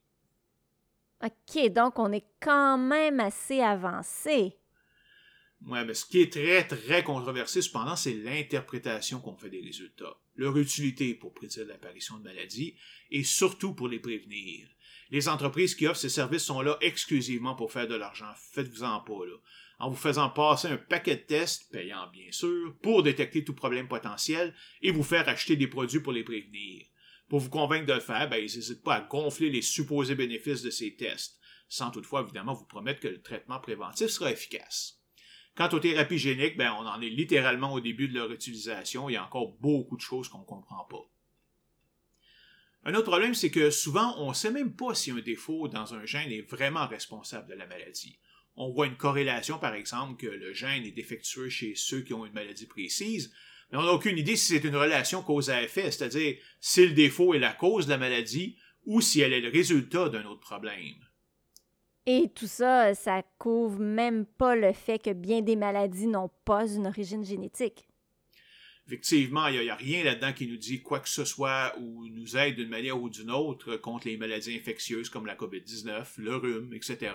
OK, 1.23 1.71
donc 1.71 1.99
on 1.99 2.11
est 2.11 2.25
quand 2.41 2.77
même 2.79 3.19
assez 3.19 3.61
avancé. 3.61 4.57
Ouais, 5.67 5.85
mais 5.85 5.93
ce 5.93 6.05
qui 6.05 6.21
est 6.21 6.31
très, 6.31 6.67
très 6.67 7.03
controversé, 7.03 7.61
cependant, 7.61 7.95
c'est 7.95 8.13
l'interprétation 8.13 9.19
qu'on 9.19 9.37
fait 9.37 9.49
des 9.49 9.61
résultats, 9.61 10.17
leur 10.35 10.57
utilité 10.57 11.13
pour 11.15 11.33
prédire 11.33 11.65
l'apparition 11.65 12.17
de 12.17 12.23
maladies 12.23 12.75
et 13.09 13.23
surtout 13.23 13.73
pour 13.73 13.87
les 13.87 13.99
prévenir. 13.99 14.67
Les 15.11 15.27
entreprises 15.27 15.75
qui 15.75 15.87
offrent 15.87 15.99
ces 15.99 16.09
services 16.09 16.43
sont 16.43 16.61
là 16.61 16.77
exclusivement 16.81 17.55
pour 17.55 17.71
faire 17.71 17.87
de 17.87 17.95
l'argent. 17.95 18.31
Faites-vous-en 18.51 18.99
pas, 19.01 19.25
là. 19.25 19.37
En 19.79 19.89
vous 19.89 19.97
faisant 19.97 20.29
passer 20.29 20.69
un 20.69 20.77
paquet 20.77 21.17
de 21.17 21.21
tests, 21.21 21.71
payant 21.71 22.07
bien 22.11 22.31
sûr, 22.31 22.75
pour 22.81 23.03
détecter 23.03 23.43
tout 23.43 23.53
problème 23.53 23.87
potentiel 23.87 24.53
et 24.81 24.91
vous 24.91 25.03
faire 25.03 25.27
acheter 25.27 25.55
des 25.55 25.67
produits 25.67 25.99
pour 25.99 26.13
les 26.13 26.23
prévenir. 26.23 26.85
Pour 27.27 27.39
vous 27.39 27.49
convaincre 27.49 27.85
de 27.85 27.93
le 27.93 27.99
faire, 27.99 28.29
ben, 28.29 28.37
ils 28.37 28.43
n'hésitent 28.43 28.83
pas 28.83 28.95
à 28.95 29.01
gonfler 29.01 29.49
les 29.49 29.61
supposés 29.61 30.15
bénéfices 30.15 30.61
de 30.61 30.69
ces 30.69 30.95
tests, 30.95 31.39
sans 31.67 31.91
toutefois, 31.91 32.21
évidemment, 32.21 32.53
vous 32.53 32.65
promettre 32.65 33.01
que 33.01 33.07
le 33.07 33.21
traitement 33.21 33.59
préventif 33.59 34.07
sera 34.07 34.31
efficace. 34.31 35.01
Quant 35.55 35.69
aux 35.69 35.79
thérapies 35.79 36.17
géniques, 36.17 36.57
ben, 36.57 36.73
on 36.79 36.85
en 36.85 37.01
est 37.01 37.09
littéralement 37.09 37.73
au 37.73 37.79
début 37.79 38.07
de 38.07 38.13
leur 38.13 38.31
utilisation. 38.31 39.09
Il 39.09 39.13
y 39.13 39.17
a 39.17 39.25
encore 39.25 39.53
beaucoup 39.59 39.95
de 39.95 40.01
choses 40.01 40.27
qu'on 40.27 40.39
ne 40.39 40.45
comprend 40.45 40.83
pas. 40.85 41.09
Un 42.83 42.93
autre 42.93 43.09
problème, 43.09 43.33
c'est 43.33 43.49
que 43.49 43.71
souvent, 43.71 44.15
on 44.19 44.29
ne 44.29 44.33
sait 44.35 44.51
même 44.51 44.75
pas 44.75 44.93
si 44.93 45.11
un 45.11 45.19
défaut 45.19 45.67
dans 45.67 45.95
un 45.95 46.05
gène 46.05 46.31
est 46.31 46.47
vraiment 46.47 46.85
responsable 46.85 47.49
de 47.49 47.55
la 47.55 47.65
maladie. 47.65 48.19
On 48.57 48.71
voit 48.71 48.87
une 48.87 48.97
corrélation, 48.97 49.59
par 49.59 49.73
exemple, 49.73 50.15
que 50.17 50.31
le 50.31 50.53
gène 50.53 50.85
est 50.85 50.91
défectueux 50.91 51.49
chez 51.49 51.73
ceux 51.75 52.01
qui 52.01 52.13
ont 52.13 52.25
une 52.25 52.33
maladie 52.33 52.67
précise, 52.67 53.33
mais 53.71 53.77
on 53.77 53.83
n'a 53.83 53.91
aucune 53.91 54.17
idée 54.17 54.35
si 54.35 54.53
c'est 54.53 54.67
une 54.67 54.75
relation 54.75 55.21
cause 55.21 55.49
à 55.49 55.61
effet, 55.61 55.91
c'est-à-dire 55.91 56.37
si 56.61 56.87
le 56.87 56.93
défaut 56.93 57.33
est 57.33 57.39
la 57.39 57.53
cause 57.53 57.85
de 57.85 57.91
la 57.91 57.97
maladie 57.97 58.57
ou 58.85 59.01
si 59.01 59.21
elle 59.21 59.33
est 59.33 59.41
le 59.41 59.49
résultat 59.49 60.09
d'un 60.09 60.25
autre 60.25 60.41
problème. 60.41 60.95
Et 62.05 62.29
tout 62.35 62.47
ça, 62.47 62.93
ça 62.93 63.23
couvre 63.39 63.79
même 63.79 64.25
pas 64.25 64.55
le 64.55 64.73
fait 64.73 64.99
que 64.99 65.11
bien 65.11 65.41
des 65.41 65.55
maladies 65.55 66.05
n'ont 66.05 66.29
pas 66.45 66.67
une 66.67 66.85
origine 66.85 67.25
génétique. 67.25 67.87
Effectivement, 68.87 69.47
il 69.47 69.59
n'y 69.59 69.69
a, 69.69 69.75
rien 69.75 70.03
là-dedans 70.03 70.31
qui 70.31 70.47
nous 70.47 70.57
dit 70.57 70.83
quoi 70.83 70.99
que 70.99 71.09
ce 71.09 71.25
soit 71.25 71.73
ou 71.79 72.07
nous 72.09 72.37
aide 72.37 72.57
d'une 72.57 72.69
manière 72.69 73.01
ou 73.01 73.09
d'une 73.09 73.31
autre 73.31 73.77
contre 73.77 74.07
les 74.07 74.17
maladies 74.17 74.55
infectieuses 74.55 75.09
comme 75.09 75.25
la 75.25 75.35
COVID-19, 75.35 76.05
le 76.17 76.35
rhume, 76.35 76.73
etc. 76.73 77.13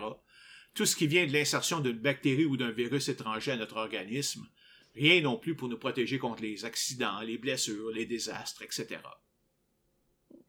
Tout 0.75 0.87
ce 0.87 0.97
qui 0.97 1.07
vient 1.07 1.27
de 1.27 1.33
l'insertion 1.33 1.81
d'une 1.81 1.99
bactérie 1.99 2.45
ou 2.45 2.57
d'un 2.57 2.71
virus 2.71 3.09
étranger 3.09 3.53
à 3.53 3.57
notre 3.57 3.77
organisme. 3.77 4.47
Rien 4.95 5.21
non 5.21 5.37
plus 5.37 5.55
pour 5.55 5.69
nous 5.69 5.79
protéger 5.79 6.19
contre 6.19 6.43
les 6.43 6.65
accidents, 6.65 7.21
les 7.21 7.39
blessures, 7.39 7.91
les 7.91 8.07
désastres, 8.07 8.63
etc. 8.63 9.01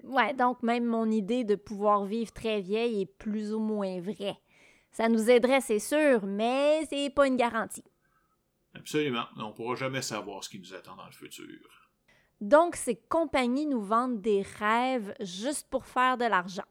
Ouais, 0.03 0.33
donc 0.33 0.63
même 0.63 0.85
mon 0.85 1.09
idée 1.09 1.43
de 1.43 1.55
pouvoir 1.55 2.05
vivre 2.05 2.31
très 2.31 2.61
vieille 2.61 3.01
est 3.01 3.17
plus 3.17 3.53
ou 3.53 3.59
moins 3.59 3.99
vraie. 4.01 4.37
Ça 4.91 5.07
nous 5.07 5.29
aiderait, 5.29 5.61
c'est 5.61 5.79
sûr, 5.79 6.25
mais 6.25 6.85
c'est 6.89 7.09
pas 7.09 7.27
une 7.27 7.37
garantie. 7.37 7.83
Absolument. 8.73 9.25
On 9.37 9.49
ne 9.49 9.53
pourra 9.53 9.75
jamais 9.75 10.01
savoir 10.01 10.43
ce 10.43 10.49
qui 10.49 10.59
nous 10.59 10.73
attend 10.73 10.95
dans 10.95 11.05
le 11.05 11.11
futur. 11.11 11.45
Donc, 12.39 12.75
ces 12.75 12.95
compagnies 12.95 13.67
nous 13.67 13.81
vendent 13.81 14.21
des 14.21 14.41
rêves 14.41 15.13
juste 15.19 15.69
pour 15.69 15.85
faire 15.85 16.17
de 16.17 16.25
l'argent. 16.25 16.65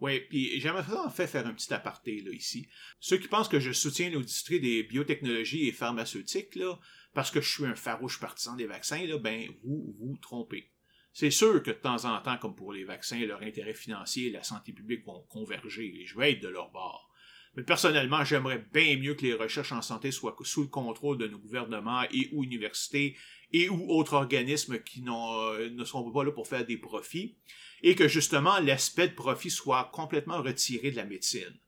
Oui, 0.00 0.20
puis 0.20 0.60
j'aimerais 0.60 0.96
en 0.96 1.10
fait 1.10 1.26
faire 1.26 1.46
un 1.46 1.52
petit 1.52 1.72
aparté 1.74 2.20
là, 2.20 2.30
ici. 2.32 2.68
Ceux 3.00 3.18
qui 3.18 3.26
pensent 3.26 3.48
que 3.48 3.58
je 3.58 3.72
soutiens 3.72 4.10
l'industrie 4.10 4.60
des 4.60 4.84
biotechnologies 4.84 5.66
et 5.66 5.72
pharmaceutiques, 5.72 6.54
là, 6.54 6.78
parce 7.14 7.30
que 7.32 7.40
je 7.40 7.50
suis 7.50 7.66
un 7.66 7.74
farouche 7.74 8.20
partisan 8.20 8.54
des 8.54 8.66
vaccins, 8.66 9.04
là, 9.06 9.18
ben 9.18 9.48
vous 9.64 9.96
vous 9.98 10.16
trompez. 10.22 10.70
C'est 11.12 11.32
sûr 11.32 11.62
que 11.64 11.70
de 11.70 11.76
temps 11.76 12.04
en 12.04 12.20
temps, 12.20 12.38
comme 12.38 12.54
pour 12.54 12.72
les 12.72 12.84
vaccins, 12.84 13.18
leur 13.18 13.42
intérêt 13.42 13.74
financier 13.74 14.28
et 14.28 14.30
la 14.30 14.44
santé 14.44 14.72
publique 14.72 15.04
vont 15.04 15.24
converger 15.28 16.00
et 16.00 16.06
je 16.06 16.16
vais 16.16 16.32
être 16.32 16.42
de 16.42 16.48
leur 16.48 16.70
bord. 16.70 17.10
Mais 17.56 17.64
personnellement, 17.64 18.24
j'aimerais 18.24 18.64
bien 18.72 18.96
mieux 18.98 19.14
que 19.14 19.26
les 19.26 19.34
recherches 19.34 19.72
en 19.72 19.82
santé 19.82 20.12
soient 20.12 20.36
sous 20.44 20.62
le 20.62 20.68
contrôle 20.68 21.18
de 21.18 21.26
nos 21.26 21.38
gouvernements 21.38 22.04
et 22.12 22.28
ou 22.30 22.44
universités 22.44 23.16
et 23.52 23.68
ou 23.68 23.90
autres 23.90 24.14
organismes 24.14 24.80
qui 24.80 25.02
euh, 25.06 25.70
ne 25.70 25.84
sont 25.84 26.10
pas 26.10 26.24
là 26.24 26.32
pour 26.32 26.46
faire 26.46 26.66
des 26.66 26.76
profits 26.76 27.36
et 27.82 27.94
que 27.94 28.08
justement 28.08 28.58
l'aspect 28.60 29.08
de 29.08 29.14
profit 29.14 29.50
soit 29.50 29.90
complètement 29.92 30.42
retiré 30.42 30.90
de 30.90 30.96
la 30.96 31.04
médecine. 31.04 31.58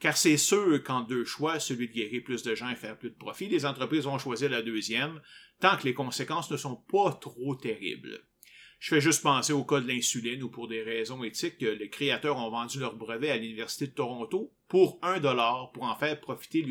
Car 0.00 0.16
c'est 0.16 0.36
sûr 0.36 0.82
qu'en 0.82 1.00
deux 1.00 1.24
choix, 1.24 1.60
celui 1.60 1.88
de 1.88 1.94
guérir 1.94 2.22
plus 2.24 2.42
de 2.42 2.54
gens 2.54 2.68
et 2.68 2.76
faire 2.76 2.98
plus 2.98 3.10
de 3.10 3.16
profit, 3.16 3.48
les 3.48 3.64
entreprises 3.64 4.04
vont 4.04 4.18
choisir 4.18 4.50
la 4.50 4.60
deuxième, 4.60 5.20
tant 5.60 5.76
que 5.76 5.84
les 5.84 5.94
conséquences 5.94 6.50
ne 6.50 6.56
sont 6.56 6.76
pas 6.76 7.12
trop 7.12 7.54
terribles. 7.54 8.20
Je 8.80 8.88
fais 8.90 9.00
juste 9.00 9.22
penser 9.22 9.54
au 9.54 9.64
cas 9.64 9.80
de 9.80 9.88
l'insuline 9.88 10.42
où 10.42 10.50
pour 10.50 10.68
des 10.68 10.82
raisons 10.82 11.24
éthiques, 11.24 11.60
les 11.60 11.88
créateurs 11.88 12.36
ont 12.36 12.50
vendu 12.50 12.80
leur 12.80 12.96
brevet 12.96 13.30
à 13.30 13.38
l'Université 13.38 13.86
de 13.86 13.92
Toronto 13.92 14.52
pour 14.68 14.98
un 15.02 15.20
dollar 15.20 15.72
pour 15.72 15.84
en 15.84 15.96
faire 15.96 16.20
profiter 16.20 16.66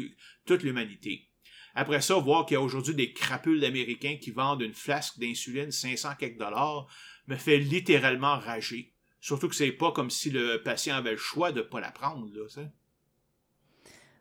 toute 0.46 0.62
l'humanité. 0.62 1.30
Après 1.76 2.02
ça, 2.02 2.16
voir 2.16 2.46
qu'il 2.46 2.56
y 2.56 2.58
a 2.58 2.62
aujourd'hui 2.62 2.94
des 2.94 3.14
crapules 3.14 3.60
d'Américains 3.60 4.18
qui 4.22 4.32
vendent 4.32 4.62
une 4.62 4.74
flasque 4.74 5.18
d'insuline 5.20 5.72
500 5.72 6.10
quelques 6.20 6.38
dollars 6.38 6.88
me 7.28 7.36
fait 7.36 7.58
littéralement 7.58 8.38
rager. 8.38 8.94
Surtout 9.20 9.48
que 9.48 9.56
c'est 9.56 9.72
pas 9.72 9.92
comme 9.92 10.10
si 10.10 10.30
le 10.30 10.62
patient 10.62 10.96
avait 10.96 11.12
le 11.12 11.18
choix 11.18 11.52
de 11.52 11.62
pas 11.62 11.80
la 11.80 11.92
prendre, 11.92 12.28
là, 12.34 12.48
ça. 12.50 12.62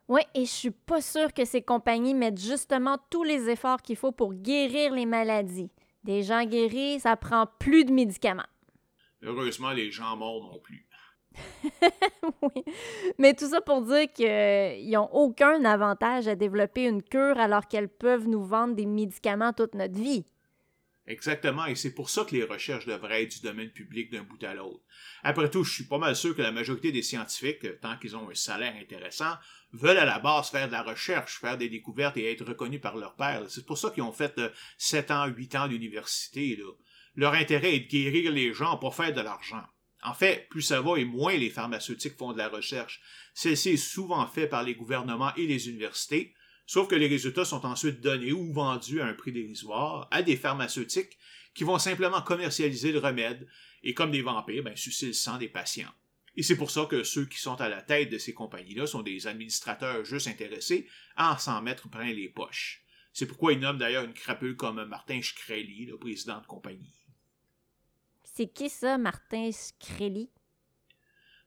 Oui, 0.07 0.21
et 0.33 0.45
je 0.45 0.51
suis 0.51 0.71
pas 0.71 1.01
sûre 1.01 1.33
que 1.33 1.45
ces 1.45 1.61
compagnies 1.61 2.13
mettent 2.13 2.41
justement 2.41 2.97
tous 3.09 3.23
les 3.23 3.49
efforts 3.49 3.81
qu'il 3.81 3.95
faut 3.95 4.11
pour 4.11 4.33
guérir 4.33 4.93
les 4.93 5.05
maladies. 5.05 5.69
Des 6.03 6.23
gens 6.23 6.45
guéris, 6.45 6.99
ça 6.99 7.15
prend 7.15 7.47
plus 7.59 7.85
de 7.85 7.91
médicaments. 7.91 8.45
Heureusement, 9.21 9.71
les 9.71 9.91
gens 9.91 10.17
morts 10.17 10.43
non 10.43 10.59
plus. 10.59 10.85
oui. 12.41 12.63
Mais 13.17 13.33
tout 13.33 13.49
ça 13.49 13.61
pour 13.61 13.81
dire 13.81 14.11
qu'ils 14.13 14.91
n'ont 14.91 15.09
aucun 15.11 15.63
avantage 15.65 16.27
à 16.27 16.35
développer 16.35 16.85
une 16.85 17.03
cure 17.03 17.37
alors 17.37 17.67
qu'elles 17.67 17.89
peuvent 17.89 18.27
nous 18.27 18.43
vendre 18.43 18.75
des 18.75 18.85
médicaments 18.85 19.53
toute 19.53 19.75
notre 19.75 19.99
vie. 19.99 20.25
Exactement, 21.05 21.65
et 21.65 21.75
c'est 21.75 21.93
pour 21.93 22.09
ça 22.09 22.23
que 22.23 22.33
les 22.33 22.45
recherches 22.45 22.85
devraient 22.85 23.23
être 23.23 23.35
du 23.35 23.41
domaine 23.41 23.71
public 23.71 24.09
d'un 24.09 24.23
bout 24.23 24.41
à 24.41 24.53
l'autre. 24.53 24.79
Après 25.21 25.49
tout, 25.49 25.65
je 25.65 25.73
suis 25.73 25.83
pas 25.83 25.97
mal 25.97 26.15
sûr 26.15 26.33
que 26.33 26.41
la 26.41 26.53
majorité 26.53 26.93
des 26.93 27.01
scientifiques, 27.01 27.79
tant 27.81 27.97
qu'ils 27.97 28.15
ont 28.15 28.29
un 28.29 28.35
salaire 28.35 28.73
intéressant, 28.81 29.33
veulent 29.73 29.97
à 29.97 30.05
la 30.05 30.19
base 30.19 30.49
faire 30.49 30.67
de 30.67 30.71
la 30.71 30.81
recherche, 30.81 31.39
faire 31.41 31.57
des 31.57 31.67
découvertes 31.67 32.15
et 32.15 32.31
être 32.31 32.45
reconnus 32.45 32.79
par 32.79 32.95
leur 32.95 33.15
père. 33.15 33.43
C'est 33.49 33.65
pour 33.65 33.77
ça 33.77 33.89
qu'ils 33.89 34.03
ont 34.03 34.13
fait 34.13 34.39
7 34.77 35.11
ans, 35.11 35.25
8 35.25 35.55
ans 35.55 35.67
d'université. 35.67 36.57
Leur 37.15 37.33
intérêt 37.33 37.75
est 37.75 37.79
de 37.81 37.89
guérir 37.89 38.31
les 38.31 38.53
gens 38.53 38.77
pour 38.77 38.95
faire 38.95 39.13
de 39.13 39.21
l'argent. 39.21 39.63
En 40.03 40.13
fait, 40.13 40.47
plus 40.49 40.61
ça 40.61 40.81
va 40.81 40.97
et 40.97 41.05
moins 41.05 41.35
les 41.37 41.49
pharmaceutiques 41.49 42.17
font 42.17 42.33
de 42.33 42.37
la 42.37 42.49
recherche. 42.49 43.01
Celle-ci 43.33 43.69
est 43.69 43.77
souvent 43.77 44.27
faite 44.27 44.49
par 44.49 44.63
les 44.63 44.75
gouvernements 44.75 45.33
et 45.35 45.47
les 45.47 45.69
universités, 45.69 46.33
sauf 46.65 46.87
que 46.87 46.95
les 46.95 47.07
résultats 47.07 47.45
sont 47.45 47.65
ensuite 47.65 48.01
donnés 48.01 48.33
ou 48.33 48.51
vendus 48.51 49.01
à 49.01 49.05
un 49.05 49.13
prix 49.13 49.31
dérisoire 49.31 50.07
à 50.11 50.21
des 50.21 50.35
pharmaceutiques 50.35 51.17
qui 51.53 51.63
vont 51.63 51.79
simplement 51.79 52.21
commercialiser 52.21 52.91
le 52.91 52.99
remède 52.99 53.47
et 53.83 53.93
comme 53.93 54.11
des 54.11 54.21
vampires, 54.21 54.63
ben, 54.63 54.75
sucer 54.75 55.07
le 55.07 55.13
sang 55.13 55.37
des 55.37 55.47
patients. 55.47 55.91
Et 56.35 56.43
c'est 56.43 56.57
pour 56.57 56.71
ça 56.71 56.87
que 56.89 57.03
ceux 57.03 57.25
qui 57.25 57.39
sont 57.39 57.61
à 57.61 57.69
la 57.69 57.81
tête 57.81 58.09
de 58.09 58.17
ces 58.17 58.33
compagnies-là 58.33 58.87
sont 58.87 59.03
des 59.03 59.27
administrateurs 59.27 60.03
juste 60.03 60.27
intéressés 60.27 60.87
à 61.15 61.37
s'en 61.37 61.61
mettre 61.61 61.89
plein 61.89 62.11
les 62.11 62.29
poches. 62.29 62.83
C'est 63.13 63.27
pourquoi 63.27 63.53
ils 63.53 63.59
nomment 63.59 63.77
d'ailleurs 63.77 64.03
une 64.03 64.13
crapule 64.13 64.55
comme 64.55 64.83
Martin 64.85 65.21
Shkreli, 65.21 65.85
le 65.85 65.97
président 65.97 66.41
de 66.41 66.47
compagnie. 66.47 67.02
C'est 68.35 68.47
qui 68.47 68.67
ça, 68.67 68.97
Martin 68.97 69.51
Shkreli? 69.51 70.31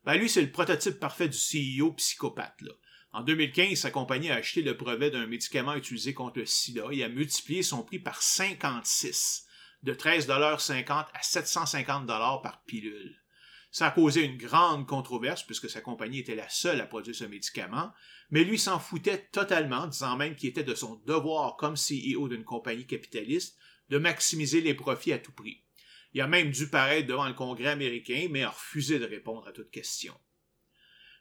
Ben 0.05 0.13
lui, 0.15 0.29
c'est 0.29 0.41
le 0.41 0.53
prototype 0.53 1.01
parfait 1.01 1.27
du 1.27 1.37
CEO 1.37 1.91
psychopathe. 1.91 2.63
En 3.11 3.23
2015, 3.23 3.77
sa 3.77 3.91
compagnie 3.91 4.31
a 4.31 4.35
acheté 4.35 4.61
le 4.61 4.71
brevet 4.71 5.11
d'un 5.11 5.27
médicament 5.27 5.75
utilisé 5.75 6.13
contre 6.13 6.39
le 6.39 6.45
sida 6.45 6.85
et 6.91 7.03
a 7.03 7.09
multiplié 7.09 7.61
son 7.61 7.83
prix 7.83 7.99
par 7.99 8.21
56, 8.21 9.47
de 9.83 9.93
13,50$ 9.93 10.89
à 10.89 11.19
750$ 11.21 12.41
par 12.41 12.63
pilule. 12.63 13.21
Ça 13.69 13.87
a 13.87 13.91
causé 13.91 14.23
une 14.23 14.37
grande 14.37 14.87
controverse 14.87 15.43
puisque 15.43 15.69
sa 15.69 15.81
compagnie 15.81 16.19
était 16.19 16.35
la 16.35 16.47
seule 16.47 16.79
à 16.79 16.85
produire 16.85 17.15
ce 17.15 17.25
médicament, 17.25 17.91
mais 18.29 18.45
lui 18.45 18.57
s'en 18.57 18.79
foutait 18.79 19.27
totalement, 19.33 19.87
disant 19.87 20.15
même 20.15 20.37
qu'il 20.37 20.47
était 20.47 20.63
de 20.63 20.73
son 20.73 20.95
devoir 21.05 21.57
comme 21.57 21.75
CEO 21.75 22.29
d'une 22.29 22.45
compagnie 22.45 22.87
capitaliste 22.87 23.57
de 23.89 23.97
maximiser 23.97 24.61
les 24.61 24.73
profits 24.73 25.11
à 25.11 25.19
tout 25.19 25.33
prix. 25.33 25.66
Il 26.13 26.21
a 26.21 26.27
même 26.27 26.51
dû 26.51 26.69
paraître 26.69 27.07
devant 27.07 27.27
le 27.27 27.33
Congrès 27.33 27.69
américain, 27.69 28.27
mais 28.29 28.43
a 28.43 28.49
refusé 28.49 28.99
de 28.99 29.05
répondre 29.05 29.47
à 29.47 29.51
toute 29.51 29.71
question. 29.71 30.13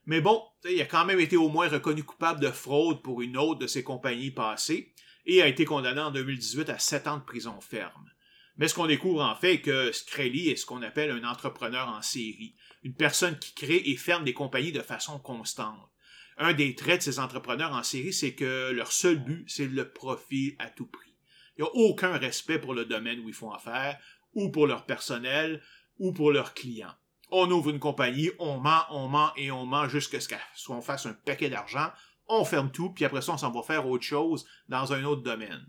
Mais 0.06 0.20
bon, 0.20 0.42
il 0.68 0.80
a 0.80 0.86
quand 0.86 1.04
même 1.04 1.20
été 1.20 1.36
au 1.36 1.48
moins 1.48 1.68
reconnu 1.68 2.04
coupable 2.04 2.40
de 2.40 2.50
fraude 2.50 3.02
pour 3.02 3.22
une 3.22 3.36
autre 3.36 3.58
de 3.60 3.66
ses 3.66 3.82
compagnies 3.82 4.30
passées 4.30 4.94
et 5.26 5.42
a 5.42 5.48
été 5.48 5.64
condamné 5.64 6.00
en 6.00 6.12
2018 6.12 6.70
à 6.70 6.78
7 6.78 7.08
ans 7.08 7.16
de 7.18 7.24
prison 7.24 7.60
ferme. 7.60 8.10
Mais 8.56 8.68
ce 8.68 8.74
qu'on 8.74 8.86
découvre 8.86 9.22
en 9.22 9.34
fait 9.34 9.54
est 9.54 9.60
que 9.60 9.92
Screlly 9.92 10.48
est 10.48 10.56
ce 10.56 10.64
qu'on 10.64 10.82
appelle 10.82 11.10
un 11.10 11.28
entrepreneur 11.28 11.88
en 11.88 12.00
série, 12.02 12.54
une 12.84 12.94
personne 12.94 13.38
qui 13.38 13.52
crée 13.54 13.82
et 13.84 13.96
ferme 13.96 14.24
des 14.24 14.32
compagnies 14.32 14.72
de 14.72 14.80
façon 14.80 15.18
constante. 15.18 15.90
Un 16.38 16.52
des 16.52 16.74
traits 16.74 16.98
de 16.98 17.04
ces 17.04 17.18
entrepreneurs 17.18 17.72
en 17.72 17.82
série, 17.82 18.12
c'est 18.12 18.34
que 18.34 18.70
leur 18.70 18.92
seul 18.92 19.16
but, 19.16 19.44
c'est 19.48 19.66
le 19.66 19.90
profit 19.90 20.54
à 20.58 20.70
tout 20.70 20.86
prix. 20.86 21.14
Il 21.58 21.62
n'y 21.62 21.68
a 21.68 21.74
aucun 21.74 22.16
respect 22.18 22.58
pour 22.58 22.74
le 22.74 22.84
domaine 22.84 23.20
où 23.20 23.28
ils 23.28 23.34
font 23.34 23.50
affaire, 23.50 23.98
ou 24.36 24.50
pour 24.50 24.68
leur 24.68 24.86
personnel, 24.86 25.60
ou 25.98 26.12
pour 26.12 26.30
leurs 26.30 26.54
clients. 26.54 26.94
On 27.32 27.50
ouvre 27.50 27.70
une 27.70 27.80
compagnie, 27.80 28.30
on 28.38 28.60
ment, 28.60 28.84
on 28.90 29.08
ment 29.08 29.32
et 29.36 29.50
on 29.50 29.66
ment 29.66 29.88
jusqu'à 29.88 30.20
ce 30.20 30.28
qu'on 30.66 30.80
fasse 30.80 31.06
un 31.06 31.14
paquet 31.14 31.50
d'argent, 31.50 31.90
on 32.28 32.44
ferme 32.44 32.70
tout, 32.70 32.90
puis 32.90 33.04
après 33.04 33.22
ça, 33.22 33.32
on 33.32 33.38
s'en 33.38 33.50
va 33.50 33.62
faire 33.62 33.88
autre 33.88 34.04
chose 34.04 34.46
dans 34.68 34.92
un 34.92 35.02
autre 35.04 35.22
domaine. 35.22 35.66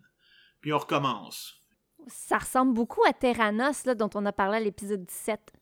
Puis 0.62 0.74
on 0.74 0.78
recommence. 0.78 1.64
Ça 2.08 2.38
ressemble 2.38 2.74
beaucoup 2.74 3.04
à 3.08 3.14
Terranos, 3.14 3.86
là, 3.86 3.96
dont 3.96 4.10
on 4.14 4.26
a 4.26 4.32
parlé 4.32 4.58
à 4.58 4.60
l'épisode 4.60 5.06
17. 5.06 5.54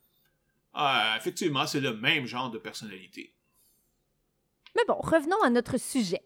Ah, 0.73 1.15
effectivement, 1.17 1.65
c'est 1.65 1.79
le 1.79 1.95
même 1.95 2.25
genre 2.25 2.49
de 2.49 2.57
personnalité. 2.57 3.33
Mais 4.75 4.83
bon, 4.87 4.97
revenons 4.99 5.41
à 5.43 5.49
notre 5.49 5.77
sujet. 5.77 6.21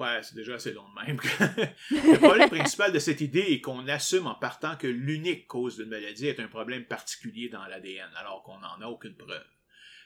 Ouais, 0.00 0.22
c'est 0.22 0.34
déjà 0.34 0.54
assez 0.54 0.72
long 0.72 0.86
de 0.88 1.06
même. 1.06 1.20
le 1.90 2.16
problème 2.16 2.48
principal 2.48 2.90
de 2.90 2.98
cette 2.98 3.20
idée 3.20 3.40
est 3.40 3.60
qu'on 3.60 3.86
assume 3.86 4.26
en 4.26 4.34
partant 4.34 4.74
que 4.76 4.86
l'unique 4.86 5.46
cause 5.46 5.76
d'une 5.76 5.90
maladie 5.90 6.26
est 6.26 6.40
un 6.40 6.48
problème 6.48 6.86
particulier 6.86 7.50
dans 7.50 7.66
l'ADN, 7.66 8.08
alors 8.16 8.42
qu'on 8.42 8.58
n'en 8.60 8.80
a 8.80 8.86
aucune 8.86 9.14
preuve. 9.14 9.44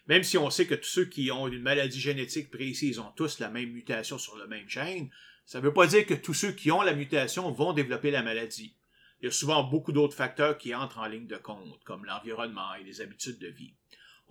Même 0.08 0.24
si 0.24 0.36
on 0.36 0.50
sait 0.50 0.66
que 0.66 0.74
tous 0.74 0.88
ceux 0.88 1.04
qui 1.04 1.30
ont 1.30 1.46
une 1.46 1.62
maladie 1.62 2.00
génétique 2.00 2.50
précise 2.50 2.98
ont 2.98 3.12
tous 3.14 3.38
la 3.38 3.50
même 3.50 3.70
mutation 3.70 4.18
sur 4.18 4.36
le 4.36 4.48
même 4.48 4.68
gène, 4.68 5.10
ça 5.46 5.60
ne 5.60 5.64
veut 5.64 5.72
pas 5.72 5.86
dire 5.86 6.04
que 6.04 6.14
tous 6.14 6.34
ceux 6.34 6.50
qui 6.50 6.72
ont 6.72 6.82
la 6.82 6.94
mutation 6.94 7.52
vont 7.52 7.72
développer 7.72 8.10
la 8.10 8.24
maladie. 8.24 8.74
Il 9.20 9.26
y 9.26 9.28
a 9.28 9.30
souvent 9.30 9.62
beaucoup 9.62 9.92
d'autres 9.92 10.16
facteurs 10.16 10.58
qui 10.58 10.74
entrent 10.74 10.98
en 10.98 11.06
ligne 11.06 11.28
de 11.28 11.36
compte, 11.36 11.84
comme 11.84 12.04
l'environnement 12.04 12.74
et 12.74 12.82
les 12.82 13.00
habitudes 13.00 13.38
de 13.38 13.46
vie. 13.46 13.74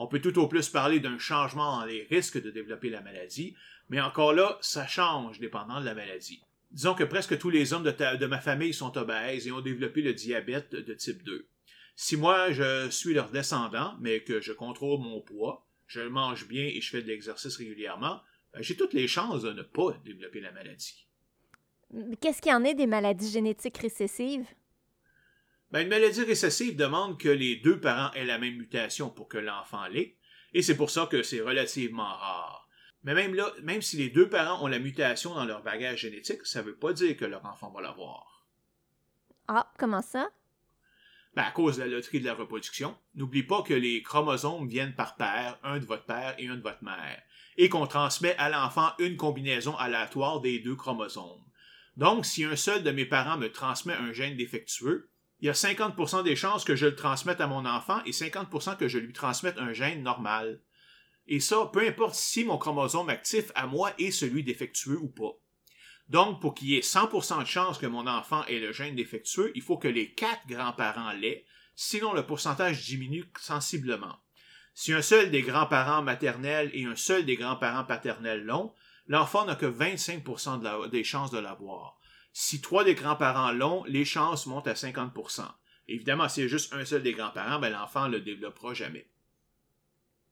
On 0.04 0.08
peut 0.08 0.20
tout 0.20 0.38
au 0.38 0.50
plus 0.50 0.68
parler 0.68 1.00
d'un 1.00 1.18
changement 1.18 1.80
dans 1.80 1.86
les 1.86 2.04
risques 2.10 2.42
de 2.42 2.52
développer 2.52 2.90
la 2.90 3.00
maladie, 3.00 3.56
mais 3.88 4.02
encore 4.02 4.34
là, 4.34 4.58
ça 4.60 4.86
change 4.86 5.40
dépendant 5.40 5.80
de 5.80 5.86
la 5.86 5.94
maladie. 5.94 6.44
Disons 6.72 6.94
que 6.94 7.06
presque 7.06 7.38
tous 7.38 7.50
les 7.50 7.72
hommes 7.72 7.86
de, 7.86 8.26
ma 8.26 8.42
famille 8.42 8.74
sont 8.74 8.98
obèses 8.98 9.48
et 9.48 9.54
ont 9.54 9.62
développé 9.62 10.02
le 10.02 10.14
diabète 10.14 10.76
de 10.76 10.94
type 10.94 11.24
2. 11.24 11.48
Si 11.96 12.18
moi 12.18 12.52
je 12.52 12.90
suis 12.90 13.14
leur 13.14 13.30
descendant, 13.30 13.96
mais 14.02 14.20
que 14.20 14.42
je 14.42 14.52
contrôle 14.52 15.00
mon 15.00 15.22
poids, 15.22 15.66
je 15.88 16.02
mange 16.02 16.50
bien 16.50 16.66
et 16.66 16.82
je 16.82 16.90
fais 16.90 17.02
de 17.02 17.08
l'exercice 17.08 17.56
régulièrement, 17.56 18.20
ben, 18.54 18.62
j'ai 18.62 18.76
toutes 18.76 18.94
les 18.94 19.08
chances 19.08 19.44
de 19.44 19.54
ne 19.54 19.64
pas 19.64 19.98
développer 20.04 20.42
la 20.42 20.52
maladie. 20.52 21.08
Qu'est-ce 22.20 22.42
qu'il 22.42 22.52
y 22.52 22.56
en 22.56 22.66
est 22.66 22.76
des 22.76 22.88
maladies 22.88 23.32
génétiques 23.32 23.78
récessives? 23.78 24.46
Ben, 25.74 25.82
une 25.82 25.90
maladie 25.90 26.24
récessive 26.24 26.76
demande 26.76 27.20
que 27.20 27.30
les 27.30 27.56
deux 27.56 27.80
parents 27.80 28.14
aient 28.14 28.26
la 28.26 28.38
même 28.38 28.58
mutation 28.58 29.10
pour 29.10 29.28
que 29.28 29.40
l'enfant 29.40 29.88
l'ait, 29.88 30.16
et 30.54 30.62
c'est 30.62 30.78
pour 30.78 30.91
ça 30.91 31.08
que 31.08 31.24
c'est 31.24 31.41
relativement 31.41 32.14
rare. 32.14 32.70
Mais 33.04 33.16
même 33.16 33.34
là, 33.34 33.52
même 33.64 33.82
si 33.82 33.98
les 33.98 34.10
deux 34.10 34.30
parents 34.30 34.64
ont 34.64 34.68
la 34.68 34.78
mutation 34.78 35.34
dans 35.34 35.45
leur 35.45 35.64
bagage 35.64 36.02
génétique, 36.02 36.45
ça 36.45 36.62
ne 36.62 36.68
veut 36.68 36.76
pas 36.76 36.94
dire 36.94 37.18
que 37.18 37.26
leur 37.26 37.44
enfant 37.44 37.72
va 37.72 37.82
l'avoir. 37.82 38.45
Ah, 39.48 39.74
comment 39.80 40.04
ça? 40.04 40.30
Ben, 41.36 41.41
à 41.41 41.50
cause 41.50 41.78
de 41.78 41.82
la 41.82 41.88
loterie 41.88 42.20
de 42.20 42.26
la 42.26 42.36
reproduction. 42.36 42.95
N'oublie 43.16 43.41
pas 43.41 43.64
que 43.64 43.74
les 43.74 44.04
chromosomes 44.04 44.68
viennent 44.68 44.94
par 44.94 45.16
paire, 45.16 45.58
un 45.64 45.80
de 45.80 45.86
votre 45.86 46.06
père 46.06 46.36
et 46.38 46.50
un 46.50 46.56
de 46.56 46.62
votre 46.62 46.84
mère, 46.84 47.20
et 47.58 47.68
qu'on 47.70 47.88
transmet 47.88 48.36
à 48.38 48.52
l'enfant 48.52 48.91
une 49.00 49.18
combinaison 49.18 49.76
aléatoire 49.78 50.40
des 50.40 50.60
deux 50.60 50.76
chromosomes. 50.76 51.44
Donc, 51.98 52.28
si 52.28 52.44
un 52.44 52.56
seul 52.56 52.84
de 52.84 52.91
mes 52.91 53.06
parents 53.06 53.40
me 53.40 53.52
transmet 53.52 53.95
un 53.95 54.14
gène 54.14 54.38
défectueux, 54.38 55.10
il 55.44 55.48
y 55.48 55.49
a 55.49 55.52
50% 55.52 56.24
des 56.24 56.38
chances 56.38 56.64
que 56.64 56.78
je 56.78 56.86
le 56.86 56.95
transmette 56.95 57.41
à 57.41 57.48
mon 57.48 57.65
enfant 57.65 58.02
et 58.06 58.11
50% 58.11 58.78
que 58.78 58.88
je 58.88 58.98
lui 58.98 59.11
transmette 59.11 59.57
un 59.57 59.74
gène 59.74 60.02
normal. 60.02 60.61
Et 61.28 61.41
ça, 61.41 61.70
peu 61.74 61.86
importe 61.86 62.15
si 62.15 62.45
mon 62.45 62.57
chromosome 62.57 63.10
actif 63.10 63.52
à 63.53 63.68
moi 63.68 63.91
est 63.99 64.11
celui 64.11 64.45
défectueux 64.45 64.98
ou 65.02 65.10
pas. 65.10 65.38
Donc, 66.07 66.40
pour 66.40 66.53
qu'il 66.53 66.70
y 66.70 66.78
ait 66.78 66.80
100% 66.80 67.41
de 67.41 67.45
chance 67.45 67.78
que 67.78 67.86
mon 67.86 68.07
enfant 68.07 68.45
ait 68.45 68.60
le 68.60 68.72
gène 68.72 68.95
défectueux, 68.95 69.52
il 69.53 69.61
faut 69.61 69.78
que 69.78 69.90
les 69.90 70.14
quatre 70.14 70.48
grands-parents 70.48 71.11
l'aient, 71.11 71.44
sinon 71.76 72.14
le 72.14 72.26
pourcentage 72.26 72.86
diminue 72.86 73.26
sensiblement. 73.38 74.15
Si 74.74 74.94
un 74.94 75.02
seul 75.02 75.30
des 75.30 75.41
grands-parents 75.41 76.03
maternels 76.03 76.72
et 76.74 76.86
un 76.86 76.95
seul 76.95 77.26
des 77.26 77.36
grands-parents 77.36 77.84
paternels 77.84 78.45
l'ont, 78.45 78.74
l'enfant 79.07 79.44
n'a 79.44 79.56
que 79.56 79.65
25% 79.65 80.90
des 80.90 81.03
chances 81.03 81.32
de 81.32 81.40
l'avoir. 81.40 81.99
Si 82.34 82.61
trois 82.61 82.84
des 82.84 82.95
grands-parents 82.95 83.51
l'ont, 83.51 83.84
les 83.85 84.05
chances 84.05 84.47
montent 84.47 84.68
à 84.68 84.73
50%. 84.73 85.43
Évidemment, 85.88 86.27
s'il 86.27 86.43
y 86.43 86.45
a 86.47 86.49
juste 86.49 86.73
un 86.73 86.84
seul 86.84 87.03
des 87.03 87.14
grands-parents, 87.14 87.60
ben, 87.60 87.72
l'enfant 87.72 88.07
ne 88.07 88.14
le 88.14 88.22
développera 88.22 88.73
jamais. 88.73 89.07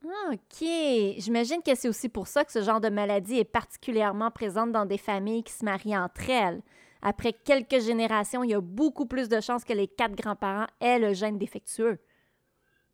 OK. 0.03 0.67
J'imagine 1.17 1.61
que 1.61 1.75
c'est 1.75 1.89
aussi 1.89 2.09
pour 2.09 2.27
ça 2.27 2.43
que 2.43 2.51
ce 2.51 2.63
genre 2.63 2.81
de 2.81 2.89
maladie 2.89 3.37
est 3.37 3.43
particulièrement 3.43 4.31
présente 4.31 4.71
dans 4.71 4.85
des 4.85 4.97
familles 4.97 5.43
qui 5.43 5.53
se 5.53 5.63
marient 5.63 5.97
entre 5.97 6.29
elles. 6.29 6.63
Après 7.03 7.33
quelques 7.33 7.79
générations, 7.79 8.43
il 8.43 8.51
y 8.51 8.55
a 8.55 8.61
beaucoup 8.61 9.05
plus 9.05 9.29
de 9.29 9.39
chances 9.39 9.63
que 9.63 9.73
les 9.73 9.87
quatre 9.87 10.15
grands-parents 10.15 10.67
aient 10.79 10.99
le 10.99 11.13
gène 11.13 11.37
défectueux. 11.37 11.99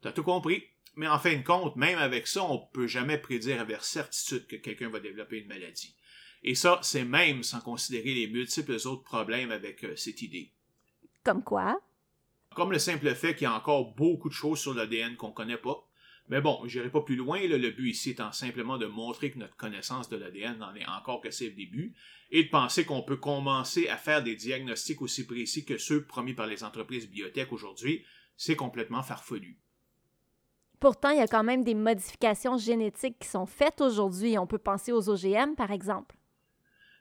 T'as 0.02 0.12
tout 0.12 0.24
compris? 0.24 0.64
Mais 0.96 1.08
en 1.08 1.20
fin 1.20 1.36
de 1.36 1.44
compte, 1.44 1.76
même 1.76 2.00
avec 2.00 2.28
ça, 2.28 2.44
on 2.44 2.56
ne 2.56 2.74
peut 2.74 2.88
jamais 2.88 3.18
prédire 3.18 3.62
avec 3.62 3.84
certitude 3.84 4.48
que 4.48 4.56
quelqu'un 4.56 4.90
va 4.90 5.00
développer 5.00 5.40
une 5.40 5.48
maladie. 5.48 5.96
Et 6.44 6.56
ça, 6.56 6.80
c'est 6.82 7.06
même 7.06 7.44
sans 7.44 7.62
considérer 7.62 8.14
les 8.14 8.28
multiples 8.28 8.78
autres 8.86 9.04
problèmes 9.04 9.52
avec 9.52 9.84
euh, 9.84 9.96
cette 9.96 10.22
idée. 10.22 10.52
Comme 11.24 11.44
quoi? 11.44 11.80
Comme 12.56 12.72
le 12.72 12.80
simple 12.80 13.14
fait 13.16 13.36
qu'il 13.36 13.44
y 13.44 13.48
a 13.48 13.54
encore 13.54 13.94
beaucoup 13.96 14.30
de 14.30 14.34
choses 14.34 14.60
sur 14.60 14.74
l'ADN 14.74 15.16
qu'on 15.16 15.30
ne 15.30 15.34
connaît 15.34 15.58
pas, 15.58 15.88
mais 16.30 16.42
bon, 16.42 16.62
j'irai 16.66 16.90
pas 16.90 17.02
plus 17.02 17.16
loin. 17.16 17.40
le 17.40 17.70
but 17.70 17.90
ici 17.90 18.12
étant 18.12 18.32
simplement 18.32 18.78
de 18.78 18.86
montrer 18.86 19.32
que 19.32 19.40
notre 19.40 19.56
connaissance 19.56 20.10
de 20.10 20.18
l'ADN 20.18 20.58
n'en 20.58 20.76
est 20.76 20.86
encore 20.88 21.22
que 21.22 21.32
c'est 21.32 21.50
le 21.50 21.56
début, 21.56 21.96
et 22.32 22.44
de 22.44 22.50
penser 22.50 22.86
qu'on 22.86 23.04
peut 23.04 23.18
commencer 23.18 23.88
à 23.88 23.98
faire 23.98 24.24
des 24.24 24.36
diagnostics 24.36 25.02
aussi 25.02 25.26
précis 25.26 25.66
que 25.66 25.78
ceux 25.78 26.06
promis 26.06 26.34
par 26.34 26.48
les 26.48 26.64
entreprises 26.64 27.10
biotech 27.10 27.54
aujourd'hui, 27.54 28.04
c'est 28.36 28.58
complètement 28.58 29.04
farfelu. 29.04 29.58
Pourtant, 30.80 31.10
il 31.10 31.18
y 31.18 31.22
a 31.22 31.28
quand 31.28 31.44
même 31.44 31.64
des 31.64 31.74
modifications 31.74 32.58
génétiques 32.58 33.18
qui 33.20 33.28
sont 33.28 33.48
faites 33.48 33.82
aujourd'hui. 33.82 34.38
On 34.38 34.46
peut 34.46 34.60
penser 34.60 34.92
aux 34.92 35.10
OGM, 35.10 35.56
par 35.56 35.72
exemple. 35.72 36.17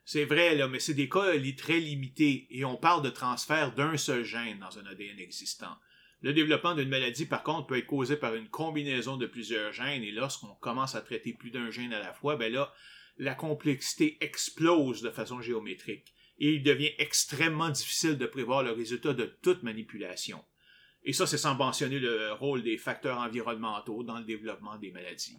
C'est 0.09 0.23
vrai, 0.23 0.55
là, 0.55 0.69
mais 0.69 0.79
c'est 0.79 0.93
des 0.93 1.09
cas 1.09 1.33
très 1.57 1.81
limités, 1.81 2.47
et 2.49 2.63
on 2.63 2.77
parle 2.77 3.03
de 3.03 3.09
transfert 3.09 3.75
d'un 3.75 3.97
seul 3.97 4.23
gène 4.23 4.57
dans 4.57 4.79
un 4.79 4.85
ADN 4.85 5.19
existant. 5.19 5.75
Le 6.21 6.31
développement 6.31 6.75
d'une 6.75 6.87
maladie, 6.87 7.25
par 7.25 7.43
contre, 7.43 7.67
peut 7.67 7.77
être 7.77 7.87
causé 7.87 8.15
par 8.15 8.33
une 8.33 8.47
combinaison 8.47 9.17
de 9.17 9.25
plusieurs 9.25 9.73
gènes, 9.73 10.03
et 10.03 10.11
lorsqu'on 10.11 10.55
commence 10.61 10.95
à 10.95 11.01
traiter 11.01 11.33
plus 11.33 11.51
d'un 11.51 11.71
gène 11.71 11.91
à 11.91 11.99
la 11.99 12.13
fois, 12.13 12.37
ben 12.37 12.53
là, 12.53 12.73
la 13.17 13.35
complexité 13.35 14.17
explose 14.21 15.01
de 15.01 15.11
façon 15.11 15.41
géométrique, 15.41 16.13
et 16.39 16.53
il 16.53 16.63
devient 16.63 16.93
extrêmement 16.99 17.69
difficile 17.69 18.17
de 18.17 18.27
prévoir 18.27 18.63
le 18.63 18.71
résultat 18.71 19.11
de 19.11 19.25
toute 19.41 19.63
manipulation. 19.63 20.41
Et 21.03 21.11
ça, 21.11 21.27
c'est 21.27 21.37
sans 21.37 21.55
mentionner 21.55 21.99
le 21.99 22.31
rôle 22.31 22.63
des 22.63 22.77
facteurs 22.77 23.19
environnementaux 23.19 24.03
dans 24.03 24.19
le 24.19 24.23
développement 24.23 24.77
des 24.77 24.91
maladies. 24.91 25.37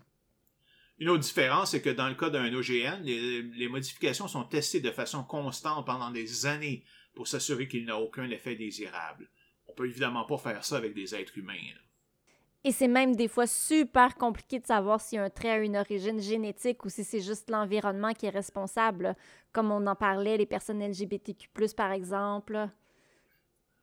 Une 0.99 1.11
autre 1.11 1.23
différence, 1.23 1.71
c'est 1.71 1.83
que 1.83 1.91
dans 1.91 2.09
le 2.09 2.15
cas 2.15 2.31
d'un 2.31 2.53
OGN, 2.53 3.03
les, 3.03 3.43
les, 3.43 3.69
modifications 3.69 4.27
sont 4.27 4.45
testées 4.45 4.81
de 4.81 4.91
façon 4.91 5.23
constante 5.23 5.87
pendant 5.87 6.11
des 6.11 6.47
années 6.47 6.85
pour 7.15 7.29
s'assurer 7.29 7.69
qu'il 7.69 7.85
n'a 7.85 7.97
aucun 7.99 8.29
effet 8.31 8.57
désirable 8.57 9.29
peut 9.79 9.87
évidemment 9.87 10.25
pas 10.25 10.39
faire 10.39 10.65
ça 10.65 10.77
avec 10.77 10.93
des 10.93 11.15
êtres 11.15 11.39
humains. 11.39 11.55
Et 12.65 12.73
c'est 12.73 12.89
même 12.89 13.15
des 13.15 13.29
fois 13.29 13.47
super 13.47 14.17
compliqué 14.17 14.59
de 14.59 14.67
savoir 14.67 15.01
si 15.01 15.17
un 15.17 15.31
trait 15.31 15.51
a 15.51 15.59
une 15.59 15.77
origine 15.77 16.21
génétique 16.21 16.85
ou 16.85 16.89
si 16.89 17.05
c'est 17.05 17.21
juste 17.21 17.49
l'environnement 17.49 18.13
qui 18.13 18.27
est 18.27 18.31
responsable, 18.31 19.15
comme 19.53 19.71
on 19.71 19.87
en 19.87 19.95
parlait, 19.95 20.37
les 20.37 20.47
personnes 20.47 20.85
LGBTQ, 20.85 21.49
par 21.77 21.93
exemple. 21.93 22.69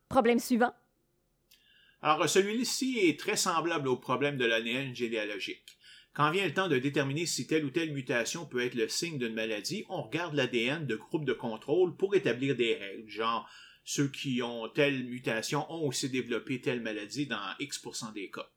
Problème 0.09 0.39
suivant. 0.39 0.73
Alors, 2.01 2.29
celui-ci 2.29 2.99
est 2.99 3.17
très 3.17 3.37
semblable 3.37 3.87
au 3.87 3.95
problème 3.95 4.37
de 4.37 4.45
l'ADN 4.45 4.93
généalogique. 4.93 5.74
Quand 6.15 6.31
vient 6.31 6.45
le 6.45 6.53
temps 6.53 6.69
de 6.69 6.79
déterminer 6.79 7.25
si 7.25 7.45
telle 7.45 7.65
ou 7.65 7.69
telle 7.69 7.91
mutation 7.91 8.45
peut 8.45 8.63
être 8.63 8.75
le 8.75 8.87
signe 8.87 9.17
d'une 9.17 9.33
maladie, 9.33 9.83
on 9.89 10.01
regarde 10.01 10.33
l'ADN 10.33 10.87
de 10.87 10.95
groupes 10.95 11.25
de 11.25 11.33
contrôle 11.33 11.97
pour 11.97 12.15
établir 12.15 12.55
des 12.55 12.75
règles, 12.75 13.09
genre 13.09 13.49
ceux 13.83 14.07
qui 14.07 14.41
ont 14.41 14.69
telle 14.69 15.03
mutation 15.03 15.69
ont 15.69 15.85
aussi 15.85 16.09
développé 16.09 16.61
telle 16.61 16.81
maladie 16.81 17.27
dans 17.27 17.53
X 17.59 17.83
des 18.13 18.31
cas. 18.31 18.49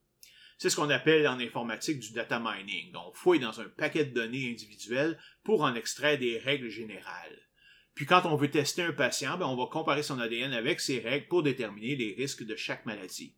C'est 0.57 0.71
ce 0.71 0.77
qu'on 0.77 0.89
appelle 0.89 1.27
en 1.27 1.41
informatique 1.41 1.99
du 1.99 2.13
data 2.13 2.41
mining. 2.41 2.93
Donc, 2.93 3.09
on 3.11 3.13
fouille 3.13 3.41
dans 3.41 3.61
un 3.61 3.69
paquet 3.69 4.05
de 4.05 4.15
données 4.15 4.51
individuelles 4.51 5.19
pour 5.43 5.63
en 5.63 5.75
extraire 5.75 6.19
des 6.19 6.39
règles 6.39 6.69
générales. 6.69 7.39
Puis 7.95 8.07
quand 8.07 8.25
on 8.25 8.37
veut 8.37 8.51
tester 8.51 8.83
un 8.83 8.93
patient, 8.93 9.37
ben, 9.37 9.47
on 9.47 9.57
va 9.57 9.67
comparer 9.71 10.05
son 10.05 10.21
ADN 10.21 10.53
avec 10.53 10.79
ces 10.79 11.01
règles 11.01 11.27
pour 11.27 11.43
déterminer 11.43 11.97
les 11.97 12.15
risques 12.17 12.45
de 12.45 12.55
chaque 12.55 12.87
maladie. 12.87 13.35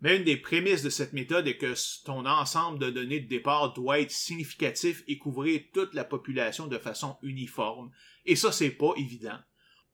Mais 0.00 0.16
une 0.16 0.24
des 0.24 0.36
prémices 0.36 0.82
de 0.82 0.88
cette 0.88 1.12
méthode 1.12 1.46
est 1.46 1.58
que 1.58 1.74
ton 2.04 2.24
ensemble 2.24 2.78
de 2.78 2.90
données 2.90 3.20
de 3.20 3.28
départ 3.28 3.74
doit 3.74 4.00
être 4.00 4.10
significatif 4.10 5.04
et 5.06 5.18
couvrir 5.18 5.60
toute 5.74 5.92
la 5.94 6.04
population 6.04 6.66
de 6.66 6.78
façon 6.78 7.18
uniforme. 7.22 7.90
Et 8.24 8.36
ça, 8.36 8.50
c'est 8.50 8.70
pas 8.70 8.92
évident. 8.96 9.38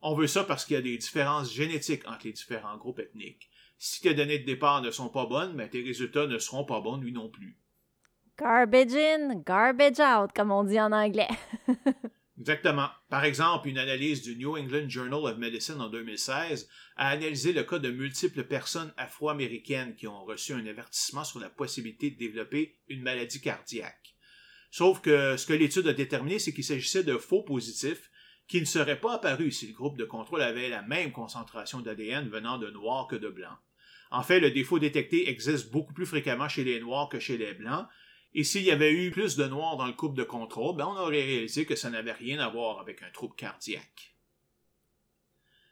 On 0.01 0.15
veut 0.15 0.27
ça 0.27 0.43
parce 0.43 0.63
qu'il 0.63 0.75
y 0.75 0.79
a 0.79 0.83
des 0.83 0.97
différences 0.97 1.51
génétiques 1.51 2.07
entre 2.07 2.25
les 2.25 2.33
différents 2.33 2.77
groupes 2.77 2.99
ethniques. 2.99 3.49
Si 3.77 4.01
tes 4.01 4.13
données 4.13 4.39
de 4.39 4.45
départ 4.45 4.81
ne 4.81 4.91
sont 4.91 5.09
pas 5.09 5.25
bonnes, 5.25 5.53
mais 5.53 5.65
ben, 5.65 5.69
tes 5.69 5.83
résultats 5.83 6.25
ne 6.25 6.37
seront 6.37 6.63
pas 6.63 6.79
bons, 6.79 6.97
lui 6.97 7.11
non 7.11 7.29
plus. 7.29 7.57
Garbage 8.39 8.93
in, 8.93 9.41
garbage 9.45 9.99
out, 9.99 10.31
comme 10.33 10.51
on 10.51 10.63
dit 10.63 10.79
en 10.79 10.91
anglais. 10.91 11.27
Exactement. 12.39 12.89
Par 13.09 13.23
exemple, 13.25 13.67
une 13.67 13.79
analyse 13.79 14.21
du 14.21 14.35
New 14.35 14.57
England 14.57 14.89
Journal 14.89 15.21
of 15.25 15.37
Medicine 15.37 15.81
en 15.81 15.89
2016 15.89 16.69
a 16.95 17.09
analysé 17.09 17.51
le 17.51 17.63
cas 17.63 17.79
de 17.79 17.89
multiples 17.89 18.43
personnes 18.43 18.93
afro-américaines 18.95 19.95
qui 19.95 20.07
ont 20.07 20.23
reçu 20.23 20.53
un 20.53 20.65
avertissement 20.67 21.23
sur 21.23 21.39
la 21.39 21.49
possibilité 21.49 22.11
de 22.11 22.17
développer 22.17 22.77
une 22.89 23.01
maladie 23.01 23.41
cardiaque. 23.41 24.15
Sauf 24.69 25.01
que 25.01 25.35
ce 25.35 25.47
que 25.47 25.53
l'étude 25.53 25.87
a 25.87 25.93
déterminé, 25.93 26.37
c'est 26.37 26.53
qu'il 26.53 26.63
s'agissait 26.63 27.03
de 27.03 27.17
faux 27.17 27.41
positifs 27.41 28.11
qui 28.47 28.59
ne 28.59 28.65
seraient 28.65 28.99
pas 28.99 29.15
apparus 29.15 29.57
si 29.57 29.67
le 29.67 29.73
groupe 29.73 29.97
de 29.97 30.05
contrôle 30.05 30.41
avait 30.41 30.69
la 30.69 30.83
même 30.83 31.11
concentration 31.11 31.81
d'ADN 31.81 32.29
venant 32.29 32.59
de 32.59 32.69
noirs 32.69 33.07
que 33.07 33.15
de 33.15 33.29
blancs. 33.29 33.57
En 34.11 34.23
fait, 34.23 34.39
le 34.39 34.51
défaut 34.51 34.79
détecté 34.79 35.29
existe 35.29 35.71
beaucoup 35.71 35.93
plus 35.93 36.05
fréquemment 36.05 36.47
chez 36.47 36.63
les 36.63 36.79
noirs 36.79 37.09
que 37.09 37.19
chez 37.19 37.37
les 37.37 37.53
blancs, 37.53 37.87
et 38.33 38.43
s'il 38.43 38.63
y 38.63 38.71
avait 38.71 38.93
eu 38.93 39.11
plus 39.11 39.35
de 39.35 39.45
noirs 39.45 39.77
dans 39.77 39.87
le 39.87 39.93
couple 39.93 40.17
de 40.17 40.23
contrôle, 40.23 40.75
ben 40.75 40.85
on 40.85 40.97
aurait 40.97 41.23
réalisé 41.23 41.65
que 41.65 41.75
ça 41.75 41.89
n'avait 41.89 42.11
rien 42.11 42.39
à 42.39 42.49
voir 42.49 42.79
avec 42.79 43.01
un 43.01 43.09
trouble 43.11 43.35
cardiaque. 43.35 44.15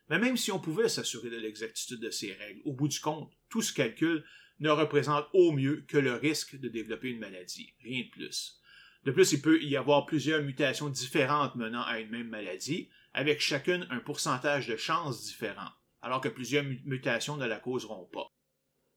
Mais 0.10 0.19
même 0.19 0.38
si 0.38 0.52
on 0.52 0.60
pouvait 0.60 0.90
s'assurer 0.90 1.30
de 1.30 1.38
l'exactitude 1.38 1.99
de 1.99 2.10
ces 2.10 2.34
règles, 2.34 2.61
au 2.65 2.73
bout 2.73 2.88
du 2.88 2.99
compte, 2.99 3.32
tout 3.49 3.61
ce 3.61 3.73
calcul 3.73 4.23
ne 4.60 4.69
représente 4.69 5.27
au 5.34 5.52
mieux 5.52 5.84
que 5.88 5.98
le 5.98 6.14
risque 6.14 6.57
de 6.60 6.69
développer 6.69 7.10
une 7.10 7.19
maladie, 7.19 7.73
rien 7.84 8.03
de 8.03 8.10
plus. 8.10 8.61
De 9.03 9.11
plus, 9.11 9.34
il 9.34 9.41
peut 9.41 9.61
y 9.61 9.76
avoir 9.76 10.06
plusieurs 10.06 10.41
mutations 10.41 10.90
différentes 10.90 11.56
menant 11.56 11.84
à 11.84 11.99
une 11.99 12.10
même 12.10 12.30
maladie, 12.30 12.90
avec 13.14 13.40
chacune 13.40 13.88
un 13.90 13.99
pourcentage 13.99 14.68
de 14.68 14.76
chances 14.76 15.23
différent, 15.23 15.69
alors 16.02 16.22
que 16.22 16.30
plusieurs 16.30 16.64
mutations 16.64 17.38
ne 17.38 17.45
la 17.45 17.60
causeront 17.60 18.06
pas. 18.11 18.27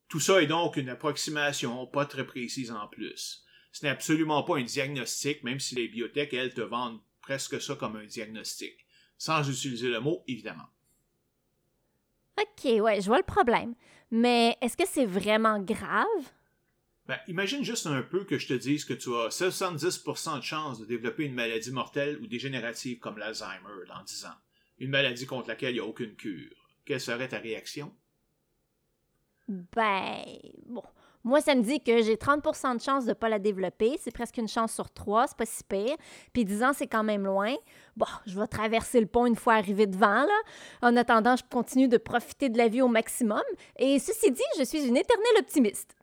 Tout 0.09 0.21
ça 0.21 0.43
est 0.43 0.47
donc 0.47 0.77
une 0.77 0.89
approximation 0.89 1.87
pas 1.87 2.07
très 2.07 2.27
précise 2.27 2.71
en 2.71 2.89
plus. 2.89 3.45
Ce 3.73 3.85
n'est 3.85 3.91
absolument 3.91 4.43
pas 4.43 4.57
un 4.59 4.63
diagnostic, 4.63 5.43
même 5.45 5.61
si 5.61 5.75
les 5.75 5.89
biotech, 5.89 6.33
elles, 6.33 6.55
te 6.55 6.61
vendent 6.61 7.01
presque 7.21 7.61
ça 7.61 7.75
comme 7.75 7.97
un 7.97 8.07
diagnostic. 8.07 8.87
Sans 9.19 9.49
utiliser 9.49 9.89
le 9.89 10.01
mot, 10.01 10.23
évidemment. 10.27 10.69
OK, 12.41 12.65
ouais, 12.81 13.01
je 13.01 13.07
vois 13.07 13.19
le 13.19 13.25
problème. 13.25 13.75
Mais 14.11 14.57
est-ce 14.61 14.77
que 14.77 14.87
c'est 14.87 15.05
vraiment 15.05 15.61
grave? 15.61 16.07
Ben, 17.07 17.19
imagine 17.27 17.65
juste 17.65 17.87
un 17.87 18.03
peu 18.03 18.25
que 18.25 18.39
je 18.39 18.49
te 18.49 18.55
dise 18.55 18.85
que 18.85 18.93
tu 18.93 19.15
as 19.15 19.29
70% 19.29 20.37
de 20.39 20.43
chance 20.43 20.79
de 20.79 20.85
développer 20.85 21.25
une 21.25 21.35
maladie 21.35 21.73
mortelle 21.73 22.19
ou 22.21 22.27
dégénérative 22.27 22.99
comme 22.99 23.19
l'Alzheimer 23.19 23.87
dans 23.89 24.03
10 24.03 24.27
ans. 24.27 24.37
Une 24.79 24.91
maladie 24.91 25.27
contre 25.27 25.49
laquelle 25.49 25.71
il 25.71 25.75
n'y 25.75 25.81
a 25.81 25.87
aucune 25.87 26.15
cure. 26.15 26.69
Quelle 26.85 27.01
serait 27.01 27.29
ta 27.29 27.39
réaction? 27.39 27.95
Ben, 29.49 30.25
bon, 30.67 30.83
moi, 31.25 31.41
ça 31.41 31.55
me 31.55 31.63
dit 31.63 31.81
que 31.81 32.03
j'ai 32.03 32.17
30% 32.17 32.77
de 32.77 32.83
chance 32.83 33.05
de 33.05 33.11
ne 33.11 33.15
pas 33.15 33.29
la 33.29 33.39
développer. 33.39 33.97
C'est 33.99 34.13
presque 34.13 34.37
une 34.37 34.49
chance 34.49 34.73
sur 34.73 34.91
trois, 34.91 35.27
c'est 35.27 35.37
pas 35.37 35.47
si 35.47 35.65
pire. 35.65 35.97
Puis 36.33 36.45
10 36.45 36.63
ans, 36.63 36.73
c'est 36.73 36.87
quand 36.87 37.05
même 37.05 37.25
loin. 37.25 37.55
Bon, 37.97 38.07
je 38.27 38.39
vais 38.39 38.47
traverser 38.47 39.01
le 39.01 39.07
pont 39.07 39.27
une 39.27 39.37
fois 39.37 39.55
arrivé 39.55 39.87
devant, 39.87 40.25
là. 40.25 40.39
En 40.83 40.97
attendant, 40.97 41.37
je 41.37 41.43
continue 41.51 41.89
de 41.89 41.99
profiter 41.99 42.49
de 42.49 42.59
la 42.59 42.69
vie 42.69 42.83
au 42.83 42.89
maximum. 42.89 43.43
Et 43.79 43.99
ceci 43.99 44.31
dit, 44.31 44.43
je 44.59 44.65
suis 44.65 44.87
une 44.87 44.97
éternelle 44.97 45.39
optimiste. 45.39 45.97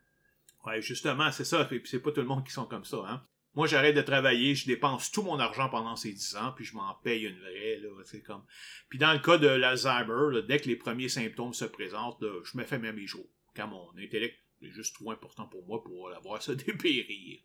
Ouais, 0.66 0.80
justement, 0.82 1.30
c'est 1.32 1.44
ça. 1.44 1.64
Puis 1.64 1.82
c'est 1.84 2.00
pas 2.00 2.12
tout 2.12 2.20
le 2.20 2.26
monde 2.26 2.44
qui 2.44 2.52
sont 2.52 2.66
comme 2.66 2.84
ça, 2.84 2.98
hein. 3.08 3.22
Moi, 3.54 3.66
j'arrête 3.66 3.96
de 3.96 4.02
travailler, 4.02 4.54
je 4.54 4.66
dépense 4.66 5.10
tout 5.10 5.22
mon 5.22 5.40
argent 5.40 5.70
pendant 5.70 5.96
ces 5.96 6.12
10 6.12 6.36
ans, 6.36 6.52
puis 6.54 6.66
je 6.66 6.74
m'en 6.76 6.92
paye 7.02 7.24
une 7.24 7.38
vraie, 7.38 7.78
là, 7.78 7.88
c'est 8.04 8.20
comme... 8.20 8.44
Puis 8.90 8.98
dans 8.98 9.14
le 9.14 9.18
cas 9.18 9.38
de 9.38 9.46
l'Alzheimer, 9.46 10.42
dès 10.46 10.60
que 10.60 10.68
les 10.68 10.76
premiers 10.76 11.08
symptômes 11.08 11.54
se 11.54 11.64
présentent, 11.64 12.22
je 12.44 12.58
me 12.58 12.64
fais 12.64 12.78
même 12.78 12.96
mes 12.96 13.06
jours. 13.06 13.24
Quand 13.54 13.66
mon 13.66 13.88
intellect 13.96 14.36
c'est 14.60 14.70
juste 14.70 14.94
trop 14.94 15.10
important 15.10 15.46
pour 15.46 15.66
moi 15.66 15.82
pour 15.82 16.08
la 16.08 16.18
voir 16.18 16.42
se 16.42 16.52
dépérir. 16.66 17.40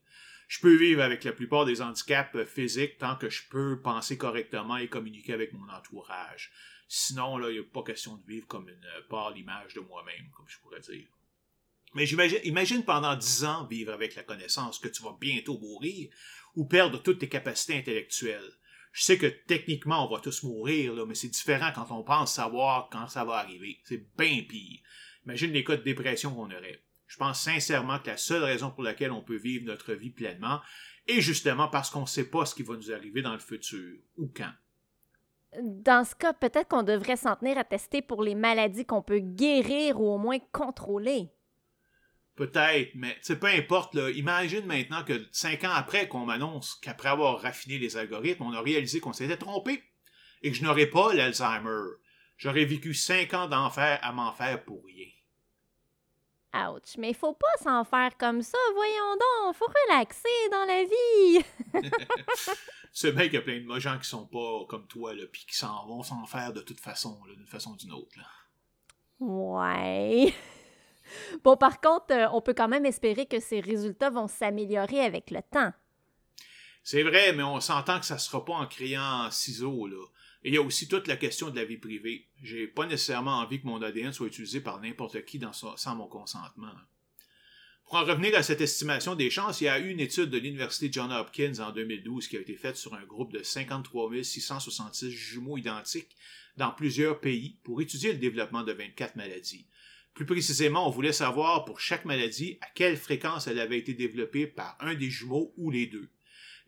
Je 0.47 0.59
peux 0.59 0.75
vivre 0.75 1.01
avec 1.01 1.23
la 1.23 1.31
plupart 1.31 1.65
des 1.65 1.81
handicaps 1.81 2.43
physiques 2.45 2.97
tant 2.97 3.15
que 3.15 3.29
je 3.29 3.47
peux 3.49 3.81
penser 3.81 4.17
correctement 4.17 4.77
et 4.77 4.89
communiquer 4.89 5.33
avec 5.33 5.53
mon 5.53 5.69
entourage. 5.69 6.51
Sinon, 6.89 7.37
là, 7.37 7.49
il 7.49 7.53
n'y 7.53 7.59
a 7.59 7.63
pas 7.63 7.83
question 7.83 8.17
de 8.17 8.25
vivre 8.25 8.47
comme 8.47 8.67
une 8.67 8.87
pâle 9.09 9.37
image 9.37 9.73
de 9.75 9.79
moi-même, 9.79 10.29
comme 10.35 10.49
je 10.49 10.59
pourrais 10.59 10.81
dire. 10.81 11.07
Mais 11.93 12.05
j'imagine, 12.05 12.39
imagine 12.43 12.83
pendant 12.83 13.15
dix 13.15 13.45
ans 13.45 13.65
vivre 13.65 13.93
avec 13.93 14.15
la 14.15 14.23
connaissance 14.23 14.79
que 14.79 14.89
tu 14.89 15.03
vas 15.03 15.15
bientôt 15.19 15.57
mourir 15.57 16.09
ou 16.55 16.65
perdre 16.65 17.01
toutes 17.01 17.19
tes 17.19 17.29
capacités 17.29 17.77
intellectuelles. 17.77 18.51
Je 18.91 19.03
sais 19.03 19.17
que 19.17 19.27
techniquement, 19.27 20.05
on 20.05 20.13
va 20.13 20.19
tous 20.19 20.43
mourir, 20.43 21.05
mais 21.05 21.15
c'est 21.15 21.29
différent 21.29 21.71
quand 21.73 21.87
on 21.91 22.03
pense 22.03 22.35
savoir 22.35 22.89
quand 22.91 23.07
ça 23.07 23.23
va 23.23 23.35
arriver. 23.35 23.79
C'est 23.85 24.05
bien 24.17 24.43
pire. 24.43 24.79
Imagine 25.25 25.53
les 25.53 25.63
cas 25.63 25.77
de 25.77 25.83
dépression 25.83 26.33
qu'on 26.33 26.51
aurait. 26.51 26.83
Je 27.11 27.17
pense 27.17 27.41
sincèrement 27.41 27.99
que 27.99 28.07
la 28.07 28.15
seule 28.15 28.45
raison 28.45 28.71
pour 28.71 28.83
laquelle 28.83 29.11
on 29.11 29.21
peut 29.21 29.35
vivre 29.35 29.65
notre 29.65 29.91
vie 29.91 30.11
pleinement 30.11 30.61
est 31.09 31.19
justement 31.19 31.67
parce 31.67 31.89
qu'on 31.89 32.03
ne 32.03 32.05
sait 32.05 32.29
pas 32.29 32.45
ce 32.45 32.55
qui 32.55 32.63
va 32.63 32.75
nous 32.75 32.89
arriver 32.89 33.21
dans 33.21 33.33
le 33.33 33.39
futur 33.39 33.97
ou 34.15 34.31
quand. 34.33 34.53
Dans 35.61 36.05
ce 36.05 36.15
cas, 36.15 36.31
peut-être 36.31 36.69
qu'on 36.69 36.83
devrait 36.83 37.17
s'en 37.17 37.35
tenir 37.35 37.57
à 37.57 37.65
tester 37.65 38.01
pour 38.01 38.23
les 38.23 38.33
maladies 38.33 38.85
qu'on 38.85 39.01
peut 39.01 39.19
guérir 39.19 39.99
ou 39.99 40.07
au 40.07 40.17
moins 40.17 40.39
contrôler. 40.53 41.27
Peut-être, 42.35 42.91
mais 42.95 43.19
peu 43.27 43.47
importe. 43.47 43.93
Là, 43.93 44.09
imagine 44.11 44.65
maintenant 44.65 45.03
que 45.03 45.21
cinq 45.33 45.65
ans 45.65 45.73
après 45.75 46.07
qu'on 46.07 46.25
m'annonce 46.25 46.75
qu'après 46.75 47.09
avoir 47.09 47.41
raffiné 47.41 47.77
les 47.77 47.97
algorithmes, 47.97 48.43
on 48.43 48.53
a 48.53 48.61
réalisé 48.61 49.01
qu'on 49.01 49.11
s'était 49.11 49.35
trompé 49.35 49.83
et 50.43 50.49
que 50.49 50.55
je 50.55 50.63
n'aurais 50.63 50.87
pas 50.87 51.13
l'Alzheimer. 51.13 51.89
J'aurais 52.37 52.63
vécu 52.63 52.93
cinq 52.93 53.33
ans 53.33 53.49
d'enfer 53.49 53.99
à 54.01 54.13
m'en 54.13 54.31
faire 54.31 54.63
pour 54.63 54.85
rien. 54.85 55.09
Ouch, 56.53 56.97
mais 56.97 57.09
il 57.09 57.15
faut 57.15 57.33
pas 57.33 57.63
s'en 57.63 57.85
faire 57.85 58.17
comme 58.17 58.41
ça, 58.41 58.57
voyons 58.75 59.13
donc, 59.13 59.55
faut 59.55 59.67
relaxer 59.87 60.49
dans 60.51 60.65
la 60.65 60.83
vie. 60.83 61.45
C'est 62.91 63.13
bien 63.13 63.23
qu'il 63.25 63.35
y 63.35 63.37
a 63.37 63.41
plein 63.41 63.61
de 63.61 63.79
gens 63.79 63.97
qui 63.97 64.09
sont 64.09 64.25
pas 64.25 64.65
comme 64.67 64.85
toi, 64.87 65.13
là, 65.13 65.23
puis 65.31 65.45
qui 65.47 65.55
s'en 65.55 65.85
vont 65.87 66.03
s'en 66.03 66.25
faire 66.25 66.51
de 66.51 66.59
toute 66.61 66.81
façon, 66.81 67.21
d'une 67.25 67.47
façon 67.47 67.71
ou 67.71 67.77
d'une 67.77 67.93
autre. 67.93 68.17
Là. 68.17 68.25
Ouais. 69.19 70.33
Bon, 71.43 71.57
par 71.57 71.81
contre, 71.81 72.11
euh, 72.11 72.29
on 72.31 72.39
peut 72.39 72.53
quand 72.53 72.69
même 72.69 72.85
espérer 72.85 73.25
que 73.25 73.41
ces 73.41 73.59
résultats 73.59 74.09
vont 74.09 74.27
s'améliorer 74.27 75.01
avec 75.01 75.29
le 75.29 75.41
temps. 75.41 75.73
C'est 76.83 77.03
vrai, 77.03 77.33
mais 77.33 77.43
on 77.43 77.59
s'entend 77.59 77.99
que 77.99 78.05
ça 78.05 78.17
sera 78.17 78.45
pas 78.45 78.53
en 78.53 78.65
criant 78.65 79.29
ciseaux, 79.29 79.87
là. 79.87 80.01
Et 80.43 80.49
il 80.49 80.53
y 80.55 80.57
a 80.57 80.61
aussi 80.61 80.87
toute 80.87 81.07
la 81.07 81.17
question 81.17 81.49
de 81.49 81.55
la 81.55 81.65
vie 81.65 81.77
privée. 81.77 82.27
J'ai 82.41 82.67
pas 82.67 82.87
nécessairement 82.87 83.39
envie 83.39 83.61
que 83.61 83.67
mon 83.67 83.81
ADN 83.81 84.11
soit 84.11 84.27
utilisé 84.27 84.59
par 84.59 84.81
n'importe 84.81 85.23
qui 85.25 85.39
sans 85.53 85.95
mon 85.95 86.07
consentement. 86.07 86.73
Pour 87.85 87.99
en 87.99 88.05
revenir 88.05 88.35
à 88.35 88.41
cette 88.41 88.61
estimation 88.61 89.15
des 89.15 89.29
chances, 89.29 89.59
il 89.59 89.65
y 89.65 89.67
a 89.67 89.77
eu 89.77 89.89
une 89.89 89.99
étude 89.99 90.29
de 90.29 90.37
l'Université 90.37 90.89
Johns 90.89 91.11
Hopkins 91.11 91.59
en 91.59 91.71
2012 91.71 92.27
qui 92.29 92.37
a 92.37 92.39
été 92.39 92.55
faite 92.55 92.77
sur 92.77 92.93
un 92.93 93.03
groupe 93.03 93.33
de 93.33 93.43
53 93.43 94.23
666 94.23 95.11
jumeaux 95.11 95.57
identiques 95.57 96.15
dans 96.55 96.71
plusieurs 96.71 97.19
pays 97.19 97.57
pour 97.63 97.81
étudier 97.81 98.13
le 98.13 98.17
développement 98.17 98.63
de 98.63 98.71
24 98.71 99.17
maladies. 99.17 99.65
Plus 100.13 100.25
précisément, 100.25 100.87
on 100.87 100.89
voulait 100.89 101.11
savoir 101.11 101.65
pour 101.65 101.79
chaque 101.79 102.05
maladie 102.05 102.57
à 102.61 102.67
quelle 102.73 102.97
fréquence 102.97 103.47
elle 103.47 103.59
avait 103.59 103.79
été 103.79 103.93
développée 103.93 104.47
par 104.47 104.77
un 104.79 104.95
des 104.95 105.09
jumeaux 105.09 105.53
ou 105.57 105.69
les 105.69 105.85
deux. 105.85 106.09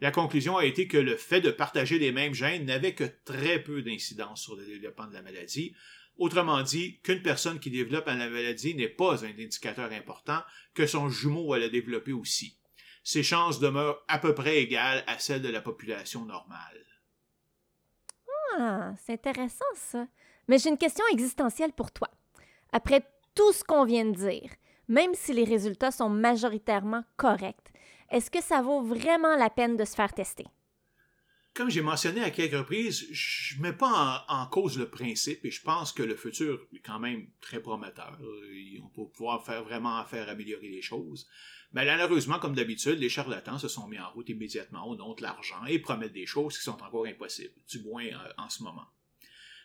La 0.03 0.11
conclusion 0.11 0.57
a 0.57 0.65
été 0.65 0.89
que 0.89 0.97
le 0.97 1.15
fait 1.15 1.39
de 1.39 1.49
partager 1.49 1.97
les 1.97 2.11
mêmes 2.11 2.34
gènes 2.34 2.65
n'avait 2.65 2.93
que 2.93 3.05
très 3.23 3.63
peu 3.63 3.81
d'incidence 3.81 4.41
sur 4.41 4.57
le 4.57 4.65
développement 4.65 5.07
de 5.07 5.13
la 5.13 5.21
maladie. 5.21 5.73
Autrement 6.17 6.61
dit, 6.61 6.99
qu'une 7.03 7.21
personne 7.21 7.57
qui 7.57 7.71
développe 7.71 8.07
la 8.07 8.17
maladie 8.17 8.75
n'est 8.75 8.89
pas 8.89 9.23
un 9.23 9.30
indicateur 9.30 9.89
important 9.93 10.41
que 10.73 10.88
son 10.88 11.07
jumeau 11.07 11.49
va 11.49 11.57
la 11.57 11.69
développer 11.69 12.11
aussi. 12.11 12.57
Ses 13.05 13.23
chances 13.23 13.61
demeurent 13.61 14.03
à 14.09 14.19
peu 14.19 14.35
près 14.35 14.57
égales 14.57 15.05
à 15.07 15.19
celles 15.19 15.41
de 15.41 15.47
la 15.47 15.61
population 15.61 16.25
normale. 16.25 16.85
Ah, 18.57 18.91
c'est 19.05 19.13
intéressant 19.13 19.63
ça. 19.73 20.05
Mais 20.49 20.57
j'ai 20.57 20.67
une 20.67 20.77
question 20.77 21.05
existentielle 21.13 21.71
pour 21.71 21.93
toi. 21.93 22.09
Après 22.73 23.07
tout 23.35 23.53
ce 23.53 23.63
qu'on 23.63 23.85
vient 23.85 24.03
de 24.03 24.17
dire, 24.17 24.49
même 24.89 25.13
si 25.13 25.31
les 25.31 25.45
résultats 25.45 25.91
sont 25.91 26.09
majoritairement 26.09 27.05
corrects, 27.15 27.73
est-ce 28.09 28.31
que 28.31 28.41
ça 28.41 28.61
vaut 28.61 28.81
vraiment 28.81 29.35
la 29.35 29.49
peine 29.49 29.77
de 29.77 29.85
se 29.85 29.95
faire 29.95 30.13
tester? 30.13 30.45
comme 31.53 31.69
j'ai 31.69 31.81
mentionné 31.81 32.21
à 32.21 32.31
quelques 32.31 32.57
reprises, 32.57 33.07
je 33.11 33.57
ne 33.57 33.61
mets 33.61 33.73
pas 33.73 34.25
en, 34.27 34.45
cause 34.47 34.77
le 34.77 34.89
principe 34.89 35.45
et 35.45 35.51
je 35.51 35.61
pense 35.61 35.91
que 35.91 36.01
le 36.01 36.15
futur 36.15 36.67
est 36.73 36.80
quand 36.80 36.99
même 36.99 37.27
très 37.41 37.61
prometteur. 37.61 38.17
On 38.84 38.89
peut 38.89 39.07
pouvoir 39.07 39.45
faire 39.45 39.63
vraiment 39.63 40.03
faire 40.05 40.30
améliorer 40.30 40.69
les 40.69 40.81
choses. 40.81 41.27
Mais 41.71 41.85
malheureusement, 41.85 42.39
comme 42.39 42.55
d'habitude, 42.55 42.99
les 42.99 43.09
charlatans 43.09 43.59
se 43.59 43.67
sont 43.67 43.88
mis 43.88 43.99
en 43.99 44.09
route 44.11 44.30
immédiatement 44.30 44.88
au 44.88 44.95
nom 44.95 45.13
de 45.13 45.21
l'argent 45.21 45.63
et 45.67 45.80
promettent 45.80 46.13
des 46.13 46.25
choses 46.25 46.57
qui 46.57 46.63
sont 46.63 46.81
encore 46.84 47.05
impossibles, 47.05 47.53
du 47.67 47.84
moins 47.84 48.05
euh, 48.05 48.34
en 48.38 48.49
ce 48.49 48.63
moment. 48.63 48.85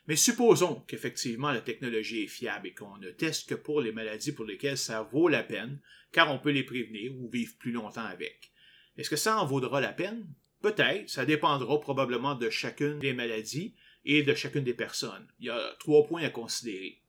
Mais 0.09 0.17
supposons 0.17 0.83
qu'effectivement 0.89 1.53
la 1.53 1.61
technologie 1.61 2.25
est 2.25 2.29
fiable 2.29 2.69
et 2.69 2.75
qu'on 2.75 2.97
ne 2.97 3.11
teste 3.11 3.47
que 3.47 3.55
pour 3.55 3.83
les 3.83 3.93
maladies 3.93 4.33
pour 4.33 4.47
lesquelles 4.47 4.79
ça 4.79 5.03
vaut 5.03 5.29
la 5.29 5.43
peine, 5.43 5.81
car 6.13 6.33
on 6.33 6.39
peut 6.39 6.51
les 6.51 6.65
prévenir 6.65 7.15
ou 7.15 7.29
vivre 7.29 7.53
plus 7.59 7.73
longtemps 7.73 8.07
avec. 8.07 8.51
Est-ce 8.97 9.11
que 9.11 9.17
ça 9.17 9.39
en 9.39 9.45
vaudra 9.45 9.83
la 9.83 9.93
peine? 9.93 10.27
Peut-être, 10.63 11.11
ça 11.11 11.27
dépendra 11.27 11.79
probablement 11.79 12.35
de 12.35 12.49
chacune 12.49 12.99
des 12.99 13.13
maladies 13.13 13.75
et 14.07 14.23
de 14.23 14.35
chacune 14.35 14.65
des 14.65 14.73
personnes. 14.73 15.29
Il 15.41 15.47
y 15.47 15.51
a 15.51 15.77
trois 15.79 16.07
points 16.07 16.25
à 16.25 16.31
considérer. 16.31 17.03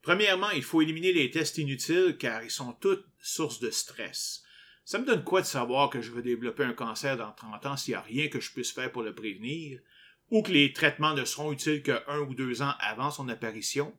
Premièrement, 0.00 0.50
il 0.50 0.62
faut 0.62 0.80
éliminer 0.80 1.12
les 1.12 1.30
tests 1.30 1.58
inutiles 1.58 2.16
car 2.18 2.42
ils 2.42 2.50
sont 2.50 2.72
toutes 2.72 3.06
source 3.20 3.60
de 3.60 3.70
stress. 3.70 4.42
Ça 4.86 4.98
me 4.98 5.04
donne 5.04 5.22
quoi 5.22 5.42
de 5.42 5.46
savoir 5.46 5.90
que 5.90 6.00
je 6.00 6.10
vais 6.10 6.22
développer 6.22 6.64
un 6.64 6.72
cancer 6.72 7.18
dans 7.18 7.30
30 7.30 7.66
ans 7.66 7.76
s'il 7.76 7.92
n'y 7.92 7.96
a 7.96 8.00
rien 8.00 8.28
que 8.28 8.40
je 8.40 8.52
puisse 8.52 8.72
faire 8.72 8.90
pour 8.90 9.02
le 9.02 9.14
prévenir, 9.14 9.80
ou 10.32 10.42
que 10.42 10.50
les 10.50 10.72
traitements 10.72 11.12
ne 11.12 11.26
seront 11.26 11.52
utiles 11.52 11.82
que 11.82 12.02
un 12.08 12.20
ou 12.20 12.34
deux 12.34 12.62
ans 12.62 12.72
avant 12.80 13.10
son 13.10 13.28
apparition? 13.28 13.94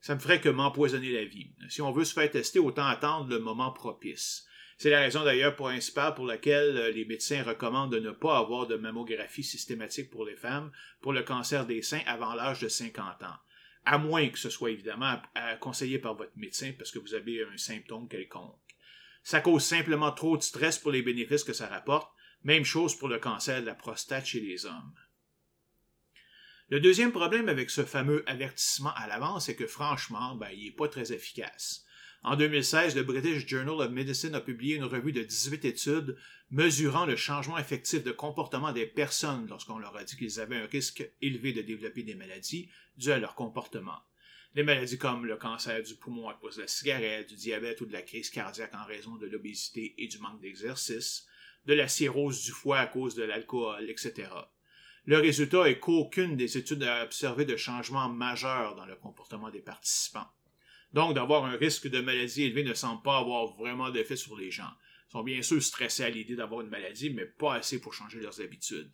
Ça 0.00 0.14
me 0.14 0.20
ferait 0.20 0.40
que 0.40 0.48
m'empoisonner 0.48 1.12
la 1.12 1.26
vie. 1.26 1.50
Si 1.68 1.82
on 1.82 1.92
veut 1.92 2.06
se 2.06 2.14
faire 2.14 2.30
tester, 2.30 2.58
autant 2.58 2.86
attendre 2.86 3.28
le 3.28 3.38
moment 3.38 3.70
propice. 3.70 4.46
C'est 4.78 4.88
la 4.88 5.00
raison 5.00 5.24
d'ailleurs 5.24 5.54
principale 5.54 6.14
pour 6.14 6.24
laquelle 6.24 6.76
euh, 6.78 6.90
les 6.90 7.04
médecins 7.04 7.42
recommandent 7.42 7.92
de 7.92 8.00
ne 8.00 8.12
pas 8.12 8.38
avoir 8.38 8.66
de 8.66 8.76
mammographie 8.76 9.44
systématique 9.44 10.10
pour 10.10 10.24
les 10.24 10.36
femmes 10.36 10.72
pour 11.02 11.12
le 11.12 11.22
cancer 11.22 11.66
des 11.66 11.82
seins 11.82 12.02
avant 12.06 12.34
l'âge 12.34 12.60
de 12.60 12.68
50 12.68 13.22
ans. 13.22 13.36
À 13.84 13.98
moins 13.98 14.26
que 14.30 14.38
ce 14.38 14.48
soit 14.48 14.70
évidemment 14.70 15.20
conseillé 15.60 15.98
par 15.98 16.14
votre 16.14 16.36
médecin 16.36 16.72
parce 16.78 16.90
que 16.90 16.98
vous 16.98 17.12
avez 17.12 17.44
un 17.44 17.58
symptôme 17.58 18.08
quelconque. 18.08 18.58
Ça 19.22 19.42
cause 19.42 19.62
simplement 19.62 20.12
trop 20.12 20.38
de 20.38 20.42
stress 20.42 20.78
pour 20.78 20.92
les 20.92 21.02
bénéfices 21.02 21.44
que 21.44 21.52
ça 21.52 21.66
rapporte. 21.66 22.10
Même 22.42 22.64
chose 22.64 22.96
pour 22.96 23.08
le 23.08 23.18
cancer 23.18 23.60
de 23.60 23.66
la 23.66 23.74
prostate 23.74 24.24
chez 24.24 24.40
les 24.40 24.64
hommes. 24.64 24.94
Le 26.74 26.80
deuxième 26.80 27.12
problème 27.12 27.48
avec 27.48 27.70
ce 27.70 27.84
fameux 27.84 28.24
avertissement 28.28 28.92
à 28.96 29.06
l'avance, 29.06 29.46
c'est 29.46 29.54
que 29.54 29.68
franchement, 29.68 30.34
ben, 30.34 30.48
il 30.52 30.64
n'est 30.64 30.70
pas 30.72 30.88
très 30.88 31.12
efficace. 31.12 31.84
En 32.24 32.34
2016, 32.34 32.96
le 32.96 33.04
British 33.04 33.46
Journal 33.46 33.86
of 33.86 33.92
Medicine 33.92 34.34
a 34.34 34.40
publié 34.40 34.74
une 34.74 34.82
revue 34.82 35.12
de 35.12 35.22
18 35.22 35.64
études 35.66 36.16
mesurant 36.50 37.06
le 37.06 37.14
changement 37.14 37.58
effectif 37.58 38.02
de 38.02 38.10
comportement 38.10 38.72
des 38.72 38.86
personnes 38.86 39.46
lorsqu'on 39.46 39.78
leur 39.78 39.96
a 39.96 40.02
dit 40.02 40.16
qu'ils 40.16 40.40
avaient 40.40 40.56
un 40.56 40.66
risque 40.66 41.08
élevé 41.22 41.52
de 41.52 41.62
développer 41.62 42.02
des 42.02 42.16
maladies 42.16 42.68
dues 42.96 43.12
à 43.12 43.20
leur 43.20 43.36
comportement. 43.36 44.00
Des 44.56 44.64
maladies 44.64 44.98
comme 44.98 45.26
le 45.26 45.36
cancer 45.36 45.80
du 45.80 45.94
poumon 45.94 46.28
à 46.28 46.34
cause 46.34 46.56
de 46.56 46.62
la 46.62 46.66
cigarette, 46.66 47.28
du 47.28 47.36
diabète 47.36 47.82
ou 47.82 47.86
de 47.86 47.92
la 47.92 48.02
crise 48.02 48.30
cardiaque 48.30 48.74
en 48.74 48.84
raison 48.84 49.14
de 49.14 49.26
l'obésité 49.26 49.94
et 49.98 50.08
du 50.08 50.18
manque 50.18 50.40
d'exercice, 50.40 51.24
de 51.66 51.74
la 51.74 51.86
cirrhose 51.86 52.42
du 52.42 52.50
foie 52.50 52.80
à 52.80 52.88
cause 52.88 53.14
de 53.14 53.22
l'alcool, 53.22 53.88
etc. 53.88 54.26
Le 55.06 55.18
résultat 55.18 55.68
est 55.68 55.78
qu'aucune 55.78 56.36
des 56.36 56.56
études 56.56 56.82
a 56.82 57.04
observé 57.04 57.44
de 57.44 57.56
changement 57.56 58.08
majeur 58.08 58.74
dans 58.74 58.86
le 58.86 58.96
comportement 58.96 59.50
des 59.50 59.60
participants. 59.60 60.26
Donc, 60.94 61.14
d'avoir 61.14 61.44
un 61.44 61.56
risque 61.56 61.88
de 61.88 62.00
maladie 62.00 62.44
élevé 62.44 62.64
ne 62.64 62.72
semble 62.72 63.02
pas 63.02 63.18
avoir 63.18 63.54
vraiment 63.56 63.90
d'effet 63.90 64.16
sur 64.16 64.36
les 64.36 64.50
gens. 64.50 64.70
Ils 65.08 65.12
sont 65.12 65.22
bien 65.22 65.42
sûr 65.42 65.62
stressés 65.62 66.04
à 66.04 66.10
l'idée 66.10 66.36
d'avoir 66.36 66.62
une 66.62 66.70
maladie, 66.70 67.10
mais 67.10 67.26
pas 67.26 67.56
assez 67.56 67.80
pour 67.80 67.92
changer 67.92 68.20
leurs 68.20 68.40
habitudes. 68.40 68.92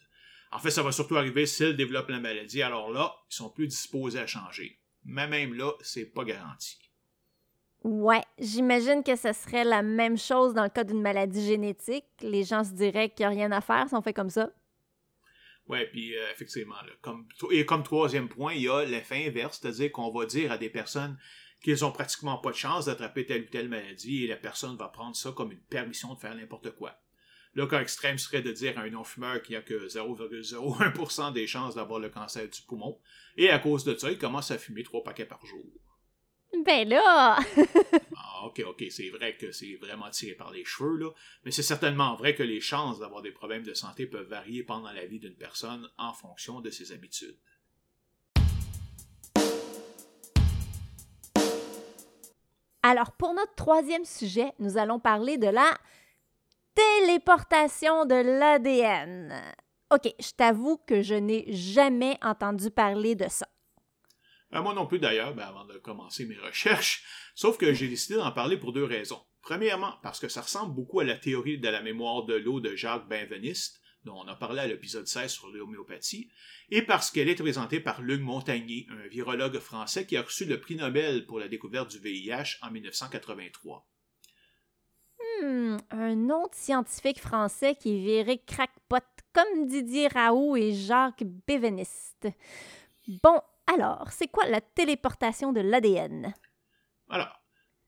En 0.50 0.58
fait, 0.58 0.70
ça 0.70 0.82
va 0.82 0.90
surtout 0.90 1.16
arriver 1.16 1.46
s'ils 1.46 1.76
développent 1.76 2.08
la 2.08 2.18
maladie, 2.18 2.62
alors 2.62 2.90
là, 2.90 3.14
ils 3.30 3.34
sont 3.34 3.50
plus 3.50 3.68
disposés 3.68 4.18
à 4.18 4.26
changer. 4.26 4.80
Mais 5.04 5.28
même 5.28 5.54
là, 5.54 5.72
c'est 5.82 6.06
pas 6.06 6.24
garanti. 6.24 6.76
Ouais, 7.84 8.22
j'imagine 8.38 9.02
que 9.02 9.16
ce 9.16 9.32
serait 9.32 9.64
la 9.64 9.82
même 9.82 10.18
chose 10.18 10.52
dans 10.54 10.64
le 10.64 10.68
cas 10.68 10.84
d'une 10.84 11.00
maladie 11.00 11.46
génétique. 11.46 12.04
Les 12.20 12.44
gens 12.44 12.64
se 12.64 12.72
diraient 12.72 13.08
qu'il 13.10 13.26
n'y 13.26 13.32
a 13.32 13.36
rien 13.36 13.52
à 13.52 13.60
faire 13.60 13.88
si 13.88 13.94
on 13.94 14.02
fait 14.02 14.12
comme 14.12 14.28
ça. 14.28 14.50
Ouais, 15.70 15.86
puis 15.86 16.16
euh, 16.16 16.30
effectivement, 16.32 16.74
comme, 17.00 17.28
et 17.52 17.64
comme 17.64 17.84
troisième 17.84 18.28
point, 18.28 18.54
il 18.54 18.62
y 18.62 18.68
a 18.68 18.84
l'effet 18.84 19.28
inverse, 19.28 19.60
c'est-à-dire 19.60 19.92
qu'on 19.92 20.10
va 20.10 20.26
dire 20.26 20.50
à 20.50 20.58
des 20.58 20.68
personnes 20.68 21.16
qu'ils 21.62 21.84
ont 21.84 21.92
pratiquement 21.92 22.38
pas 22.38 22.50
de 22.50 22.56
chance 22.56 22.86
d'attraper 22.86 23.24
telle 23.24 23.42
ou 23.42 23.46
telle 23.46 23.68
maladie 23.68 24.24
et 24.24 24.26
la 24.26 24.36
personne 24.36 24.76
va 24.76 24.88
prendre 24.88 25.14
ça 25.14 25.30
comme 25.30 25.52
une 25.52 25.60
permission 25.60 26.12
de 26.14 26.18
faire 26.18 26.34
n'importe 26.34 26.72
quoi. 26.72 26.98
Le 27.54 27.66
cas 27.68 27.82
extrême 27.82 28.18
serait 28.18 28.42
de 28.42 28.50
dire 28.50 28.78
à 28.78 28.82
un 28.82 28.90
non-fumeur 28.90 29.42
qu'il 29.42 29.52
n'y 29.52 29.58
a 29.58 29.62
que 29.62 29.86
0,01% 29.86 31.32
des 31.32 31.46
chances 31.46 31.76
d'avoir 31.76 32.00
le 32.00 32.08
cancer 32.08 32.48
du 32.48 32.62
poumon, 32.62 32.98
et 33.36 33.50
à 33.50 33.60
cause 33.60 33.84
de 33.84 33.94
ça, 33.96 34.10
il 34.10 34.18
commence 34.18 34.50
à 34.50 34.58
fumer 34.58 34.82
trois 34.82 35.04
paquets 35.04 35.24
par 35.24 35.44
jour. 35.46 35.64
Ben 36.64 36.88
là! 36.88 37.38
Ah, 38.40 38.46
ok, 38.46 38.62
ok, 38.66 38.84
c'est 38.90 39.10
vrai 39.10 39.36
que 39.36 39.52
c'est 39.52 39.76
vraiment 39.76 40.08
tiré 40.10 40.34
par 40.34 40.50
les 40.50 40.64
cheveux, 40.64 40.96
là, 40.96 41.10
mais 41.44 41.50
c'est 41.50 41.62
certainement 41.62 42.14
vrai 42.14 42.34
que 42.34 42.42
les 42.42 42.60
chances 42.60 42.98
d'avoir 42.98 43.22
des 43.22 43.32
problèmes 43.32 43.64
de 43.64 43.74
santé 43.74 44.06
peuvent 44.06 44.28
varier 44.28 44.62
pendant 44.62 44.92
la 44.92 45.04
vie 45.06 45.18
d'une 45.18 45.36
personne 45.36 45.88
en 45.98 46.12
fonction 46.12 46.60
de 46.60 46.70
ses 46.70 46.92
habitudes. 46.92 47.36
Alors, 52.82 53.12
pour 53.12 53.34
notre 53.34 53.54
troisième 53.54 54.06
sujet, 54.06 54.52
nous 54.58 54.78
allons 54.78 54.98
parler 54.98 55.36
de 55.36 55.48
la 55.48 55.76
téléportation 56.74 58.06
de 58.06 58.14
l'ADN. 58.14 59.34
OK, 59.92 60.14
je 60.18 60.30
t'avoue 60.32 60.78
que 60.86 61.02
je 61.02 61.14
n'ai 61.14 61.52
jamais 61.52 62.16
entendu 62.22 62.70
parler 62.70 63.14
de 63.14 63.28
ça. 63.28 63.46
Euh, 64.54 64.62
moi 64.62 64.74
non 64.74 64.86
plus 64.86 64.98
d'ailleurs, 64.98 65.34
ben, 65.34 65.44
avant 65.44 65.64
de 65.64 65.78
commencer 65.78 66.26
mes 66.26 66.38
recherches, 66.38 67.04
sauf 67.34 67.56
que 67.56 67.72
j'ai 67.72 67.88
décidé 67.88 68.16
d'en 68.16 68.32
parler 68.32 68.56
pour 68.56 68.72
deux 68.72 68.84
raisons. 68.84 69.22
Premièrement, 69.42 69.94
parce 70.02 70.20
que 70.20 70.28
ça 70.28 70.42
ressemble 70.42 70.74
beaucoup 70.74 71.00
à 71.00 71.04
la 71.04 71.16
théorie 71.16 71.58
de 71.58 71.68
la 71.68 71.82
mémoire 71.82 72.24
de 72.24 72.34
l'eau 72.34 72.60
de 72.60 72.76
Jacques 72.76 73.08
Benveniste, 73.08 73.80
dont 74.04 74.16
on 74.16 74.28
a 74.28 74.34
parlé 74.34 74.60
à 74.60 74.66
l'épisode 74.66 75.06
16 75.06 75.30
sur 75.30 75.48
l'homéopathie, 75.48 76.30
et 76.70 76.82
parce 76.82 77.10
qu'elle 77.10 77.28
est 77.28 77.34
présentée 77.34 77.80
par 77.80 78.02
Luc 78.02 78.20
Montagnier, 78.20 78.86
un 78.90 79.08
virologue 79.08 79.58
français 79.58 80.06
qui 80.06 80.16
a 80.16 80.22
reçu 80.22 80.44
le 80.46 80.60
prix 80.60 80.76
Nobel 80.76 81.26
pour 81.26 81.38
la 81.38 81.48
découverte 81.48 81.90
du 81.90 81.98
VIH 81.98 82.58
en 82.62 82.70
1983. 82.70 83.86
Hmm, 85.42 85.76
un 85.90 86.16
de 86.16 86.54
scientifique 86.54 87.20
français 87.20 87.74
qui 87.74 87.96
est 87.96 88.02
viré 88.02 88.42
comme 89.32 89.66
Didier 89.66 90.08
Raoult 90.08 90.56
et 90.56 90.72
Jacques 90.72 91.24
Béveniste. 91.46 92.28
Bon, 93.22 93.40
alors, 93.72 94.10
c'est 94.10 94.28
quoi 94.28 94.46
la 94.46 94.60
téléportation 94.60 95.52
de 95.52 95.60
l'ADN? 95.60 96.34
Alors, 97.08 97.40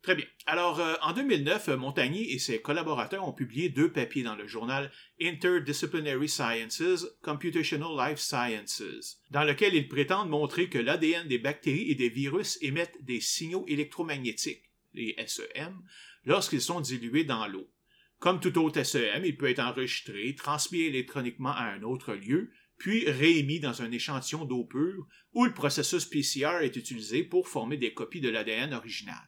Très 0.02 0.16
bien. 0.16 0.26
Alors, 0.46 0.80
euh, 0.80 0.94
en 1.02 1.12
2009, 1.12 1.68
Montagnier 1.68 2.32
et 2.32 2.40
ses 2.40 2.60
collaborateurs 2.60 3.26
ont 3.26 3.32
publié 3.32 3.68
deux 3.68 3.92
papiers 3.92 4.24
dans 4.24 4.34
le 4.34 4.48
journal 4.48 4.90
Interdisciplinary 5.20 6.28
Sciences 6.28 7.06
Computational 7.22 7.96
Life 7.96 8.18
Sciences, 8.18 9.20
dans 9.30 9.44
lequel 9.44 9.76
ils 9.76 9.86
prétendent 9.86 10.28
montrer 10.28 10.68
que 10.68 10.78
l'ADN 10.78 11.28
des 11.28 11.38
bactéries 11.38 11.88
et 11.88 11.94
des 11.94 12.08
virus 12.08 12.58
émettent 12.62 13.04
des 13.04 13.20
signaux 13.20 13.64
électromagnétiques, 13.68 14.72
les 14.92 15.14
SEM, 15.24 15.80
lorsqu'ils 16.24 16.60
sont 16.60 16.80
dilués 16.80 17.22
dans 17.22 17.46
l'eau. 17.46 17.70
Comme 18.18 18.40
tout 18.40 18.58
autre 18.58 18.82
SEM, 18.82 19.24
il 19.24 19.36
peut 19.36 19.50
être 19.50 19.60
enregistré, 19.60 20.34
transmis 20.34 20.80
électroniquement 20.80 21.52
à 21.52 21.66
un 21.66 21.82
autre 21.82 22.14
lieu, 22.14 22.50
puis 22.82 23.08
réémis 23.08 23.60
dans 23.60 23.80
un 23.80 23.92
échantillon 23.92 24.44
d'eau 24.44 24.64
pure, 24.64 25.06
où 25.34 25.44
le 25.44 25.54
processus 25.54 26.04
PCR 26.04 26.62
est 26.62 26.74
utilisé 26.74 27.22
pour 27.22 27.46
former 27.46 27.76
des 27.76 27.94
copies 27.94 28.20
de 28.20 28.28
l'ADN 28.28 28.74
original. 28.74 29.24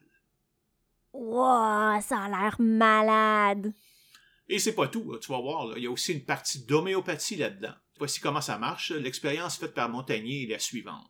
Wow, 1.13 2.01
ça 2.01 2.25
a 2.25 2.29
l'air 2.29 2.57
malade. 2.59 3.73
Et 4.49 4.59
c'est 4.59 4.75
pas 4.75 4.89
tout, 4.89 5.17
tu 5.23 5.31
vas 5.31 5.41
voir, 5.41 5.79
il 5.79 5.85
y 5.85 5.87
a 5.87 5.91
aussi 5.93 6.15
une 6.15 6.25
partie 6.25 6.65
d'homéopathie 6.65 7.37
là-dedans. 7.37 7.75
Voici 7.99 8.19
comment 8.19 8.41
ça 8.41 8.59
marche. 8.59 8.91
L'expérience 8.91 9.57
faite 9.57 9.75
par 9.75 9.89
Montagnier 9.89 10.43
est 10.43 10.51
la 10.51 10.59
suivante. 10.59 11.07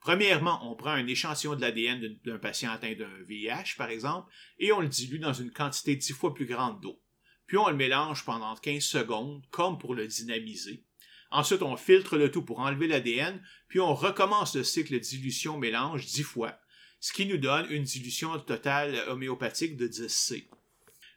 Premièrement, 0.00 0.66
on 0.66 0.76
prend 0.76 0.92
un 0.92 1.06
échantillon 1.06 1.56
de 1.56 1.60
l'ADN 1.60 2.18
d'un 2.24 2.38
patient 2.38 2.70
atteint 2.70 2.94
d'un 2.94 3.22
VIH, 3.28 3.74
par 3.76 3.90
exemple, 3.90 4.32
et 4.58 4.72
on 4.72 4.80
le 4.80 4.88
dilue 4.88 5.18
dans 5.18 5.34
une 5.34 5.50
quantité 5.50 5.94
dix 5.94 6.14
fois 6.14 6.32
plus 6.32 6.46
grande 6.46 6.80
d'eau. 6.80 7.02
Puis 7.46 7.58
on 7.58 7.68
le 7.68 7.76
mélange 7.76 8.24
pendant 8.24 8.56
15 8.56 8.82
secondes, 8.82 9.44
comme 9.50 9.76
pour 9.76 9.94
le 9.94 10.06
dynamiser. 10.06 10.86
Ensuite, 11.30 11.62
on 11.62 11.76
filtre 11.76 12.16
le 12.16 12.30
tout 12.30 12.42
pour 12.42 12.60
enlever 12.60 12.88
l'ADN, 12.88 13.40
puis 13.68 13.80
on 13.80 13.94
recommence 13.94 14.56
le 14.56 14.64
cycle 14.64 14.98
dilution-mélange 14.98 16.06
dix 16.06 16.24
fois, 16.24 16.58
ce 16.98 17.12
qui 17.12 17.26
nous 17.26 17.38
donne 17.38 17.70
une 17.70 17.84
dilution 17.84 18.38
totale 18.40 19.02
homéopathique 19.08 19.76
de 19.76 19.86
10C. 19.86 20.48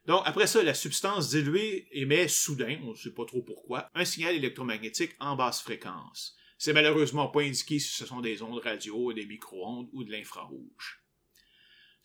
Donc, 0.05 0.21
après 0.25 0.47
ça, 0.47 0.61
la 0.61 0.73
substance 0.73 1.29
diluée 1.29 1.87
émet 1.91 2.27
soudain, 2.27 2.77
on 2.83 2.91
ne 2.91 2.95
sait 2.95 3.13
pas 3.13 3.25
trop 3.25 3.41
pourquoi, 3.41 3.89
un 3.95 4.05
signal 4.05 4.35
électromagnétique 4.35 5.15
en 5.19 5.35
basse 5.35 5.61
fréquence. 5.61 6.35
C'est 6.57 6.73
malheureusement 6.73 7.27
pas 7.27 7.41
indiqué 7.41 7.79
si 7.79 7.89
ce 7.89 8.05
sont 8.05 8.21
des 8.21 8.41
ondes 8.41 8.61
radio, 8.63 9.13
des 9.13 9.25
micro-ondes 9.25 9.89
ou 9.93 10.03
de 10.03 10.11
l'infrarouge. 10.11 11.03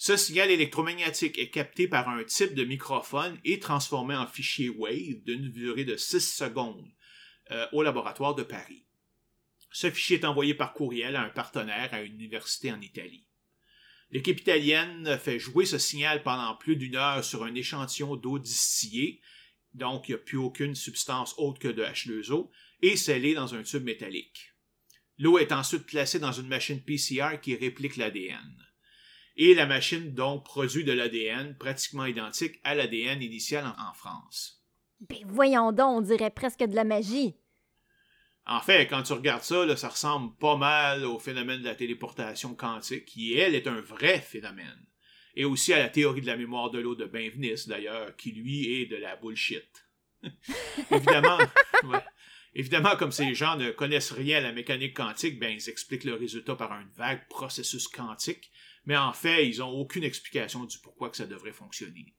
Ce 0.00 0.16
signal 0.16 0.50
électromagnétique 0.50 1.38
est 1.38 1.50
capté 1.50 1.88
par 1.88 2.08
un 2.08 2.22
type 2.22 2.54
de 2.54 2.64
microphone 2.64 3.36
et 3.44 3.58
transformé 3.58 4.14
en 4.14 4.28
fichier 4.28 4.68
WAVE 4.68 5.24
d'une 5.24 5.50
durée 5.50 5.84
de 5.84 5.96
6 5.96 6.20
secondes, 6.20 6.88
euh, 7.50 7.66
au 7.72 7.82
laboratoire 7.82 8.34
de 8.34 8.42
Paris. 8.42 8.86
Ce 9.70 9.90
fichier 9.90 10.18
est 10.18 10.24
envoyé 10.24 10.54
par 10.54 10.72
courriel 10.72 11.16
à 11.16 11.22
un 11.22 11.28
partenaire 11.28 11.92
à 11.92 12.02
une 12.02 12.14
université 12.14 12.72
en 12.72 12.80
Italie. 12.80 13.26
L'équipe 14.10 14.40
italienne 14.40 15.18
fait 15.18 15.38
jouer 15.38 15.66
ce 15.66 15.76
signal 15.76 16.22
pendant 16.22 16.56
plus 16.56 16.76
d'une 16.76 16.96
heure 16.96 17.22
sur 17.22 17.44
un 17.44 17.54
échantillon 17.54 18.16
d'eau 18.16 18.38
distillée, 18.38 19.20
donc 19.74 20.08
il 20.08 20.12
n'y 20.12 20.20
a 20.20 20.24
plus 20.24 20.38
aucune 20.38 20.74
substance 20.74 21.34
autre 21.36 21.58
que 21.58 21.68
de 21.68 21.84
H2O, 21.84 22.50
et 22.80 22.96
scellée 22.96 23.34
dans 23.34 23.54
un 23.54 23.62
tube 23.62 23.84
métallique. 23.84 24.54
L'eau 25.18 25.38
est 25.38 25.52
ensuite 25.52 25.84
placée 25.84 26.20
dans 26.20 26.32
une 26.32 26.48
machine 26.48 26.82
PCR 26.82 27.40
qui 27.42 27.56
réplique 27.56 27.96
l'ADN. 27.96 28.64
Et 29.36 29.54
la 29.54 29.66
machine 29.66 30.14
donc 30.14 30.44
produit 30.44 30.84
de 30.84 30.92
l'ADN 30.92 31.56
pratiquement 31.58 32.06
identique 32.06 32.58
à 32.64 32.74
l'ADN 32.74 33.22
initial 33.22 33.66
en, 33.78 33.92
France. 33.94 34.57
Ben 35.00 35.18
voyons 35.26 35.72
donc, 35.72 35.98
on 35.98 36.00
dirait 36.00 36.30
presque 36.30 36.64
de 36.64 36.74
la 36.74 36.84
magie. 36.84 37.36
En 38.46 38.60
fait, 38.60 38.86
quand 38.86 39.02
tu 39.02 39.12
regardes 39.12 39.42
ça, 39.42 39.76
ça 39.76 39.88
ressemble 39.88 40.34
pas 40.36 40.56
mal 40.56 41.04
au 41.04 41.18
phénomène 41.18 41.60
de 41.60 41.66
la 41.66 41.74
téléportation 41.74 42.54
quantique, 42.54 43.04
qui, 43.04 43.34
elle, 43.34 43.54
est 43.54 43.66
un 43.66 43.80
vrai 43.80 44.20
phénomène. 44.20 44.86
Et 45.34 45.44
aussi 45.44 45.72
à 45.72 45.78
la 45.78 45.90
théorie 45.90 46.22
de 46.22 46.26
la 46.26 46.36
mémoire 46.36 46.70
de 46.70 46.78
l'eau 46.78 46.94
de 46.94 47.04
Benveniste, 47.04 47.68
d'ailleurs, 47.68 48.16
qui, 48.16 48.32
lui, 48.32 48.80
est 48.80 48.86
de 48.86 48.96
la 48.96 49.16
bullshit. 49.16 49.86
Évidemment, 50.90 51.38
Évidemment, 52.54 52.96
comme 52.96 53.12
ces 53.12 53.34
gens 53.34 53.56
ne 53.56 53.70
connaissent 53.70 54.12
rien 54.12 54.38
à 54.38 54.40
la 54.40 54.52
mécanique 54.52 54.96
quantique, 54.96 55.38
ben, 55.38 55.52
ils 55.52 55.68
expliquent 55.68 56.04
le 56.04 56.14
résultat 56.14 56.56
par 56.56 56.72
un 56.72 56.84
vague 56.96 57.28
processus 57.28 57.86
quantique, 57.86 58.50
mais 58.84 58.96
en 58.96 59.12
fait, 59.12 59.46
ils 59.46 59.58
n'ont 59.58 59.70
aucune 59.70 60.02
explication 60.02 60.64
du 60.64 60.78
pourquoi 60.78 61.10
que 61.10 61.16
ça 61.16 61.26
devrait 61.26 61.52
fonctionner. 61.52 62.16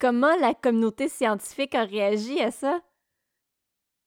Comment 0.00 0.36
la 0.36 0.54
communauté 0.54 1.08
scientifique 1.08 1.74
a 1.74 1.84
réagi 1.84 2.38
à 2.40 2.52
ça? 2.52 2.80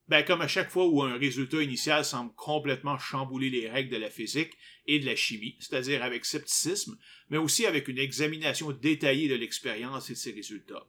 Ben, 0.08 0.24
comme 0.24 0.40
à 0.40 0.48
chaque 0.48 0.70
fois 0.70 0.88
où 0.88 1.04
un 1.04 1.18
résultat 1.18 1.62
initial 1.62 2.06
semble 2.06 2.34
complètement 2.36 2.98
chambouler 2.98 3.50
les 3.50 3.70
règles 3.70 3.92
de 3.92 3.98
la 3.98 4.10
physique 4.10 4.54
et 4.86 5.00
de 5.00 5.06
la 5.06 5.18
chimie, 5.18 5.58
c'est-à-dire 5.60 6.02
avec 6.02 6.24
scepticisme, 6.24 6.98
mais 7.30 7.38
aussi 7.38 7.66
avec 7.66 7.90
une 7.90 7.98
examination 7.98 8.72
détaillée 8.72 9.28
de 9.28 9.36
l'expérience 9.36 10.10
et 10.10 10.14
de 10.14 10.18
ses 10.18 10.32
résultats. 10.32 10.88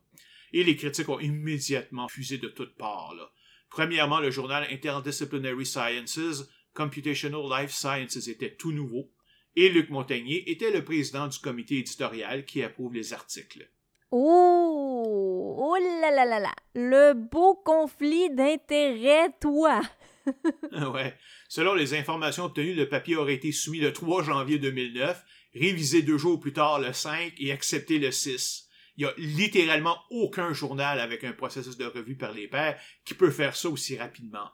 Et 0.53 0.62
les 0.62 0.77
critiques 0.77 1.09
ont 1.09 1.19
immédiatement 1.19 2.07
fusé 2.07 2.39
de 2.39 2.49
toutes 2.49 2.77
parts. 2.77 3.15
Là. 3.16 3.33
Premièrement, 3.70 4.20
le 4.20 4.31
journal 4.31 4.69
Interdisciplinary 4.70 5.66
Sciences, 5.66 6.49
Computational 6.74 7.49
Life 7.51 7.73
Sciences 7.73 8.29
était 8.29 8.55
tout 8.55 8.73
nouveau, 8.73 9.11
et 9.57 9.69
Luc 9.69 9.91
Montagnier 9.91 10.49
était 10.49 10.70
le 10.70 10.85
président 10.85 11.27
du 11.27 11.41
comité 11.41 11.79
éditorial 11.79 12.45
qui 12.45 12.62
approuve 12.62 12.95
les 12.95 13.12
articles. 13.12 13.69
Oh, 14.15 14.72
oh 15.05 15.77
là 15.81 16.11
là 16.11 16.24
là 16.24 16.41
là, 16.41 16.55
le 16.74 17.15
beau 17.15 17.55
conflit 17.55 18.31
d'intérêts, 18.31 19.31
toi. 19.41 19.81
ouais. 20.93 21.15
Selon 21.49 21.74
les 21.74 21.95
informations 21.95 22.45
obtenues, 22.45 22.74
le 22.74 22.89
papier 22.89 23.16
aurait 23.16 23.35
été 23.35 23.53
soumis 23.53 23.81
le 23.81 23.93
3 23.93 24.23
janvier 24.24 24.59
2009, 24.59 25.23
révisé 25.55 26.03
deux 26.03 26.19
jours 26.19 26.41
plus 26.41 26.53
tard 26.53 26.81
le 26.81 26.93
5 26.93 27.35
et 27.39 27.53
accepté 27.53 27.99
le 27.99 28.11
6. 28.11 28.69
Il 28.97 29.05
y 29.05 29.07
a 29.07 29.12
littéralement 29.16 29.99
aucun 30.11 30.53
journal 30.53 31.01
avec 31.01 31.24
un 31.24 31.33
processus 31.33 31.77
de 31.77 31.87
revue 31.87 32.16
par 32.16 32.33
les 32.33 32.49
pairs 32.49 32.79
qui 33.05 33.15
peut 33.15 33.31
faire 33.31 33.57
ça 33.57 33.69
aussi 33.69 33.97
rapidement. 33.97 34.51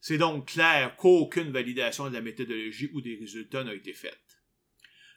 C'est 0.00 0.18
donc 0.18 0.52
clair 0.52 0.96
qu'aucune 0.96 1.50
validation 1.50 2.08
de 2.08 2.14
la 2.14 2.20
méthodologie 2.20 2.90
ou 2.92 3.00
des 3.00 3.16
résultats 3.16 3.64
n'a 3.64 3.74
été 3.74 3.92
faite. 3.92 4.25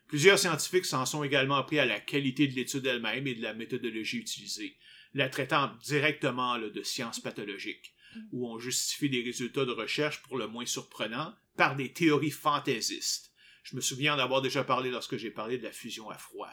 Plusieurs 0.10 0.40
scientifiques 0.40 0.88
s'en 0.88 1.06
sont 1.06 1.24
également 1.24 1.64
pris 1.64 1.78
à 1.78 1.86
la 1.86 2.00
qualité 2.00 2.48
de 2.48 2.56
l'étude 2.56 2.88
elle-même 2.88 3.28
et 3.28 3.36
de 3.36 3.44
la 3.44 3.54
méthodologie 3.54 4.18
utilisée, 4.18 4.76
la 5.14 5.30
traitant 5.30 5.70
directement 5.84 6.58
de 6.58 6.82
sciences 6.82 7.20
pathologiques, 7.20 7.94
où 8.32 8.50
on 8.50 8.58
justifie 8.58 9.12
des 9.12 9.22
résultats 9.22 9.66
de 9.66 9.72
recherche 9.72 10.24
pour 10.24 10.40
le 10.40 10.48
moins 10.48 10.66
surprenants 10.66 11.36
par 11.56 11.76
des 11.76 11.94
théories 11.94 12.32
fantaisistes. 12.32 13.32
Je 13.62 13.76
me 13.76 13.82
souviens 13.82 14.16
en 14.16 14.20
avoir 14.20 14.42
déjà 14.42 14.64
parlé 14.64 14.90
lorsque 14.90 15.18
j'ai 15.18 15.30
parlé 15.30 15.60
de 15.60 15.64
la 15.64 15.72
fusion 15.72 16.10
à 16.10 16.18
froid. 16.18 16.50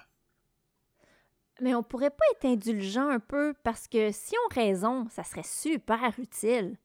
Mais 1.63 1.75
on 1.75 1.83
pourrait 1.83 2.11
pas 2.11 2.25
être 2.35 2.45
indulgent 2.45 3.09
un 3.09 3.21
peu 3.21 3.55
parce 3.65 3.89
que 3.89 4.13
si 4.13 4.35
on 4.45 4.55
raison, 4.55 5.09
ça 5.09 5.25
serait 5.25 5.43
super 5.43 6.13
utile. 6.19 6.77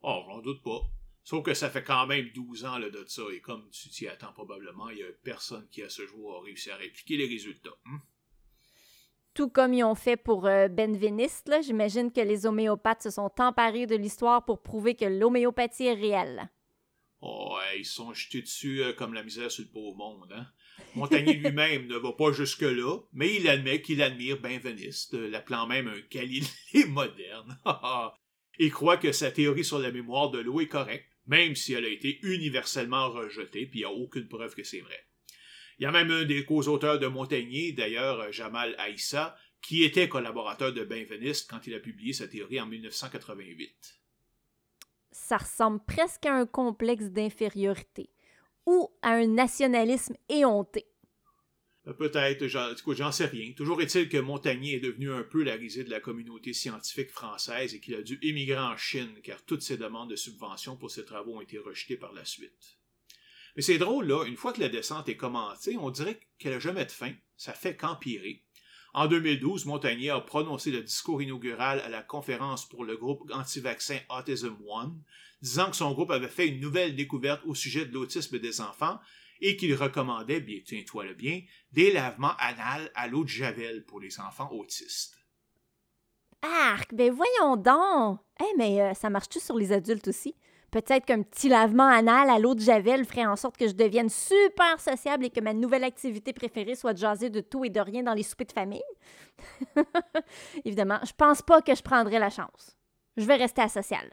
Oh, 0.00 0.24
j'en 0.26 0.40
doute 0.40 0.64
pas. 0.64 0.80
Sauf 1.24 1.44
que 1.44 1.54
ça 1.54 1.70
fait 1.70 1.84
quand 1.84 2.06
même 2.06 2.30
12 2.34 2.64
ans 2.64 2.78
là, 2.78 2.90
de 2.90 3.04
ça, 3.06 3.22
et 3.32 3.40
comme 3.40 3.68
tu 3.70 3.88
t'y 3.88 4.08
attends 4.08 4.32
probablement, 4.32 4.90
il 4.90 4.98
y 4.98 5.02
a 5.02 5.06
personne 5.22 5.68
qui 5.70 5.82
à 5.82 5.88
ce 5.88 6.06
jour 6.06 6.36
a 6.36 6.42
réussi 6.42 6.70
à 6.70 6.76
répliquer 6.76 7.16
les 7.16 7.28
résultats. 7.28 7.76
Hein. 7.86 7.98
Tout 9.34 9.48
comme 9.48 9.72
ils 9.72 9.84
ont 9.84 9.94
fait 9.94 10.16
pour 10.16 10.46
euh, 10.46 10.68
Benveniste, 10.68 11.50
j'imagine 11.62 12.12
que 12.12 12.20
les 12.20 12.44
homéopathes 12.44 13.04
se 13.04 13.10
sont 13.10 13.30
emparés 13.38 13.86
de 13.86 13.96
l'histoire 13.96 14.44
pour 14.44 14.62
prouver 14.62 14.94
que 14.94 15.06
l'homéopathie 15.06 15.86
est 15.86 15.94
réelle. 15.94 16.50
Oh, 17.22 17.56
ils 17.78 17.86
sont 17.86 18.12
jetés 18.12 18.42
dessus 18.42 18.82
euh, 18.82 18.92
comme 18.92 19.14
la 19.14 19.22
misère 19.22 19.50
sur 19.50 19.64
le 19.64 19.70
pauvre 19.70 19.96
monde. 19.96 20.32
Hein? 20.34 20.46
Montagnier 20.96 21.34
lui-même 21.38 21.86
ne 21.86 21.96
va 21.96 22.12
pas 22.12 22.32
jusque-là, 22.32 22.98
mais 23.12 23.34
il 23.36 23.48
admet 23.48 23.80
qu'il 23.80 24.02
admire 24.02 24.40
Benveniste, 24.40 25.14
l'appelant 25.14 25.66
même 25.66 25.88
un 25.88 26.00
Galilée 26.10 26.46
moderne. 26.88 27.58
Il 28.58 28.70
croit 28.70 28.98
que 28.98 29.12
sa 29.12 29.30
théorie 29.30 29.64
sur 29.64 29.78
la 29.78 29.90
mémoire 29.90 30.30
de 30.30 30.38
l'eau 30.38 30.60
est 30.60 30.68
correcte, 30.68 31.11
même 31.26 31.54
si 31.54 31.74
elle 31.74 31.84
a 31.84 31.88
été 31.88 32.18
universellement 32.22 33.10
rejetée, 33.10 33.66
puis 33.66 33.80
il 33.80 33.82
n'y 33.82 33.86
a 33.86 33.92
aucune 33.92 34.28
preuve 34.28 34.54
que 34.54 34.64
c'est 34.64 34.80
vrai. 34.80 35.06
Il 35.78 35.84
y 35.84 35.86
a 35.86 35.92
même 35.92 36.10
un 36.10 36.24
des 36.24 36.44
co-auteurs 36.44 36.98
de 36.98 37.06
Montagnier, 37.06 37.72
d'ailleurs 37.72 38.30
Jamal 38.32 38.74
Aïssa, 38.78 39.36
qui 39.60 39.84
était 39.84 40.08
collaborateur 40.08 40.72
de 40.72 40.84
Benveniste 40.84 41.48
quand 41.48 41.66
il 41.66 41.74
a 41.74 41.80
publié 41.80 42.12
sa 42.12 42.28
théorie 42.28 42.60
en 42.60 42.66
1988. 42.66 44.00
Ça 45.12 45.36
ressemble 45.36 45.80
presque 45.84 46.26
à 46.26 46.34
un 46.34 46.46
complexe 46.46 47.06
d'infériorité 47.06 48.10
ou 48.66 48.90
à 49.02 49.12
un 49.12 49.26
nationalisme 49.26 50.16
éhonté. 50.28 50.86
Euh, 51.86 51.92
peut-être, 51.92 52.46
j'en 52.46 53.12
sais 53.12 53.26
rien. 53.26 53.52
Toujours 53.52 53.80
est-il 53.82 54.08
que 54.08 54.18
Montagnier 54.18 54.76
est 54.76 54.80
devenu 54.80 55.12
un 55.12 55.24
peu 55.24 55.42
la 55.42 55.54
risée 55.54 55.84
de 55.84 55.90
la 55.90 56.00
communauté 56.00 56.52
scientifique 56.52 57.10
française 57.10 57.74
et 57.74 57.80
qu'il 57.80 57.94
a 57.94 58.02
dû 58.02 58.18
émigrer 58.22 58.58
en 58.58 58.76
Chine 58.76 59.14
car 59.22 59.42
toutes 59.44 59.62
ses 59.62 59.76
demandes 59.76 60.10
de 60.10 60.16
subvention 60.16 60.76
pour 60.76 60.90
ses 60.90 61.04
travaux 61.04 61.36
ont 61.36 61.40
été 61.40 61.58
rejetées 61.58 61.96
par 61.96 62.12
la 62.12 62.24
suite. 62.24 62.78
Mais 63.56 63.62
c'est 63.62 63.78
drôle, 63.78 64.06
là, 64.06 64.24
une 64.24 64.36
fois 64.36 64.52
que 64.52 64.60
la 64.60 64.68
descente 64.68 65.08
est 65.08 65.16
commencée, 65.16 65.76
on 65.78 65.90
dirait 65.90 66.20
qu'elle 66.38 66.52
n'a 66.52 66.58
jamais 66.58 66.86
de 66.86 66.90
fin. 66.90 67.12
Ça 67.36 67.52
fait 67.52 67.76
qu'empirer. 67.76 68.42
En 68.94 69.06
2012, 69.06 69.66
Montagnier 69.66 70.10
a 70.10 70.20
prononcé 70.20 70.70
le 70.70 70.82
discours 70.82 71.22
inaugural 71.22 71.80
à 71.80 71.88
la 71.88 72.02
conférence 72.02 72.68
pour 72.68 72.84
le 72.84 72.96
groupe 72.96 73.30
anti-vaccin 73.32 73.98
Autism 74.10 74.56
One, 74.66 75.02
disant 75.40 75.70
que 75.70 75.76
son 75.76 75.92
groupe 75.92 76.10
avait 76.10 76.28
fait 76.28 76.46
une 76.46 76.60
nouvelle 76.60 76.94
découverte 76.94 77.42
au 77.46 77.54
sujet 77.54 77.86
de 77.86 77.92
l'autisme 77.92 78.38
des 78.38 78.60
enfants 78.60 79.00
et 79.42 79.56
qu'il 79.56 79.74
recommandait, 79.74 80.40
bien 80.40 80.60
tiens-toi 80.64 81.04
le 81.04 81.14
bien, 81.14 81.42
des 81.72 81.92
lavements 81.92 82.36
anal 82.38 82.90
à 82.94 83.08
l'eau 83.08 83.24
de 83.24 83.28
Javel 83.28 83.84
pour 83.84 84.00
les 84.00 84.18
enfants 84.20 84.50
autistes. 84.52 85.18
Arc, 86.40 86.94
ben 86.94 87.12
voyons 87.12 87.56
donc! 87.56 88.20
Eh, 88.40 88.56
mais 88.56 88.80
euh, 88.80 88.94
ça 88.94 89.10
marche-tu 89.10 89.38
sur 89.38 89.58
les 89.58 89.72
adultes 89.72 90.08
aussi? 90.08 90.34
Peut-être 90.72 91.04
qu'un 91.04 91.22
petit 91.22 91.50
lavement 91.50 91.86
anal 91.86 92.30
à 92.30 92.38
l'eau 92.38 92.54
de 92.54 92.60
Javel 92.60 93.04
ferait 93.04 93.26
en 93.26 93.36
sorte 93.36 93.58
que 93.58 93.68
je 93.68 93.74
devienne 93.74 94.08
super 94.08 94.80
sociable 94.80 95.26
et 95.26 95.30
que 95.30 95.40
ma 95.40 95.52
nouvelle 95.52 95.84
activité 95.84 96.32
préférée 96.32 96.74
soit 96.74 96.94
de 96.94 96.98
jaser 96.98 97.28
de 97.28 97.42
tout 97.42 97.64
et 97.64 97.68
de 97.68 97.78
rien 97.78 98.02
dans 98.02 98.14
les 98.14 98.22
soupers 98.22 98.46
de 98.46 98.52
famille? 98.52 98.82
Évidemment, 100.64 100.98
je 101.06 101.12
pense 101.12 101.42
pas 101.42 101.60
que 101.60 101.74
je 101.74 101.82
prendrais 101.82 102.18
la 102.18 102.30
chance. 102.30 102.78
Je 103.18 103.26
vais 103.26 103.36
rester 103.36 103.60
asociale. 103.60 104.10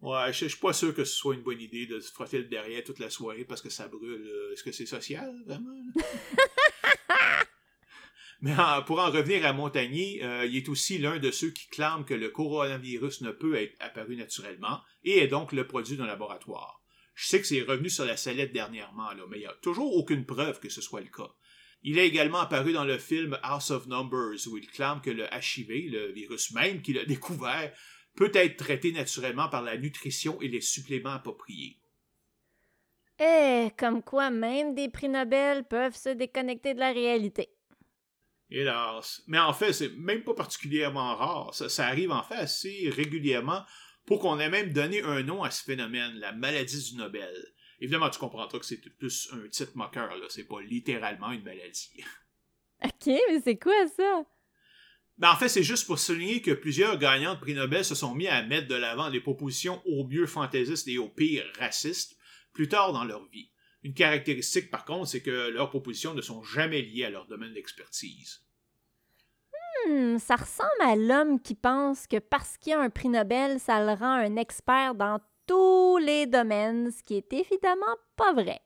Ouais, 0.00 0.32
je, 0.32 0.46
suis 0.46 0.58
pas 0.58 0.72
sûr 0.74 0.94
que 0.94 1.04
ce 1.04 1.16
soit 1.16 1.34
une 1.34 1.42
bonne 1.42 1.60
idée 1.60 1.86
de 1.86 2.00
se 2.00 2.12
frotter 2.12 2.38
le 2.38 2.44
derrière 2.44 2.84
toute 2.84 2.98
la 2.98 3.08
soirée 3.08 3.44
parce 3.44 3.62
que 3.62 3.70
ça 3.70 3.88
brûle. 3.88 4.30
Est-ce 4.52 4.62
que 4.62 4.72
c'est 4.72 4.86
social, 4.86 5.34
vraiment? 5.46 5.74
Mais 8.42 8.54
pour 8.86 9.00
en 9.00 9.10
revenir 9.10 9.46
à 9.46 9.54
Montagnier, 9.54 10.22
euh, 10.22 10.44
il 10.44 10.56
est 10.56 10.68
aussi 10.68 10.98
l'un 10.98 11.18
de 11.18 11.30
ceux 11.30 11.50
qui 11.50 11.68
clament 11.68 12.04
que 12.04 12.12
le 12.12 12.28
coronavirus 12.28 13.22
ne 13.22 13.30
peut 13.30 13.54
être 13.54 13.74
apparu 13.80 14.14
naturellement 14.16 14.82
et 15.04 15.18
est 15.18 15.28
donc 15.28 15.52
le 15.52 15.66
produit 15.66 15.96
d'un 15.96 16.06
laboratoire. 16.06 16.82
Je 17.14 17.26
sais 17.28 17.40
que 17.40 17.46
c'est 17.46 17.62
revenu 17.62 17.88
sur 17.88 18.04
la 18.04 18.18
sellette 18.18 18.52
dernièrement, 18.52 19.10
là, 19.12 19.22
mais 19.30 19.38
il 19.38 19.40
n'y 19.40 19.46
a 19.46 19.56
toujours 19.62 19.96
aucune 19.96 20.26
preuve 20.26 20.60
que 20.60 20.68
ce 20.68 20.82
soit 20.82 21.00
le 21.00 21.06
cas. 21.06 21.32
Il 21.82 21.98
est 21.98 22.06
également 22.06 22.40
apparu 22.40 22.72
dans 22.72 22.84
le 22.84 22.98
film 22.98 23.38
House 23.42 23.70
of 23.70 23.86
Numbers, 23.86 24.46
où 24.48 24.58
il 24.58 24.66
clame 24.66 25.00
que 25.00 25.10
le 25.10 25.24
HIV, 25.32 25.92
le 25.92 26.12
virus 26.12 26.52
même 26.52 26.82
qu'il 26.82 26.98
a 26.98 27.04
découvert, 27.04 27.72
peut 28.16 28.32
être 28.34 28.56
traité 28.56 28.92
naturellement 28.92 29.48
par 29.48 29.62
la 29.62 29.76
nutrition 29.76 30.40
et 30.40 30.48
les 30.48 30.60
suppléments 30.60 31.10
appropriés. 31.10 31.78
Eh, 33.18 33.68
comme 33.78 34.02
quoi 34.02 34.30
même 34.30 34.74
des 34.74 34.88
prix 34.88 35.08
Nobel 35.08 35.64
peuvent 35.64 35.96
se 35.96 36.10
déconnecter 36.10 36.74
de 36.74 36.80
la 36.80 36.92
réalité. 36.92 37.48
Hélas. 38.50 39.22
Mais 39.26 39.38
en 39.38 39.52
fait, 39.52 39.72
c'est 39.72 39.92
même 39.96 40.22
pas 40.22 40.34
particulièrement 40.34 41.16
rare. 41.16 41.54
Ça, 41.54 41.86
arrive 41.86 42.12
en 42.12 42.22
fait 42.22 42.34
assez 42.34 42.90
régulièrement 42.90 43.62
pour 44.04 44.20
qu'on 44.20 44.38
ait 44.38 44.50
même 44.50 44.72
donné 44.72 45.02
un 45.02 45.22
nom 45.22 45.42
à 45.42 45.50
ce 45.50 45.64
phénomène, 45.64 46.14
la 46.14 46.32
maladie 46.32 46.90
du 46.90 46.96
Nobel. 46.96 47.34
Évidemment, 47.80 48.08
tu 48.08 48.18
comprendras 48.18 48.58
que 48.58 48.64
c'est 48.64 48.80
plus 48.98 49.28
un 49.32 49.48
titre 49.48 49.72
moqueur, 49.74 50.16
là. 50.16 50.26
C'est 50.28 50.46
pas 50.46 50.60
littéralement 50.60 51.32
une 51.32 51.42
maladie. 51.42 52.04
Ok, 52.84 53.06
mais 53.06 53.40
c'est 53.42 53.58
quoi 53.58 53.86
ça? 53.88 54.24
Ben, 55.18 55.30
en 55.30 55.36
fait, 55.36 55.48
c'est 55.48 55.62
juste 55.62 55.86
pour 55.86 55.98
souligner 55.98 56.42
que 56.42 56.50
plusieurs 56.50 56.98
gagnants 56.98 57.34
de 57.34 57.40
prix 57.40 57.54
Nobel 57.54 57.84
se 57.84 57.94
sont 57.94 58.14
mis 58.14 58.28
à 58.28 58.42
mettre 58.42 58.68
de 58.68 58.74
l'avant 58.74 59.10
des 59.10 59.20
propositions 59.20 59.80
au 59.86 60.06
mieux 60.06 60.26
fantaisistes 60.26 60.88
et 60.88 60.98
au 60.98 61.08
pire 61.08 61.44
racistes 61.58 62.18
plus 62.52 62.68
tard 62.68 62.92
dans 62.92 63.04
leur 63.04 63.24
vie. 63.28 63.50
Une 63.82 63.94
caractéristique, 63.94 64.70
par 64.70 64.84
contre, 64.84 65.08
c'est 65.08 65.22
que 65.22 65.48
leurs 65.50 65.70
propositions 65.70 66.12
ne 66.12 66.20
sont 66.20 66.42
jamais 66.42 66.82
liées 66.82 67.04
à 67.04 67.10
leur 67.10 67.26
domaine 67.26 67.54
d'expertise. 67.54 68.42
Hmm, 69.86 70.18
ça 70.18 70.36
ressemble 70.36 70.70
à 70.80 70.96
l'homme 70.96 71.40
qui 71.40 71.54
pense 71.54 72.06
que 72.06 72.18
parce 72.18 72.56
qu'il 72.58 72.72
y 72.72 72.74
a 72.74 72.80
un 72.80 72.90
prix 72.90 73.08
Nobel, 73.08 73.60
ça 73.60 73.80
le 73.80 73.92
rend 73.92 74.12
un 74.12 74.36
expert 74.36 74.94
dans 74.94 75.20
tous 75.46 75.98
les 75.98 76.26
domaines, 76.26 76.90
ce 76.90 77.02
qui 77.02 77.14
est 77.14 77.32
évidemment 77.32 77.96
pas 78.16 78.32
vrai. 78.32 78.60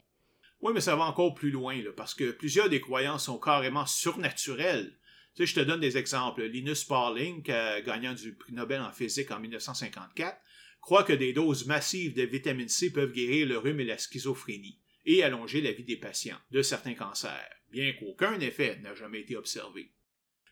Oui, 0.63 0.73
mais 0.75 0.81
ça 0.81 0.97
va 0.97 1.05
encore 1.05 1.35
plus 1.35 1.51
loin, 1.51 1.81
là, 1.83 1.91
parce 1.97 2.15
que 2.15 2.31
plusieurs 2.31 2.69
des 2.69 2.81
croyances 2.81 3.25
sont 3.25 3.39
carrément 3.39 3.87
surnaturelles. 3.87 4.99
Tu 5.37 5.47
sais, 5.47 5.47
je 5.47 5.61
te 5.61 5.65
donne 5.65 5.81
des 5.81 5.97
exemples. 5.97 6.43
Linus 6.43 6.85
Pauling, 6.85 7.43
gagnant 7.43 8.15
du 8.15 8.35
prix 8.35 8.53
Nobel 8.53 8.81
en 8.81 8.93
physique 8.93 9.31
en 9.31 9.41
1954, 9.41 10.37
croit 10.81 11.05
que 11.05 11.13
des 11.13 11.33
doses 11.33 11.67
massives 11.67 12.15
de 12.15 12.23
vitamine 12.23 12.69
C 12.69 12.93
peuvent 12.93 13.13
guérir 13.13 13.47
le 13.47 13.59
rhume 13.59 13.81
et 13.81 13.85
la 13.85 13.99
schizophrénie 13.99 14.81
et 15.07 15.23
allonger 15.23 15.61
la 15.61 15.73
vie 15.73 15.85
des 15.85 15.97
patients 15.97 16.39
de 16.51 16.63
certains 16.63 16.95
cancers, 16.95 17.51
bien 17.71 17.93
qu'aucun 17.95 18.39
effet 18.41 18.79
n'a 18.83 18.95
jamais 18.95 19.21
été 19.21 19.37
observé. 19.37 19.93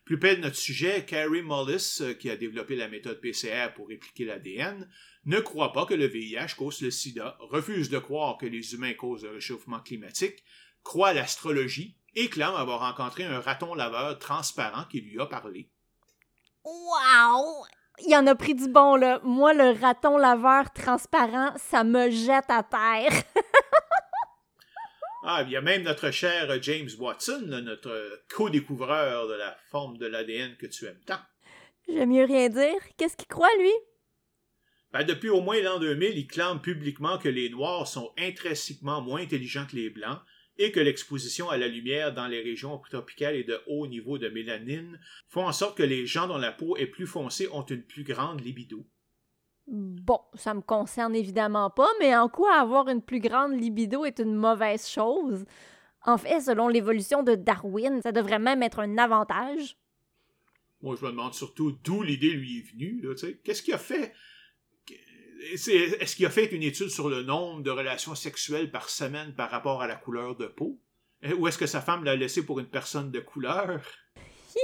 Plus 0.05 0.17
près 0.17 0.35
de 0.35 0.41
notre 0.41 0.55
sujet, 0.55 1.05
Carrie 1.05 1.43
Mullis, 1.43 2.01
qui 2.19 2.31
a 2.31 2.35
développé 2.35 2.75
la 2.75 2.87
méthode 2.87 3.21
PCR 3.21 3.73
pour 3.75 3.89
répliquer 3.89 4.25
l'ADN, 4.25 4.89
ne 5.25 5.39
croit 5.39 5.71
pas 5.71 5.85
que 5.85 5.93
le 5.93 6.07
VIH 6.07 6.55
cause 6.57 6.81
le 6.81 6.89
sida, 6.89 7.37
refuse 7.41 7.91
de 7.91 7.99
croire 7.99 8.37
que 8.39 8.47
les 8.47 8.73
humains 8.73 8.95
causent 8.95 9.23
le 9.23 9.31
réchauffement 9.31 9.81
climatique, 9.81 10.43
croit 10.81 11.13
l'astrologie 11.13 11.98
et 12.15 12.29
clame 12.29 12.55
avoir 12.55 12.79
rencontré 12.79 13.23
un 13.23 13.39
raton 13.39 13.73
laveur 13.73 14.17
transparent 14.19 14.85
qui 14.85 15.01
lui 15.01 15.19
a 15.19 15.25
parlé. 15.25 15.69
Wow! 16.63 17.65
Il 18.05 18.15
en 18.15 18.25
a 18.27 18.35
pris 18.35 18.55
du 18.55 18.69
bon, 18.69 18.95
là. 18.95 19.19
Moi, 19.23 19.53
le 19.53 19.79
raton 19.79 20.17
laveur 20.17 20.71
transparent, 20.71 21.53
ça 21.57 21.83
me 21.83 22.09
jette 22.09 22.49
à 22.49 22.63
terre. 22.63 23.23
ah, 25.23 25.43
il 25.45 25.51
y 25.51 25.57
a 25.57 25.61
même 25.61 25.83
notre 25.83 26.11
cher 26.11 26.61
James 26.61 26.89
Watson, 26.97 27.41
notre 27.45 28.23
co-découvreur 28.33 29.27
de 29.27 29.33
la 29.33 29.55
forme 29.69 29.97
de 29.97 30.05
l'ADN 30.05 30.55
que 30.57 30.67
tu 30.67 30.85
aimes 30.85 31.01
tant. 31.05 31.19
J'aime 31.87 32.09
mieux 32.09 32.25
rien 32.25 32.49
dire. 32.49 32.77
Qu'est-ce 32.97 33.17
qu'il 33.17 33.27
croit, 33.27 33.49
lui? 33.57 33.73
Ben, 34.91 35.03
depuis 35.03 35.29
au 35.29 35.41
moins 35.41 35.61
l'an 35.61 35.79
2000, 35.79 36.17
il 36.17 36.27
clame 36.27 36.61
publiquement 36.61 37.17
que 37.17 37.29
les 37.29 37.49
Noirs 37.49 37.87
sont 37.87 38.11
intrinsèquement 38.17 39.01
moins 39.01 39.21
intelligents 39.21 39.65
que 39.69 39.75
les 39.75 39.89
Blancs 39.89 40.19
et 40.59 40.71
que 40.71 40.79
l'exposition 40.79 41.49
à 41.49 41.57
la 41.57 41.67
lumière 41.67 42.13
dans 42.13 42.27
les 42.27 42.41
régions 42.41 42.77
tropicales 42.77 43.35
et 43.35 43.43
de 43.43 43.59
haut 43.65 43.87
niveau 43.87 44.17
de 44.17 44.27
mélanine 44.27 44.99
font 45.29 45.47
en 45.47 45.53
sorte 45.53 45.77
que 45.77 45.83
les 45.83 46.05
gens 46.05 46.27
dont 46.27 46.37
la 46.37 46.51
peau 46.51 46.77
est 46.77 46.85
plus 46.85 47.07
foncée 47.07 47.47
ont 47.51 47.63
une 47.63 47.81
plus 47.81 48.03
grande 48.03 48.41
libido. 48.41 48.85
Bon, 49.67 50.19
ça 50.33 50.53
me 50.53 50.61
concerne 50.61 51.15
évidemment 51.15 51.69
pas, 51.69 51.87
mais 51.99 52.15
en 52.15 52.27
quoi 52.27 52.55
avoir 52.55 52.89
une 52.89 53.01
plus 53.01 53.19
grande 53.19 53.59
libido 53.59 54.03
est 54.03 54.19
une 54.19 54.35
mauvaise 54.35 54.87
chose? 54.87 55.45
En 56.03 56.17
fait, 56.17 56.41
selon 56.41 56.67
l'évolution 56.67 57.23
de 57.23 57.35
Darwin, 57.35 58.01
ça 58.01 58.11
devrait 58.11 58.39
même 58.39 58.63
être 58.63 58.79
un 58.79 58.97
avantage. 58.97 59.77
Moi, 60.81 60.95
je 60.99 61.05
me 61.05 61.11
demande 61.11 61.33
surtout 61.33 61.71
d'où 61.83 62.03
l'idée 62.03 62.31
lui 62.31 62.59
est 62.59 62.71
venue. 62.71 63.05
Qu'est-ce 63.43 63.61
qu'il 63.61 63.73
a 63.73 63.77
fait 63.77 64.13
est-ce 65.39 66.15
qu'il 66.15 66.25
a 66.25 66.29
fait 66.29 66.51
une 66.51 66.63
étude 66.63 66.89
sur 66.89 67.09
le 67.09 67.23
nombre 67.23 67.63
de 67.63 67.71
relations 67.71 68.15
sexuelles 68.15 68.71
par 68.71 68.89
semaine 68.89 69.33
par 69.35 69.49
rapport 69.49 69.81
à 69.81 69.87
la 69.87 69.95
couleur 69.95 70.35
de 70.35 70.47
peau? 70.47 70.79
Euh, 71.25 71.33
ou 71.35 71.47
est-ce 71.47 71.57
que 71.57 71.67
sa 71.67 71.81
femme 71.81 72.03
l'a 72.03 72.15
laissé 72.15 72.45
pour 72.45 72.59
une 72.59 72.69
personne 72.69 73.11
de 73.11 73.19
couleur? 73.19 73.81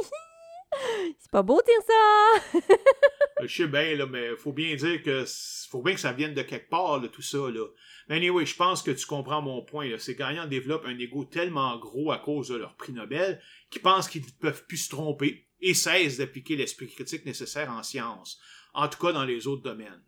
C'est 1.19 1.31
pas 1.31 1.43
beau 1.43 1.61
dire 1.61 1.81
ça! 1.87 2.59
Je 3.41 3.63
sais 3.63 3.67
bien, 3.67 3.95
là, 3.95 4.05
mais 4.05 4.35
faut 4.35 4.53
bien 4.53 4.75
dire 4.75 5.01
que 5.03 5.25
faut 5.69 5.81
bien 5.81 5.93
que 5.93 5.99
ça 5.99 6.13
vienne 6.13 6.33
de 6.33 6.41
quelque 6.41 6.69
part, 6.69 7.01
tout 7.11 7.21
ça. 7.21 7.37
Là. 7.37 7.65
Mais 8.07 8.15
anyway, 8.15 8.45
je 8.45 8.55
pense 8.55 8.81
que 8.81 8.91
tu 8.91 9.05
comprends 9.05 9.41
mon 9.41 9.61
point. 9.63 9.89
Là. 9.89 9.99
Ces 9.99 10.15
gagnants 10.15 10.47
développent 10.47 10.85
un 10.85 10.97
ego 10.97 11.25
tellement 11.25 11.77
gros 11.77 12.11
à 12.11 12.17
cause 12.17 12.49
de 12.49 12.55
leur 12.55 12.75
prix 12.75 12.93
Nobel 12.93 13.41
qu'ils 13.69 13.81
pensent 13.81 14.07
qu'ils 14.07 14.21
ne 14.21 14.31
peuvent 14.39 14.65
plus 14.67 14.77
se 14.77 14.89
tromper 14.89 15.47
et 15.59 15.73
cessent 15.73 16.17
d'appliquer 16.17 16.55
l'esprit 16.55 16.87
critique 16.87 17.25
nécessaire 17.25 17.69
en 17.71 17.83
science, 17.83 18.39
en 18.73 18.87
tout 18.87 18.99
cas 18.99 19.11
dans 19.11 19.25
les 19.25 19.47
autres 19.47 19.63
domaines. 19.63 20.03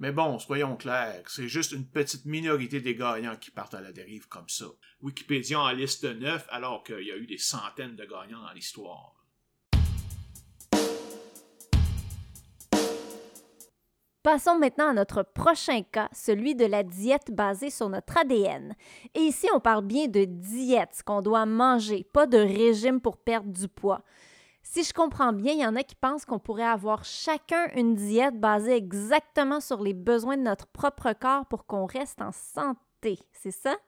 Mais 0.00 0.12
bon, 0.12 0.38
soyons 0.38 0.76
clairs, 0.76 1.24
c'est 1.26 1.46
juste 1.46 1.72
une 1.72 1.86
petite 1.86 2.24
minorité 2.24 2.80
des 2.80 2.94
gagnants 2.94 3.36
qui 3.36 3.50
partent 3.50 3.74
à 3.74 3.82
la 3.82 3.92
dérive 3.92 4.28
comme 4.28 4.48
ça. 4.48 4.64
Wikipédia 5.02 5.60
en 5.60 5.72
liste 5.72 6.04
9 6.04 6.46
alors 6.48 6.82
qu'il 6.82 7.02
y 7.02 7.12
a 7.12 7.16
eu 7.18 7.26
des 7.26 7.36
centaines 7.36 7.96
de 7.96 8.06
gagnants 8.06 8.42
dans 8.42 8.52
l'histoire. 8.52 9.14
Passons 14.22 14.58
maintenant 14.58 14.88
à 14.88 14.94
notre 14.94 15.22
prochain 15.22 15.82
cas, 15.82 16.08
celui 16.12 16.54
de 16.54 16.64
la 16.64 16.82
diète 16.82 17.30
basée 17.30 17.68
sur 17.68 17.90
notre 17.90 18.16
ADN. 18.16 18.74
Et 19.14 19.20
ici, 19.20 19.48
on 19.54 19.60
parle 19.60 19.84
bien 19.84 20.08
de 20.08 20.24
diète, 20.24 20.94
ce 20.94 21.02
qu'on 21.02 21.20
doit 21.20 21.44
manger, 21.44 22.04
pas 22.10 22.26
de 22.26 22.38
régime 22.38 23.02
pour 23.02 23.18
perdre 23.18 23.52
du 23.52 23.68
poids. 23.68 24.02
Si 24.62 24.84
je 24.84 24.92
comprends 24.92 25.32
bien, 25.32 25.52
il 25.52 25.60
y 25.60 25.66
en 25.66 25.76
a 25.76 25.82
qui 25.82 25.94
pensent 25.94 26.24
qu'on 26.24 26.38
pourrait 26.38 26.62
avoir 26.62 27.04
chacun 27.04 27.70
une 27.74 27.94
diète 27.94 28.38
basée 28.38 28.76
exactement 28.76 29.60
sur 29.60 29.82
les 29.82 29.94
besoins 29.94 30.36
de 30.36 30.42
notre 30.42 30.66
propre 30.66 31.12
corps 31.18 31.46
pour 31.46 31.66
qu'on 31.66 31.86
reste 31.86 32.20
en 32.20 32.32
santé. 32.32 33.18
C'est 33.32 33.50
ça? 33.50 33.78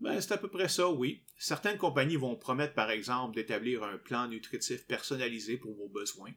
Ben, 0.00 0.18
c'est 0.20 0.32
à 0.32 0.38
peu 0.38 0.48
près 0.48 0.68
ça, 0.68 0.88
oui. 0.88 1.22
Certaines 1.36 1.76
compagnies 1.76 2.16
vont 2.16 2.34
promettre, 2.34 2.74
par 2.74 2.90
exemple, 2.90 3.34
d'établir 3.34 3.84
un 3.84 3.98
plan 3.98 4.28
nutritif 4.28 4.86
personnalisé 4.86 5.58
pour 5.58 5.74
vos 5.74 5.88
besoins. 5.88 6.32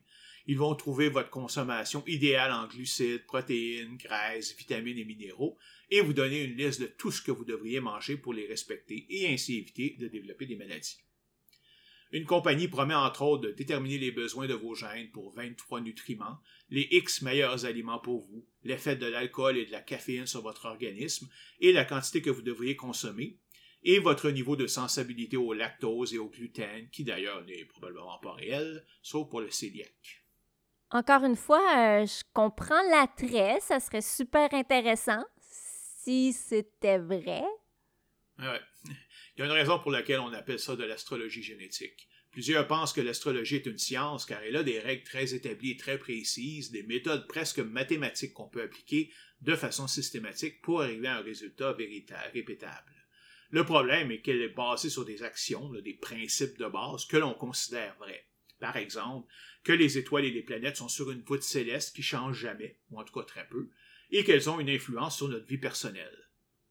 Ils 0.46 0.58
vont 0.58 0.76
trouver 0.76 1.08
votre 1.08 1.30
consommation 1.30 2.04
idéale 2.06 2.52
en 2.52 2.68
glucides, 2.68 3.26
protéines, 3.26 3.96
graisses, 3.96 4.56
vitamines 4.58 4.98
et 4.98 5.06
minéraux 5.06 5.58
et 5.90 6.02
vous 6.02 6.12
donner 6.12 6.44
une 6.44 6.58
liste 6.58 6.82
de 6.82 6.88
tout 6.88 7.12
ce 7.12 7.22
que 7.22 7.32
vous 7.32 7.46
devriez 7.46 7.80
manger 7.80 8.18
pour 8.18 8.34
les 8.34 8.46
respecter 8.46 9.06
et 9.10 9.34
ainsi 9.34 9.58
éviter 9.58 9.96
de 9.98 10.10
développer 10.10 10.46
des 10.46 10.58
maladies. 10.58 10.98
Une 12.14 12.26
compagnie 12.26 12.68
promet 12.68 12.94
entre 12.94 13.24
autres 13.24 13.48
de 13.48 13.52
déterminer 13.52 13.98
les 13.98 14.12
besoins 14.12 14.46
de 14.46 14.54
vos 14.54 14.76
gènes 14.76 15.10
pour 15.10 15.34
23 15.34 15.82
nutriments, 15.82 16.38
les 16.70 16.88
X 16.92 17.24
meilleurs 17.24 17.66
aliments 17.66 17.98
pour 17.98 18.22
vous, 18.28 18.46
l'effet 18.64 18.96
de 18.96 19.08
l'alcool 19.08 19.58
et 19.58 19.66
de 19.66 19.72
la 19.72 19.82
caféine 19.82 20.28
sur 20.28 20.44
votre 20.44 20.66
organisme 20.66 21.28
et 21.60 21.74
la 21.74 21.86
quantité 21.86 22.22
que 22.22 22.30
vous 22.30 22.44
devriez 22.44 22.76
consommer, 22.76 23.40
et 23.82 23.98
votre 23.98 24.30
niveau 24.30 24.56
de 24.56 24.68
sensibilité 24.68 25.38
au 25.38 25.54
lactose 25.54 26.14
et 26.14 26.20
au 26.20 26.30
gluten, 26.30 26.88
qui 26.92 27.04
d'ailleurs 27.04 27.44
n'est 27.46 27.66
probablement 27.66 28.20
pas 28.20 28.34
réel, 28.34 28.86
sauf 29.02 29.28
pour 29.28 29.42
le 29.42 29.48
cœliaque. 29.48 30.24
Encore 30.92 31.24
une 31.24 31.36
fois, 31.36 31.66
euh, 31.76 32.06
je 32.06 32.24
comprends 32.32 32.84
l'attrait, 32.92 33.60
ça 33.60 33.80
serait 33.80 34.02
super 34.02 34.54
intéressant 34.54 35.26
si 35.42 36.32
c'était 36.32 37.00
vrai. 37.00 37.44
Ouais. 38.38 38.62
Il 39.36 39.40
y 39.40 39.44
a 39.44 39.46
une 39.46 39.52
raison 39.52 39.80
pour 39.80 39.92
laquelle 39.92 40.20
on 40.20 40.34
appelle 40.34 40.60
ça 40.60 40.76
de 40.76 40.84
l'astrologie 40.84 41.42
génétique. 41.42 42.08
Plusieurs 42.32 42.68
pensent 42.68 42.94
que 42.94 43.02
l'astrologie 43.02 43.58
est 43.58 43.66
une 43.66 43.78
science 43.78 44.26
car 44.26 44.42
elle 44.44 44.56
a 44.56 44.64
des 44.64 44.80
règles 44.80 45.04
très 45.04 45.34
établies 45.34 45.78
très 45.78 45.98
précises, 45.98 46.72
des 46.72 46.84
méthodes 46.84 47.28
presque 47.28 47.60
mathématiques 47.60 48.34
qu'on 48.34 48.50
peut 48.50 48.62
appliquer 48.62 49.12
de 49.42 49.56
façon 49.56 49.88
systématique 49.88 50.62
pour 50.62 50.82
arriver 50.82 51.08
à 51.08 51.18
un 51.18 51.22
résultat 51.22 51.74
véritable, 51.74 52.32
répétable. 52.34 52.94
Le 53.50 53.64
problème 53.66 54.12
est 54.12 54.22
qu'elle 54.22 54.42
est 54.42 54.50
basée 54.50 54.90
sur 54.90 55.06
des 55.06 55.22
actions, 55.22 55.70
des 55.70 55.94
principes 55.94 56.58
de 56.58 56.66
base 56.66 57.06
que 57.06 57.18
l'on 57.18 57.34
considère 57.34 57.96
vrais. 58.00 58.28
Par 58.60 58.78
exemple, 58.78 59.32
que 59.64 59.74
les 59.74 59.98
étoiles 59.98 60.26
et 60.26 60.32
les 60.32 60.42
planètes 60.42 60.78
sont 60.78 60.88
sur 60.88 61.12
une 61.12 61.22
voûte 61.22 61.44
céleste 61.44 61.96
qui 61.96 62.02
change 62.02 62.40
jamais, 62.40 62.80
ou 62.90 63.00
en 63.00 63.04
tout 63.04 63.14
cas 63.14 63.26
très 63.26 63.48
peu, 63.48 63.70
et 64.10 64.24
qu'elles 64.24 64.50
ont 64.50 64.60
une 64.60 64.70
influence 64.70 65.18
sur 65.18 65.28
notre 65.28 65.46
vie 65.46 65.58
personnelle. 65.58 66.23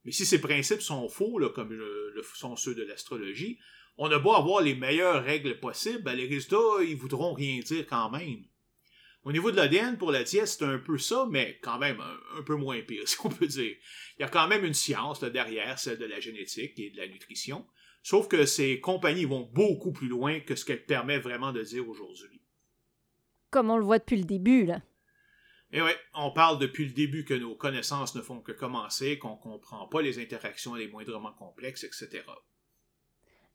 Mais 0.05 0.13
si 0.13 0.27
ces 0.27 0.41
principes 0.41 0.83
sont 0.83 1.09
faux, 1.09 1.39
comme 1.55 1.73
le, 1.73 2.15
sont 2.35 2.57
ceux 2.57 2.75
de 2.75 2.83
l'astrologie, 2.83 3.59
on 3.99 4.11
a 4.11 4.19
beau 4.19 4.33
avoir 4.33 4.63
les 4.63 4.75
meilleures 4.75 5.23
règles 5.23 5.61
possibles, 5.61 6.03
ben, 6.03 6.15
les 6.15 6.27
résultats, 6.27 6.83
ils 6.83 6.97
voudront 6.97 7.35
rien 7.35 7.61
dire 7.61 7.87
quand 7.87 8.11
même. 8.11 8.45
Au 9.25 9.31
niveau 9.31 9.53
de 9.53 9.57
l'ADN, 9.57 9.99
pour 9.99 10.11
la 10.11 10.25
diète, 10.25 10.49
c'est 10.49 10.65
un 10.65 10.79
peu 10.79 10.99
ça, 10.99 11.29
mais 11.31 11.61
quand 11.63 11.79
même 11.79 12.03
un, 12.37 12.43
peu 12.43 12.57
moins 12.57 12.81
pire, 12.81 13.07
si 13.07 13.17
on 13.25 13.29
peut 13.29 13.47
dire. 13.47 13.77
Il 14.19 14.23
y 14.23 14.25
a 14.25 14.29
quand 14.29 14.49
même 14.49 14.65
une 14.65 14.75
science 14.75 15.21
derrière, 15.21 15.79
celle 15.79 15.99
de 15.99 16.07
la 16.07 16.19
génétique 16.19 16.79
et 16.79 16.91
de 16.91 16.97
la 16.97 17.07
nutrition, 17.07 17.65
sauf 18.03 18.27
que 18.27 18.45
ces 18.45 18.81
compagnies 18.81 19.25
vont 19.25 19.49
beaucoup 19.53 19.93
plus 19.93 20.09
loin 20.09 20.41
que 20.41 20.57
ce 20.57 20.65
qu'elles 20.65 20.85
permettent 20.85 21.23
vraiment 21.23 21.53
de 21.53 21.63
dire 21.63 21.89
aujourd'hui. 21.89 22.41
Comme 23.51 23.71
on 23.71 23.77
le 23.77 23.85
voit 23.85 23.99
depuis 23.99 24.17
le 24.17 24.25
début, 24.25 24.65
là. 24.65 24.81
Et 25.73 25.81
oui, 25.81 25.91
on 26.15 26.31
parle 26.31 26.59
depuis 26.59 26.85
le 26.85 26.93
début 26.93 27.25
que 27.25 27.33
nos 27.33 27.55
connaissances 27.55 28.15
ne 28.15 28.21
font 28.21 28.41
que 28.41 28.53
commencer, 28.53 29.19
qu'on 29.19 29.37
ne 29.37 29.41
comprend 29.41 29.87
pas 29.89 30.03
les 30.03 30.19
interactions 30.19 30.75
les 30.75 30.89
moindrement 30.89 31.33
complexes, 31.33 31.85
etc. 31.85 32.23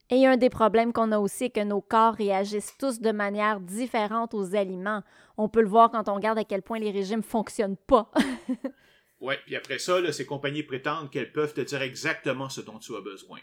Et 0.09 0.25
un 0.25 0.37
des 0.37 0.49
problèmes 0.49 0.93
qu'on 0.93 1.11
a 1.11 1.19
aussi 1.19 1.45
est 1.45 1.49
que 1.51 1.63
nos 1.63 1.81
corps 1.81 2.15
réagissent 2.15 2.75
tous 2.79 3.01
de 3.01 3.11
manière 3.11 3.59
différente 3.59 4.33
aux 4.33 4.55
aliments. 4.55 5.03
On 5.37 5.49
peut 5.49 5.61
le 5.61 5.67
voir 5.67 5.91
quand 5.91 6.09
on 6.09 6.15
regarde 6.15 6.39
à 6.39 6.43
quel 6.43 6.63
point 6.63 6.79
les 6.79 6.91
régimes 6.91 7.21
fonctionnent 7.21 7.77
pas. 7.77 8.09
oui, 9.19 9.35
puis 9.45 9.55
après 9.55 9.79
ça, 9.79 10.11
ces 10.11 10.25
compagnies 10.25 10.63
prétendent 10.63 11.11
qu'elles 11.11 11.33
peuvent 11.33 11.53
te 11.53 11.61
dire 11.61 11.81
exactement 11.81 12.49
ce 12.49 12.61
dont 12.61 12.79
tu 12.79 12.95
as 12.95 13.01
besoin. 13.01 13.39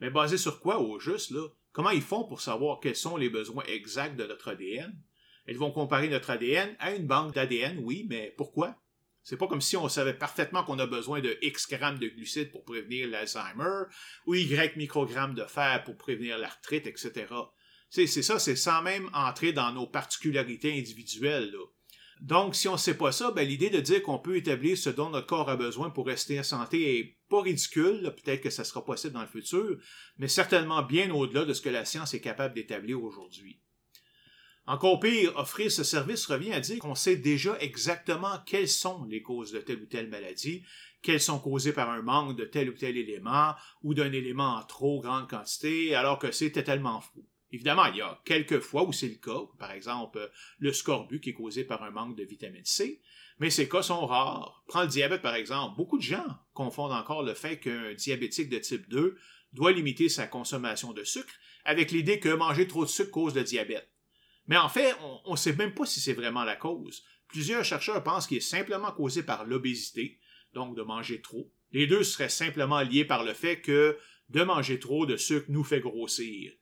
Mais 0.00 0.10
basé 0.10 0.36
sur 0.36 0.60
quoi, 0.60 0.80
au 0.80 0.98
juste, 0.98 1.30
là? 1.30 1.46
Comment 1.72 1.90
ils 1.90 2.02
font 2.02 2.24
pour 2.24 2.40
savoir 2.40 2.80
quels 2.80 2.96
sont 2.96 3.18
les 3.18 3.28
besoins 3.28 3.64
exacts 3.64 4.16
de 4.16 4.24
notre 4.24 4.48
ADN? 4.48 4.98
Elles 5.46 5.56
vont 5.56 5.70
comparer 5.70 6.08
notre 6.08 6.30
ADN 6.30 6.74
à 6.78 6.94
une 6.94 7.06
banque 7.06 7.34
d'ADN, 7.34 7.78
oui, 7.82 8.06
mais 8.08 8.34
pourquoi? 8.36 8.76
C'est 9.22 9.36
pas 9.36 9.48
comme 9.48 9.60
si 9.60 9.76
on 9.76 9.88
savait 9.88 10.14
parfaitement 10.14 10.62
qu'on 10.62 10.78
a 10.78 10.86
besoin 10.86 11.20
de 11.20 11.36
X 11.42 11.68
grammes 11.68 11.98
de 11.98 12.08
glucides 12.08 12.52
pour 12.52 12.64
prévenir 12.64 13.08
l'Alzheimer, 13.08 13.86
ou 14.26 14.34
Y 14.34 14.76
microgrammes 14.76 15.34
de 15.34 15.44
fer 15.44 15.82
pour 15.84 15.96
prévenir 15.96 16.38
l'arthrite, 16.38 16.86
etc. 16.86 17.26
C'est 17.90 18.06
ça, 18.06 18.38
c'est 18.38 18.56
sans 18.56 18.82
même 18.82 19.10
entrer 19.12 19.52
dans 19.52 19.72
nos 19.72 19.86
particularités 19.86 20.78
individuelles. 20.78 21.52
Donc, 22.20 22.54
si 22.54 22.66
on 22.68 22.72
ne 22.72 22.78
sait 22.78 22.96
pas 22.96 23.12
ça, 23.12 23.30
ben, 23.30 23.46
l'idée 23.46 23.68
de 23.68 23.80
dire 23.80 24.02
qu'on 24.02 24.18
peut 24.18 24.36
établir 24.36 24.78
ce 24.78 24.90
dont 24.90 25.10
notre 25.10 25.26
corps 25.26 25.50
a 25.50 25.56
besoin 25.56 25.90
pour 25.90 26.06
rester 26.06 26.38
en 26.40 26.42
santé 26.42 26.98
est 26.98 27.18
pas 27.28 27.42
ridicule. 27.42 28.14
Peut-être 28.16 28.42
que 28.42 28.50
ça 28.50 28.64
sera 28.64 28.84
possible 28.84 29.14
dans 29.14 29.20
le 29.20 29.26
futur, 29.26 29.76
mais 30.18 30.28
certainement 30.28 30.82
bien 30.82 31.12
au-delà 31.12 31.44
de 31.44 31.52
ce 31.52 31.60
que 31.60 31.68
la 31.68 31.84
science 31.84 32.14
est 32.14 32.20
capable 32.20 32.54
d'établir 32.54 33.02
aujourd'hui. 33.02 33.60
Encore 34.68 34.98
pire, 34.98 35.36
offrir 35.36 35.70
ce 35.70 35.84
service 35.84 36.26
revient 36.26 36.52
à 36.52 36.58
dire 36.58 36.80
qu'on 36.80 36.96
sait 36.96 37.16
déjà 37.16 37.56
exactement 37.60 38.38
quelles 38.46 38.68
sont 38.68 39.04
les 39.04 39.22
causes 39.22 39.52
de 39.52 39.60
telle 39.60 39.80
ou 39.80 39.86
telle 39.86 40.08
maladie, 40.08 40.64
qu'elles 41.02 41.20
sont 41.20 41.38
causées 41.38 41.72
par 41.72 41.88
un 41.88 42.02
manque 42.02 42.36
de 42.36 42.44
tel 42.44 42.70
ou 42.70 42.72
tel 42.72 42.96
élément 42.96 43.54
ou 43.84 43.94
d'un 43.94 44.10
élément 44.10 44.56
en 44.56 44.64
trop 44.64 45.00
grande 45.00 45.30
quantité, 45.30 45.94
alors 45.94 46.18
que 46.18 46.32
c'est 46.32 46.50
totalement 46.50 47.00
fou. 47.00 47.24
Évidemment, 47.52 47.86
il 47.86 47.98
y 47.98 48.02
a 48.02 48.20
quelques 48.24 48.58
fois 48.58 48.82
où 48.82 48.92
c'est 48.92 49.08
le 49.08 49.14
cas, 49.14 49.46
par 49.56 49.70
exemple 49.70 50.30
le 50.58 50.72
scorbut 50.72 51.20
qui 51.20 51.30
est 51.30 51.34
causé 51.34 51.62
par 51.62 51.84
un 51.84 51.92
manque 51.92 52.16
de 52.16 52.24
vitamine 52.24 52.64
C, 52.64 53.00
mais 53.38 53.50
ces 53.50 53.68
cas 53.68 53.82
sont 53.82 54.04
rares. 54.04 54.64
Prends 54.66 54.82
le 54.82 54.88
diabète 54.88 55.22
par 55.22 55.36
exemple. 55.36 55.76
Beaucoup 55.76 55.98
de 55.98 56.02
gens 56.02 56.26
confondent 56.54 56.90
encore 56.90 57.22
le 57.22 57.34
fait 57.34 57.60
qu'un 57.60 57.94
diabétique 57.94 58.48
de 58.48 58.58
type 58.58 58.88
2 58.88 59.16
doit 59.52 59.70
limiter 59.70 60.08
sa 60.08 60.26
consommation 60.26 60.92
de 60.92 61.04
sucre 61.04 61.32
avec 61.64 61.92
l'idée 61.92 62.18
que 62.18 62.30
manger 62.30 62.66
trop 62.66 62.84
de 62.84 62.90
sucre 62.90 63.12
cause 63.12 63.34
le 63.36 63.44
diabète. 63.44 63.88
Mais 64.46 64.56
en 64.56 64.68
fait, 64.68 64.94
on 65.24 65.32
ne 65.32 65.36
sait 65.36 65.54
même 65.54 65.74
pas 65.74 65.86
si 65.86 66.00
c'est 66.00 66.12
vraiment 66.12 66.44
la 66.44 66.56
cause. 66.56 67.02
Plusieurs 67.28 67.64
chercheurs 67.64 68.02
pensent 68.02 68.26
qu'il 68.26 68.36
est 68.36 68.40
simplement 68.40 68.92
causé 68.92 69.22
par 69.22 69.44
l'obésité, 69.44 70.20
donc 70.54 70.76
de 70.76 70.82
manger 70.82 71.20
trop. 71.20 71.50
Les 71.72 71.86
deux 71.86 72.04
seraient 72.04 72.28
simplement 72.28 72.80
liés 72.80 73.04
par 73.04 73.24
le 73.24 73.34
fait 73.34 73.60
que 73.60 73.98
de 74.28 74.42
manger 74.42 74.78
trop 74.78 75.06
de 75.06 75.16
sucre 75.16 75.46
nous 75.48 75.64
fait 75.64 75.80
grossir. 75.80 76.52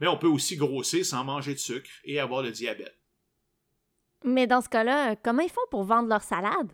Mais 0.00 0.06
on 0.06 0.18
peut 0.18 0.26
aussi 0.26 0.56
grossir 0.56 1.04
sans 1.04 1.24
manger 1.24 1.54
de 1.54 1.58
sucre 1.58 1.90
et 2.04 2.18
avoir 2.18 2.42
le 2.42 2.50
diabète. 2.50 2.98
Mais 4.24 4.46
dans 4.46 4.60
ce 4.60 4.68
cas-là, 4.68 5.16
comment 5.16 5.42
ils 5.42 5.50
font 5.50 5.60
pour 5.70 5.84
vendre 5.84 6.08
leur 6.08 6.22
salade? 6.22 6.72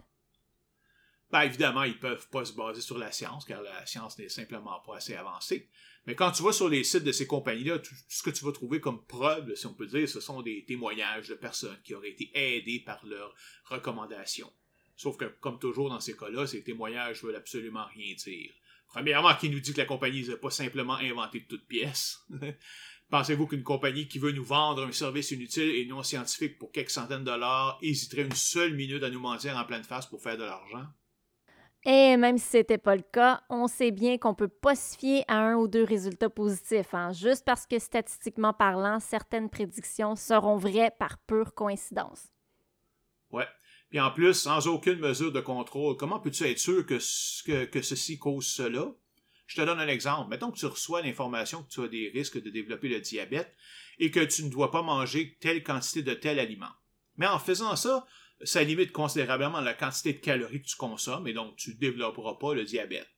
Ben, 1.33 1.43
évidemment, 1.43 1.85
ils 1.85 1.95
ne 1.95 1.99
peuvent 1.99 2.29
pas 2.29 2.45
se 2.45 2.53
baser 2.53 2.83
sur 2.83 2.99
la 2.99 3.11
science, 3.11 3.47
car 3.47 3.63
la 3.63 3.87
science 3.87 4.19
n'est 4.19 4.29
simplement 4.29 4.79
pas 4.87 4.97
assez 4.97 5.15
avancée. 5.15 5.71
Mais 6.07 6.15
quand 6.15 6.31
tu 6.31 6.43
vas 6.43 6.53
sur 6.53 6.69
les 6.69 6.85
sites 6.85 7.05
de 7.05 7.13
ces 7.13 7.27
compagnies-là, 7.27 7.79
tout 7.79 7.95
ce 8.07 8.23
que 8.23 8.29
tu 8.29 8.45
vas 8.45 8.53
trouver 8.53 8.81
comme 8.81 9.03
preuve, 9.07 9.55
si 9.55 9.67
on 9.67 9.73
peut 9.73 9.87
dire, 9.87 10.07
ce 10.07 10.21
sont 10.21 10.43
des 10.43 10.65
témoignages 10.67 11.29
de 11.29 11.35
personnes 11.35 11.79
qui 11.85 11.95
auraient 11.95 12.11
été 12.11 12.31
aidées 12.35 12.81
par 12.81 13.05
leurs 13.07 13.35
recommandations. 13.65 14.53
Sauf 14.95 15.17
que, 15.17 15.25
comme 15.25 15.59
toujours 15.59 15.89
dans 15.89 16.01
ces 16.01 16.15
cas-là, 16.15 16.47
ces 16.47 16.63
témoignages 16.63 17.23
veulent 17.23 17.37
absolument 17.37 17.87
rien 17.95 18.15
dire. 18.15 18.53
Premièrement, 18.89 19.35
qui 19.35 19.49
nous 19.49 19.61
dit 19.61 19.73
que 19.73 19.79
la 19.79 19.87
compagnie 19.87 20.29
n'a 20.29 20.37
pas 20.37 20.51
simplement 20.51 20.97
inventé 20.97 21.41
de 21.41 21.47
toutes 21.47 21.67
pièces? 21.67 22.27
Pensez-vous 23.11 23.47
qu'une 23.47 23.63
compagnie 23.63 24.07
qui 24.07 24.19
veut 24.19 24.33
nous 24.33 24.45
vendre 24.45 24.85
un 24.85 24.93
service 24.93 25.31
inutile 25.31 25.77
et 25.77 25.87
non 25.87 26.03
scientifique 26.03 26.59
pour 26.59 26.73
quelques 26.73 26.91
centaines 26.91 27.21
de 27.21 27.31
dollars 27.31 27.79
hésiterait 27.81 28.23
une 28.23 28.35
seule 28.35 28.75
minute 28.75 29.03
à 29.03 29.09
nous 29.09 29.21
mentir 29.21 29.57
en 29.57 29.65
pleine 29.65 29.85
face 29.85 30.07
pour 30.07 30.23
faire 30.23 30.37
de 30.37 30.45
l'argent? 30.45 30.87
Et 31.85 32.17
même 32.17 32.39
si 32.39 32.49
ce 32.49 32.57
n'était 32.59 32.79
pas 32.79 32.95
le 32.95 33.03
cas, 33.03 33.43
on 33.51 33.67
sait 33.67 33.91
bien 33.91 34.17
qu'on 34.17 34.35
peut 34.35 34.47
pas 34.47 34.77
se 34.77 34.97
fier 34.97 35.25
à 35.27 35.39
un 35.39 35.57
ou 35.57 35.67
deux 35.67 35.83
résultats 35.83 36.31
positifs, 36.31 36.95
hein, 36.95 37.13
juste 37.13 37.45
parce 37.45 37.67
que 37.67 37.79
statistiquement 37.81 38.53
parlant, 38.53 39.01
certaines 39.01 39.51
prédictions 39.51 40.15
seront 40.15 40.57
vraies 40.57 40.93
par 40.97 41.19
pure 41.19 41.55
coïncidence. 41.55 42.29
Ouais. 43.31 43.49
Puis 43.91 43.99
en 43.99 44.13
plus, 44.13 44.35
sans 44.35 44.69
aucune 44.69 45.01
mesure 45.01 45.33
de 45.33 45.41
contrôle, 45.41 45.97
comment 45.97 46.21
peux-tu 46.21 46.45
être 46.45 46.59
sûr 46.59 46.87
que, 46.87 46.99
que, 47.45 47.65
que 47.65 47.83
ceci 47.83 48.17
cause 48.17 48.47
cela? 48.47 48.87
Je 49.47 49.57
te 49.61 49.67
donne 49.67 49.81
un 49.81 49.89
exemple. 49.89 50.31
Mettons 50.31 50.51
que 50.51 50.59
tu 50.59 50.67
reçois 50.67 51.03
l'information 51.03 51.65
que 51.65 51.69
tu 51.69 51.83
as 51.83 51.89
des 51.89 52.11
risques 52.15 52.41
de 52.41 52.49
développer 52.49 52.89
le 52.89 53.01
diabète 53.01 53.55
et 53.99 54.11
que 54.11 54.21
tu 54.21 54.45
ne 54.45 54.51
dois 54.51 54.71
pas 54.71 54.83
manger 54.83 55.37
telle 55.41 55.63
quantité 55.63 56.03
de 56.03 56.15
tel 56.15 56.39
aliment. 56.39 56.71
Mais 57.17 57.27
en 57.27 57.39
faisant 57.39 57.77
ça, 57.77 58.07
ça 58.45 58.63
limite 58.63 58.93
considérablement 58.93 59.61
la 59.61 59.75
quantité 59.75 60.13
de 60.13 60.19
calories 60.19 60.63
que 60.63 60.69
tu 60.69 60.77
consommes 60.77 61.27
et 61.29 61.33
donc 61.33 61.57
tu 61.57 61.71
ne 61.71 61.77
développeras 61.77 62.35
pas 62.35 62.55
le 62.55 62.65
diabète. 62.65 63.09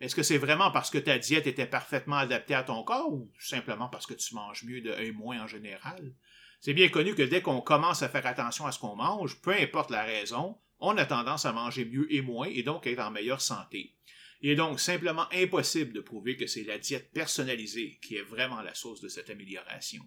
Est-ce 0.00 0.16
que 0.16 0.22
c'est 0.22 0.38
vraiment 0.38 0.72
parce 0.72 0.90
que 0.90 0.98
ta 0.98 1.18
diète 1.18 1.46
était 1.46 1.66
parfaitement 1.66 2.16
adaptée 2.16 2.54
à 2.54 2.64
ton 2.64 2.82
corps 2.82 3.12
ou 3.12 3.30
simplement 3.38 3.88
parce 3.88 4.06
que 4.06 4.14
tu 4.14 4.34
manges 4.34 4.64
mieux 4.64 4.80
de 4.80 4.92
un 4.92 5.12
moins 5.12 5.40
en 5.40 5.46
général? 5.46 6.12
C'est 6.60 6.74
bien 6.74 6.88
connu 6.88 7.14
que 7.14 7.22
dès 7.22 7.42
qu'on 7.42 7.60
commence 7.60 8.02
à 8.02 8.08
faire 8.08 8.26
attention 8.26 8.66
à 8.66 8.72
ce 8.72 8.78
qu'on 8.78 8.96
mange, 8.96 9.40
peu 9.40 9.52
importe 9.52 9.90
la 9.90 10.02
raison, 10.02 10.58
on 10.80 10.96
a 10.96 11.06
tendance 11.06 11.44
à 11.44 11.52
manger 11.52 11.84
mieux 11.84 12.12
et 12.12 12.20
moins 12.20 12.48
et 12.48 12.64
donc 12.64 12.86
être 12.86 12.98
en 12.98 13.12
meilleure 13.12 13.40
santé. 13.40 13.94
Il 14.40 14.50
est 14.50 14.56
donc 14.56 14.80
simplement 14.80 15.26
impossible 15.32 15.92
de 15.92 16.00
prouver 16.00 16.36
que 16.36 16.48
c'est 16.48 16.64
la 16.64 16.78
diète 16.78 17.12
personnalisée 17.12 18.00
qui 18.02 18.16
est 18.16 18.22
vraiment 18.22 18.60
la 18.60 18.74
source 18.74 19.00
de 19.00 19.08
cette 19.08 19.30
amélioration. 19.30 20.02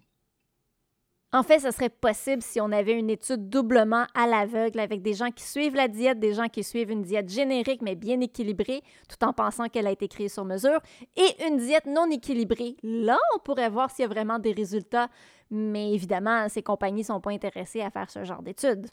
En 1.32 1.44
fait, 1.44 1.60
ce 1.60 1.72
serait 1.72 1.90
possible 1.90 2.42
si 2.42 2.62
on 2.62 2.72
avait 2.72 2.98
une 2.98 3.10
étude 3.10 3.50
doublement 3.50 4.08
à 4.14 4.26
l'aveugle 4.26 4.80
avec 4.80 5.02
des 5.02 5.14
gens 5.14 5.32
qui 5.32 5.44
suivent 5.44 5.76
la 5.76 5.90
diète, 5.90 6.20
des 6.20 6.34
gens 6.34 6.48
qui 6.48 6.64
suivent 6.64 6.92
une 6.92 7.02
diète 7.02 7.30
générique 7.30 7.82
mais 7.82 7.96
bien 7.96 8.22
équilibrée, 8.22 8.82
tout 9.10 9.22
en 9.26 9.34
pensant 9.34 9.68
qu'elle 9.68 9.88
a 9.88 9.92
été 9.92 10.08
créée 10.08 10.30
sur 10.30 10.46
mesure, 10.46 10.80
et 11.18 11.46
une 11.46 11.58
diète 11.58 11.88
non 11.88 12.10
équilibrée. 12.10 12.78
Là, 12.84 13.18
on 13.36 13.40
pourrait 13.40 13.70
voir 13.70 13.92
s'il 13.92 14.04
y 14.04 14.06
a 14.06 14.08
vraiment 14.08 14.40
des 14.40 14.54
résultats, 14.54 15.10
mais 15.52 15.94
évidemment, 15.94 16.48
ces 16.48 16.64
compagnies 16.64 17.02
ne 17.02 17.08
sont 17.08 17.22
pas 17.22 17.32
intéressées 17.32 17.82
à 17.82 17.92
faire 17.92 18.10
ce 18.10 18.24
genre 18.24 18.42
d'études. 18.42 18.88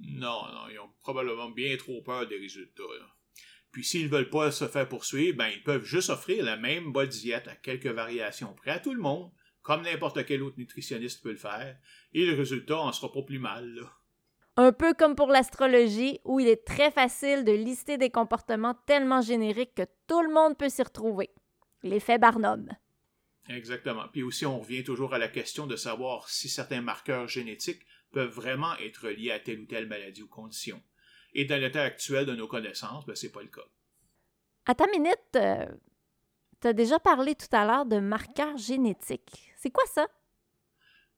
Non, 0.00 0.42
non, 0.52 0.68
ils 0.70 0.78
ont 0.78 0.90
probablement 1.00 1.48
bien 1.48 1.76
trop 1.76 2.02
peur 2.02 2.26
des 2.26 2.38
résultats. 2.38 2.82
Puis 3.72 3.84
s'ils 3.84 4.04
ne 4.04 4.10
veulent 4.10 4.30
pas 4.30 4.50
se 4.50 4.66
faire 4.68 4.88
poursuivre, 4.88 5.38
ben, 5.38 5.48
ils 5.48 5.62
peuvent 5.62 5.84
juste 5.84 6.10
offrir 6.10 6.44
la 6.44 6.56
même 6.56 6.92
bonne 6.92 7.08
diète 7.08 7.48
à 7.48 7.56
quelques 7.56 7.86
variations 7.86 8.54
près 8.54 8.72
à 8.72 8.78
tout 8.78 8.94
le 8.94 9.00
monde 9.00 9.30
comme 9.68 9.82
n'importe 9.82 10.24
quel 10.24 10.42
autre 10.42 10.56
nutritionniste 10.56 11.22
peut 11.22 11.30
le 11.30 11.36
faire, 11.36 11.76
et 12.14 12.24
le 12.24 12.34
résultat 12.34 12.78
en 12.78 12.90
sera 12.90 13.12
pas 13.12 13.20
plus 13.20 13.38
mal. 13.38 13.82
Un 14.56 14.72
peu 14.72 14.94
comme 14.94 15.14
pour 15.14 15.26
l'astrologie, 15.26 16.20
où 16.24 16.40
il 16.40 16.48
est 16.48 16.64
très 16.64 16.90
facile 16.90 17.44
de 17.44 17.52
lister 17.52 17.98
des 17.98 18.08
comportements 18.08 18.72
tellement 18.86 19.20
génériques 19.20 19.74
que 19.74 19.82
tout 20.06 20.22
le 20.22 20.32
monde 20.32 20.56
peut 20.56 20.70
s'y 20.70 20.82
retrouver. 20.82 21.28
L'effet 21.82 22.16
Barnum. 22.16 22.70
Exactement. 23.50 24.04
Puis 24.10 24.22
aussi, 24.22 24.46
on 24.46 24.58
revient 24.58 24.84
toujours 24.84 25.12
à 25.12 25.18
la 25.18 25.28
question 25.28 25.66
de 25.66 25.76
savoir 25.76 26.30
si 26.30 26.48
certains 26.48 26.80
marqueurs 26.80 27.28
génétiques 27.28 27.84
peuvent 28.10 28.32
vraiment 28.32 28.74
être 28.78 29.10
liés 29.10 29.32
à 29.32 29.38
telle 29.38 29.60
ou 29.60 29.66
telle 29.66 29.86
maladie 29.86 30.22
ou 30.22 30.28
condition. 30.28 30.82
Et 31.34 31.44
dans 31.44 31.60
l'état 31.60 31.82
actuel 31.82 32.24
de 32.24 32.34
nos 32.34 32.48
connaissances, 32.48 33.04
ben, 33.04 33.14
c'est 33.14 33.32
pas 33.32 33.42
le 33.42 33.48
cas. 33.48 33.68
À 34.64 34.74
ta 34.74 34.86
minute, 34.86 35.36
euh, 35.36 35.66
tu 36.62 36.68
as 36.68 36.72
déjà 36.72 36.98
parlé 36.98 37.34
tout 37.34 37.54
à 37.54 37.66
l'heure 37.66 37.84
de 37.84 37.98
marqueurs 37.98 38.56
génétiques. 38.56 39.47
C'est 39.58 39.70
quoi 39.70 39.84
ça? 39.86 40.06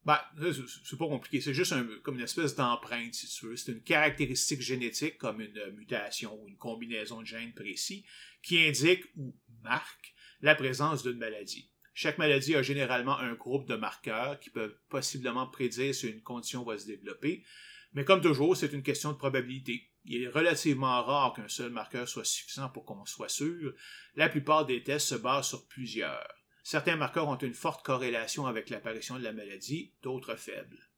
Ben, 0.04 0.18
c'est 0.38 0.98
pas 0.98 1.06
compliqué. 1.06 1.42
C'est 1.42 1.52
juste 1.52 1.74
comme 2.02 2.14
une 2.14 2.24
espèce 2.24 2.56
d'empreinte, 2.56 3.14
si 3.14 3.28
tu 3.28 3.46
veux. 3.46 3.56
C'est 3.56 3.72
une 3.72 3.82
caractéristique 3.82 4.62
génétique, 4.62 5.18
comme 5.18 5.42
une 5.42 5.72
mutation 5.76 6.40
ou 6.40 6.48
une 6.48 6.56
combinaison 6.56 7.20
de 7.20 7.26
gènes 7.26 7.52
précis, 7.52 8.06
qui 8.42 8.66
indique 8.66 9.04
ou 9.16 9.36
marque 9.62 10.14
la 10.40 10.54
présence 10.54 11.02
d'une 11.02 11.18
maladie. 11.18 11.70
Chaque 11.92 12.16
maladie 12.16 12.56
a 12.56 12.62
généralement 12.62 13.18
un 13.18 13.34
groupe 13.34 13.68
de 13.68 13.76
marqueurs 13.76 14.40
qui 14.40 14.48
peuvent 14.48 14.78
possiblement 14.88 15.46
prédire 15.46 15.94
si 15.94 16.08
une 16.08 16.22
condition 16.22 16.64
va 16.64 16.78
se 16.78 16.86
développer, 16.86 17.44
mais 17.92 18.04
comme 18.04 18.22
toujours, 18.22 18.56
c'est 18.56 18.72
une 18.72 18.82
question 18.82 19.12
de 19.12 19.18
probabilité. 19.18 19.90
Il 20.04 20.22
est 20.22 20.28
relativement 20.28 21.04
rare 21.04 21.34
qu'un 21.34 21.48
seul 21.48 21.70
marqueur 21.70 22.08
soit 22.08 22.24
suffisant 22.24 22.70
pour 22.70 22.86
qu'on 22.86 23.04
soit 23.04 23.28
sûr. 23.28 23.74
La 24.14 24.30
plupart 24.30 24.64
des 24.64 24.82
tests 24.82 25.08
se 25.08 25.14
basent 25.16 25.48
sur 25.48 25.66
plusieurs. 25.68 26.26
Certains 26.62 26.96
marqueurs 26.96 27.28
ont 27.28 27.38
une 27.38 27.54
forte 27.54 27.84
corrélation 27.84 28.46
avec 28.46 28.70
l'apparition 28.70 29.16
de 29.16 29.24
la 29.24 29.32
maladie, 29.32 29.92
d'autres 30.02 30.36
faibles. 30.36 30.90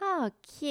OK. 0.00 0.68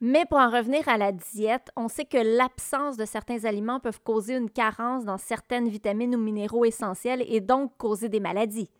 Mais 0.00 0.24
pour 0.26 0.38
en 0.38 0.50
revenir 0.50 0.88
à 0.88 0.96
la 0.96 1.10
diète, 1.10 1.70
on 1.76 1.88
sait 1.88 2.04
que 2.04 2.18
l'absence 2.18 2.96
de 2.96 3.04
certains 3.04 3.44
aliments 3.44 3.80
peuvent 3.80 4.00
causer 4.00 4.36
une 4.36 4.50
carence 4.50 5.04
dans 5.04 5.18
certaines 5.18 5.68
vitamines 5.68 6.14
ou 6.14 6.18
minéraux 6.18 6.64
essentiels 6.64 7.24
et 7.26 7.40
donc 7.40 7.76
causer 7.76 8.08
des 8.08 8.20
maladies. 8.20 8.70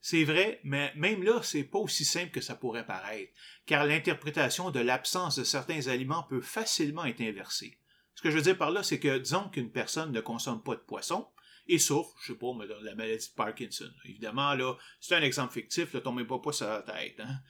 C'est 0.00 0.24
vrai, 0.24 0.60
mais 0.64 0.92
même 0.96 1.22
là, 1.22 1.40
c'est 1.42 1.64
pas 1.64 1.78
aussi 1.78 2.04
simple 2.04 2.30
que 2.30 2.40
ça 2.40 2.54
pourrait 2.54 2.86
paraître, 2.86 3.32
car 3.66 3.84
l'interprétation 3.84 4.70
de 4.70 4.80
l'absence 4.80 5.36
de 5.36 5.44
certains 5.44 5.88
aliments 5.88 6.24
peut 6.24 6.40
facilement 6.40 7.04
être 7.04 7.20
inversée. 7.20 7.78
Ce 8.14 8.22
que 8.22 8.30
je 8.30 8.36
veux 8.36 8.42
dire 8.42 8.58
par 8.58 8.70
là, 8.70 8.82
c'est 8.82 8.98
que 8.98 9.18
disons 9.18 9.48
qu'une 9.48 9.70
personne 9.70 10.12
ne 10.12 10.20
consomme 10.20 10.62
pas 10.62 10.74
de 10.74 10.80
poisson, 10.80 11.28
et 11.68 11.78
souffre, 11.78 12.14
je 12.22 12.32
sais 12.32 12.38
pas, 12.38 12.46
la 12.82 12.94
maladie 12.94 13.28
de 13.28 13.34
Parkinson. 13.36 13.90
Évidemment, 14.04 14.54
là, 14.54 14.74
c'est 15.00 15.14
un 15.14 15.22
exemple 15.22 15.52
fictif, 15.52 15.92
ne 15.92 16.00
tombez 16.00 16.24
pas, 16.24 16.38
pas 16.38 16.52
sur 16.52 16.66
la 16.66 16.82
tête. 16.82 17.20
Hein. 17.20 17.40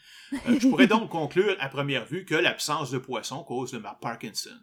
Euh, 0.48 0.58
je 0.60 0.68
pourrais 0.68 0.88
donc 0.88 1.08
conclure 1.08 1.56
à 1.60 1.68
première 1.68 2.04
vue 2.04 2.24
que 2.24 2.34
l'absence 2.34 2.90
de 2.90 2.98
poisson 2.98 3.44
cause 3.44 3.72
le 3.72 3.82
Parkinson. 4.00 4.58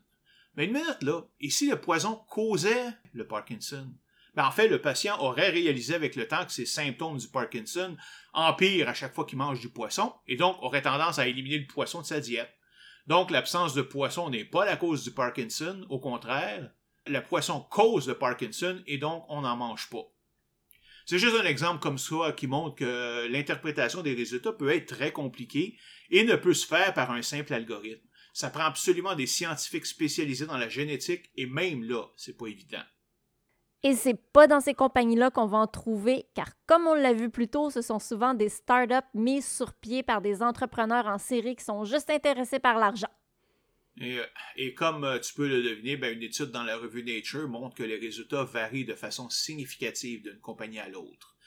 Mais 0.56 0.66
une 0.66 0.74
minute, 0.74 1.02
là, 1.02 1.22
et 1.40 1.50
si 1.50 1.70
le 1.70 1.80
poison 1.80 2.22
causait 2.30 2.90
le 3.14 3.26
Parkinson? 3.28 3.94
Ben, 4.36 4.46
en 4.46 4.52
fait, 4.52 4.68
le 4.68 4.82
patient 4.82 5.18
aurait 5.22 5.50
réalisé 5.50 5.96
avec 5.96 6.18
le 6.18 6.28
temps 6.28 6.46
que 6.46 6.52
ses 6.52 6.66
symptômes 6.66 7.18
du 7.18 7.28
Parkinson 7.28 7.96
empirent 8.34 8.90
à 8.90 8.94
chaque 8.94 9.14
fois 9.14 9.26
qu'il 9.26 9.38
mange 9.38 9.62
du 9.62 9.70
poisson 9.70 10.14
et 10.28 10.36
donc 10.36 10.62
aurait 10.62 10.82
tendance 10.82 11.20
à 11.20 11.28
éliminer 11.28 11.60
le 11.60 11.68
poisson 11.68 12.02
de 12.02 12.06
sa 12.06 12.20
diète. 12.20 12.54
Donc, 13.08 13.32
l'absence 13.32 13.74
de 13.74 13.82
poisson 13.82 14.30
n'est 14.30 14.46
pas 14.46 14.66
la 14.66 14.76
cause 14.76 15.04
du 15.04 15.12
Parkinson, 15.12 15.86
au 15.90 16.00
contraire, 16.00 16.72
le 17.08 17.22
poisson 17.22 17.62
cause 17.70 18.08
le 18.08 18.18
Parkinson 18.18 18.82
et 18.88 18.98
donc 18.98 19.26
on 19.30 19.42
n'en 19.42 19.56
mange 19.56 19.90
pas. 19.90 20.06
C'est 21.06 21.20
juste 21.20 21.36
un 21.36 21.46
exemple 21.46 21.82
comme 21.82 22.00
ça 22.00 22.34
qui 22.36 22.48
montre 22.48 22.76
que 22.76 23.28
l'interprétation 23.28 24.02
des 24.02 24.16
résultats 24.16 24.54
peut 24.54 24.72
être 24.72 24.96
très 24.96 25.12
compliquée 25.12 25.78
et 26.10 26.24
ne 26.24 26.36
peut 26.36 26.56
se 26.56 26.66
faire 26.66 26.94
par 26.96 27.12
un 27.12 27.22
simple 27.22 27.54
algorithme. 27.54 28.08
Ça 28.34 28.50
prend 28.50 28.64
absolument 28.64 29.16
des 29.16 29.28
scientifiques 29.28 29.86
spécialisés 29.86 30.48
dans 30.48 30.58
la 30.58 30.68
génétique 30.68 31.30
et 31.36 31.46
même 31.46 31.84
là, 31.84 32.06
c'est 32.18 32.36
pas 32.36 32.48
évident. 32.48 32.84
Et 33.84 33.94
c'est 33.94 34.20
pas 34.34 34.48
dans 34.48 34.62
ces 34.62 34.74
compagnies-là 34.74 35.30
qu'on 35.30 35.46
va 35.46 35.60
en 35.60 35.68
trouver, 35.68 36.26
car 36.34 36.48
comme 36.66 36.88
on 36.88 36.96
l'a 36.96 37.14
vu 37.14 37.30
plus 37.30 37.48
tôt, 37.48 37.70
ce 37.70 37.84
sont 37.84 38.00
souvent 38.00 38.34
des 38.34 38.50
startups 38.50 39.08
mises 39.14 39.48
sur 39.48 39.74
pied 39.74 40.02
par 40.02 40.22
des 40.22 40.42
entrepreneurs 40.42 41.06
en 41.06 41.20
série 41.20 41.56
qui 41.56 41.64
sont 41.64 41.84
juste 41.84 42.10
intéressés 42.10 42.58
par 42.58 42.80
l'argent. 42.80 43.12
Et, 44.02 44.20
euh, 44.20 44.72
comme 44.76 45.04
euh, 45.06 45.20
tu 45.20 45.34
peux 45.34 45.48
le 45.48 45.64
deviner, 45.64 45.96
ben, 45.96 46.14
une 46.14 46.24
étude 46.24 46.52
dans 46.52 46.64
la 46.64 46.78
revue 46.78 47.04
Nature 47.04 47.48
montre 47.48 47.76
que 47.76 47.84
les 47.84 47.98
résultats 47.98 48.44
varient 48.44 48.86
de 48.86 48.96
façon 48.96 49.30
significative 49.30 50.24
d'une 50.24 50.40
compagnie 50.40 50.80
à 50.80 50.90
l'autre. 50.90 51.38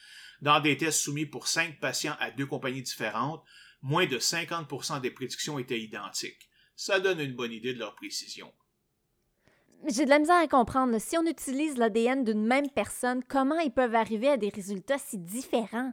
Dans 0.40 0.60
des 0.60 0.76
tests 0.76 1.00
soumis 1.00 1.26
pour 1.26 1.48
cinq 1.48 1.78
patients 1.80 2.16
à 2.20 2.30
deux 2.30 2.46
compagnies 2.46 2.82
différentes, 2.82 3.44
moins 3.82 4.06
de 4.06 4.18
50% 4.18 5.00
des 5.00 5.10
prédictions 5.10 5.58
étaient 5.58 5.80
identiques. 5.80 6.48
Ça 6.74 7.00
donne 7.00 7.20
une 7.20 7.34
bonne 7.34 7.52
idée 7.52 7.74
de 7.74 7.78
leur 7.78 7.94
précision. 7.96 8.52
J'ai 9.86 10.04
de 10.04 10.10
la 10.10 10.18
misère 10.18 10.36
à 10.36 10.48
comprendre. 10.48 10.98
Si 10.98 11.16
on 11.16 11.26
utilise 11.26 11.76
l'ADN 11.76 12.24
d'une 12.24 12.44
même 12.44 12.70
personne, 12.70 13.22
comment 13.22 13.58
ils 13.60 13.70
peuvent 13.70 13.94
arriver 13.94 14.28
à 14.28 14.36
des 14.36 14.48
résultats 14.48 14.98
si 14.98 15.18
différents? 15.18 15.92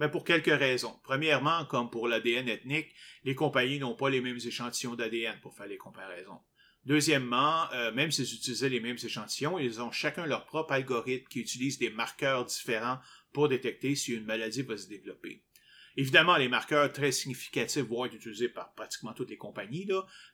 Mais 0.00 0.08
pour 0.08 0.24
quelques 0.24 0.46
raisons. 0.46 0.98
Premièrement, 1.04 1.66
comme 1.66 1.90
pour 1.90 2.08
l'ADN 2.08 2.48
ethnique, 2.48 2.88
les 3.22 3.34
compagnies 3.34 3.78
n'ont 3.78 3.94
pas 3.94 4.08
les 4.08 4.22
mêmes 4.22 4.38
échantillons 4.38 4.94
d'ADN 4.94 5.38
pour 5.42 5.54
faire 5.54 5.66
les 5.66 5.76
comparaisons. 5.76 6.40
Deuxièmement, 6.86 7.70
euh, 7.74 7.92
même 7.92 8.10
s'ils 8.10 8.34
utilisaient 8.34 8.70
les 8.70 8.80
mêmes 8.80 8.96
échantillons, 8.96 9.58
ils 9.58 9.82
ont 9.82 9.92
chacun 9.92 10.24
leur 10.24 10.46
propre 10.46 10.72
algorithme 10.72 11.28
qui 11.28 11.40
utilise 11.40 11.78
des 11.78 11.90
marqueurs 11.90 12.46
différents 12.46 12.98
pour 13.34 13.50
détecter 13.50 13.94
si 13.94 14.14
une 14.14 14.24
maladie 14.24 14.62
va 14.62 14.78
se 14.78 14.88
développer. 14.88 15.44
Évidemment, 15.98 16.38
les 16.38 16.48
marqueurs 16.48 16.90
très 16.90 17.12
significatifs 17.12 17.84
vont 17.84 18.06
être 18.06 18.14
utilisés 18.14 18.48
par 18.48 18.72
pratiquement 18.72 19.12
toutes 19.12 19.28
les 19.28 19.36
compagnies, 19.36 19.86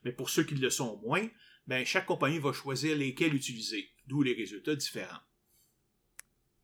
mais 0.04 0.12
pour 0.12 0.30
ceux 0.30 0.44
qui 0.44 0.54
le 0.54 0.70
sont 0.70 1.00
moins, 1.04 1.26
ben, 1.66 1.84
chaque 1.84 2.06
compagnie 2.06 2.38
va 2.38 2.52
choisir 2.52 2.96
lesquels 2.96 3.34
utiliser, 3.34 3.90
d'où 4.06 4.22
les 4.22 4.34
résultats 4.34 4.76
différents. 4.76 5.18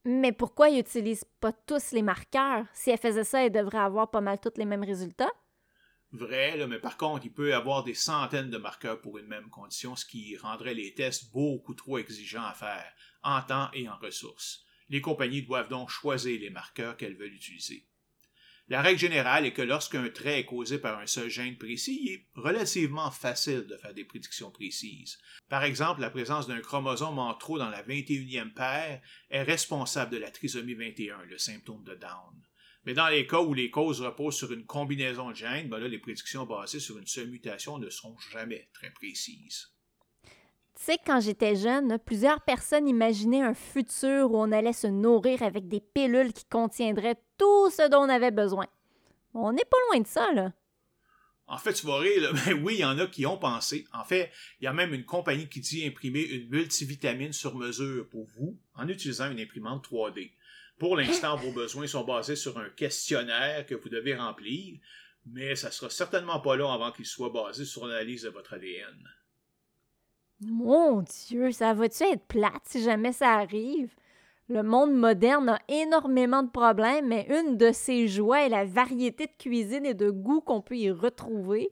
Mais 0.05 0.33
pourquoi 0.33 0.69
ils 0.69 0.77
n'utilisent 0.77 1.27
pas 1.41 1.53
tous 1.53 1.93
les 1.93 2.03
marqueurs? 2.03 2.67
Si 2.73 2.91
elles 2.91 2.99
faisaient 2.99 3.25
ça, 3.25 3.45
elles 3.45 3.53
devraient 3.53 3.79
avoir 3.79 4.11
pas 4.11 4.21
mal 4.21 4.41
tous 4.41 4.59
les 4.59 4.65
mêmes 4.65 4.85
résultats. 4.85 5.31
Vrai, 6.11 6.57
là, 6.57 6.67
mais 6.67 6.79
par 6.79 6.99
contre, 6.99 7.25
il 7.25 7.33
peut 7.33 7.51
y 7.51 7.53
avoir 7.53 7.85
des 7.85 7.95
centaines 7.95 8.51
de 8.51 8.59
marqueurs 8.59 9.01
pour 9.01 9.17
une 9.19 9.27
même 9.27 9.49
condition, 9.49 9.97
ce 9.97 10.05
qui 10.05 10.37
rendrait 10.37 10.75
les 10.75 10.93
tests 10.93 11.33
beaucoup 11.33 11.75
trop 11.75 11.99
exigeants 11.99 12.45
à 12.45 12.53
faire, 12.53 12.93
en 13.23 13.41
temps 13.41 13.71
et 13.73 13.89
en 13.89 13.97
ressources. 13.97 14.67
Les 14.91 15.01
compagnies 15.01 15.43
doivent 15.43 15.71
donc 15.71 15.89
choisir 15.89 16.39
les 16.39 16.51
marqueurs 16.51 16.99
qu'elles 16.99 17.17
veulent 17.17 17.33
utiliser. 17.33 17.87
La 18.73 18.81
règle 18.81 18.99
générale 18.99 19.45
est 19.45 19.53
que 19.53 19.61
lorsqu'un 19.61 20.09
trait 20.09 20.41
est 20.41 20.47
causé 20.47 20.79
par 20.79 20.99
un 20.99 21.07
seul 21.07 21.29
gène 21.29 21.59
précis, 21.59 22.01
il 22.05 22.13
est 22.13 22.27
relativement 22.35 23.11
facile 23.11 23.67
de 23.67 23.77
faire 23.77 23.93
des 23.93 24.07
prédictions 24.07 24.51
précises. 24.51 25.19
Par 25.51 25.63
exemple, 25.63 26.01
la 26.01 26.09
présence 26.09 26.47
d'un 26.47 26.63
chromosome 26.63 27.19
en 27.19 27.35
trop 27.35 27.59
dans 27.59 27.69
la 27.69 27.83
21e 27.83 28.55
paire 28.55 29.03
est 29.29 29.43
responsable 29.43 30.13
de 30.13 30.17
la 30.17 30.31
trisomie 30.31 30.73
21, 30.73 31.25
le 31.29 31.37
symptôme 31.37 31.85
de 31.85 31.95
Down. 31.95 32.47
Mais 32.87 32.95
dans 32.95 33.09
les 33.09 33.27
cas 33.27 33.41
où 33.43 33.53
les 33.53 33.69
causes 33.69 34.01
reposent 34.01 34.39
sur 34.39 34.53
une 34.53 34.65
combinaison 34.65 35.29
de 35.29 35.37
gènes, 35.37 35.69
ben 35.69 35.77
les 35.77 35.99
prédictions 35.99 36.47
basées 36.47 36.81
sur 36.81 36.97
une 36.97 37.07
seule 37.07 37.29
mutation 37.29 37.77
ne 37.77 37.91
seront 37.91 38.17
jamais 38.33 38.71
très 38.73 38.91
précises. 38.91 39.69
Tu 40.75 40.85
sais, 40.85 40.99
quand 41.05 41.21
j'étais 41.21 41.57
jeune, 41.57 41.99
plusieurs 41.99 42.41
personnes 42.41 42.89
imaginaient 42.89 43.43
un 43.43 43.53
futur 43.53 44.33
où 44.33 44.39
on 44.39 44.51
allait 44.51 44.73
se 44.73 44.87
nourrir 44.87 45.43
avec 45.43 45.69
des 45.69 45.81
pilules 45.81 46.33
qui 46.33 46.47
contiendraient 46.47 47.21
tout 47.43 47.71
ce 47.71 47.89
dont 47.89 48.03
on 48.03 48.09
avait 48.09 48.31
besoin. 48.31 48.69
On 49.35 49.53
n'est 49.53 49.65
pas 49.65 49.77
loin 49.89 50.01
de 50.01 50.07
ça, 50.07 50.33
là. 50.33 50.53
En 51.49 51.59
fait, 51.59 51.73
tu 51.73 51.87
vas 51.87 51.99
rire, 51.99 52.33
mais 52.47 52.53
oui, 52.63 52.75
il 52.75 52.81
y 52.81 52.85
en 52.85 52.99
a 53.01 53.07
qui 53.09 53.27
ont 53.27 53.37
pensé. 53.37 53.85
En 53.93 54.05
fait, 54.05 54.31
il 54.61 54.65
y 54.65 54.69
a 54.69 54.73
même 54.73 54.95
une 54.95 55.05
compagnie 55.05 55.49
qui 55.49 55.61
dit 55.61 55.85
imprimer 55.85 56.23
une 56.23 56.49
multivitamine 56.51 57.33
sur 57.33 57.57
mesure 57.57 58.09
pour 58.09 58.27
vous 58.37 58.57
en 58.77 58.89
utilisant 58.89 59.31
une 59.31 59.41
imprimante 59.41 59.89
3D. 59.91 60.31
Pour 60.79 60.97
l'instant, 60.97 61.37
vos 61.43 61.51
besoins 61.51 61.89
sont 61.89 62.05
basés 62.05 62.37
sur 62.37 62.59
un 62.59 62.69
questionnaire 62.71 63.67
que 63.67 63.75
vous 63.75 63.89
devez 63.89 64.15
remplir, 64.15 64.79
mais 65.27 65.57
ça 65.57 65.73
sera 65.73 65.91
certainement 65.91 66.39
pas 66.39 66.57
là 66.57 66.73
avant 66.73 66.93
qu'il 66.93 67.07
soit 67.07 67.31
basé 67.31 67.65
sur 67.65 67.87
l'analyse 67.87 68.23
de 68.23 68.29
votre 68.29 68.55
ADN. 68.55 69.09
Mon 70.41 71.03
Dieu, 71.03 71.51
ça 71.51 71.75
va-tu 71.75 72.05
être 72.05 72.27
plate 72.27 72.63
si 72.67 72.85
jamais 72.85 73.13
ça 73.13 73.33
arrive? 73.33 73.95
Le 74.49 74.63
monde 74.63 74.93
moderne 74.93 75.49
a 75.49 75.61
énormément 75.69 76.43
de 76.43 76.51
problèmes, 76.51 77.09
mais 77.09 77.27
une 77.31 77.57
de 77.57 77.73
ses 77.73 78.09
joies 78.09 78.47
est 78.47 78.49
la 78.49 78.65
variété 78.65 79.27
de 79.27 79.33
cuisine 79.39 79.87
et 79.87 79.95
de 79.95 80.11
goût 80.11 80.41
qu'on 80.41 80.61
peut 80.61 80.77
y 80.77 80.91
retrouver. 80.91 81.71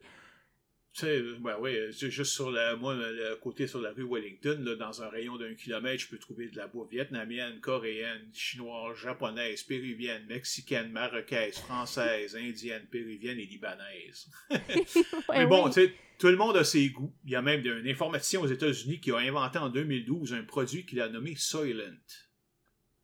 Tu 0.93 1.07
sais, 1.07 1.23
ben 1.39 1.57
oui, 1.61 1.77
juste 1.93 2.33
sur 2.33 2.51
la, 2.51 2.75
moi, 2.75 2.95
le 2.95 3.37
côté 3.37 3.69
sur 3.69 3.81
la 3.81 3.93
rue 3.93 4.09
Wellington, 4.09 4.61
là, 4.65 4.75
dans 4.75 5.03
un 5.03 5.09
rayon 5.09 5.37
d'un 5.37 5.55
kilomètre, 5.55 6.03
je 6.03 6.09
peux 6.09 6.19
trouver 6.19 6.49
de 6.49 6.57
la 6.57 6.67
bouffe 6.67 6.91
vietnamienne, 6.91 7.61
coréenne, 7.61 8.29
chinoise, 8.33 8.97
japonaise, 8.97 9.63
péruvienne, 9.63 10.27
mexicaine, 10.29 10.91
marocaise, 10.91 11.59
française, 11.59 12.35
indienne, 12.41 12.87
péruvienne 12.91 13.39
et 13.39 13.47
libanaise. 13.47 14.29
Mais 15.29 15.47
bon, 15.47 15.69
tu 15.69 15.75
sais, 15.75 15.95
tout 16.19 16.27
le 16.27 16.37
monde 16.37 16.57
a 16.57 16.65
ses 16.65 16.89
goûts. 16.89 17.15
Il 17.25 17.31
y 17.31 17.37
a 17.37 17.43
même 17.43 17.65
un 17.65 17.89
informaticien 17.89 18.41
aux 18.41 18.49
États-Unis 18.49 19.01
qui 19.01 19.13
a 19.13 19.19
inventé 19.19 19.59
en 19.59 19.69
2012 19.69 20.35
un 20.35 20.43
produit 20.43 20.85
qu'il 20.85 21.01
a 21.01 21.09
nommé 21.09 21.37
Soylent. 21.37 22.30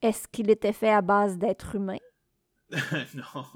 Est-ce 0.03 0.29
qu'il 0.29 0.51
était 0.51 0.73
fait 0.73 0.91
à 0.91 1.03
base 1.03 1.39
d'êtres 1.39 1.75
humains? 1.77 1.99
non. 2.71 3.47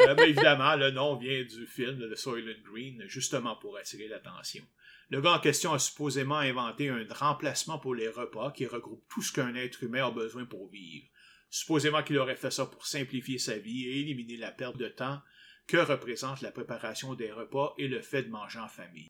Euh, 0.00 0.14
mais 0.16 0.30
évidemment, 0.30 0.74
le 0.76 0.90
nom 0.90 1.16
vient 1.16 1.44
du 1.44 1.66
film, 1.66 1.98
le 2.00 2.16
Soylent 2.16 2.60
Green, 2.64 3.02
justement 3.06 3.56
pour 3.56 3.76
attirer 3.76 4.08
l'attention. 4.08 4.64
Le 5.10 5.20
gars 5.20 5.34
en 5.34 5.38
question 5.38 5.72
a 5.72 5.78
supposément 5.78 6.38
inventé 6.38 6.88
un 6.88 7.04
remplacement 7.10 7.78
pour 7.78 7.94
les 7.94 8.08
repas 8.08 8.50
qui 8.50 8.66
regroupe 8.66 9.04
tout 9.08 9.22
ce 9.22 9.32
qu'un 9.32 9.54
être 9.54 9.82
humain 9.82 10.06
a 10.06 10.10
besoin 10.10 10.44
pour 10.44 10.68
vivre. 10.68 11.06
Supposément 11.50 12.02
qu'il 12.02 12.18
aurait 12.18 12.36
fait 12.36 12.50
ça 12.50 12.66
pour 12.66 12.86
simplifier 12.86 13.38
sa 13.38 13.58
vie 13.58 13.86
et 13.86 14.00
éliminer 14.00 14.38
la 14.38 14.50
perte 14.50 14.78
de 14.78 14.88
temps 14.88 15.20
que 15.66 15.76
représente 15.76 16.40
la 16.40 16.50
préparation 16.50 17.14
des 17.14 17.30
repas 17.30 17.74
et 17.78 17.88
le 17.88 18.00
fait 18.00 18.22
de 18.24 18.30
manger 18.30 18.58
en 18.58 18.68
famille. 18.68 19.08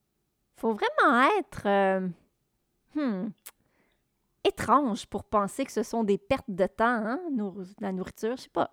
Faut 0.59 0.75
vraiment 0.75 1.29
être 1.39 1.67
euh, 1.67 2.09
hmm, 2.95 3.31
étrange 4.45 5.07
pour 5.07 5.25
penser 5.25 5.65
que 5.65 5.73
ce 5.73 5.83
sont 5.83 6.05
des 6.05 6.19
pertes 6.19 6.51
de 6.51 6.67
temps, 6.67 6.85
hein, 6.85 7.21
la 7.81 7.93
nourriture, 7.93 8.37
je 8.37 8.43
sais 8.43 8.49
pas. 8.49 8.71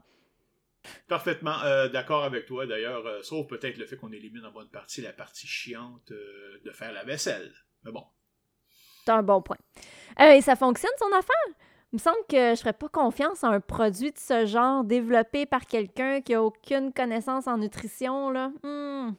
Parfaitement 1.07 1.61
euh, 1.63 1.89
d'accord 1.89 2.23
avec 2.23 2.45
toi, 2.45 2.65
d'ailleurs, 2.65 3.05
euh, 3.05 3.21
sauf 3.21 3.47
peut-être 3.47 3.77
le 3.77 3.85
fait 3.85 3.97
qu'on 3.97 4.11
élimine 4.11 4.45
en 4.45 4.51
bonne 4.51 4.69
partie 4.69 5.01
la 5.01 5.11
partie 5.11 5.47
chiante 5.47 6.11
de 6.11 6.71
faire 6.71 6.93
la 6.93 7.03
vaisselle. 7.03 7.53
Mais 7.83 7.91
bon. 7.91 8.05
C'est 9.05 9.11
un 9.11 9.23
bon 9.23 9.41
point. 9.41 9.57
et 10.19 10.41
ça 10.41 10.55
fonctionne, 10.55 10.91
son 10.99 11.11
affaire? 11.17 11.55
Il 11.91 11.95
me 11.95 11.99
semble 11.99 12.19
que 12.29 12.53
je 12.53 12.59
ferais 12.59 12.73
pas 12.73 12.87
confiance 12.87 13.43
à 13.43 13.47
un 13.47 13.59
produit 13.59 14.11
de 14.11 14.17
ce 14.17 14.45
genre 14.45 14.83
développé 14.83 15.47
par 15.47 15.65
quelqu'un 15.65 16.21
qui 16.21 16.35
a 16.35 16.43
aucune 16.43 16.93
connaissance 16.93 17.47
en 17.47 17.57
nutrition, 17.57 18.29
là. 18.29 18.51
Hmm. 18.63 19.15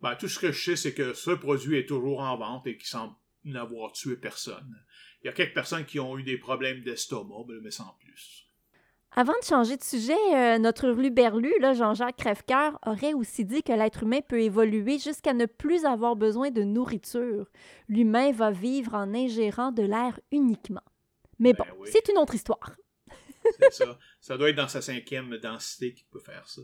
Ben, 0.00 0.14
tout 0.14 0.28
ce 0.28 0.38
que 0.38 0.52
je 0.52 0.64
sais, 0.64 0.76
c'est 0.76 0.94
que 0.94 1.12
ce 1.12 1.32
produit 1.32 1.78
est 1.78 1.86
toujours 1.86 2.20
en 2.20 2.36
vente 2.38 2.66
et 2.66 2.78
qui 2.78 2.86
semble 2.86 3.14
n'avoir 3.44 3.92
tué 3.92 4.16
personne. 4.16 4.74
Il 5.22 5.26
y 5.26 5.30
a 5.30 5.32
quelques 5.32 5.54
personnes 5.54 5.84
qui 5.84 5.98
ont 5.98 6.16
eu 6.18 6.22
des 6.22 6.38
problèmes 6.38 6.82
d'estomac, 6.82 7.46
mais 7.62 7.70
sans 7.70 7.96
plus. 7.98 8.48
Avant 9.12 9.32
de 9.40 9.44
changer 9.44 9.76
de 9.76 9.82
sujet, 9.82 10.18
euh, 10.34 10.58
notre 10.58 10.88
Luberlu, 10.90 11.52
Jean-Jacques 11.60 12.18
Crèvecoeur, 12.18 12.78
aurait 12.86 13.14
aussi 13.14 13.44
dit 13.44 13.62
que 13.62 13.72
l'être 13.72 14.02
humain 14.02 14.20
peut 14.20 14.40
évoluer 14.40 14.98
jusqu'à 14.98 15.32
ne 15.32 15.46
plus 15.46 15.84
avoir 15.86 16.14
besoin 16.14 16.50
de 16.50 16.62
nourriture. 16.62 17.46
L'humain 17.88 18.32
va 18.32 18.50
vivre 18.50 18.94
en 18.94 19.14
ingérant 19.14 19.72
de 19.72 19.82
l'air 19.82 20.20
uniquement. 20.30 20.84
Mais 21.38 21.52
ben 21.52 21.64
bon, 21.70 21.84
c'est 21.86 22.08
une 22.08 22.18
autre 22.18 22.34
histoire. 22.34 22.76
c'est 23.58 23.72
ça. 23.72 23.98
Ça 24.20 24.36
doit 24.36 24.50
être 24.50 24.56
dans 24.56 24.68
sa 24.68 24.82
cinquième 24.82 25.36
densité 25.38 25.94
qu'il 25.94 26.06
peut 26.06 26.20
faire 26.20 26.46
ça. 26.46 26.62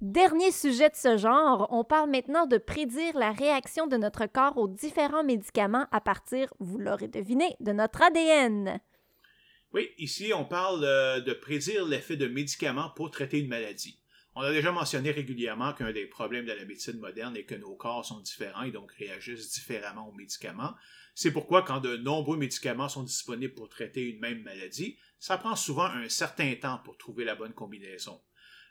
Dernier 0.00 0.50
sujet 0.50 0.88
de 0.88 0.96
ce 0.96 1.18
genre, 1.18 1.66
on 1.70 1.84
parle 1.84 2.08
maintenant 2.08 2.46
de 2.46 2.56
prédire 2.56 3.14
la 3.18 3.32
réaction 3.32 3.86
de 3.86 3.98
notre 3.98 4.24
corps 4.24 4.56
aux 4.56 4.66
différents 4.66 5.24
médicaments 5.24 5.86
à 5.92 6.00
partir, 6.00 6.54
vous 6.58 6.78
l'aurez 6.78 7.08
deviné, 7.08 7.54
de 7.60 7.72
notre 7.72 8.00
ADN. 8.00 8.80
Oui, 9.74 9.90
ici 9.98 10.32
on 10.34 10.46
parle 10.46 10.84
euh, 10.84 11.20
de 11.20 11.34
prédire 11.34 11.84
l'effet 11.84 12.16
de 12.16 12.28
médicaments 12.28 12.88
pour 12.96 13.10
traiter 13.10 13.40
une 13.40 13.48
maladie. 13.48 14.00
On 14.34 14.40
a 14.40 14.50
déjà 14.50 14.72
mentionné 14.72 15.10
régulièrement 15.10 15.74
qu'un 15.74 15.92
des 15.92 16.06
problèmes 16.06 16.46
de 16.46 16.52
la 16.52 16.64
médecine 16.64 16.98
moderne 16.98 17.36
est 17.36 17.44
que 17.44 17.54
nos 17.54 17.74
corps 17.74 18.06
sont 18.06 18.20
différents 18.20 18.62
et 18.62 18.72
donc 18.72 18.92
réagissent 18.92 19.52
différemment 19.52 20.08
aux 20.08 20.14
médicaments. 20.14 20.74
C'est 21.14 21.30
pourquoi 21.30 21.60
quand 21.60 21.80
de 21.80 21.98
nombreux 21.98 22.38
médicaments 22.38 22.88
sont 22.88 23.02
disponibles 23.02 23.52
pour 23.52 23.68
traiter 23.68 24.08
une 24.08 24.20
même 24.20 24.42
maladie, 24.44 24.96
ça 25.18 25.36
prend 25.36 25.56
souvent 25.56 25.84
un 25.84 26.08
certain 26.08 26.54
temps 26.54 26.80
pour 26.84 26.96
trouver 26.96 27.24
la 27.24 27.34
bonne 27.34 27.52
combinaison 27.52 28.18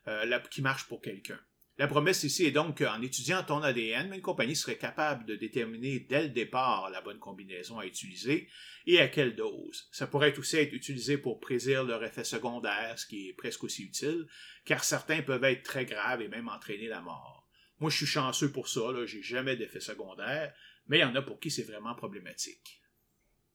euh, 0.07 0.39
qui 0.51 0.61
marche 0.61 0.87
pour 0.87 1.01
quelqu'un. 1.01 1.39
La 1.79 1.87
promesse 1.87 2.23
ici 2.23 2.45
est 2.45 2.51
donc 2.51 2.79
qu'en 2.79 3.01
étudiant 3.01 3.41
ton 3.41 3.63
ADN, 3.63 4.13
une 4.13 4.21
compagnie 4.21 4.57
serait 4.57 4.77
capable 4.77 5.25
de 5.25 5.37
déterminer 5.37 6.01
dès 6.01 6.23
le 6.23 6.29
départ 6.29 6.89
la 6.89 6.99
bonne 6.99 7.19
combinaison 7.19 7.79
à 7.79 7.85
utiliser 7.85 8.49
et 8.85 8.99
à 8.99 9.07
quelle 9.07 9.33
dose. 9.33 9.87
Ça 9.93 10.05
pourrait 10.05 10.37
aussi 10.37 10.57
être 10.57 10.73
utilisé 10.73 11.17
pour 11.17 11.39
prédire 11.39 11.85
leur 11.85 12.03
effet 12.03 12.25
secondaire, 12.25 12.99
ce 12.99 13.05
qui 13.05 13.29
est 13.29 13.33
presque 13.33 13.63
aussi 13.63 13.83
utile, 13.83 14.27
car 14.65 14.83
certains 14.83 15.21
peuvent 15.21 15.45
être 15.45 15.63
très 15.63 15.85
graves 15.85 16.21
et 16.21 16.27
même 16.27 16.49
entraîner 16.49 16.89
la 16.89 16.99
mort. 16.99 17.47
Moi, 17.79 17.89
je 17.89 17.95
suis 17.95 18.05
chanceux 18.05 18.51
pour 18.51 18.67
ça, 18.67 18.91
là, 18.91 19.05
j'ai 19.05 19.21
jamais 19.21 19.55
d'effet 19.55 19.79
secondaire, 19.79 20.53
mais 20.87 20.97
il 20.97 21.01
y 21.01 21.05
en 21.05 21.15
a 21.15 21.21
pour 21.21 21.39
qui 21.39 21.49
c'est 21.49 21.63
vraiment 21.63 21.95
problématique. 21.95 22.81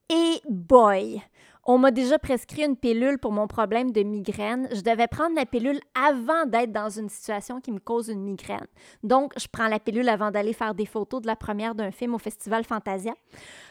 Et 0.08 0.40
boy, 0.48 1.20
on 1.66 1.78
m'a 1.78 1.90
déjà 1.90 2.18
prescrit 2.18 2.62
une 2.62 2.76
pilule 2.76 3.18
pour 3.18 3.32
mon 3.32 3.46
problème 3.46 3.90
de 3.90 4.02
migraine. 4.02 4.68
Je 4.72 4.82
devais 4.82 5.06
prendre 5.06 5.34
la 5.34 5.46
pilule 5.46 5.80
avant 5.94 6.44
d'être 6.46 6.72
dans 6.72 6.90
une 6.90 7.08
situation 7.08 7.60
qui 7.60 7.72
me 7.72 7.78
cause 7.78 8.08
une 8.08 8.22
migraine. 8.22 8.66
Donc, 9.02 9.32
je 9.38 9.46
prends 9.50 9.68
la 9.68 9.78
pilule 9.78 10.08
avant 10.08 10.30
d'aller 10.30 10.52
faire 10.52 10.74
des 10.74 10.84
photos 10.84 11.22
de 11.22 11.26
la 11.26 11.36
première 11.36 11.74
d'un 11.74 11.90
film 11.90 12.14
au 12.14 12.18
Festival 12.18 12.64
Fantasia. 12.64 13.14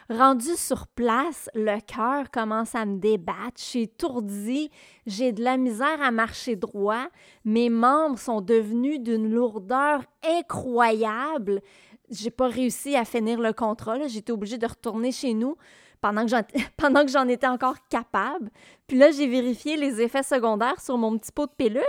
Rendu 0.10 0.56
sur 0.56 0.88
place, 0.88 1.49
le 1.53 1.80
cœur 1.82 2.32
commence 2.32 2.74
à 2.74 2.86
me 2.86 2.98
débattre. 2.98 3.57
Je 3.57 3.64
suis 3.64 3.82
étourdie. 3.84 4.72
J'ai 5.06 5.32
de 5.32 5.44
la 5.44 5.57
misère 5.57 6.02
à 6.02 6.10
marcher 6.10 6.56
droit. 6.56 7.07
Mes 7.45 7.70
membres 7.70 8.18
sont 8.18 8.41
devenus 8.41 9.02
d'une 9.02 9.30
lourdeur 9.30 10.02
incroyable. 10.28 11.61
J'ai 12.10 12.32
pas 12.32 12.48
réussi 12.48 12.95
à 12.95 13.06
finir 13.06 13.40
le 13.40 13.53
contrat. 13.53 14.07
J'étais 14.07 14.32
obligée 14.32 14.57
de 14.57 14.68
retourner 14.68 15.11
chez 15.11 15.34
nous 15.34 15.56
pendant 16.77 17.05
que 17.05 17.11
j'en 17.11 17.27
étais 17.27 17.47
encore 17.47 17.77
capable. 17.89 18.49
Puis 18.88 18.97
là, 18.97 19.11
j'ai 19.11 19.27
vérifié 19.27 19.77
les 19.77 20.01
effets 20.01 20.23
secondaires 20.23 20.80
sur 20.81 20.97
mon 20.97 21.17
petit 21.17 21.31
pot 21.31 21.47
de 21.47 21.53
pilule. 21.55 21.84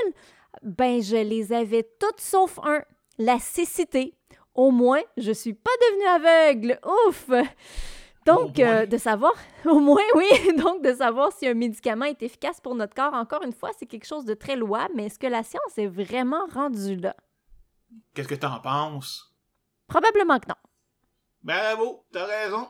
Ben, 0.62 1.02
je 1.02 1.16
les 1.16 1.52
avais 1.52 1.88
toutes 1.98 2.20
sauf 2.20 2.58
un, 2.62 2.82
la 3.18 3.38
cécité. 3.38 4.14
Au 4.54 4.70
moins, 4.70 5.00
je 5.16 5.32
suis 5.32 5.54
pas 5.54 5.70
devenue 5.82 6.06
aveugle. 6.06 6.80
Ouf! 7.08 7.30
Donc, 8.24 8.58
euh, 8.58 8.86
de 8.86 8.96
savoir, 8.96 9.34
au 9.66 9.80
moins, 9.80 10.02
oui, 10.14 10.26
donc 10.56 10.82
de 10.82 10.94
savoir 10.94 11.30
si 11.32 11.46
un 11.46 11.54
médicament 11.54 12.06
est 12.06 12.22
efficace 12.22 12.60
pour 12.60 12.74
notre 12.74 12.94
corps, 12.94 13.12
encore 13.12 13.42
une 13.42 13.52
fois, 13.52 13.70
c'est 13.78 13.86
quelque 13.86 14.06
chose 14.06 14.24
de 14.24 14.34
très 14.34 14.56
louable, 14.56 14.94
mais 14.94 15.06
est-ce 15.06 15.18
que 15.18 15.26
la 15.26 15.42
science 15.42 15.76
est 15.76 15.86
vraiment 15.86 16.46
rendue 16.52 16.96
là? 16.96 17.14
Qu'est-ce 18.14 18.28
que 18.28 18.34
t'en 18.34 18.60
penses? 18.60 19.34
Probablement 19.86 20.38
que 20.38 20.48
non. 20.48 20.54
Bravo, 21.42 22.06
t'as 22.12 22.24
raison. 22.24 22.68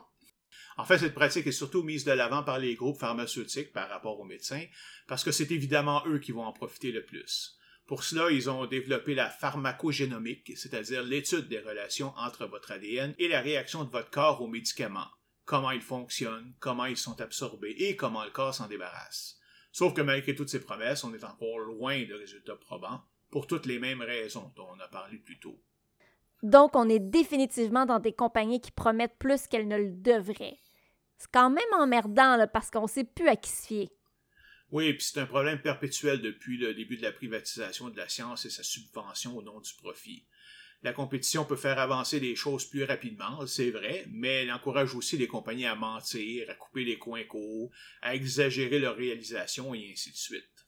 En 0.77 0.83
fait, 0.83 0.97
cette 0.97 1.13
pratique 1.13 1.47
est 1.47 1.53
surtout 1.53 1.83
mise 1.83 2.03
de 2.03 2.11
l'avant 2.11 2.43
par 2.43 2.59
les 2.59 2.75
groupes 2.75 2.99
pharmaceutiques 2.99 3.71
par 3.71 3.89
rapport 3.89 4.19
aux 4.19 4.25
médecins, 4.25 4.65
parce 5.07 5.23
que 5.23 5.31
c'est 5.31 5.51
évidemment 5.51 6.03
eux 6.05 6.19
qui 6.19 6.33
vont 6.33 6.43
en 6.43 6.51
profiter 6.51 6.91
le 6.91 7.05
plus. 7.05 7.57
Pour 7.87 8.03
cela, 8.03 8.31
ils 8.31 8.49
ont 8.49 8.65
développé 8.65 9.13
la 9.13 9.29
pharmacogénomique, 9.29 10.57
c'est-à-dire 10.57 11.03
l'étude 11.03 11.47
des 11.47 11.59
relations 11.59 12.13
entre 12.17 12.45
votre 12.45 12.71
ADN 12.71 13.13
et 13.19 13.27
la 13.27 13.41
réaction 13.41 13.83
de 13.83 13.91
votre 13.91 14.09
corps 14.09 14.41
aux 14.41 14.47
médicaments, 14.47 15.07
comment 15.45 15.71
ils 15.71 15.81
fonctionnent, 15.81 16.53
comment 16.59 16.85
ils 16.85 16.97
sont 16.97 17.21
absorbés 17.21 17.75
et 17.77 17.95
comment 17.95 18.25
le 18.25 18.31
corps 18.31 18.55
s'en 18.55 18.67
débarrasse. 18.67 19.37
Sauf 19.71 19.93
que 19.93 20.01
malgré 20.01 20.35
toutes 20.35 20.49
ces 20.49 20.61
promesses, 20.61 21.03
on 21.03 21.13
est 21.13 21.23
encore 21.23 21.59
loin 21.59 22.03
de 22.03 22.15
résultats 22.15 22.55
probants, 22.55 23.01
pour 23.29 23.47
toutes 23.47 23.65
les 23.65 23.79
mêmes 23.79 24.01
raisons 24.01 24.51
dont 24.55 24.67
on 24.75 24.79
a 24.79 24.87
parlé 24.87 25.17
plus 25.17 25.39
tôt. 25.39 25.59
Donc, 26.43 26.75
on 26.75 26.89
est 26.89 26.99
définitivement 26.99 27.85
dans 27.85 27.99
des 27.99 28.13
compagnies 28.13 28.61
qui 28.61 28.71
promettent 28.71 29.17
plus 29.17 29.47
qu'elles 29.47 29.67
ne 29.67 29.77
le 29.77 29.91
devraient. 29.91 30.59
C'est 31.17 31.31
quand 31.31 31.49
même 31.49 31.63
emmerdant 31.73 32.45
parce 32.53 32.69
qu'on 32.69 32.83
ne 32.83 32.87
sait 32.87 33.03
plus 33.03 33.27
à 33.27 33.35
qui 33.35 33.49
se 33.49 33.67
fier. 33.67 33.89
Oui, 34.71 34.93
puis 34.93 35.03
c'est 35.03 35.19
un 35.19 35.25
problème 35.25 35.61
perpétuel 35.61 36.21
depuis 36.21 36.57
le 36.57 36.73
début 36.73 36.97
de 36.97 37.03
la 37.03 37.11
privatisation 37.11 37.89
de 37.89 37.97
la 37.97 38.09
science 38.09 38.45
et 38.45 38.49
sa 38.49 38.63
subvention 38.63 39.37
au 39.37 39.41
nom 39.41 39.59
du 39.59 39.73
profit. 39.75 40.25
La 40.81 40.93
compétition 40.93 41.45
peut 41.45 41.55
faire 41.55 41.79
avancer 41.79 42.19
les 42.19 42.35
choses 42.35 42.65
plus 42.65 42.83
rapidement, 42.83 43.45
c'est 43.47 43.71
vrai, 43.71 44.05
mais 44.11 44.43
elle 44.43 44.51
encourage 44.51 44.93
aussi 44.93 45.17
les 45.17 45.27
compagnies 45.27 45.65
à 45.65 45.75
mentir, 45.75 46.49
à 46.49 46.53
couper 46.53 46.83
les 46.83 46.99
coins 46.99 47.23
courts, 47.23 47.71
à 48.01 48.15
exagérer 48.15 48.79
leur 48.79 48.95
réalisation 48.95 49.73
et 49.73 49.89
ainsi 49.91 50.11
de 50.11 50.17
suite. 50.17 50.67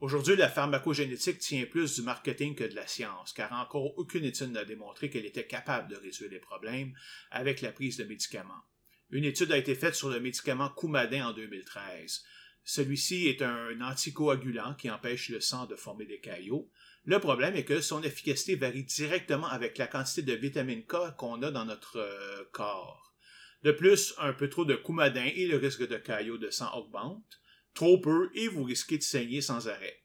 Aujourd'hui, 0.00 0.36
la 0.36 0.48
pharmacogénétique 0.48 1.38
tient 1.38 1.66
plus 1.66 1.94
du 1.94 2.02
marketing 2.02 2.54
que 2.54 2.64
de 2.64 2.74
la 2.74 2.86
science, 2.86 3.32
car 3.32 3.52
encore 3.52 3.98
aucune 3.98 4.24
étude 4.24 4.52
n'a 4.52 4.64
démontré 4.64 5.10
qu'elle 5.10 5.26
était 5.26 5.46
capable 5.46 5.88
de 5.88 5.96
résoudre 5.96 6.32
les 6.32 6.40
problèmes 6.40 6.94
avec 7.30 7.60
la 7.60 7.70
prise 7.70 7.98
de 7.98 8.04
médicaments. 8.04 8.64
Une 9.10 9.24
étude 9.24 9.50
a 9.52 9.58
été 9.58 9.74
faite 9.74 9.94
sur 9.94 10.08
le 10.08 10.20
médicament 10.20 10.68
Coumadin 10.68 11.28
en 11.28 11.32
2013. 11.32 12.24
Celui-ci 12.64 13.26
est 13.26 13.42
un 13.42 13.80
anticoagulant 13.80 14.74
qui 14.74 14.90
empêche 14.90 15.30
le 15.30 15.40
sang 15.40 15.66
de 15.66 15.74
former 15.74 16.04
des 16.04 16.20
caillots. 16.20 16.70
Le 17.04 17.18
problème 17.18 17.56
est 17.56 17.64
que 17.64 17.80
son 17.80 18.02
efficacité 18.02 18.54
varie 18.54 18.84
directement 18.84 19.48
avec 19.48 19.78
la 19.78 19.86
quantité 19.86 20.22
de 20.22 20.34
vitamine 20.34 20.84
K 20.84 21.16
qu'on 21.16 21.42
a 21.42 21.50
dans 21.50 21.64
notre 21.64 21.98
euh, 21.98 22.44
corps. 22.52 23.16
De 23.62 23.72
plus, 23.72 24.14
un 24.18 24.32
peu 24.32 24.48
trop 24.48 24.64
de 24.64 24.76
coumadin 24.76 25.24
et 25.24 25.46
le 25.46 25.56
risque 25.56 25.86
de 25.86 25.96
caillots 25.96 26.38
de 26.38 26.50
sang 26.50 26.72
augmente. 26.76 27.40
Trop 27.74 28.00
peu 28.00 28.30
et 28.34 28.48
vous 28.48 28.64
risquez 28.64 28.98
de 28.98 29.02
saigner 29.02 29.40
sans 29.40 29.68
arrêt. 29.68 29.99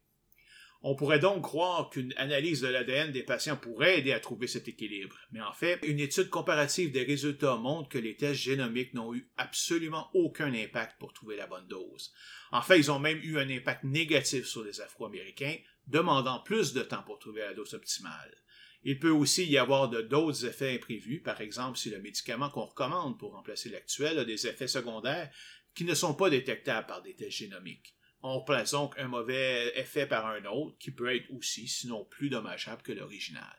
On 0.87 0.93
pourrait 0.93 1.17
donc 1.17 1.41
croire 1.41 1.89
qu'une 1.89 2.13
analyse 2.15 2.61
de 2.61 2.67
l'ADN 2.67 3.11
des 3.11 3.23
patients 3.23 3.57
pourrait 3.57 3.97
aider 3.97 4.11
à 4.11 4.19
trouver 4.19 4.45
cet 4.45 4.67
équilibre, 4.67 5.17
mais 5.31 5.41
en 5.41 5.51
fait, 5.51 5.79
une 5.81 5.99
étude 5.99 6.29
comparative 6.29 6.91
des 6.91 7.01
résultats 7.01 7.55
montre 7.55 7.89
que 7.89 7.97
les 7.97 8.15
tests 8.15 8.41
génomiques 8.41 8.93
n'ont 8.93 9.11
eu 9.11 9.27
absolument 9.35 10.11
aucun 10.13 10.53
impact 10.53 10.99
pour 10.99 11.11
trouver 11.11 11.37
la 11.37 11.47
bonne 11.47 11.65
dose. 11.67 12.13
En 12.51 12.61
fait, 12.61 12.77
ils 12.77 12.91
ont 12.91 12.99
même 12.99 13.17
eu 13.23 13.39
un 13.39 13.49
impact 13.49 13.83
négatif 13.83 14.45
sur 14.45 14.63
les 14.63 14.79
Afro-Américains, 14.79 15.55
demandant 15.87 16.43
plus 16.43 16.73
de 16.73 16.83
temps 16.83 17.01
pour 17.01 17.17
trouver 17.17 17.41
la 17.41 17.55
dose 17.55 17.73
optimale. 17.73 18.37
Il 18.83 18.99
peut 18.99 19.09
aussi 19.09 19.43
y 19.47 19.57
avoir 19.57 19.89
de 19.89 20.01
d'autres 20.01 20.45
effets 20.45 20.75
imprévus, 20.75 21.19
par 21.19 21.41
exemple 21.41 21.79
si 21.79 21.89
le 21.89 21.99
médicament 21.99 22.51
qu'on 22.51 22.65
recommande 22.65 23.17
pour 23.17 23.31
remplacer 23.31 23.69
l'actuel 23.69 24.19
a 24.19 24.23
des 24.23 24.45
effets 24.45 24.67
secondaires 24.67 25.31
qui 25.73 25.83
ne 25.83 25.95
sont 25.95 26.13
pas 26.13 26.29
détectables 26.29 26.85
par 26.85 27.01
des 27.01 27.15
tests 27.15 27.37
génomiques 27.37 27.94
on 28.27 28.41
place 28.41 28.71
donc 28.71 28.97
un 28.97 29.07
mauvais 29.07 29.71
effet 29.75 30.07
par 30.07 30.25
un 30.25 30.43
autre 30.45 30.75
qui 30.79 30.89
peut 30.89 31.15
être 31.15 31.31
aussi, 31.31 31.67
sinon 31.67 32.05
plus 32.05 32.29
dommageable 32.29 32.81
que 32.81 32.91
l'original. 32.91 33.55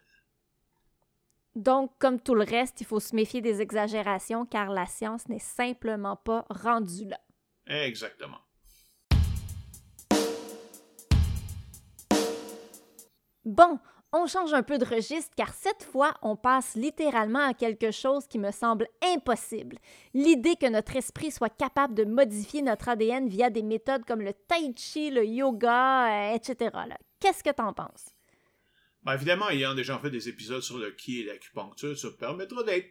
Donc, 1.55 1.93
comme 1.99 2.21
tout 2.21 2.35
le 2.35 2.43
reste, 2.43 2.81
il 2.81 2.87
faut 2.87 2.99
se 2.99 3.15
méfier 3.15 3.41
des 3.41 3.63
exagérations 3.63 4.45
car 4.45 4.71
la 4.71 4.87
science 4.87 5.29
n'est 5.29 5.39
simplement 5.39 6.17
pas 6.17 6.45
rendue 6.51 7.09
là. 7.09 7.21
Exactement. 7.67 8.41
Bon, 13.45 13.79
on 14.13 14.27
change 14.27 14.55
un 14.55 14.63
peu 14.63 14.79
de 14.79 14.85
registre 14.85 15.33
car 15.37 15.53
cette 15.53 15.83
fois, 15.83 16.15
on 16.23 16.37
passe 16.37 16.75
littéralement 16.75 17.47
à 17.47 17.55
quelque 17.55 17.91
chose 17.91 18.27
qui 18.27 18.39
me 18.39 18.51
semble 18.51 18.87
impossible. 19.03 19.79
L'idée 20.15 20.57
que 20.57 20.69
notre 20.69 20.97
esprit 20.97 21.31
soit 21.31 21.55
capable 21.55 21.95
de 21.95 22.05
modifier 22.05 22.63
notre 22.63 22.89
ADN 22.89 23.29
via 23.29 23.51
des 23.51 23.63
méthodes 23.63 24.05
comme 24.05 24.23
le 24.23 24.33
tai 24.33 24.73
chi, 24.77 25.11
le 25.11 25.25
yoga, 25.25 26.33
euh, 26.33 26.35
etc. 26.35 26.71
Qu'est-ce 27.21 27.45
que 27.45 27.55
t'en 27.55 27.73
penses? 27.73 28.17
Ben, 29.03 29.15
évidemment, 29.15 29.49
ayant 29.51 29.75
déjà 29.75 29.99
fait 29.99 30.11
des 30.11 30.29
épisodes 30.29 30.63
sur 30.63 30.79
le 30.79 30.91
ki 30.91 31.21
et 31.21 31.25
l'acupuncture, 31.25 31.97
ça 31.97 32.09
permettra 32.19 32.65
d'être 32.65 32.91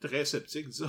très 0.00 0.24
sceptique, 0.24 0.68
disons. 0.70 0.88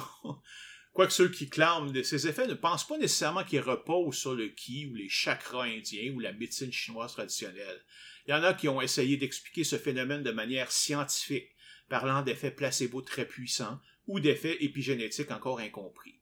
Quoique 0.94 1.12
ceux 1.12 1.30
qui 1.30 1.50
clament 1.50 1.92
de 1.92 2.04
ces 2.04 2.28
effets 2.28 2.48
ne 2.48 2.54
pensent 2.54 2.88
pas 2.88 2.98
nécessairement 2.98 3.44
qu'ils 3.44 3.62
reposent 3.62 4.16
sur 4.16 4.36
le 4.36 4.50
ki 4.50 4.88
ou 4.92 4.96
les 4.96 5.10
chakras 5.10 5.64
indiens 5.64 6.14
ou 6.14 6.20
la 6.20 6.34
médecine 6.34 6.72
chinoise 6.72 7.14
traditionnelle. 7.14 7.84
Il 8.26 8.32
y 8.32 8.34
en 8.34 8.44
a 8.44 8.54
qui 8.54 8.68
ont 8.68 8.82
essayé 8.82 9.18
d'expliquer 9.18 9.64
ce 9.64 9.78
phénomène 9.78 10.24
de 10.24 10.32
manière 10.32 10.72
scientifique, 10.72 11.56
parlant 11.90 12.22
d'effets 12.22 12.52
placebo 12.52 13.02
très 13.02 13.26
puissants 13.26 13.80
ou 14.08 14.20
d'effets 14.20 14.64
épigénétiques 14.64 15.32
encore 15.32 15.60
incompris. 15.60 16.20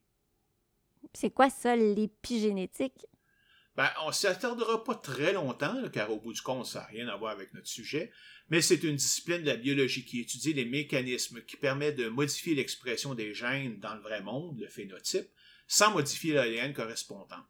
C'est 1.13 1.31
quoi 1.31 1.49
ça, 1.49 1.75
l'épigénétique? 1.75 3.05
Ben, 3.75 3.89
on 4.03 4.07
ne 4.07 4.13
s'attardera 4.13 4.83
pas 4.83 4.95
très 4.95 5.33
longtemps, 5.33 5.89
car 5.93 6.11
au 6.11 6.19
bout 6.19 6.33
du 6.33 6.41
compte, 6.41 6.65
ça 6.65 6.81
n'a 6.81 6.85
rien 6.87 7.07
à 7.07 7.15
voir 7.15 7.31
avec 7.31 7.53
notre 7.53 7.67
sujet, 7.67 8.11
mais 8.49 8.61
c'est 8.61 8.83
une 8.83 8.97
discipline 8.97 9.41
de 9.41 9.47
la 9.47 9.55
biologie 9.55 10.03
qui 10.03 10.19
étudie 10.19 10.53
les 10.53 10.65
mécanismes 10.65 11.41
qui 11.43 11.55
permettent 11.55 11.95
de 11.95 12.09
modifier 12.09 12.53
l'expression 12.53 13.15
des 13.15 13.33
gènes 13.33 13.79
dans 13.79 13.95
le 13.95 14.01
vrai 14.01 14.21
monde, 14.21 14.59
le 14.59 14.67
phénotype, 14.67 15.29
sans 15.67 15.91
modifier 15.91 16.33
l'ADN 16.33 16.73
correspondant. 16.73 17.43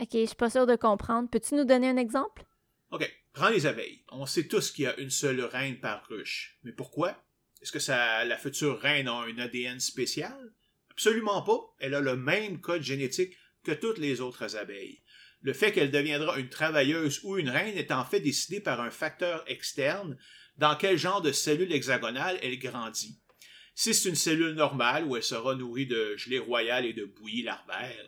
Ok, 0.00 0.08
je 0.14 0.26
suis 0.26 0.34
pas 0.34 0.50
sûr 0.50 0.66
de 0.66 0.74
comprendre. 0.74 1.28
Peux-tu 1.30 1.54
nous 1.54 1.64
donner 1.64 1.88
un 1.88 1.96
exemple? 1.96 2.44
OK, 2.90 3.08
prends 3.32 3.50
les 3.50 3.66
abeilles. 3.66 4.04
On 4.10 4.26
sait 4.26 4.48
tous 4.48 4.70
qu'il 4.70 4.84
y 4.84 4.88
a 4.88 4.98
une 4.98 5.10
seule 5.10 5.40
reine 5.42 5.78
par 5.78 6.06
ruche. 6.08 6.58
Mais 6.64 6.72
pourquoi? 6.72 7.22
Est-ce 7.62 7.72
que 7.72 7.78
ça, 7.78 8.24
la 8.24 8.36
future 8.36 8.80
reine 8.80 9.08
a 9.08 9.12
un 9.12 9.38
ADN 9.38 9.80
spécial? 9.80 10.52
Absolument 10.90 11.42
pas. 11.42 11.60
Elle 11.78 11.94
a 11.94 12.00
le 12.00 12.16
même 12.16 12.60
code 12.60 12.82
génétique 12.82 13.36
que 13.62 13.72
toutes 13.72 13.98
les 13.98 14.20
autres 14.20 14.56
abeilles. 14.56 15.02
Le 15.42 15.52
fait 15.52 15.72
qu'elle 15.72 15.90
deviendra 15.90 16.38
une 16.38 16.48
travailleuse 16.48 17.20
ou 17.22 17.38
une 17.38 17.48
reine 17.48 17.76
est 17.76 17.92
en 17.92 18.04
fait 18.04 18.20
décidé 18.20 18.60
par 18.60 18.80
un 18.80 18.90
facteur 18.90 19.44
externe 19.46 20.18
dans 20.56 20.76
quel 20.76 20.98
genre 20.98 21.22
de 21.22 21.32
cellule 21.32 21.72
hexagonale 21.72 22.38
elle 22.42 22.58
grandit? 22.58 23.20
Si 23.74 23.94
c'est 23.94 24.10
une 24.10 24.16
cellule 24.16 24.54
normale 24.54 25.04
où 25.04 25.16
elle 25.16 25.22
sera 25.22 25.54
nourrie 25.54 25.86
de 25.86 26.16
gelée 26.16 26.38
royale 26.38 26.84
et 26.84 26.92
de 26.92 27.04
bouillie 27.06 27.42
larvaire, 27.42 28.06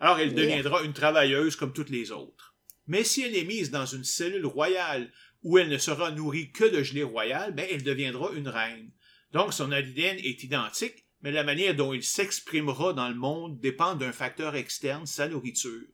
alors 0.00 0.18
elle 0.18 0.34
deviendra 0.34 0.82
une 0.82 0.94
travailleuse 0.94 1.56
comme 1.56 1.74
toutes 1.74 1.90
les 1.90 2.10
autres. 2.10 2.51
Mais 2.86 3.04
si 3.04 3.22
elle 3.22 3.36
est 3.36 3.44
mise 3.44 3.70
dans 3.70 3.86
une 3.86 4.04
cellule 4.04 4.46
royale 4.46 5.12
où 5.42 5.58
elle 5.58 5.68
ne 5.68 5.78
sera 5.78 6.10
nourrie 6.10 6.52
que 6.52 6.64
de 6.64 6.82
gelée 6.82 7.02
royale, 7.02 7.54
ben 7.54 7.66
elle 7.70 7.82
deviendra 7.82 8.32
une 8.32 8.48
reine. 8.48 8.90
Donc 9.32 9.52
son 9.52 9.72
ADN 9.72 10.18
est 10.18 10.42
identique, 10.42 11.06
mais 11.22 11.32
la 11.32 11.44
manière 11.44 11.74
dont 11.74 11.92
il 11.92 12.02
s'exprimera 12.02 12.92
dans 12.92 13.08
le 13.08 13.14
monde 13.14 13.60
dépend 13.60 13.94
d'un 13.94 14.12
facteur 14.12 14.54
externe, 14.56 15.06
sa 15.06 15.28
nourriture. 15.28 15.86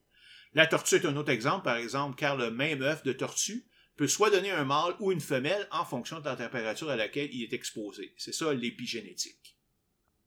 La 0.55 0.67
tortue 0.67 0.97
est 0.97 1.07
un 1.07 1.17
autre 1.17 1.31
exemple, 1.31 1.65
par 1.65 1.77
exemple, 1.77 2.17
car 2.17 2.37
le 2.37 2.51
même 2.51 2.83
œuf 2.83 3.03
de 3.03 3.13
tortue 3.13 3.67
peut 3.97 4.09
soit 4.09 4.31
donner 4.31 4.51
un 4.51 4.65
mâle 4.65 4.95
ou 5.01 5.13
une 5.13 5.21
femelle 5.21 5.69
en 5.71 5.85
fonction 5.85 6.21
de 6.21 6.25
la 6.25 6.37
température 6.37 6.89
à 6.89 6.97
laquelle 6.97 7.29
il 7.33 7.43
est 7.43 7.53
exposé. 7.53 8.15
C'est 8.17 8.33
ça 8.33 8.55
l'épigénétique. 8.55 9.57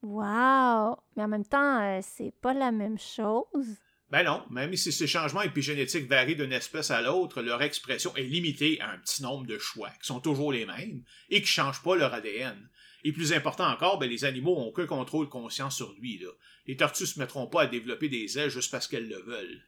Wow! 0.04 0.98
Mais 1.16 1.24
en 1.24 1.28
même 1.28 1.46
temps, 1.46 1.82
euh, 1.82 2.00
c'est 2.02 2.34
pas 2.42 2.54
la 2.54 2.72
même 2.72 3.00
chose. 3.00 3.78
Ben 4.12 4.24
non, 4.24 4.44
même 4.50 4.76
si 4.76 4.92
ces 4.92 5.08
changements 5.08 5.42
épigénétiques 5.42 6.10
varient 6.10 6.36
d'une 6.36 6.52
espèce 6.52 6.92
à 6.92 7.02
l'autre, 7.02 7.42
leur 7.42 7.62
expression 7.62 8.14
est 8.18 8.24
limitée 8.24 8.80
à 8.82 8.92
un 8.92 8.98
petit 8.98 9.24
nombre 9.24 9.48
de 9.48 9.58
choix, 9.58 9.90
qui 10.02 10.08
sont 10.08 10.20
toujours 10.20 10.52
les 10.52 10.66
mêmes, 10.66 11.04
et 11.30 11.38
qui 11.38 11.44
ne 11.44 11.48
changent 11.48 11.82
pas 11.82 11.96
leur 11.96 12.14
ADN. 12.14 12.70
Et 13.06 13.14
plus 13.14 13.32
important 13.32 13.66
encore, 13.66 14.00
ben, 14.00 14.10
les 14.10 14.26
animaux 14.26 14.58
ont 14.58 14.72
que 14.74 14.82
contrôle 14.82 15.30
conscient 15.30 15.70
sur 15.70 15.94
lui. 15.94 16.22
Les 16.68 16.76
tortues 16.76 17.06
se 17.06 17.20
mettront 17.20 17.48
pas 17.48 17.64
à 17.64 17.68
développer 17.68 18.10
des 18.10 18.38
ailes 18.38 18.50
juste 18.50 18.70
parce 18.70 18.88
qu'elles 18.88 19.08
le 19.08 19.22
veulent. 19.22 19.62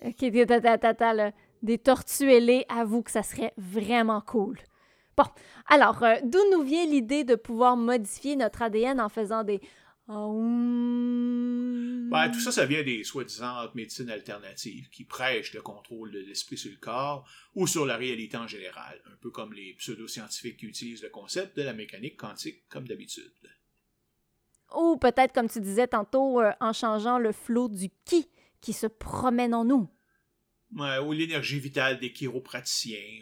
Ok, 0.00 0.22
là. 0.22 1.32
Des 1.62 1.78
tortues 1.78 2.32
ailées, 2.32 2.64
avoue 2.68 3.02
que 3.02 3.10
ça 3.10 3.22
serait 3.22 3.52
vraiment 3.56 4.20
cool. 4.20 4.58
Bon, 5.16 5.26
alors, 5.68 6.02
euh, 6.02 6.16
d'où 6.24 6.40
nous 6.50 6.62
vient 6.62 6.86
l'idée 6.86 7.22
de 7.22 7.34
pouvoir 7.34 7.76
modifier 7.76 8.34
notre 8.34 8.62
ADN 8.62 9.00
en 9.00 9.08
faisant 9.08 9.44
des 9.44 9.60
ben, 12.12 12.30
tout 12.30 12.40
ça, 12.40 12.52
ça 12.52 12.66
vient 12.66 12.82
des 12.82 13.04
soi-disant 13.04 13.70
médecines 13.74 14.10
alternatives 14.10 14.90
qui 14.90 15.04
prêchent 15.04 15.54
le 15.54 15.62
contrôle 15.62 16.10
de 16.10 16.18
l'esprit 16.18 16.58
sur 16.58 16.70
le 16.70 16.76
corps 16.76 17.26
ou 17.54 17.66
sur 17.66 17.86
la 17.86 17.96
réalité 17.96 18.36
en 18.36 18.46
général, 18.46 19.00
un 19.06 19.16
peu 19.22 19.30
comme 19.30 19.54
les 19.54 19.72
pseudo-scientifiques 19.74 20.58
qui 20.58 20.66
utilisent 20.66 21.02
le 21.02 21.08
concept 21.08 21.56
de 21.56 21.62
la 21.62 21.72
mécanique 21.72 22.18
quantique 22.18 22.68
comme 22.68 22.86
d'habitude. 22.86 23.32
Ou 24.76 24.98
peut-être, 24.98 25.32
comme 25.32 25.48
tu 25.48 25.62
disais 25.62 25.88
tantôt, 25.88 26.40
euh, 26.40 26.52
en 26.60 26.74
changeant 26.74 27.18
le 27.18 27.32
flot 27.32 27.68
du 27.68 27.88
qui 28.04 28.28
qui 28.60 28.74
se 28.74 28.86
promène 28.86 29.54
en 29.54 29.64
nous. 29.64 29.88
ou 30.70 31.12
l'énergie 31.12 31.58
vitale 31.58 31.98
des 31.98 32.12
chiropraticiens. 32.12 33.20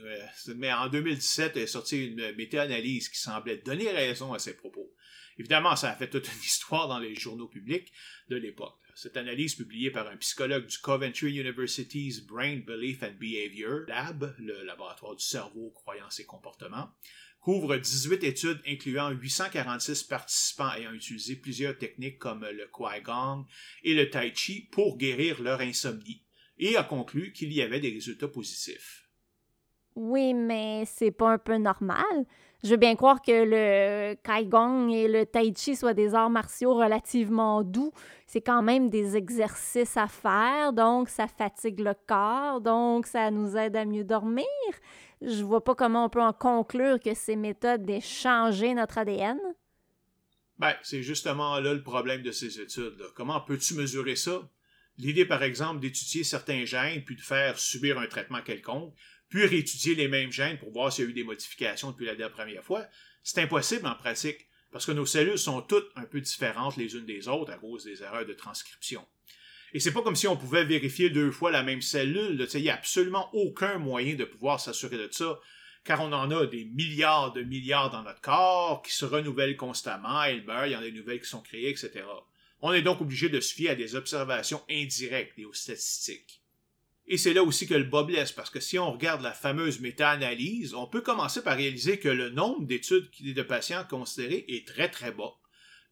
mais 0.56 0.72
en 0.72 0.88
2017, 0.88 1.56
est 1.56 1.66
sorti 1.66 2.06
une 2.06 2.34
méta-analyse 2.36 3.08
qui 3.08 3.18
semblait 3.18 3.58
donner 3.58 3.90
raison 3.90 4.32
à 4.32 4.38
ces 4.38 4.56
propos. 4.56 4.92
Évidemment, 5.40 5.74
ça 5.74 5.88
a 5.88 5.94
fait 5.94 6.10
toute 6.10 6.30
une 6.30 6.40
histoire 6.40 6.86
dans 6.86 6.98
les 6.98 7.14
journaux 7.14 7.48
publics 7.48 7.90
de 8.28 8.36
l'époque. 8.36 8.78
Cette 8.94 9.16
analyse 9.16 9.54
publiée 9.54 9.90
par 9.90 10.06
un 10.06 10.18
psychologue 10.18 10.66
du 10.66 10.76
Coventry 10.76 11.34
University's 11.40 12.20
Brain 12.20 12.58
Belief 12.58 13.02
and 13.02 13.14
Behavior 13.18 13.86
Lab, 13.88 14.36
le 14.38 14.62
laboratoire 14.64 15.16
du 15.16 15.24
cerveau, 15.24 15.70
croyances 15.70 16.20
et 16.20 16.26
comportements, 16.26 16.90
couvre 17.40 17.78
18 17.78 18.22
études 18.22 18.60
incluant 18.68 19.08
846 19.08 20.02
participants 20.02 20.74
ayant 20.74 20.92
utilisé 20.92 21.36
plusieurs 21.36 21.78
techniques 21.78 22.18
comme 22.18 22.44
le 22.44 22.68
Gong 23.02 23.46
et 23.82 23.94
le 23.94 24.10
Tai 24.10 24.34
Chi 24.34 24.68
pour 24.70 24.98
guérir 24.98 25.40
leur 25.40 25.62
insomnie, 25.62 26.22
et 26.58 26.76
a 26.76 26.82
conclu 26.82 27.32
qu'il 27.32 27.50
y 27.54 27.62
avait 27.62 27.80
des 27.80 27.92
résultats 27.92 28.28
positifs. 28.28 29.08
Oui, 29.94 30.34
mais 30.34 30.84
c'est 30.84 31.12
pas 31.12 31.32
un 31.32 31.38
peu 31.38 31.56
normal? 31.56 32.26
Je 32.62 32.70
veux 32.70 32.76
bien 32.76 32.94
croire 32.94 33.22
que 33.22 33.32
le 33.32 34.14
Kaigong 34.22 34.90
et 34.90 35.08
le 35.08 35.24
Tai 35.24 35.52
Chi 35.56 35.76
soient 35.76 35.94
des 35.94 36.14
arts 36.14 36.28
martiaux 36.28 36.74
relativement 36.74 37.62
doux. 37.62 37.92
C'est 38.26 38.42
quand 38.42 38.62
même 38.62 38.90
des 38.90 39.16
exercices 39.16 39.96
à 39.96 40.06
faire, 40.06 40.74
donc 40.74 41.08
ça 41.08 41.26
fatigue 41.26 41.80
le 41.80 41.94
corps, 42.06 42.60
donc 42.60 43.06
ça 43.06 43.30
nous 43.30 43.56
aide 43.56 43.76
à 43.76 43.86
mieux 43.86 44.04
dormir. 44.04 44.44
Je 45.22 45.42
vois 45.42 45.64
pas 45.64 45.74
comment 45.74 46.04
on 46.04 46.08
peut 46.10 46.22
en 46.22 46.34
conclure 46.34 47.00
que 47.00 47.14
ces 47.14 47.36
méthodes 47.36 47.88
aient 47.88 48.00
changé 48.00 48.74
notre 48.74 48.98
ADN. 48.98 49.38
Ben, 50.58 50.74
c'est 50.82 51.02
justement 51.02 51.58
là 51.60 51.72
le 51.72 51.82
problème 51.82 52.22
de 52.22 52.32
ces 52.32 52.60
études. 52.60 53.02
Comment 53.14 53.40
peux-tu 53.40 53.74
mesurer 53.74 54.16
ça? 54.16 54.42
L'idée, 54.98 55.24
par 55.24 55.42
exemple, 55.42 55.80
d'étudier 55.80 56.24
certains 56.24 56.66
gènes 56.66 57.02
puis 57.04 57.16
de 57.16 57.22
faire 57.22 57.58
subir 57.58 57.98
un 57.98 58.06
traitement 58.06 58.42
quelconque, 58.42 58.94
puis 59.30 59.46
réétudier 59.46 59.94
les 59.94 60.08
mêmes 60.08 60.32
gènes 60.32 60.58
pour 60.58 60.72
voir 60.72 60.92
s'il 60.92 61.04
y 61.04 61.08
a 61.08 61.10
eu 61.10 61.14
des 61.14 61.24
modifications 61.24 61.92
depuis 61.92 62.04
la 62.04 62.28
première 62.28 62.64
fois, 62.64 62.84
c'est 63.22 63.40
impossible 63.40 63.86
en 63.86 63.94
pratique, 63.94 64.48
parce 64.72 64.84
que 64.84 64.92
nos 64.92 65.06
cellules 65.06 65.38
sont 65.38 65.62
toutes 65.62 65.90
un 65.96 66.04
peu 66.04 66.20
différentes 66.20 66.76
les 66.76 66.94
unes 66.94 67.06
des 67.06 67.28
autres 67.28 67.52
à 67.52 67.56
cause 67.56 67.84
des 67.84 68.02
erreurs 68.02 68.26
de 68.26 68.34
transcription. 68.34 69.06
Et 69.72 69.80
c'est 69.80 69.92
pas 69.92 70.02
comme 70.02 70.16
si 70.16 70.26
on 70.26 70.36
pouvait 70.36 70.64
vérifier 70.64 71.10
deux 71.10 71.30
fois 71.30 71.50
la 71.50 71.62
même 71.62 71.80
cellule, 71.80 72.46
il 72.54 72.62
n'y 72.62 72.70
a 72.70 72.74
absolument 72.74 73.32
aucun 73.32 73.78
moyen 73.78 74.14
de 74.14 74.24
pouvoir 74.24 74.60
s'assurer 74.60 74.98
de 74.98 75.08
ça, 75.12 75.38
car 75.84 76.00
on 76.00 76.12
en 76.12 76.30
a 76.30 76.46
des 76.46 76.64
milliards 76.64 77.32
de 77.32 77.42
milliards 77.42 77.90
dans 77.90 78.02
notre 78.02 78.20
corps 78.20 78.82
qui 78.82 78.92
se 78.92 79.04
renouvellent 79.04 79.56
constamment, 79.56 80.24
elles 80.24 80.44
meurent, 80.44 80.66
il 80.66 80.72
y 80.72 80.76
en 80.76 80.80
a 80.80 80.82
des 80.82 80.92
nouvelles 80.92 81.20
qui 81.20 81.28
sont 81.28 81.40
créées, 81.40 81.70
etc. 81.70 82.04
On 82.62 82.72
est 82.72 82.82
donc 82.82 83.00
obligé 83.00 83.28
de 83.28 83.40
se 83.40 83.54
fier 83.54 83.70
à 83.70 83.74
des 83.74 83.94
observations 83.94 84.62
indirectes 84.68 85.38
et 85.38 85.44
aux 85.44 85.54
statistiques. 85.54 86.39
Et 87.12 87.18
c'est 87.18 87.34
là 87.34 87.42
aussi 87.42 87.66
que 87.66 87.74
le 87.74 87.82
bas 87.82 88.04
blesse, 88.04 88.30
parce 88.30 88.50
que 88.50 88.60
si 88.60 88.78
on 88.78 88.92
regarde 88.92 89.20
la 89.22 89.32
fameuse 89.32 89.80
méta-analyse, 89.80 90.74
on 90.74 90.86
peut 90.86 91.00
commencer 91.00 91.42
par 91.42 91.56
réaliser 91.56 91.98
que 91.98 92.08
le 92.08 92.30
nombre 92.30 92.64
d'études 92.64 93.10
de 93.20 93.42
patients 93.42 93.84
considérés 93.90 94.44
est 94.46 94.64
très 94.64 94.88
très 94.88 95.10
bas. 95.10 95.34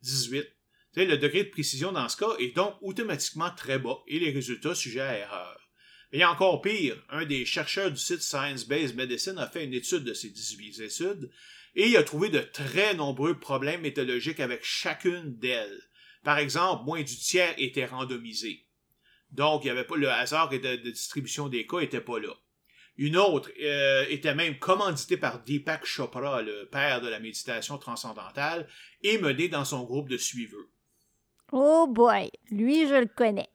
18. 0.02 0.46
le 0.94 1.16
degré 1.16 1.42
de 1.42 1.50
précision 1.50 1.90
dans 1.90 2.08
ce 2.08 2.16
cas 2.16 2.36
est 2.38 2.54
donc 2.54 2.76
automatiquement 2.82 3.50
très 3.50 3.80
bas 3.80 3.98
et 4.06 4.20
les 4.20 4.30
résultats 4.30 4.76
sujets 4.76 5.00
à 5.00 5.18
erreur. 5.18 5.68
A 6.14 6.30
encore 6.30 6.62
pire, 6.62 7.04
un 7.10 7.24
des 7.24 7.44
chercheurs 7.44 7.90
du 7.90 7.98
site 7.98 8.22
Science-Based 8.22 8.94
Medicine 8.94 9.38
a 9.38 9.48
fait 9.48 9.64
une 9.64 9.74
étude 9.74 10.04
de 10.04 10.14
ces 10.14 10.30
18 10.30 10.82
études 10.82 11.32
et 11.74 11.88
il 11.88 11.96
a 11.96 12.04
trouvé 12.04 12.28
de 12.28 12.38
très 12.38 12.94
nombreux 12.94 13.40
problèmes 13.40 13.80
méthodologiques 13.80 14.38
avec 14.38 14.60
chacune 14.62 15.36
d'elles. 15.36 15.82
Par 16.22 16.38
exemple, 16.38 16.84
moins 16.84 17.02
du 17.02 17.16
tiers 17.16 17.56
étaient 17.58 17.86
randomisés. 17.86 18.67
Donc, 19.30 19.64
il 19.64 19.68
y 19.68 19.70
avait 19.70 19.84
pas 19.84 19.96
le 19.96 20.10
hasard 20.10 20.48
de, 20.48 20.76
distribution 20.76 21.48
des 21.48 21.66
cas 21.66 21.80
n'était 21.80 22.00
pas 22.00 22.18
là. 22.18 22.34
Une 22.96 23.16
autre 23.16 23.50
euh, 23.62 24.06
était 24.08 24.34
même 24.34 24.58
commanditée 24.58 25.16
par 25.16 25.44
Deepak 25.44 25.84
Chopra, 25.84 26.42
le 26.42 26.66
père 26.66 27.00
de 27.00 27.08
la 27.08 27.20
méditation 27.20 27.78
transcendantale, 27.78 28.66
et 29.02 29.18
menée 29.18 29.48
dans 29.48 29.64
son 29.64 29.84
groupe 29.84 30.08
de 30.08 30.16
suiveux. 30.16 30.70
Oh 31.52 31.86
boy, 31.88 32.30
lui 32.50 32.88
je 32.88 32.94
le 32.94 33.06
connais. 33.06 33.48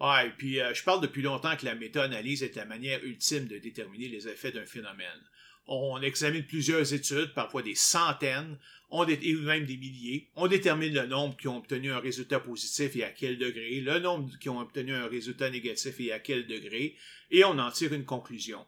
Ouais, 0.00 0.28
et 0.28 0.30
puis 0.30 0.60
euh, 0.60 0.72
je 0.72 0.84
parle 0.84 1.00
depuis 1.00 1.22
longtemps 1.22 1.56
que 1.56 1.64
la 1.64 1.74
méta-analyse 1.74 2.44
est 2.44 2.54
la 2.54 2.64
manière 2.64 3.02
ultime 3.02 3.48
de 3.48 3.58
déterminer 3.58 4.08
les 4.08 4.28
effets 4.28 4.52
d'un 4.52 4.66
phénomène. 4.66 5.28
On 5.66 6.00
examine 6.00 6.46
plusieurs 6.46 6.94
études, 6.94 7.34
parfois 7.34 7.62
des 7.62 7.74
centaines, 7.74 8.58
on 8.90 9.06
et 9.06 9.34
même 9.34 9.66
des 9.66 9.76
milliers. 9.76 10.30
On 10.34 10.46
détermine 10.46 10.94
le 10.94 11.06
nombre 11.06 11.36
qui 11.36 11.48
ont 11.48 11.58
obtenu 11.58 11.92
un 11.92 11.98
résultat 11.98 12.40
positif 12.40 12.96
et 12.96 13.04
à 13.04 13.10
quel 13.10 13.38
degré, 13.38 13.80
le 13.80 13.98
nombre 13.98 14.30
qui 14.38 14.48
ont 14.48 14.60
obtenu 14.60 14.94
un 14.94 15.06
résultat 15.06 15.50
négatif 15.50 16.00
et 16.00 16.12
à 16.12 16.18
quel 16.18 16.46
degré, 16.46 16.96
et 17.30 17.44
on 17.44 17.58
en 17.58 17.70
tire 17.70 17.92
une 17.92 18.04
conclusion. 18.04 18.64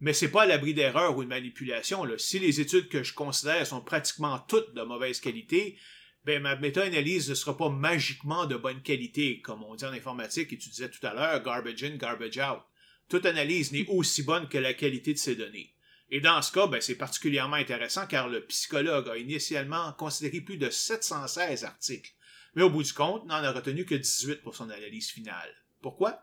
Mais 0.00 0.12
c'est 0.12 0.30
pas 0.30 0.42
à 0.42 0.46
l'abri 0.46 0.74
d'erreur 0.74 1.16
ou 1.16 1.22
de 1.22 1.28
manipulation. 1.28 2.04
Si 2.18 2.38
les 2.38 2.60
études 2.60 2.88
que 2.88 3.02
je 3.02 3.14
considère 3.14 3.66
sont 3.66 3.80
pratiquement 3.80 4.38
toutes 4.48 4.74
de 4.74 4.82
mauvaise 4.82 5.20
qualité, 5.20 5.76
ben 6.24 6.40
ma 6.42 6.56
méta-analyse 6.56 7.30
ne 7.30 7.34
sera 7.34 7.56
pas 7.56 7.68
magiquement 7.68 8.46
de 8.46 8.56
bonne 8.56 8.82
qualité, 8.82 9.40
comme 9.40 9.62
on 9.64 9.74
dit 9.74 9.84
en 9.84 9.92
informatique 9.92 10.52
et 10.52 10.58
tu 10.58 10.70
disais 10.70 10.90
tout 10.90 11.04
à 11.04 11.14
l'heure, 11.14 11.42
garbage 11.42 11.82
in, 11.82 11.96
garbage 11.96 12.38
out. 12.38 12.62
Toute 13.08 13.26
analyse 13.26 13.72
n'est 13.72 13.86
aussi 13.88 14.22
bonne 14.22 14.48
que 14.48 14.58
la 14.58 14.74
qualité 14.74 15.12
de 15.12 15.18
ses 15.18 15.36
données. 15.36 15.72
Et 16.14 16.20
dans 16.20 16.42
ce 16.42 16.52
cas, 16.52 16.66
ben, 16.66 16.78
c'est 16.78 16.96
particulièrement 16.96 17.56
intéressant 17.56 18.06
car 18.06 18.28
le 18.28 18.44
psychologue 18.44 19.08
a 19.08 19.16
initialement 19.16 19.94
considéré 19.94 20.42
plus 20.42 20.58
de 20.58 20.68
716 20.68 21.64
articles, 21.64 22.12
mais 22.54 22.62
au 22.62 22.68
bout 22.68 22.82
du 22.82 22.92
compte, 22.92 23.24
n'en 23.24 23.36
a 23.36 23.50
retenu 23.50 23.86
que 23.86 23.94
18 23.94 24.42
pour 24.42 24.54
son 24.54 24.68
analyse 24.68 25.08
finale. 25.08 25.48
Pourquoi? 25.80 26.22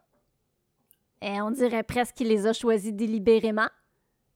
Et 1.23 1.33
eh, 1.33 1.41
on 1.41 1.49
dirait 1.49 1.81
presque 1.81 2.13
qu'il 2.17 2.27
les 2.27 2.45
a 2.45 2.53
choisis 2.53 2.93
délibérément. 2.93 3.67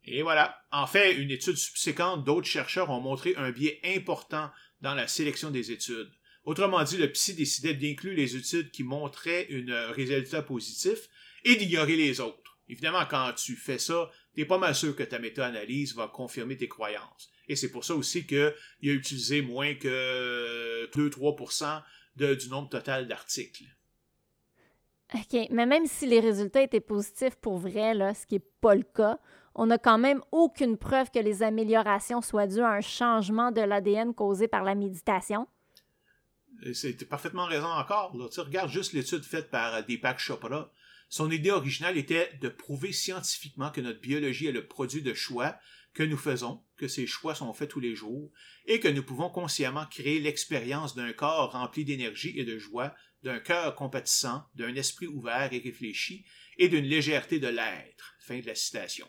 Et 0.05 0.23
voilà. 0.23 0.59
En 0.71 0.87
fait, 0.87 1.13
une 1.13 1.29
étude 1.29 1.55
subséquente 1.55 2.25
d'autres 2.25 2.47
chercheurs 2.47 2.89
ont 2.89 2.99
montré 2.99 3.35
un 3.37 3.51
biais 3.51 3.79
important 3.83 4.49
dans 4.81 4.95
la 4.95 5.07
sélection 5.07 5.51
des 5.51 5.71
études. 5.71 6.11
Autrement 6.45 6.83
dit, 6.83 6.97
le 6.97 7.11
psy 7.11 7.35
décidait 7.35 7.75
d'inclure 7.75 8.15
les 8.15 8.35
études 8.35 8.71
qui 8.71 8.83
montraient 8.83 9.47
un 9.51 9.91
résultat 9.91 10.41
positif 10.41 10.97
et 11.45 11.55
d'ignorer 11.57 11.95
les 11.95 12.19
autres. 12.19 12.57
Évidemment, 12.67 13.05
quand 13.09 13.33
tu 13.33 13.55
fais 13.55 13.77
ça, 13.77 14.09
t'es 14.35 14.45
pas 14.45 14.57
mal 14.57 14.75
sûr 14.75 14.95
que 14.95 15.03
ta 15.03 15.19
méta-analyse 15.19 15.95
va 15.95 16.07
confirmer 16.07 16.57
tes 16.57 16.67
croyances. 16.67 17.31
Et 17.47 17.55
c'est 17.55 17.71
pour 17.71 17.83
ça 17.83 17.95
aussi 17.95 18.25
qu'il 18.25 18.39
a 18.39 18.93
utilisé 18.93 19.41
moins 19.41 19.75
que 19.75 20.89
2-3% 20.93 21.81
du 22.15 22.49
nombre 22.49 22.69
total 22.69 23.07
d'articles. 23.07 23.65
OK, 25.13 25.47
mais 25.51 25.65
même 25.65 25.85
si 25.85 26.07
les 26.07 26.19
résultats 26.19 26.61
étaient 26.61 26.79
positifs 26.79 27.35
pour 27.35 27.57
vrai, 27.57 27.93
là, 27.93 28.13
ce 28.13 28.25
qui 28.25 28.35
n'est 28.35 28.45
pas 28.61 28.73
le 28.73 28.83
cas, 28.83 29.19
on 29.55 29.67
n'a 29.67 29.77
quand 29.77 29.99
même 29.99 30.21
aucune 30.31 30.77
preuve 30.77 31.11
que 31.11 31.19
les 31.19 31.43
améliorations 31.43 32.21
soient 32.21 32.47
dues 32.47 32.61
à 32.61 32.71
un 32.71 32.81
changement 32.81 33.51
de 33.51 33.61
l'ADN 33.61 34.13
causé 34.13 34.47
par 34.47 34.63
la 34.63 34.73
méditation. 34.73 35.47
C'est 36.73 37.07
parfaitement 37.07 37.45
raison 37.45 37.67
encore. 37.67 38.15
Là. 38.17 38.27
Tu 38.31 38.39
regarde 38.39 38.69
juste 38.69 38.93
l'étude 38.93 39.23
faite 39.23 39.51
par 39.51 39.83
Deepak 39.85 40.17
Chopra. 40.17 40.71
Son 41.13 41.29
idée 41.29 41.51
originale 41.51 41.95
était 41.95 42.31
de 42.41 42.49
prouver 42.49 42.91
scientifiquement 42.91 43.69
que 43.69 43.81
notre 43.81 44.01
biologie 44.01 44.47
est 44.47 44.51
le 44.51 44.65
produit 44.65 45.03
de 45.03 45.13
choix 45.13 45.59
que 45.93 46.01
nous 46.01 46.17
faisons, 46.17 46.63
que 46.75 46.87
ces 46.87 47.05
choix 47.05 47.35
sont 47.35 47.53
faits 47.53 47.69
tous 47.69 47.79
les 47.79 47.93
jours, 47.93 48.31
et 48.65 48.79
que 48.79 48.87
nous 48.87 49.03
pouvons 49.03 49.29
consciemment 49.29 49.85
créer 49.85 50.19
l'expérience 50.19 50.95
d'un 50.95 51.13
corps 51.13 51.51
rempli 51.51 51.85
d'énergie 51.85 52.33
et 52.39 52.45
de 52.45 52.57
joie, 52.57 52.95
d'un 53.21 53.37
cœur 53.37 53.75
compatissant, 53.75 54.45
d'un 54.55 54.73
esprit 54.73 55.05
ouvert 55.05 55.53
et 55.53 55.59
réfléchi, 55.59 56.25
et 56.57 56.67
d'une 56.67 56.85
légèreté 56.85 57.37
de 57.37 57.47
l'être. 57.47 58.15
Fin 58.19 58.39
de 58.39 58.47
la 58.47 58.55
citation. 58.55 59.05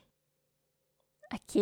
OK. 1.33 1.59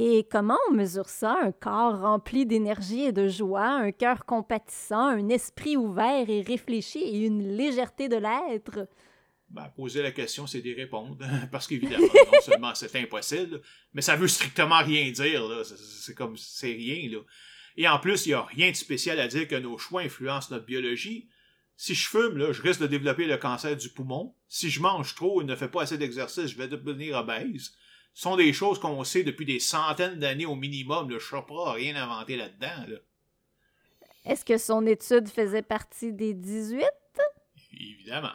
Et 0.00 0.26
comment 0.28 0.58
on 0.68 0.72
mesure 0.72 1.08
ça? 1.08 1.38
Un 1.40 1.52
corps 1.52 2.00
rempli 2.00 2.44
d'énergie 2.44 3.02
et 3.02 3.12
de 3.12 3.28
joie, 3.28 3.68
un 3.68 3.92
cœur 3.92 4.24
compatissant, 4.24 5.06
un 5.06 5.28
esprit 5.28 5.76
ouvert 5.76 6.28
et 6.28 6.42
réfléchi 6.42 6.98
et 6.98 7.20
une 7.20 7.56
légèreté 7.56 8.08
de 8.08 8.16
l'être? 8.16 8.88
Ben, 9.48 9.68
poser 9.76 10.02
la 10.02 10.10
question, 10.10 10.46
c'est 10.46 10.60
d'y 10.60 10.74
répondre. 10.74 11.18
Parce 11.52 11.66
qu'évidemment, 11.66 12.06
non 12.32 12.40
seulement 12.40 12.74
c'est 12.74 12.94
impossible, 12.96 13.60
mais 13.94 14.02
ça 14.02 14.16
veut 14.16 14.28
strictement 14.28 14.82
rien 14.82 15.10
dire. 15.10 15.64
C'est 15.64 16.14
comme 16.14 16.36
c'est 16.36 16.72
rien. 16.72 17.10
Là. 17.10 17.18
Et 17.76 17.88
en 17.88 17.98
plus, 17.98 18.26
il 18.26 18.30
n'y 18.30 18.34
a 18.34 18.42
rien 18.42 18.70
de 18.70 18.76
spécial 18.76 19.20
à 19.20 19.28
dire 19.28 19.46
que 19.46 19.54
nos 19.54 19.78
choix 19.78 20.02
influencent 20.02 20.48
notre 20.50 20.66
biologie. 20.66 21.28
Si 21.76 21.94
je 21.94 22.08
fume, 22.08 22.38
là, 22.38 22.52
je 22.52 22.62
risque 22.62 22.80
de 22.80 22.86
développer 22.86 23.26
le 23.26 23.36
cancer 23.36 23.76
du 23.76 23.90
poumon. 23.90 24.34
Si 24.48 24.70
je 24.70 24.80
mange 24.80 25.14
trop 25.14 25.42
et 25.42 25.44
ne 25.44 25.54
fais 25.54 25.68
pas 25.68 25.82
assez 25.82 25.98
d'exercice, 25.98 26.46
je 26.46 26.56
vais 26.56 26.68
devenir 26.68 27.18
obèse. 27.18 27.74
Ce 28.14 28.22
sont 28.22 28.36
des 28.36 28.54
choses 28.54 28.80
qu'on 28.80 29.04
sait 29.04 29.24
depuis 29.24 29.44
des 29.44 29.60
centaines 29.60 30.18
d'années 30.18 30.46
au 30.46 30.54
minimum. 30.54 31.10
Le 31.10 31.18
Chopra 31.18 31.66
n'a 31.66 31.72
rien 31.72 31.96
inventé 31.96 32.36
là-dedans. 32.36 32.86
Là. 32.88 32.96
Est-ce 34.24 34.44
que 34.44 34.56
son 34.56 34.86
étude 34.86 35.28
faisait 35.28 35.62
partie 35.62 36.14
des 36.14 36.32
18? 36.32 36.82
Évidemment. 37.78 38.32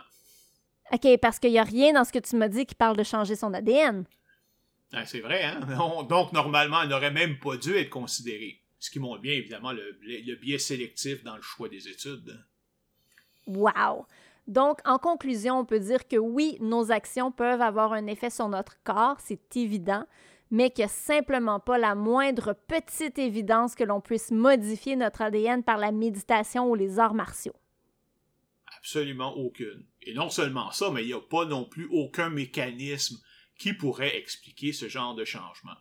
OK, 0.93 1.17
parce 1.21 1.39
qu'il 1.39 1.51
n'y 1.51 1.59
a 1.59 1.63
rien 1.63 1.93
dans 1.93 2.03
ce 2.03 2.11
que 2.11 2.19
tu 2.19 2.35
m'as 2.35 2.49
dit 2.49 2.65
qui 2.65 2.75
parle 2.75 2.97
de 2.97 3.03
changer 3.03 3.35
son 3.35 3.53
ADN. 3.53 4.05
Ah, 4.93 5.05
c'est 5.05 5.21
vrai, 5.21 5.43
hein? 5.43 5.61
Donc, 6.09 6.33
normalement, 6.33 6.81
elle 6.81 6.89
n'aurait 6.89 7.11
même 7.11 7.39
pas 7.39 7.55
dû 7.55 7.75
être 7.77 7.89
considérée. 7.89 8.61
Ce 8.77 8.89
qui 8.89 8.99
montre 8.99 9.21
bien, 9.21 9.33
évidemment, 9.33 9.71
le, 9.71 9.97
le 10.01 10.35
biais 10.35 10.57
sélectif 10.57 11.23
dans 11.23 11.35
le 11.35 11.41
choix 11.41 11.69
des 11.69 11.87
études. 11.87 12.43
Wow! 13.47 14.05
Donc, 14.47 14.79
en 14.85 14.97
conclusion, 14.97 15.59
on 15.59 15.65
peut 15.65 15.79
dire 15.79 16.07
que 16.07 16.17
oui, 16.17 16.57
nos 16.59 16.91
actions 16.91 17.31
peuvent 17.31 17.61
avoir 17.61 17.93
un 17.93 18.07
effet 18.07 18.29
sur 18.29 18.49
notre 18.49 18.81
corps, 18.83 19.17
c'est 19.19 19.55
évident, 19.55 20.05
mais 20.49 20.71
qu'il 20.71 20.83
n'y 20.83 20.91
a 20.91 20.93
simplement 20.93 21.59
pas 21.59 21.77
la 21.77 21.95
moindre 21.95 22.53
petite 22.67 23.17
évidence 23.17 23.75
que 23.75 23.83
l'on 23.83 24.01
puisse 24.01 24.31
modifier 24.31 24.95
notre 24.95 25.21
ADN 25.21 25.63
par 25.63 25.77
la 25.77 25.91
méditation 25.91 26.69
ou 26.69 26.75
les 26.75 26.99
arts 26.99 27.13
martiaux. 27.13 27.53
Absolument 28.81 29.35
aucune. 29.37 29.85
Et 30.01 30.13
non 30.13 30.29
seulement 30.29 30.71
ça, 30.71 30.89
mais 30.89 31.03
il 31.03 31.07
n'y 31.07 31.13
a 31.13 31.21
pas 31.21 31.45
non 31.45 31.65
plus 31.65 31.87
aucun 31.91 32.29
mécanisme 32.29 33.21
qui 33.57 33.73
pourrait 33.73 34.17
expliquer 34.17 34.73
ce 34.73 34.89
genre 34.89 35.13
de 35.13 35.23
changement. 35.23 35.77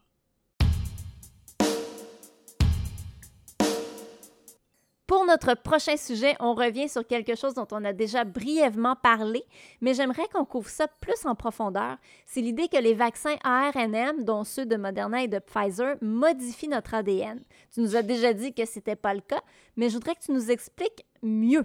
Pour 5.06 5.24
notre 5.24 5.54
prochain 5.54 5.96
sujet, 5.96 6.36
on 6.38 6.54
revient 6.54 6.88
sur 6.88 7.04
quelque 7.04 7.34
chose 7.34 7.54
dont 7.54 7.66
on 7.72 7.84
a 7.84 7.92
déjà 7.92 8.22
brièvement 8.22 8.94
parlé, 8.94 9.42
mais 9.80 9.92
j'aimerais 9.92 10.28
qu'on 10.32 10.44
couvre 10.44 10.68
ça 10.68 10.86
plus 10.86 11.26
en 11.26 11.34
profondeur. 11.34 11.96
C'est 12.26 12.40
l'idée 12.40 12.68
que 12.68 12.76
les 12.76 12.94
vaccins 12.94 13.34
ARNM, 13.42 14.22
dont 14.22 14.44
ceux 14.44 14.66
de 14.66 14.76
Moderna 14.76 15.24
et 15.24 15.28
de 15.28 15.40
Pfizer, 15.40 15.96
modifient 16.00 16.68
notre 16.68 16.94
ADN. 16.94 17.42
Tu 17.74 17.80
nous 17.80 17.96
as 17.96 18.02
déjà 18.02 18.32
dit 18.34 18.54
que 18.54 18.64
ce 18.64 18.78
n'était 18.78 18.94
pas 18.94 19.14
le 19.14 19.20
cas, 19.20 19.42
mais 19.74 19.88
je 19.88 19.94
voudrais 19.94 20.14
que 20.14 20.22
tu 20.22 20.32
nous 20.32 20.52
expliques 20.52 21.04
mieux. 21.22 21.64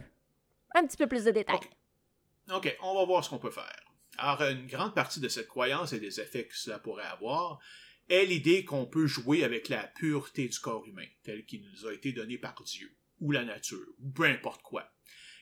Un 0.75 0.85
petit 0.85 0.97
peu 0.97 1.07
plus 1.07 1.23
de 1.23 1.31
détails. 1.31 1.57
OK, 2.53 2.77
on 2.83 2.93
va 2.93 3.05
voir 3.05 3.23
ce 3.23 3.29
qu'on 3.29 3.39
peut 3.39 3.49
faire. 3.49 3.81
Alors, 4.17 4.41
une 4.49 4.67
grande 4.67 4.93
partie 4.93 5.21
de 5.21 5.29
cette 5.29 5.47
croyance 5.47 5.93
et 5.93 5.99
des 5.99 6.19
effets 6.19 6.45
que 6.45 6.55
cela 6.55 6.79
pourrait 6.79 7.05
avoir 7.05 7.59
est 8.09 8.25
l'idée 8.25 8.65
qu'on 8.65 8.85
peut 8.85 9.07
jouer 9.07 9.43
avec 9.43 9.69
la 9.69 9.87
pureté 9.87 10.47
du 10.47 10.59
corps 10.59 10.85
humain, 10.85 11.07
tel 11.23 11.45
qu'il 11.45 11.65
nous 11.71 11.87
a 11.87 11.93
été 11.93 12.11
donné 12.11 12.37
par 12.37 12.61
Dieu 12.63 12.93
ou 13.21 13.31
la 13.31 13.45
nature, 13.45 13.87
ou 13.99 14.11
peu 14.11 14.25
importe 14.25 14.61
quoi. 14.61 14.91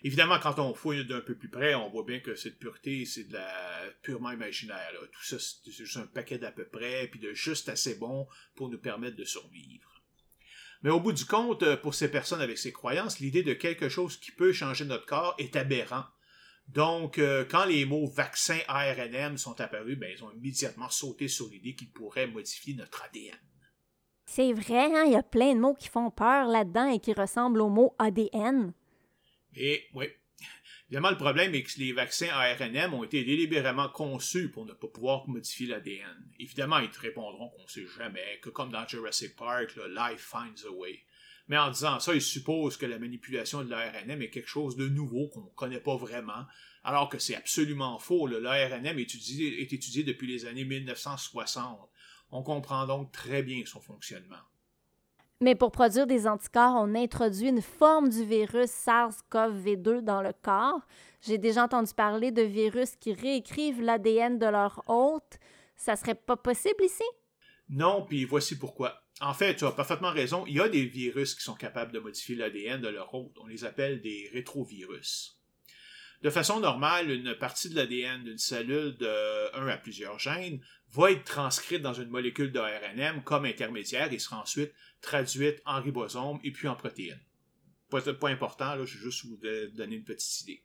Évidemment, 0.03 0.37
quand 0.39 0.59
on 0.59 0.73
fouille 0.73 1.05
d'un 1.05 1.21
peu 1.21 1.35
plus 1.35 1.49
près, 1.49 1.73
on 1.75 1.89
voit 1.89 2.03
bien 2.03 2.19
que 2.19 2.35
cette 2.35 2.59
pureté, 2.59 3.05
c'est 3.05 3.23
de 3.23 3.33
la 3.33 3.89
purement 4.01 4.31
imaginaire. 4.31 4.91
Tout 5.11 5.23
ça, 5.23 5.39
c'est 5.39 5.71
juste 5.71 5.97
un 5.97 6.05
paquet 6.05 6.37
d'à 6.37 6.51
peu 6.51 6.67
près, 6.67 7.07
puis 7.07 7.19
de 7.19 7.33
juste 7.33 7.69
assez 7.69 7.95
bon 7.95 8.27
pour 8.55 8.69
nous 8.69 8.79
permettre 8.79 9.15
de 9.15 9.23
survivre. 9.23 9.92
Mais 10.83 10.89
au 10.89 10.99
bout 10.99 11.13
du 11.13 11.25
compte, 11.25 11.75
pour 11.77 11.95
ces 11.95 12.11
personnes 12.11 12.41
avec 12.41 12.57
ces 12.57 12.73
croyances, 12.73 13.19
l'idée 13.19 13.43
de 13.43 13.53
quelque 13.53 13.89
chose 13.89 14.17
qui 14.17 14.31
peut 14.31 14.51
changer 14.51 14.85
notre 14.85 15.05
corps 15.05 15.33
est 15.37 15.55
aberrant. 15.55 16.03
Donc, 16.67 17.17
euh, 17.17 17.45
quand 17.49 17.65
les 17.65 17.85
mots 17.85 18.07
vaccin 18.07 18.59
ARNM 18.67 19.37
sont 19.37 19.59
apparus, 19.59 19.97
ben, 19.97 20.11
ils 20.13 20.23
ont 20.23 20.31
immédiatement 20.31 20.89
sauté 20.89 21.27
sur 21.27 21.47
l'idée 21.47 21.75
qu'ils 21.75 21.91
pourraient 21.91 22.27
modifier 22.27 22.73
notre 22.73 23.03
ADN. 23.03 23.37
C'est 24.25 24.53
vrai, 24.53 24.85
hein? 24.85 25.03
il 25.05 25.11
y 25.11 25.17
a 25.17 25.23
plein 25.23 25.53
de 25.53 25.59
mots 25.59 25.73
qui 25.73 25.89
font 25.89 26.09
peur 26.09 26.47
là-dedans 26.47 26.89
et 26.89 26.99
qui 26.99 27.13
ressemblent 27.13 27.61
au 27.61 27.69
mot 27.69 27.95
ADN. 27.99 28.73
Et 29.55 29.83
oui. 29.93 30.07
Évidemment, 30.93 31.09
le 31.09 31.17
problème 31.17 31.55
est 31.55 31.63
que 31.63 31.79
les 31.79 31.91
vaccins 31.91 32.29
ARNM 32.29 32.93
ont 32.93 33.03
été 33.03 33.23
délibérément 33.23 33.89
conçus 33.89 34.49
pour 34.49 34.67
ne 34.67 34.73
pas 34.73 34.85
pouvoir 34.85 35.27
modifier 35.27 35.65
l'ADN. 35.65 36.23
Évidemment, 36.37 36.77
ils 36.77 36.91
te 36.91 36.99
répondront 36.99 37.49
qu'on 37.49 37.63
ne 37.63 37.67
sait 37.67 37.87
jamais, 37.97 38.39
que 38.43 38.51
comme 38.51 38.71
dans 38.71 38.87
Jurassic 38.87 39.35
Park, 39.35 39.75
life 39.75 40.19
finds 40.19 40.67
a 40.67 40.69
way. 40.69 41.03
Mais 41.47 41.57
en 41.57 41.71
disant 41.71 41.99
ça, 41.99 42.13
ils 42.13 42.21
supposent 42.21 42.77
que 42.77 42.85
la 42.85 42.99
manipulation 42.99 43.63
de 43.63 43.71
l'ARNM 43.71 44.21
est 44.21 44.29
quelque 44.29 44.47
chose 44.47 44.75
de 44.75 44.87
nouveau 44.87 45.29
qu'on 45.29 45.45
ne 45.45 45.49
connaît 45.55 45.79
pas 45.79 45.95
vraiment, 45.95 46.45
alors 46.83 47.09
que 47.09 47.17
c'est 47.17 47.35
absolument 47.35 47.97
faux. 47.97 48.27
L'ARNM 48.27 48.99
est 48.99 49.01
étudié, 49.01 49.63
est 49.63 49.73
étudié 49.73 50.03
depuis 50.03 50.27
les 50.27 50.45
années 50.45 50.63
1960. 50.63 51.89
On 52.29 52.43
comprend 52.43 52.85
donc 52.85 53.11
très 53.11 53.41
bien 53.41 53.63
son 53.65 53.81
fonctionnement. 53.81 54.43
Mais 55.41 55.55
pour 55.55 55.71
produire 55.71 56.07
des 56.07 56.27
anticorps, 56.27 56.75
on 56.77 56.95
introduit 56.95 57.49
une 57.49 57.61
forme 57.61 58.09
du 58.09 58.23
virus 58.23 58.69
SARS-CoV-2 58.69 60.01
dans 60.01 60.21
le 60.21 60.31
corps. 60.41 60.81
J'ai 61.21 61.37
déjà 61.37 61.65
entendu 61.65 61.93
parler 61.93 62.31
de 62.31 62.41
virus 62.41 62.95
qui 62.95 63.13
réécrivent 63.13 63.81
l'ADN 63.81 64.37
de 64.39 64.45
leur 64.45 64.83
hôte. 64.87 65.39
Ça 65.75 65.95
serait 65.95 66.15
pas 66.15 66.37
possible 66.37 66.83
ici? 66.83 67.03
Non, 67.69 68.05
puis 68.05 68.25
voici 68.25 68.57
pourquoi. 68.57 69.01
En 69.21 69.33
fait, 69.33 69.55
tu 69.55 69.65
as 69.65 69.71
parfaitement 69.71 70.11
raison, 70.11 70.45
il 70.47 70.55
y 70.55 70.61
a 70.61 70.69
des 70.69 70.85
virus 70.85 71.35
qui 71.35 71.43
sont 71.43 71.55
capables 71.55 71.91
de 71.91 71.99
modifier 71.99 72.35
l'ADN 72.35 72.81
de 72.81 72.87
leur 72.87 73.13
hôte. 73.13 73.35
On 73.41 73.47
les 73.47 73.65
appelle 73.65 74.01
des 74.01 74.29
rétrovirus. 74.33 75.39
De 76.23 76.29
façon 76.29 76.61
normale, 76.61 77.11
une 77.11 77.35
partie 77.35 77.67
de 77.67 77.75
l'ADN 77.75 78.23
d'une 78.23 78.37
cellule 78.37 78.95
de 78.95 79.57
un 79.57 79.67
à 79.67 79.75
plusieurs 79.75 80.19
gènes 80.19 80.61
va 80.93 81.11
être 81.11 81.25
transcrite 81.25 81.81
dans 81.81 81.93
une 81.93 82.07
molécule 82.07 82.53
d'ARNM 82.53 83.23
comme 83.23 83.43
intermédiaire 83.43 84.11
et 84.13 84.19
sera 84.19 84.39
ensuite 84.39 84.71
traduite 85.01 85.61
en 85.65 85.81
ribosome 85.81 86.39
et 86.45 86.51
puis 86.51 86.69
en 86.69 86.75
protéines. 86.75 87.19
Pas, 87.89 88.01
pas 88.13 88.29
important, 88.29 88.73
je 88.85 88.97
vais 88.97 89.03
juste 89.03 89.25
vous 89.25 89.37
donner 89.75 89.97
une 89.97 90.05
petite 90.05 90.43
idée. 90.43 90.63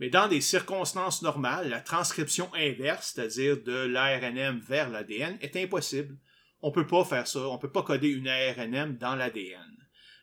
Mais 0.00 0.10
dans 0.10 0.26
des 0.26 0.40
circonstances 0.40 1.22
normales, 1.22 1.70
la 1.70 1.80
transcription 1.80 2.52
inverse, 2.52 3.12
c'est-à-dire 3.14 3.62
de 3.62 3.86
l'ARNM 3.86 4.58
vers 4.58 4.90
l'ADN, 4.90 5.38
est 5.42 5.54
impossible. 5.54 6.18
On 6.60 6.70
ne 6.70 6.74
peut 6.74 6.88
pas 6.88 7.04
faire 7.04 7.28
ça, 7.28 7.38
on 7.38 7.54
ne 7.54 7.60
peut 7.60 7.70
pas 7.70 7.84
coder 7.84 8.08
une 8.08 8.26
ARNM 8.26 8.96
dans 8.96 9.14
l'ADN. 9.14 9.81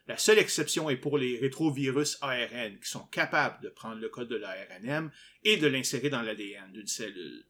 La 0.10 0.18
seule 0.18 0.40
exception 0.40 0.90
est 0.90 0.98
pour 0.98 1.20
les 1.20 1.38
rétrovirus 1.38 2.18
ARN 2.22 2.80
qui 2.80 2.90
sont 2.90 3.06
capables 3.12 3.62
de 3.62 3.70
prendre 3.70 4.02
le 4.02 4.10
code 4.10 4.28
de 4.28 4.38
l'ARNM 4.38 5.12
et 5.44 5.58
de 5.58 5.68
l'insérer 5.68 6.10
dans 6.10 6.24
l'ADN 6.24 6.72
d'une 6.72 6.88
cellule. 6.88 7.46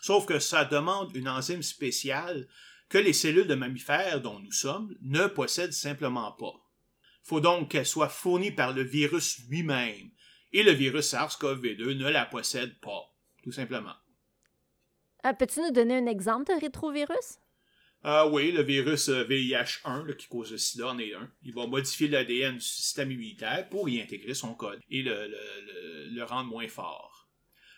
Sauf 0.00 0.24
que 0.24 0.38
ça 0.38 0.64
demande 0.64 1.16
une 1.16 1.28
enzyme 1.28 1.64
spéciale 1.64 2.46
que 2.88 2.98
les 2.98 3.12
cellules 3.12 3.48
de 3.48 3.56
mammifères 3.56 4.20
dont 4.20 4.38
nous 4.38 4.52
sommes 4.52 4.96
ne 5.02 5.26
possèdent 5.26 5.72
simplement 5.72 6.30
pas. 6.30 6.64
Faut 7.24 7.40
donc 7.40 7.72
qu'elle 7.72 7.84
soit 7.84 8.08
fournie 8.08 8.52
par 8.52 8.72
le 8.72 8.84
virus 8.84 9.40
lui-même, 9.48 10.12
et 10.52 10.62
le 10.62 10.70
virus 10.70 11.12
SARS-CoV-2 11.12 11.96
ne 11.96 12.08
la 12.08 12.24
possède 12.24 12.78
pas, 12.78 13.12
tout 13.42 13.50
simplement. 13.50 13.96
Euh, 15.26 15.32
peux-tu 15.32 15.60
nous 15.60 15.72
donner 15.72 15.96
un 15.96 16.06
exemple 16.06 16.54
de 16.54 16.60
rétrovirus? 16.60 17.40
Ah 18.02 18.26
oui, 18.26 18.50
le 18.50 18.62
virus 18.62 19.10
VIH1 19.10 20.08
euh, 20.08 20.14
qui 20.14 20.26
cause 20.26 20.52
le 20.52 20.58
sida 20.58 20.88
en 20.88 20.98
est 20.98 21.14
un. 21.14 21.30
Il 21.42 21.52
va 21.52 21.66
modifier 21.66 22.08
l'ADN 22.08 22.54
du 22.54 22.64
système 22.64 23.10
immunitaire 23.10 23.68
pour 23.68 23.88
y 23.90 24.00
intégrer 24.00 24.32
son 24.32 24.54
code 24.54 24.80
et 24.90 25.02
le, 25.02 26.22
rendre 26.24 26.48
moins 26.48 26.68
fort. 26.68 27.28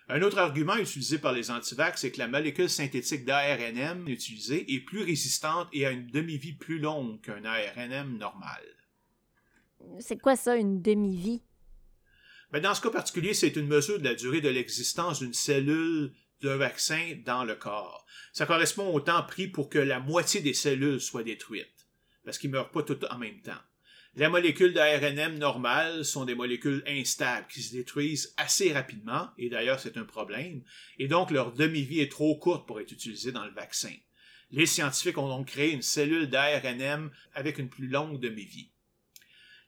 Un 0.08 0.22
autre 0.22 0.38
argument 0.38 0.76
utilisé 0.76 1.18
par 1.18 1.32
les 1.32 1.50
antivax, 1.50 2.00
c'est 2.00 2.12
que 2.12 2.18
la 2.18 2.28
molécule 2.28 2.68
synthétique 2.68 3.24
d'ARNM 3.24 4.08
utilisée 4.08 4.72
est 4.72 4.80
plus 4.80 5.02
résistante 5.02 5.68
et 5.72 5.86
a 5.86 5.90
une 5.90 6.06
demi-vie 6.06 6.52
plus 6.52 6.78
longue 6.78 7.20
qu'un 7.20 7.44
ARNM 7.44 8.16
normal. 8.18 8.62
C'est 9.98 10.20
quoi 10.20 10.36
ça, 10.36 10.56
une 10.56 10.82
demi-vie? 10.82 11.42
Mais 12.52 12.60
dans 12.60 12.74
ce 12.74 12.82
cas 12.82 12.90
particulier, 12.90 13.34
c'est 13.34 13.56
une 13.56 13.66
mesure 13.66 13.98
de 13.98 14.04
la 14.04 14.14
durée 14.14 14.40
de 14.40 14.48
l'existence 14.48 15.20
d'une 15.20 15.32
cellule 15.32 16.12
de 16.42 16.50
vaccin 16.50 17.16
dans 17.24 17.44
le 17.44 17.54
corps. 17.54 18.04
Ça 18.32 18.46
correspond 18.46 18.92
au 18.92 19.00
temps 19.00 19.22
pris 19.22 19.48
pour 19.48 19.68
que 19.68 19.78
la 19.78 20.00
moitié 20.00 20.40
des 20.40 20.54
cellules 20.54 21.00
soient 21.00 21.22
détruites, 21.22 21.88
parce 22.24 22.38
qu'ils 22.38 22.50
ne 22.50 22.56
meurent 22.56 22.70
pas 22.70 22.82
toutes 22.82 23.04
en 23.10 23.18
même 23.18 23.40
temps. 23.40 23.60
Les 24.14 24.28
molécules 24.28 24.74
d'ARNM 24.74 25.38
normales 25.38 26.04
sont 26.04 26.26
des 26.26 26.34
molécules 26.34 26.82
instables 26.86 27.46
qui 27.46 27.62
se 27.62 27.72
détruisent 27.72 28.34
assez 28.36 28.72
rapidement, 28.72 29.30
et 29.38 29.48
d'ailleurs 29.48 29.80
c'est 29.80 29.96
un 29.96 30.04
problème, 30.04 30.62
et 30.98 31.08
donc 31.08 31.30
leur 31.30 31.52
demi-vie 31.52 32.00
est 32.00 32.10
trop 32.10 32.36
courte 32.36 32.66
pour 32.66 32.80
être 32.80 32.92
utilisée 32.92 33.32
dans 33.32 33.46
le 33.46 33.52
vaccin. 33.52 33.94
Les 34.50 34.66
scientifiques 34.66 35.16
ont 35.16 35.28
donc 35.28 35.46
créé 35.46 35.70
une 35.70 35.80
cellule 35.80 36.28
d'ARNM 36.28 37.10
avec 37.32 37.58
une 37.58 37.70
plus 37.70 37.88
longue 37.88 38.20
demi-vie. 38.20 38.68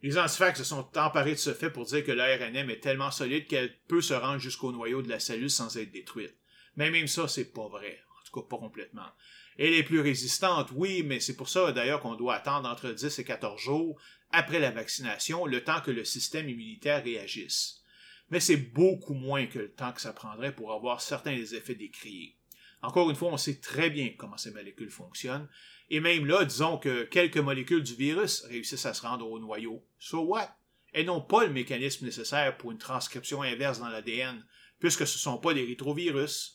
Les 0.02 0.18
antifax 0.18 0.58
se 0.58 0.64
sont 0.64 0.86
emparés 0.98 1.32
de 1.32 1.38
ce 1.38 1.54
fait 1.54 1.70
pour 1.70 1.86
dire 1.86 2.04
que 2.04 2.12
l'ARNM 2.12 2.68
est 2.68 2.80
tellement 2.80 3.10
solide 3.10 3.46
qu'elle 3.46 3.74
peut 3.88 4.02
se 4.02 4.12
rendre 4.12 4.38
jusqu'au 4.38 4.70
noyau 4.70 5.00
de 5.00 5.08
la 5.08 5.18
cellule 5.18 5.48
sans 5.48 5.78
être 5.78 5.92
détruite. 5.92 6.36
Mais 6.76 6.90
même 6.90 7.06
ça, 7.06 7.28
c'est 7.28 7.52
pas 7.52 7.68
vrai. 7.68 8.00
En 8.20 8.24
tout 8.24 8.40
cas, 8.40 8.48
pas 8.48 8.58
complètement. 8.58 9.08
Elle 9.56 9.74
est 9.74 9.84
plus 9.84 10.00
résistante, 10.00 10.70
oui, 10.74 11.02
mais 11.04 11.20
c'est 11.20 11.36
pour 11.36 11.48
ça 11.48 11.70
d'ailleurs 11.70 12.00
qu'on 12.00 12.16
doit 12.16 12.34
attendre 12.34 12.68
entre 12.68 12.90
10 12.90 13.18
et 13.18 13.24
14 13.24 13.60
jours 13.60 14.00
après 14.30 14.58
la 14.58 14.72
vaccination, 14.72 15.46
le 15.46 15.62
temps 15.62 15.80
que 15.80 15.92
le 15.92 16.04
système 16.04 16.48
immunitaire 16.48 17.04
réagisse. 17.04 17.82
Mais 18.30 18.40
c'est 18.40 18.56
beaucoup 18.56 19.14
moins 19.14 19.46
que 19.46 19.60
le 19.60 19.70
temps 19.70 19.92
que 19.92 20.00
ça 20.00 20.12
prendrait 20.12 20.54
pour 20.54 20.72
avoir 20.72 21.00
certains 21.00 21.36
des 21.36 21.54
effets 21.54 21.76
décriés. 21.76 22.36
Encore 22.82 23.08
une 23.10 23.16
fois, 23.16 23.30
on 23.30 23.36
sait 23.36 23.60
très 23.60 23.90
bien 23.90 24.10
comment 24.18 24.36
ces 24.36 24.50
molécules 24.50 24.90
fonctionnent, 24.90 25.48
et 25.90 26.00
même 26.00 26.26
là, 26.26 26.44
disons 26.44 26.78
que 26.78 27.04
quelques 27.04 27.38
molécules 27.38 27.82
du 27.82 27.94
virus 27.94 28.42
réussissent 28.42 28.86
à 28.86 28.94
se 28.94 29.02
rendre 29.02 29.30
au 29.30 29.38
noyau. 29.38 29.86
So 29.98 30.22
what? 30.22 30.56
Elles 30.92 31.06
n'ont 31.06 31.20
pas 31.20 31.44
le 31.44 31.52
mécanisme 31.52 32.04
nécessaire 32.04 32.56
pour 32.56 32.72
une 32.72 32.78
transcription 32.78 33.42
inverse 33.42 33.80
dans 33.80 33.88
l'ADN, 33.88 34.44
puisque 34.78 35.06
ce 35.06 35.16
ne 35.16 35.20
sont 35.20 35.38
pas 35.38 35.54
des 35.54 35.64
rétrovirus. 35.64 36.53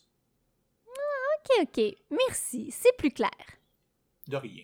Ok, 1.39 1.67
ok. 1.77 1.95
Merci. 2.11 2.71
C'est 2.71 2.95
plus 2.97 3.11
clair. 3.11 3.29
De 4.27 4.37
rien. 4.37 4.63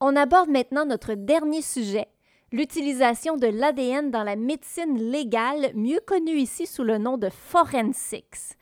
On 0.00 0.16
aborde 0.16 0.48
maintenant 0.48 0.86
notre 0.86 1.14
dernier 1.14 1.60
sujet, 1.60 2.06
l'utilisation 2.52 3.36
de 3.36 3.46
l'ADN 3.46 4.10
dans 4.10 4.22
la 4.22 4.36
médecine 4.36 4.98
légale, 5.10 5.72
mieux 5.74 6.00
connue 6.06 6.38
ici 6.38 6.66
sous 6.66 6.84
le 6.84 6.96
nom 6.96 7.18
de 7.18 7.28
forensics. 7.28 8.56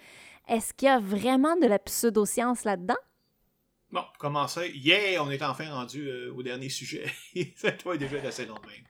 Est-ce 0.48 0.74
qu'il 0.74 0.86
y 0.86 0.90
a 0.90 0.98
vraiment 0.98 1.56
de 1.56 1.66
la 1.66 1.78
pseudoscience 1.78 2.64
là-dedans? 2.64 2.96
Bon, 3.90 4.02
pour 4.02 4.18
commencer, 4.18 4.72
yeah, 4.74 5.22
on 5.22 5.30
est 5.30 5.42
enfin 5.42 5.72
rendu 5.72 6.08
euh, 6.08 6.32
au 6.34 6.42
dernier 6.42 6.68
sujet. 6.68 7.06
Ça 7.56 7.70
doit 7.70 7.96
déjà 7.96 8.18
assez 8.26 8.44
long 8.44 8.58
même. 8.66 8.84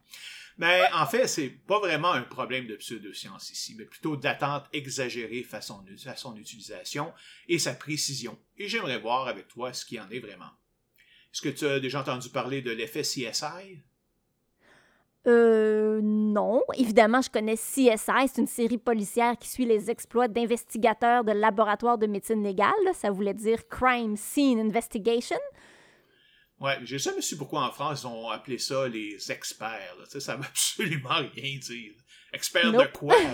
Mais 0.58 0.82
en 0.92 1.06
fait, 1.06 1.28
c'est 1.28 1.48
pas 1.48 1.78
vraiment 1.78 2.10
un 2.10 2.22
problème 2.22 2.66
de 2.66 2.74
pseudoscience 2.74 3.50
ici, 3.50 3.76
mais 3.78 3.84
plutôt 3.84 4.16
d'attente 4.16 4.64
exagérée 4.72 5.44
face 5.44 5.72
à 6.06 6.16
son 6.16 6.36
utilisation 6.36 7.12
et 7.48 7.60
sa 7.60 7.74
précision. 7.74 8.36
Et 8.56 8.68
j'aimerais 8.68 8.98
voir 8.98 9.28
avec 9.28 9.46
toi 9.46 9.72
ce 9.72 9.84
qu'il 9.84 10.00
en 10.00 10.10
est 10.10 10.18
vraiment. 10.18 10.50
Est-ce 11.32 11.42
que 11.42 11.48
tu 11.48 11.64
as 11.64 11.78
déjà 11.78 12.00
entendu 12.00 12.28
parler 12.30 12.60
de 12.60 12.72
l'effet 12.72 13.02
CSI? 13.02 13.82
Euh, 15.28 16.00
non. 16.02 16.62
Évidemment, 16.76 17.20
je 17.20 17.30
connais 17.30 17.56
CSI. 17.56 18.26
C'est 18.26 18.38
une 18.38 18.46
série 18.46 18.78
policière 18.78 19.36
qui 19.38 19.48
suit 19.48 19.66
les 19.66 19.90
exploits 19.90 20.26
d'investigateurs 20.26 21.22
de 21.22 21.32
laboratoires 21.32 21.98
de 21.98 22.06
médecine 22.06 22.42
légale. 22.42 22.72
Ça 22.94 23.10
voulait 23.10 23.34
dire 23.34 23.68
Crime 23.68 24.16
Scene 24.16 24.58
Investigation. 24.58 25.38
Ouais, 26.60 26.78
j'ai 26.82 26.98
jamais 26.98 27.20
su 27.20 27.36
pourquoi 27.36 27.62
en 27.62 27.70
France 27.70 28.02
ils 28.02 28.06
ont 28.06 28.30
appelé 28.30 28.58
ça 28.58 28.88
les 28.88 29.30
experts. 29.30 29.96
Ça, 30.08 30.20
ça 30.20 30.36
veut 30.36 30.44
absolument 30.48 31.16
rien 31.34 31.58
dire. 31.58 31.92
Experts 32.32 32.72
de 32.72 32.84
quoi? 32.92 33.16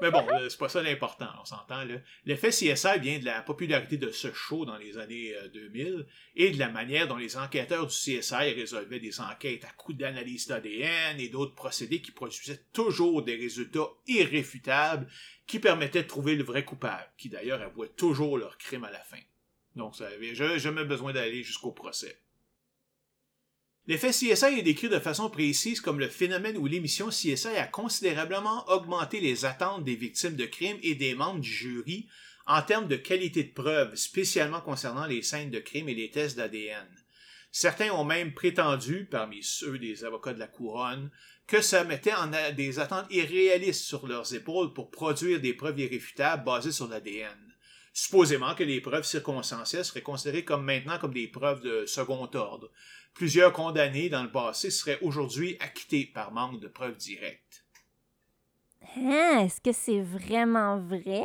Mais 0.00 0.10
bon, 0.10 0.26
c'est 0.48 0.58
pas 0.58 0.68
ça 0.68 0.82
l'important, 0.82 1.28
on 1.40 1.44
s'entend. 1.44 1.84
L'effet 2.24 2.50
CSI 2.50 2.98
vient 2.98 3.18
de 3.20 3.24
la 3.24 3.42
popularité 3.42 3.96
de 3.96 4.10
ce 4.10 4.32
show 4.32 4.64
dans 4.64 4.76
les 4.76 4.98
années 4.98 5.32
2000 5.52 5.86
euh, 5.86 6.06
et 6.34 6.50
de 6.50 6.58
la 6.58 6.68
manière 6.68 7.06
dont 7.06 7.16
les 7.16 7.36
enquêteurs 7.36 7.86
du 7.86 7.94
CSI 7.94 8.52
résolvaient 8.54 8.98
des 8.98 9.20
enquêtes 9.20 9.64
à 9.64 9.70
coups 9.70 9.98
d'analyse 9.98 10.48
d'ADN 10.48 11.20
et 11.20 11.28
d'autres 11.28 11.54
procédés 11.54 12.02
qui 12.02 12.10
produisaient 12.10 12.64
toujours 12.72 13.22
des 13.22 13.36
résultats 13.36 13.88
irréfutables 14.08 15.06
qui 15.46 15.60
permettaient 15.60 16.02
de 16.02 16.08
trouver 16.08 16.34
le 16.34 16.42
vrai 16.42 16.64
coupable, 16.64 17.08
qui 17.16 17.28
d'ailleurs 17.28 17.62
avouait 17.62 17.88
toujours 17.88 18.36
leur 18.36 18.58
crime 18.58 18.84
à 18.84 18.90
la 18.90 19.00
fin. 19.00 19.20
Donc, 19.76 19.94
ça 19.96 20.08
avait 20.08 20.34
jamais 20.34 20.84
besoin 20.84 21.12
d'aller 21.12 21.42
jusqu'au 21.42 21.72
procès. 21.72 22.18
L'effet 23.86 24.10
CSI 24.10 24.58
est 24.58 24.62
décrit 24.62 24.88
de 24.88 24.98
façon 24.98 25.28
précise 25.28 25.82
comme 25.82 25.98
le 25.98 26.08
phénomène 26.08 26.56
où 26.56 26.66
l'émission 26.66 27.08
CSI 27.08 27.48
a 27.48 27.66
considérablement 27.66 28.66
augmenté 28.70 29.20
les 29.20 29.44
attentes 29.44 29.84
des 29.84 29.94
victimes 29.94 30.36
de 30.36 30.46
crimes 30.46 30.78
et 30.82 30.94
des 30.94 31.14
membres 31.14 31.40
du 31.40 31.50
jury 31.50 32.08
en 32.46 32.62
termes 32.62 32.88
de 32.88 32.96
qualité 32.96 33.44
de 33.44 33.52
preuve, 33.52 33.94
spécialement 33.94 34.62
concernant 34.62 35.04
les 35.04 35.20
scènes 35.20 35.50
de 35.50 35.60
crime 35.60 35.90
et 35.90 35.94
les 35.94 36.10
tests 36.10 36.36
d'ADN. 36.36 36.88
Certains 37.52 37.92
ont 37.92 38.04
même 38.04 38.32
prétendu, 38.32 39.06
parmi 39.10 39.42
ceux 39.42 39.78
des 39.78 40.04
avocats 40.04 40.32
de 40.32 40.40
la 40.40 40.48
couronne, 40.48 41.10
que 41.46 41.60
ça 41.60 41.84
mettait 41.84 42.14
en 42.14 42.30
des 42.56 42.78
attentes 42.78 43.06
irréalistes 43.10 43.84
sur 43.84 44.06
leurs 44.06 44.34
épaules 44.34 44.72
pour 44.72 44.90
produire 44.90 45.40
des 45.40 45.52
preuves 45.52 45.78
irréfutables 45.78 46.44
basées 46.44 46.72
sur 46.72 46.88
l'ADN. 46.88 47.54
Supposément 47.92 48.56
que 48.56 48.64
les 48.64 48.80
preuves 48.80 49.04
circonstancielles 49.04 49.84
seraient 49.84 50.02
considérées 50.02 50.44
comme 50.44 50.64
maintenant 50.64 50.98
comme 50.98 51.14
des 51.14 51.28
preuves 51.28 51.60
de 51.60 51.86
second 51.86 52.28
ordre, 52.34 52.72
Plusieurs 53.14 53.52
condamnés 53.52 54.08
dans 54.08 54.24
le 54.24 54.32
passé 54.32 54.70
seraient 54.70 54.98
aujourd'hui 55.00 55.56
acquittés 55.60 56.04
par 56.04 56.32
manque 56.32 56.60
de 56.60 56.66
preuves 56.66 56.96
directes. 56.96 57.64
Hein, 58.96 59.44
est-ce 59.44 59.60
que 59.60 59.72
c'est 59.72 60.00
vraiment 60.00 60.78
vrai? 60.80 61.24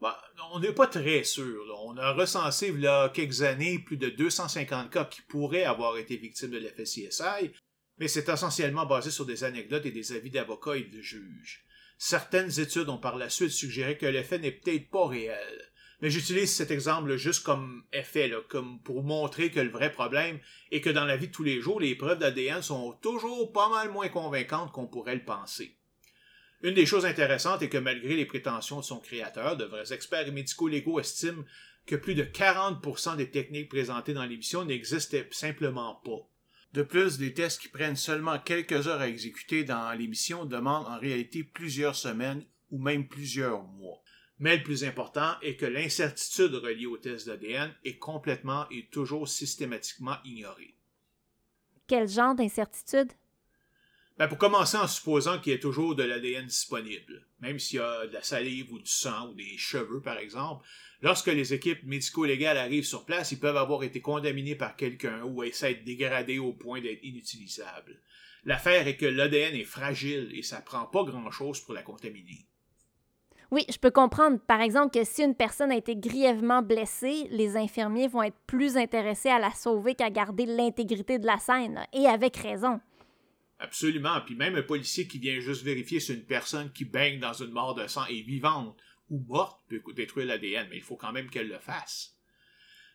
Bah, 0.00 0.20
on 0.52 0.60
n'est 0.60 0.72
pas 0.72 0.86
très 0.86 1.22
sûr. 1.24 1.62
On 1.84 1.96
a 1.98 2.12
recensé 2.12 2.68
il 2.68 2.80
y 2.80 2.86
a 2.86 3.10
quelques 3.10 3.42
années 3.42 3.78
plus 3.78 3.96
de 3.96 4.08
250 4.08 4.90
cas 4.90 5.04
qui 5.04 5.22
pourraient 5.22 5.64
avoir 5.64 5.96
été 5.98 6.16
victimes 6.16 6.50
de 6.50 6.58
l'effet 6.58 6.84
CSI, 6.84 7.52
mais 7.98 8.08
c'est 8.08 8.28
essentiellement 8.28 8.86
basé 8.86 9.10
sur 9.10 9.26
des 9.26 9.44
anecdotes 9.44 9.86
et 9.86 9.92
des 9.92 10.12
avis 10.12 10.30
d'avocats 10.30 10.76
et 10.76 10.84
de 10.84 11.00
juges. 11.00 11.64
Certaines 11.98 12.60
études 12.60 12.88
ont 12.88 12.98
par 12.98 13.16
la 13.16 13.30
suite 13.30 13.50
suggéré 13.50 13.96
que 13.96 14.06
l'effet 14.06 14.38
n'est 14.38 14.52
peut-être 14.52 14.90
pas 14.90 15.06
réel. 15.06 15.72
Mais 16.04 16.10
j'utilise 16.10 16.54
cet 16.54 16.70
exemple 16.70 17.16
juste 17.16 17.44
comme 17.44 17.82
effet, 17.90 18.30
comme 18.50 18.78
pour 18.82 19.02
montrer 19.02 19.50
que 19.50 19.60
le 19.60 19.70
vrai 19.70 19.90
problème 19.90 20.38
est 20.70 20.82
que 20.82 20.90
dans 20.90 21.06
la 21.06 21.16
vie 21.16 21.28
de 21.28 21.32
tous 21.32 21.44
les 21.44 21.62
jours, 21.62 21.80
les 21.80 21.94
preuves 21.94 22.18
d'ADN 22.18 22.60
sont 22.60 22.92
toujours 23.00 23.50
pas 23.54 23.70
mal 23.70 23.90
moins 23.90 24.10
convaincantes 24.10 24.70
qu'on 24.70 24.86
pourrait 24.86 25.14
le 25.14 25.24
penser. 25.24 25.78
Une 26.60 26.74
des 26.74 26.84
choses 26.84 27.06
intéressantes 27.06 27.62
est 27.62 27.70
que 27.70 27.78
malgré 27.78 28.16
les 28.16 28.26
prétentions 28.26 28.80
de 28.80 28.84
son 28.84 29.00
créateur, 29.00 29.56
de 29.56 29.64
vrais 29.64 29.94
experts 29.94 30.30
médico-légaux 30.30 31.00
estiment 31.00 31.42
que 31.86 31.96
plus 31.96 32.14
de 32.14 32.24
40% 32.24 33.16
des 33.16 33.30
techniques 33.30 33.70
présentées 33.70 34.12
dans 34.12 34.26
l'émission 34.26 34.66
n'existaient 34.66 35.30
simplement 35.30 36.02
pas. 36.04 36.28
De 36.74 36.82
plus, 36.82 37.16
des 37.16 37.32
tests 37.32 37.62
qui 37.62 37.68
prennent 37.68 37.96
seulement 37.96 38.38
quelques 38.38 38.88
heures 38.88 39.00
à 39.00 39.08
exécuter 39.08 39.64
dans 39.64 39.90
l'émission 39.94 40.44
demandent 40.44 40.86
en 40.86 40.98
réalité 40.98 41.44
plusieurs 41.44 41.96
semaines 41.96 42.44
ou 42.70 42.78
même 42.78 43.08
plusieurs 43.08 43.62
mois. 43.62 44.03
Mais 44.38 44.56
le 44.56 44.62
plus 44.62 44.84
important 44.84 45.34
est 45.42 45.56
que 45.56 45.66
l'incertitude 45.66 46.54
reliée 46.54 46.86
au 46.86 46.96
test 46.96 47.26
d'ADN 47.26 47.72
est 47.84 47.98
complètement 47.98 48.68
et 48.70 48.86
toujours 48.86 49.28
systématiquement 49.28 50.16
ignorée. 50.24 50.74
Quel 51.86 52.08
genre 52.08 52.34
d'incertitude? 52.34 53.12
Ben 54.16 54.28
pour 54.28 54.38
commencer 54.38 54.76
en 54.76 54.86
supposant 54.86 55.40
qu'il 55.40 55.52
y 55.52 55.56
ait 55.56 55.60
toujours 55.60 55.96
de 55.96 56.04
l'ADN 56.04 56.46
disponible, 56.46 57.26
même 57.40 57.58
s'il 57.58 57.78
y 57.78 57.82
a 57.82 58.06
de 58.06 58.12
la 58.12 58.22
salive 58.22 58.72
ou 58.72 58.78
du 58.78 58.90
sang 58.90 59.30
ou 59.30 59.34
des 59.34 59.58
cheveux 59.58 60.00
par 60.00 60.18
exemple, 60.18 60.64
lorsque 61.02 61.26
les 61.26 61.52
équipes 61.52 61.82
médico-légales 61.82 62.58
arrivent 62.58 62.86
sur 62.86 63.04
place, 63.04 63.32
ils 63.32 63.40
peuvent 63.40 63.56
avoir 63.56 63.82
été 63.82 64.00
contaminés 64.00 64.54
par 64.54 64.76
quelqu'un 64.76 65.22
ou 65.24 65.42
essayer 65.42 65.74
de 65.74 65.84
dégradés 65.84 66.38
au 66.38 66.52
point 66.52 66.80
d'être 66.80 67.02
inutilisables. 67.02 68.00
L'affaire 68.44 68.86
est 68.86 68.96
que 68.96 69.06
l'ADN 69.06 69.56
est 69.56 69.64
fragile 69.64 70.30
et 70.32 70.42
ça 70.42 70.60
prend 70.60 70.86
pas 70.86 71.02
grand-chose 71.02 71.60
pour 71.60 71.74
la 71.74 71.82
contaminer. 71.82 72.46
Oui, 73.54 73.64
je 73.70 73.78
peux 73.78 73.92
comprendre, 73.92 74.40
par 74.40 74.60
exemple, 74.60 74.98
que 74.98 75.04
si 75.04 75.22
une 75.22 75.36
personne 75.36 75.70
a 75.70 75.76
été 75.76 75.94
grièvement 75.94 76.60
blessée, 76.60 77.28
les 77.30 77.56
infirmiers 77.56 78.08
vont 78.08 78.24
être 78.24 78.36
plus 78.48 78.76
intéressés 78.76 79.28
à 79.28 79.38
la 79.38 79.52
sauver 79.52 79.94
qu'à 79.94 80.10
garder 80.10 80.44
l'intégrité 80.44 81.20
de 81.20 81.26
la 81.26 81.38
scène, 81.38 81.86
et 81.92 82.06
avec 82.06 82.36
raison. 82.36 82.80
Absolument, 83.60 84.20
puis 84.26 84.34
même 84.34 84.56
un 84.56 84.62
policier 84.62 85.06
qui 85.06 85.20
vient 85.20 85.38
juste 85.38 85.62
vérifier 85.62 86.00
si 86.00 86.14
une 86.14 86.24
personne 86.24 86.72
qui 86.72 86.84
baigne 86.84 87.20
dans 87.20 87.32
une 87.32 87.52
mort 87.52 87.76
de 87.76 87.86
sang 87.86 88.04
est 88.06 88.22
vivante 88.22 88.76
ou 89.08 89.24
morte 89.28 89.60
peut 89.68 89.80
détruire 89.94 90.26
l'ADN, 90.26 90.66
mais 90.68 90.78
il 90.78 90.82
faut 90.82 90.96
quand 90.96 91.12
même 91.12 91.30
qu'elle 91.30 91.46
le 91.46 91.60
fasse. 91.60 92.13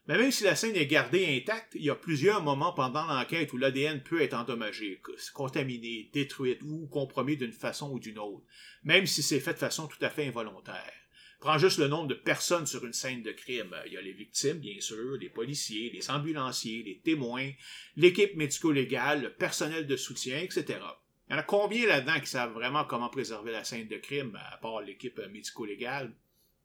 Mais 0.09 0.17
même 0.17 0.31
si 0.31 0.43
la 0.43 0.55
scène 0.55 0.75
est 0.75 0.87
gardée 0.87 1.37
intacte, 1.37 1.75
il 1.75 1.83
y 1.83 1.89
a 1.91 1.95
plusieurs 1.95 2.41
moments 2.41 2.73
pendant 2.73 3.05
l'enquête 3.05 3.53
où 3.53 3.57
l'ADN 3.57 4.01
peut 4.01 4.23
être 4.23 4.33
endommagé, 4.33 4.99
contaminé, 5.35 6.09
détruit 6.11 6.57
ou 6.63 6.87
compromis 6.87 7.37
d'une 7.37 7.53
façon 7.53 7.91
ou 7.91 7.99
d'une 7.99 8.17
autre, 8.17 8.43
même 8.83 9.05
si 9.05 9.21
c'est 9.21 9.39
fait 9.39 9.53
de 9.53 9.59
façon 9.59 9.87
tout 9.87 10.03
à 10.03 10.09
fait 10.09 10.25
involontaire. 10.25 10.93
Prends 11.39 11.59
juste 11.59 11.77
le 11.77 11.87
nombre 11.87 12.07
de 12.07 12.15
personnes 12.15 12.65
sur 12.65 12.83
une 12.85 12.93
scène 12.93 13.21
de 13.21 13.31
crime. 13.31 13.75
Il 13.85 13.93
y 13.93 13.97
a 13.97 14.01
les 14.01 14.13
victimes, 14.13 14.57
bien 14.57 14.81
sûr, 14.81 15.15
les 15.21 15.29
policiers, 15.29 15.91
les 15.93 16.09
ambulanciers, 16.09 16.81
les 16.81 16.97
témoins, 16.97 17.51
l'équipe 17.95 18.35
médico-légale, 18.35 19.21
le 19.21 19.33
personnel 19.33 19.85
de 19.85 19.95
soutien, 19.95 20.39
etc. 20.39 20.79
Il 21.29 21.33
y 21.33 21.35
en 21.35 21.37
a 21.37 21.43
combien 21.43 21.85
là-dedans 21.85 22.19
qui 22.19 22.31
savent 22.31 22.53
vraiment 22.53 22.83
comment 22.83 23.09
préserver 23.09 23.51
la 23.51 23.63
scène 23.63 23.87
de 23.87 23.97
crime, 23.97 24.35
à 24.51 24.57
part 24.57 24.81
l'équipe 24.81 25.21
médico-légale? 25.31 26.15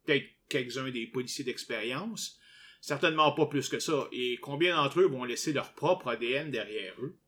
Peut-être 0.06 0.30
quelques-uns 0.48 0.90
des 0.90 1.06
policiers 1.06 1.44
d'expérience. 1.44 2.40
Certainement 2.84 3.32
pas 3.32 3.46
plus 3.46 3.70
que 3.70 3.78
ça. 3.78 4.08
Et 4.12 4.36
combien 4.42 4.76
d'entre 4.76 5.00
eux 5.00 5.06
vont 5.06 5.24
laisser 5.24 5.54
leur 5.54 5.72
propre 5.72 6.08
ADN 6.08 6.50
derrière 6.50 6.92
eux? 7.00 7.18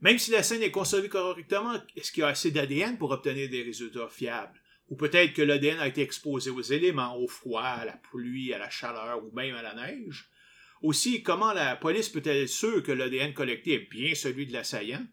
Même 0.00 0.18
si 0.18 0.32
la 0.32 0.42
scène 0.42 0.62
est 0.62 0.70
conservée 0.70 1.08
correctement, 1.08 1.72
est-ce 1.96 2.12
qu'il 2.12 2.20
y 2.20 2.24
a 2.24 2.28
assez 2.28 2.50
d'ADN 2.50 2.98
pour 2.98 3.10
obtenir 3.10 3.48
des 3.48 3.62
résultats 3.62 4.10
fiables? 4.10 4.60
Ou 4.90 4.96
peut-être 4.96 5.32
que 5.32 5.40
l'ADN 5.40 5.78
a 5.78 5.88
été 5.88 6.02
exposé 6.02 6.50
aux 6.50 6.60
éléments, 6.60 7.16
au 7.16 7.26
froid, 7.26 7.62
à 7.62 7.86
la 7.86 7.96
pluie, 7.96 8.52
à 8.52 8.58
la 8.58 8.68
chaleur 8.68 9.24
ou 9.24 9.34
même 9.34 9.54
à 9.54 9.62
la 9.62 9.72
neige? 9.72 10.28
Aussi, 10.82 11.22
comment 11.22 11.54
la 11.54 11.74
police 11.74 12.10
peut-elle 12.10 12.42
être 12.42 12.50
sûre 12.50 12.82
que 12.82 12.92
l'ADN 12.92 13.32
collecté 13.32 13.72
est 13.72 13.90
bien 13.90 14.14
celui 14.14 14.46
de 14.46 14.52
l'assaillant? 14.52 15.06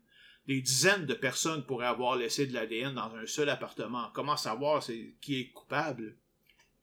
Des 0.45 0.59
dizaines 0.59 1.05
de 1.05 1.13
personnes 1.13 1.65
pourraient 1.65 1.85
avoir 1.85 2.17
laissé 2.17 2.47
de 2.47 2.53
l'ADN 2.53 2.95
dans 2.95 3.15
un 3.15 3.27
seul 3.27 3.47
appartement. 3.47 4.11
Comment 4.13 4.35
savoir 4.35 4.85
qui 5.21 5.39
est 5.39 5.51
coupable? 5.53 6.17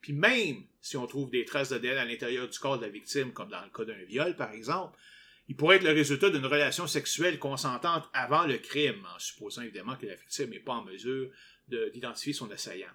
Puis 0.00 0.12
même 0.12 0.64
si 0.80 0.96
on 0.96 1.06
trouve 1.06 1.30
des 1.30 1.44
traces 1.44 1.70
d'ADN 1.70 1.98
à 1.98 2.04
l'intérieur 2.04 2.48
du 2.48 2.58
corps 2.58 2.78
de 2.78 2.84
la 2.84 2.90
victime, 2.90 3.32
comme 3.32 3.50
dans 3.50 3.62
le 3.62 3.70
cas 3.70 3.84
d'un 3.84 4.04
viol 4.04 4.34
par 4.36 4.52
exemple, 4.52 4.98
il 5.48 5.56
pourrait 5.56 5.76
être 5.76 5.84
le 5.84 5.90
résultat 5.90 6.30
d'une 6.30 6.46
relation 6.46 6.86
sexuelle 6.86 7.38
consentante 7.38 8.08
avant 8.12 8.46
le 8.46 8.58
crime, 8.58 9.04
en 9.14 9.18
supposant 9.18 9.62
évidemment 9.62 9.96
que 9.96 10.06
la 10.06 10.14
victime 10.14 10.50
n'est 10.50 10.60
pas 10.60 10.74
en 10.74 10.84
mesure 10.84 11.30
d'identifier 11.68 12.32
son 12.32 12.50
assaillant. 12.50 12.86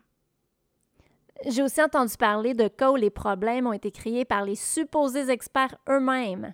J'ai 1.46 1.62
aussi 1.62 1.82
entendu 1.82 2.16
parler 2.18 2.54
de 2.54 2.70
cas 2.70 2.92
où 2.92 2.96
les 2.96 3.10
problèmes 3.10 3.68
ont 3.68 3.74
été 3.74 3.92
créés 3.92 4.24
par 4.24 4.46
les 4.46 4.56
supposés 4.56 5.30
experts 5.30 5.76
eux-mêmes. 5.90 6.54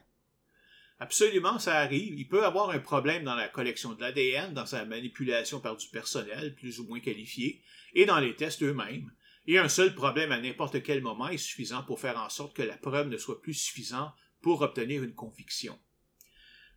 Absolument, 1.00 1.60
ça 1.60 1.78
arrive. 1.78 2.20
Il 2.20 2.28
peut 2.28 2.46
avoir 2.46 2.72
un 2.72 2.80
problème 2.80 3.24
dans 3.24 3.36
la 3.36 3.48
collection 3.48 3.94
de 3.94 4.02
l'ADN, 4.02 4.54
dans 4.54 4.66
sa 4.66 4.86
manipulation 4.86 5.60
par 5.60 5.78
du 5.78 5.88
personnel 5.88 6.56
plus 6.56 6.80
ou 6.80 6.88
moins 6.88 7.00
qualifié, 7.00 7.62
et 7.94 8.06
dans 8.06 8.20
les 8.20 8.36
tests 8.36 8.64
eux-mêmes. 8.64 9.12
Et 9.48 9.58
un 9.58 9.70
seul 9.70 9.96
problème 9.96 10.32
à 10.32 10.40
n'importe 10.40 10.84
quel 10.84 11.02
moment 11.02 11.30
est 11.30 11.38
suffisant 11.38 11.84
pour 11.84 12.00
faire 12.00 12.18
en 12.18 12.30
sorte 12.30 12.56
que 12.56 12.62
la 12.62 12.78
preuve 12.78 13.10
ne 13.10 13.18
soit 13.18 13.42
plus 13.42 13.54
suffisante 13.54 14.14
pour 14.42 14.62
obtenir 14.62 15.04
une 15.04 15.16
conviction. 15.16 15.80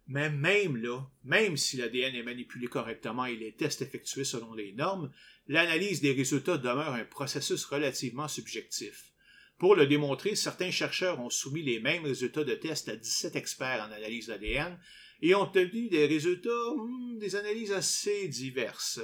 Mais 0.06 0.30
même 0.30 0.76
là, 0.76 1.00
même 1.22 1.56
si 1.56 1.76
l'ADN 1.78 2.14
est 2.14 2.22
manipulé 2.22 2.66
correctement 2.66 3.24
et 3.24 3.36
les 3.36 3.54
tests 3.54 3.80
effectués 3.80 4.24
selon 4.24 4.52
les 4.52 4.72
normes, 4.72 5.10
l'analyse 5.46 6.00
des 6.02 6.12
résultats 6.12 6.58
demeure 6.58 6.92
un 6.92 7.04
processus 7.04 7.64
relativement 7.64 8.28
subjectif. 8.28 9.12
Pour 9.58 9.76
le 9.76 9.86
démontrer, 9.86 10.34
certains 10.34 10.70
chercheurs 10.70 11.20
ont 11.20 11.30
soumis 11.30 11.62
les 11.62 11.80
mêmes 11.80 12.04
résultats 12.04 12.44
de 12.44 12.54
tests 12.54 12.88
à 12.88 12.96
17 12.96 13.36
experts 13.36 13.86
en 13.88 13.92
analyse 13.92 14.26
d'ADN 14.26 14.78
et 15.22 15.34
ont 15.34 15.42
obtenu 15.42 15.88
des 15.88 16.06
résultats, 16.06 16.50
hmm, 16.76 17.18
des 17.18 17.36
analyses 17.36 17.72
assez 17.72 18.28
diverses. 18.28 19.00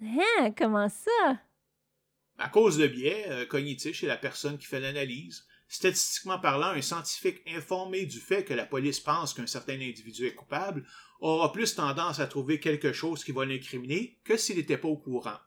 Hein, 0.00 0.52
comment 0.56 0.88
ça? 0.88 1.40
À 2.38 2.48
cause 2.48 2.76
de 2.76 2.86
biais 2.86 3.26
euh, 3.28 3.46
cognitifs 3.46 3.96
chez 3.96 4.06
la 4.06 4.16
personne 4.16 4.58
qui 4.58 4.66
fait 4.66 4.80
l'analyse, 4.80 5.46
Statistiquement 5.68 6.38
parlant, 6.38 6.68
un 6.68 6.80
scientifique 6.80 7.42
informé 7.48 8.06
du 8.06 8.20
fait 8.20 8.44
que 8.44 8.54
la 8.54 8.66
police 8.66 9.00
pense 9.00 9.34
qu'un 9.34 9.48
certain 9.48 9.74
individu 9.74 10.26
est 10.26 10.34
coupable 10.34 10.86
aura 11.20 11.52
plus 11.52 11.74
tendance 11.74 12.20
à 12.20 12.26
trouver 12.26 12.60
quelque 12.60 12.92
chose 12.92 13.24
qui 13.24 13.32
va 13.32 13.44
l'incriminer 13.44 14.18
que 14.22 14.36
s'il 14.36 14.56
n'était 14.56 14.78
pas 14.78 14.88
au 14.88 14.96
courant. 14.96 15.38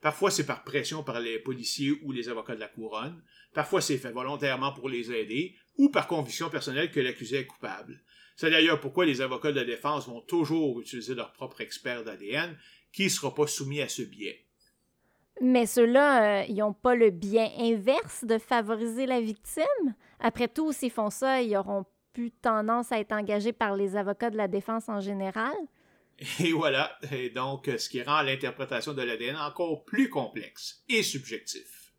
Parfois, 0.00 0.30
c'est 0.30 0.46
par 0.46 0.62
pression 0.62 1.02
par 1.02 1.20
les 1.20 1.40
policiers 1.40 1.98
ou 2.02 2.12
les 2.12 2.28
avocats 2.28 2.54
de 2.54 2.60
la 2.60 2.68
couronne. 2.68 3.20
Parfois, 3.54 3.80
c'est 3.80 3.98
fait 3.98 4.12
volontairement 4.12 4.72
pour 4.72 4.88
les 4.88 5.10
aider 5.10 5.56
ou 5.78 5.88
par 5.88 6.06
conviction 6.06 6.48
personnelle 6.48 6.92
que 6.92 7.00
l'accusé 7.00 7.38
est 7.38 7.46
coupable. 7.46 8.04
C'est 8.36 8.50
d'ailleurs 8.50 8.78
pourquoi 8.78 9.04
les 9.04 9.20
avocats 9.20 9.50
de 9.50 9.56
la 9.56 9.64
défense 9.64 10.06
vont 10.06 10.20
toujours 10.20 10.80
utiliser 10.80 11.14
leur 11.14 11.32
propre 11.32 11.62
expert 11.62 12.04
d'ADN 12.04 12.56
qui 12.92 13.04
ne 13.04 13.08
sera 13.08 13.34
pas 13.34 13.46
soumis 13.46 13.80
à 13.80 13.88
ce 13.88 14.02
biais. 14.02 14.45
Mais 15.40 15.66
ceux-là, 15.66 16.42
euh, 16.42 16.44
ils 16.48 16.56
n'ont 16.56 16.72
pas 16.72 16.94
le 16.94 17.10
bien 17.10 17.50
inverse 17.58 18.24
de 18.24 18.38
favoriser 18.38 19.06
la 19.06 19.20
victime. 19.20 19.94
Après 20.18 20.48
tout, 20.48 20.72
s'ils 20.72 20.90
font 20.90 21.10
ça, 21.10 21.42
ils 21.42 21.56
auront 21.56 21.84
plus 22.12 22.30
tendance 22.30 22.92
à 22.92 22.98
être 22.98 23.12
engagés 23.12 23.52
par 23.52 23.76
les 23.76 23.96
avocats 23.96 24.30
de 24.30 24.38
la 24.38 24.48
défense 24.48 24.88
en 24.88 25.00
général. 25.00 25.54
Et 26.40 26.52
voilà, 26.52 26.98
et 27.12 27.28
donc 27.28 27.66
ce 27.76 27.90
qui 27.90 28.02
rend 28.02 28.22
l'interprétation 28.22 28.94
de 28.94 29.02
l'ADN 29.02 29.36
encore 29.36 29.84
plus 29.84 30.08
complexe 30.08 30.82
et 30.88 31.02
subjectif. 31.02 31.92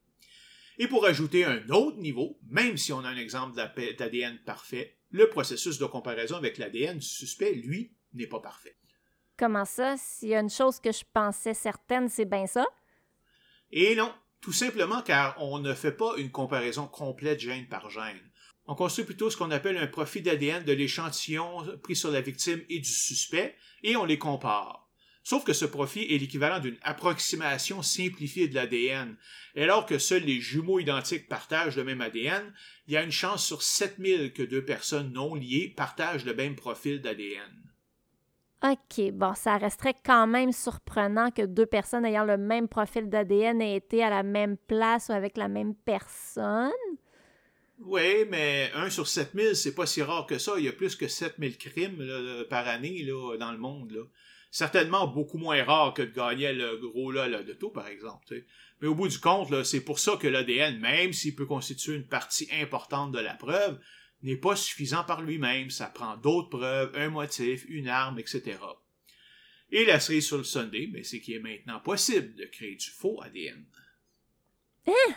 Et 0.80 0.88
pour 0.88 1.06
ajouter 1.06 1.46
un 1.46 1.70
autre 1.70 1.98
niveau, 1.98 2.40
même 2.50 2.78
si 2.78 2.92
on 2.94 3.04
a 3.04 3.10
un 3.10 3.18
exemple 3.18 3.56
d'ADN 3.56 4.40
parfait, 4.46 4.98
le 5.12 5.30
processus 5.30 5.78
de 5.78 5.86
comparaison 5.86 6.36
avec 6.36 6.58
l'ADN 6.58 6.98
du 6.98 7.06
suspect, 7.06 7.54
lui, 7.54 7.96
n'est 8.14 8.28
pas 8.28 8.40
parfait. 8.40 8.76
Comment 9.38 9.66
ça? 9.66 9.96
S'il 9.98 10.30
y 10.30 10.36
a 10.36 10.40
une 10.40 10.50
chose 10.50 10.80
que 10.80 10.92
je 10.92 11.04
pensais 11.14 11.54
certaine, 11.54 12.10
c'est 12.10 12.26
bien 12.26 12.48
ça? 12.48 12.66
Et 13.72 13.96
non, 13.96 14.14
tout 14.42 14.54
simplement 14.54 15.02
car 15.02 15.36
on 15.42 15.60
ne 15.60 15.74
fait 15.74 15.92
pas 15.92 16.16
une 16.18 16.32
comparaison 16.32 16.88
complète 16.88 17.40
gène 17.40 17.68
par 17.68 17.90
gène. 17.90 18.22
On 18.66 18.76
construit 18.76 19.06
plutôt 19.06 19.30
ce 19.30 19.38
qu'on 19.38 19.52
appelle 19.52 19.78
un 19.78 19.88
profil 19.88 20.24
d'ADN 20.24 20.64
de 20.64 20.74
l'échantillon 20.74 21.66
pris 21.82 21.96
sur 21.96 22.12
la 22.12 22.22
victime 22.22 22.62
et 22.70 22.80
du 22.80 22.90
suspect, 22.90 23.56
et 23.84 23.96
on 23.96 24.04
les 24.06 24.18
compare. 24.18 24.88
Sauf 25.24 25.44
que 25.44 25.54
ce 25.54 25.66
profil 25.66 26.10
est 26.10 26.18
l'équivalent 26.18 26.60
d'une 26.60 26.78
approximation 26.84 27.82
simplifiée 27.82 28.48
de 28.48 28.56
l'ADN. 28.56 29.18
Et 29.56 29.64
alors 29.64 29.86
que 29.86 30.00
seuls 30.00 30.24
les 30.24 30.40
jumeaux 30.40 30.80
identiques 30.80 31.28
partagent 31.28 31.76
le 31.76 31.84
même 31.84 32.00
ADN, 32.00 32.54
il 32.88 32.94
y 32.94 32.98
a 32.98 33.04
une 33.04 33.12
chance 33.12 33.46
sur 33.46 33.62
7000 33.62 34.32
que 34.32 34.44
deux 34.44 34.64
personnes 34.64 35.12
non 35.12 35.36
liées 35.36 35.74
partagent 35.76 36.24
le 36.24 36.34
même 36.34 36.56
profil 36.56 37.02
d'ADN. 37.02 37.67
OK, 38.64 39.12
bon, 39.12 39.36
ça 39.36 39.58
resterait 39.58 39.96
quand 40.04 40.26
même 40.26 40.52
surprenant 40.52 41.30
que 41.30 41.44
deux 41.44 41.68
personnes 41.68 42.06
ayant 42.06 42.26
le 42.26 42.38
même 42.38 42.68
profil 42.68 43.08
d'ADN 43.08 43.62
aient 43.62 43.76
été 43.76 44.04
à 44.04 44.10
la 44.10 44.24
même 44.24 44.58
place 44.58 45.10
ou 45.10 45.12
avec 45.12 45.38
la 45.38 45.48
même 45.48 45.76
personne. 45.76 46.72
Oui, 47.80 48.26
mais 48.28 48.72
1 48.74 48.90
sur 48.90 49.08
7000, 49.08 49.56
c'est 49.56 49.76
pas 49.76 49.86
si 49.86 50.02
rare 50.02 50.26
que 50.26 50.40
ça. 50.40 50.54
Il 50.58 50.66
y 50.66 50.68
a 50.68 50.74
plus 50.74 50.96
que 50.96 51.08
7000 51.08 51.58
crimes 51.60 52.04
par 52.50 52.68
année 52.68 53.06
dans 53.40 53.52
le 53.52 53.60
monde. 53.60 54.10
Certainement 54.50 55.06
beaucoup 55.06 55.38
moins 55.38 55.64
rare 55.64 55.94
que 55.94 56.02
de 56.02 56.12
gagner 56.12 56.54
le 56.54 56.78
gros 56.78 57.14
de 57.14 57.54
tout, 57.54 57.70
par 57.70 57.88
exemple. 57.88 58.26
Mais 58.82 58.88
au 58.88 58.96
bout 58.96 59.08
du 59.08 59.20
compte, 59.20 59.64
c'est 59.66 59.82
pour 59.82 60.00
ça 60.00 60.18
que 60.20 60.28
l'ADN, 60.28 60.80
même 60.80 61.14
s'il 61.14 61.36
peut 61.36 61.46
constituer 61.46 61.94
une 61.94 62.08
partie 62.08 62.50
importante 62.60 63.12
de 63.12 63.20
la 63.20 63.36
preuve, 63.36 63.80
n'est 64.24 64.38
pas 64.38 64.56
suffisant 64.56 65.04
par 65.04 65.22
lui-même, 65.22 65.70
ça 65.70 65.88
prend 65.88 66.18
d'autres 66.18 66.50
preuves, 66.50 66.92
un 66.96 67.10
motif, 67.10 67.66
une 67.70 67.88
arme, 67.88 68.20
etc. 68.20 68.58
Et 69.70 69.86
la 69.86 70.00
série 70.00 70.22
sur 70.22 70.38
le 70.38 70.44
Sunday, 70.44 70.90
mais 70.92 71.04
c'est 71.04 71.20
qu'il 71.20 71.36
est 71.36 71.40
maintenant 71.40 71.80
possible 71.80 72.36
de 72.36 72.46
créer 72.46 72.76
du 72.76 72.90
faux 72.90 73.22
ADN. 73.22 73.66
Hein? 74.88 75.14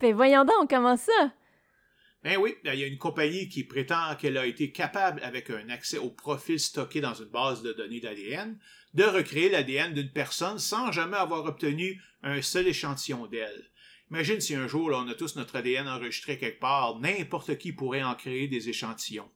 Ben 0.00 0.14
voyons 0.14 0.44
donc, 0.44 0.70
comment 0.70 0.96
ça? 0.96 1.32
Ben 2.22 2.36
oui, 2.38 2.54
il 2.64 2.74
y 2.74 2.82
a 2.82 2.86
une 2.86 2.98
compagnie 2.98 3.48
qui 3.48 3.64
prétend 3.64 4.14
qu'elle 4.16 4.36
a 4.36 4.46
été 4.46 4.72
capable, 4.72 5.22
avec 5.22 5.48
un 5.48 5.70
accès 5.70 5.96
au 5.96 6.10
profil 6.10 6.60
stocké 6.60 7.00
dans 7.00 7.14
une 7.14 7.30
base 7.30 7.62
de 7.62 7.72
données 7.72 8.00
d'ADN, 8.00 8.58
de 8.92 9.04
recréer 9.04 9.48
l'ADN 9.48 9.94
d'une 9.94 10.12
personne 10.12 10.58
sans 10.58 10.92
jamais 10.92 11.16
avoir 11.16 11.44
obtenu 11.46 12.02
un 12.22 12.42
seul 12.42 12.66
échantillon 12.66 13.26
d'elle. 13.26 13.69
Imagine 14.12 14.40
si 14.40 14.56
un 14.56 14.66
jour, 14.66 14.90
on 14.92 15.06
a 15.06 15.14
tous 15.14 15.36
notre 15.36 15.54
ADN 15.54 15.86
enregistré 15.86 16.36
quelque 16.36 16.58
part, 16.58 16.98
n'importe 16.98 17.56
qui 17.58 17.72
pourrait 17.72 18.02
en 18.02 18.16
créer 18.16 18.48
des 18.48 18.68
échantillons. 18.68 19.30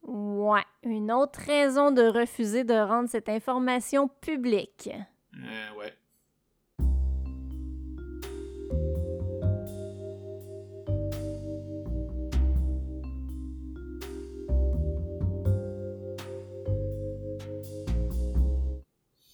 Ouais, 0.00 0.64
une 0.82 1.12
autre 1.12 1.40
raison 1.40 1.90
de 1.90 2.02
refuser 2.02 2.64
de 2.64 2.72
rendre 2.72 3.10
cette 3.10 3.28
information 3.28 4.08
publique. 4.08 4.88
Euh, 5.34 5.74
ouais. 5.78 5.92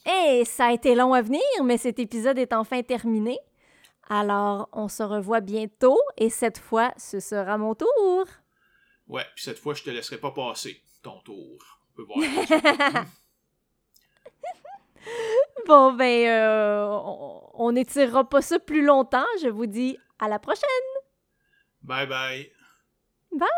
Et 0.04 0.44
ça 0.44 0.66
a 0.66 0.72
été 0.72 0.96
long 0.96 1.14
à 1.14 1.22
venir, 1.22 1.40
mais 1.62 1.78
cet 1.78 2.00
épisode 2.00 2.38
est 2.38 2.52
enfin 2.52 2.82
terminé. 2.82 3.38
Alors, 4.08 4.68
on 4.72 4.88
se 4.88 5.02
revoit 5.02 5.40
bientôt 5.40 5.98
et 6.16 6.30
cette 6.30 6.58
fois, 6.58 6.92
ce 6.96 7.20
sera 7.20 7.56
mon 7.58 7.74
tour. 7.74 8.26
Ouais, 9.08 9.24
puis 9.34 9.44
cette 9.44 9.58
fois, 9.58 9.74
je 9.74 9.82
te 9.82 9.90
laisserai 9.90 10.18
pas 10.18 10.30
passer 10.30 10.80
ton 11.02 11.20
tour. 11.20 11.80
On 11.92 11.96
peut 11.96 12.02
voir. 12.02 12.18
bon, 15.66 15.92
ben, 15.92 16.28
euh, 16.28 16.86
on 17.54 17.72
n'étirera 17.72 18.28
pas 18.28 18.42
ça 18.42 18.58
plus 18.58 18.84
longtemps. 18.84 19.26
Je 19.42 19.48
vous 19.48 19.66
dis 19.66 19.98
à 20.18 20.28
la 20.28 20.38
prochaine. 20.38 20.68
Bye 21.82 22.06
bye. 22.06 22.50
Bye. 23.32 23.48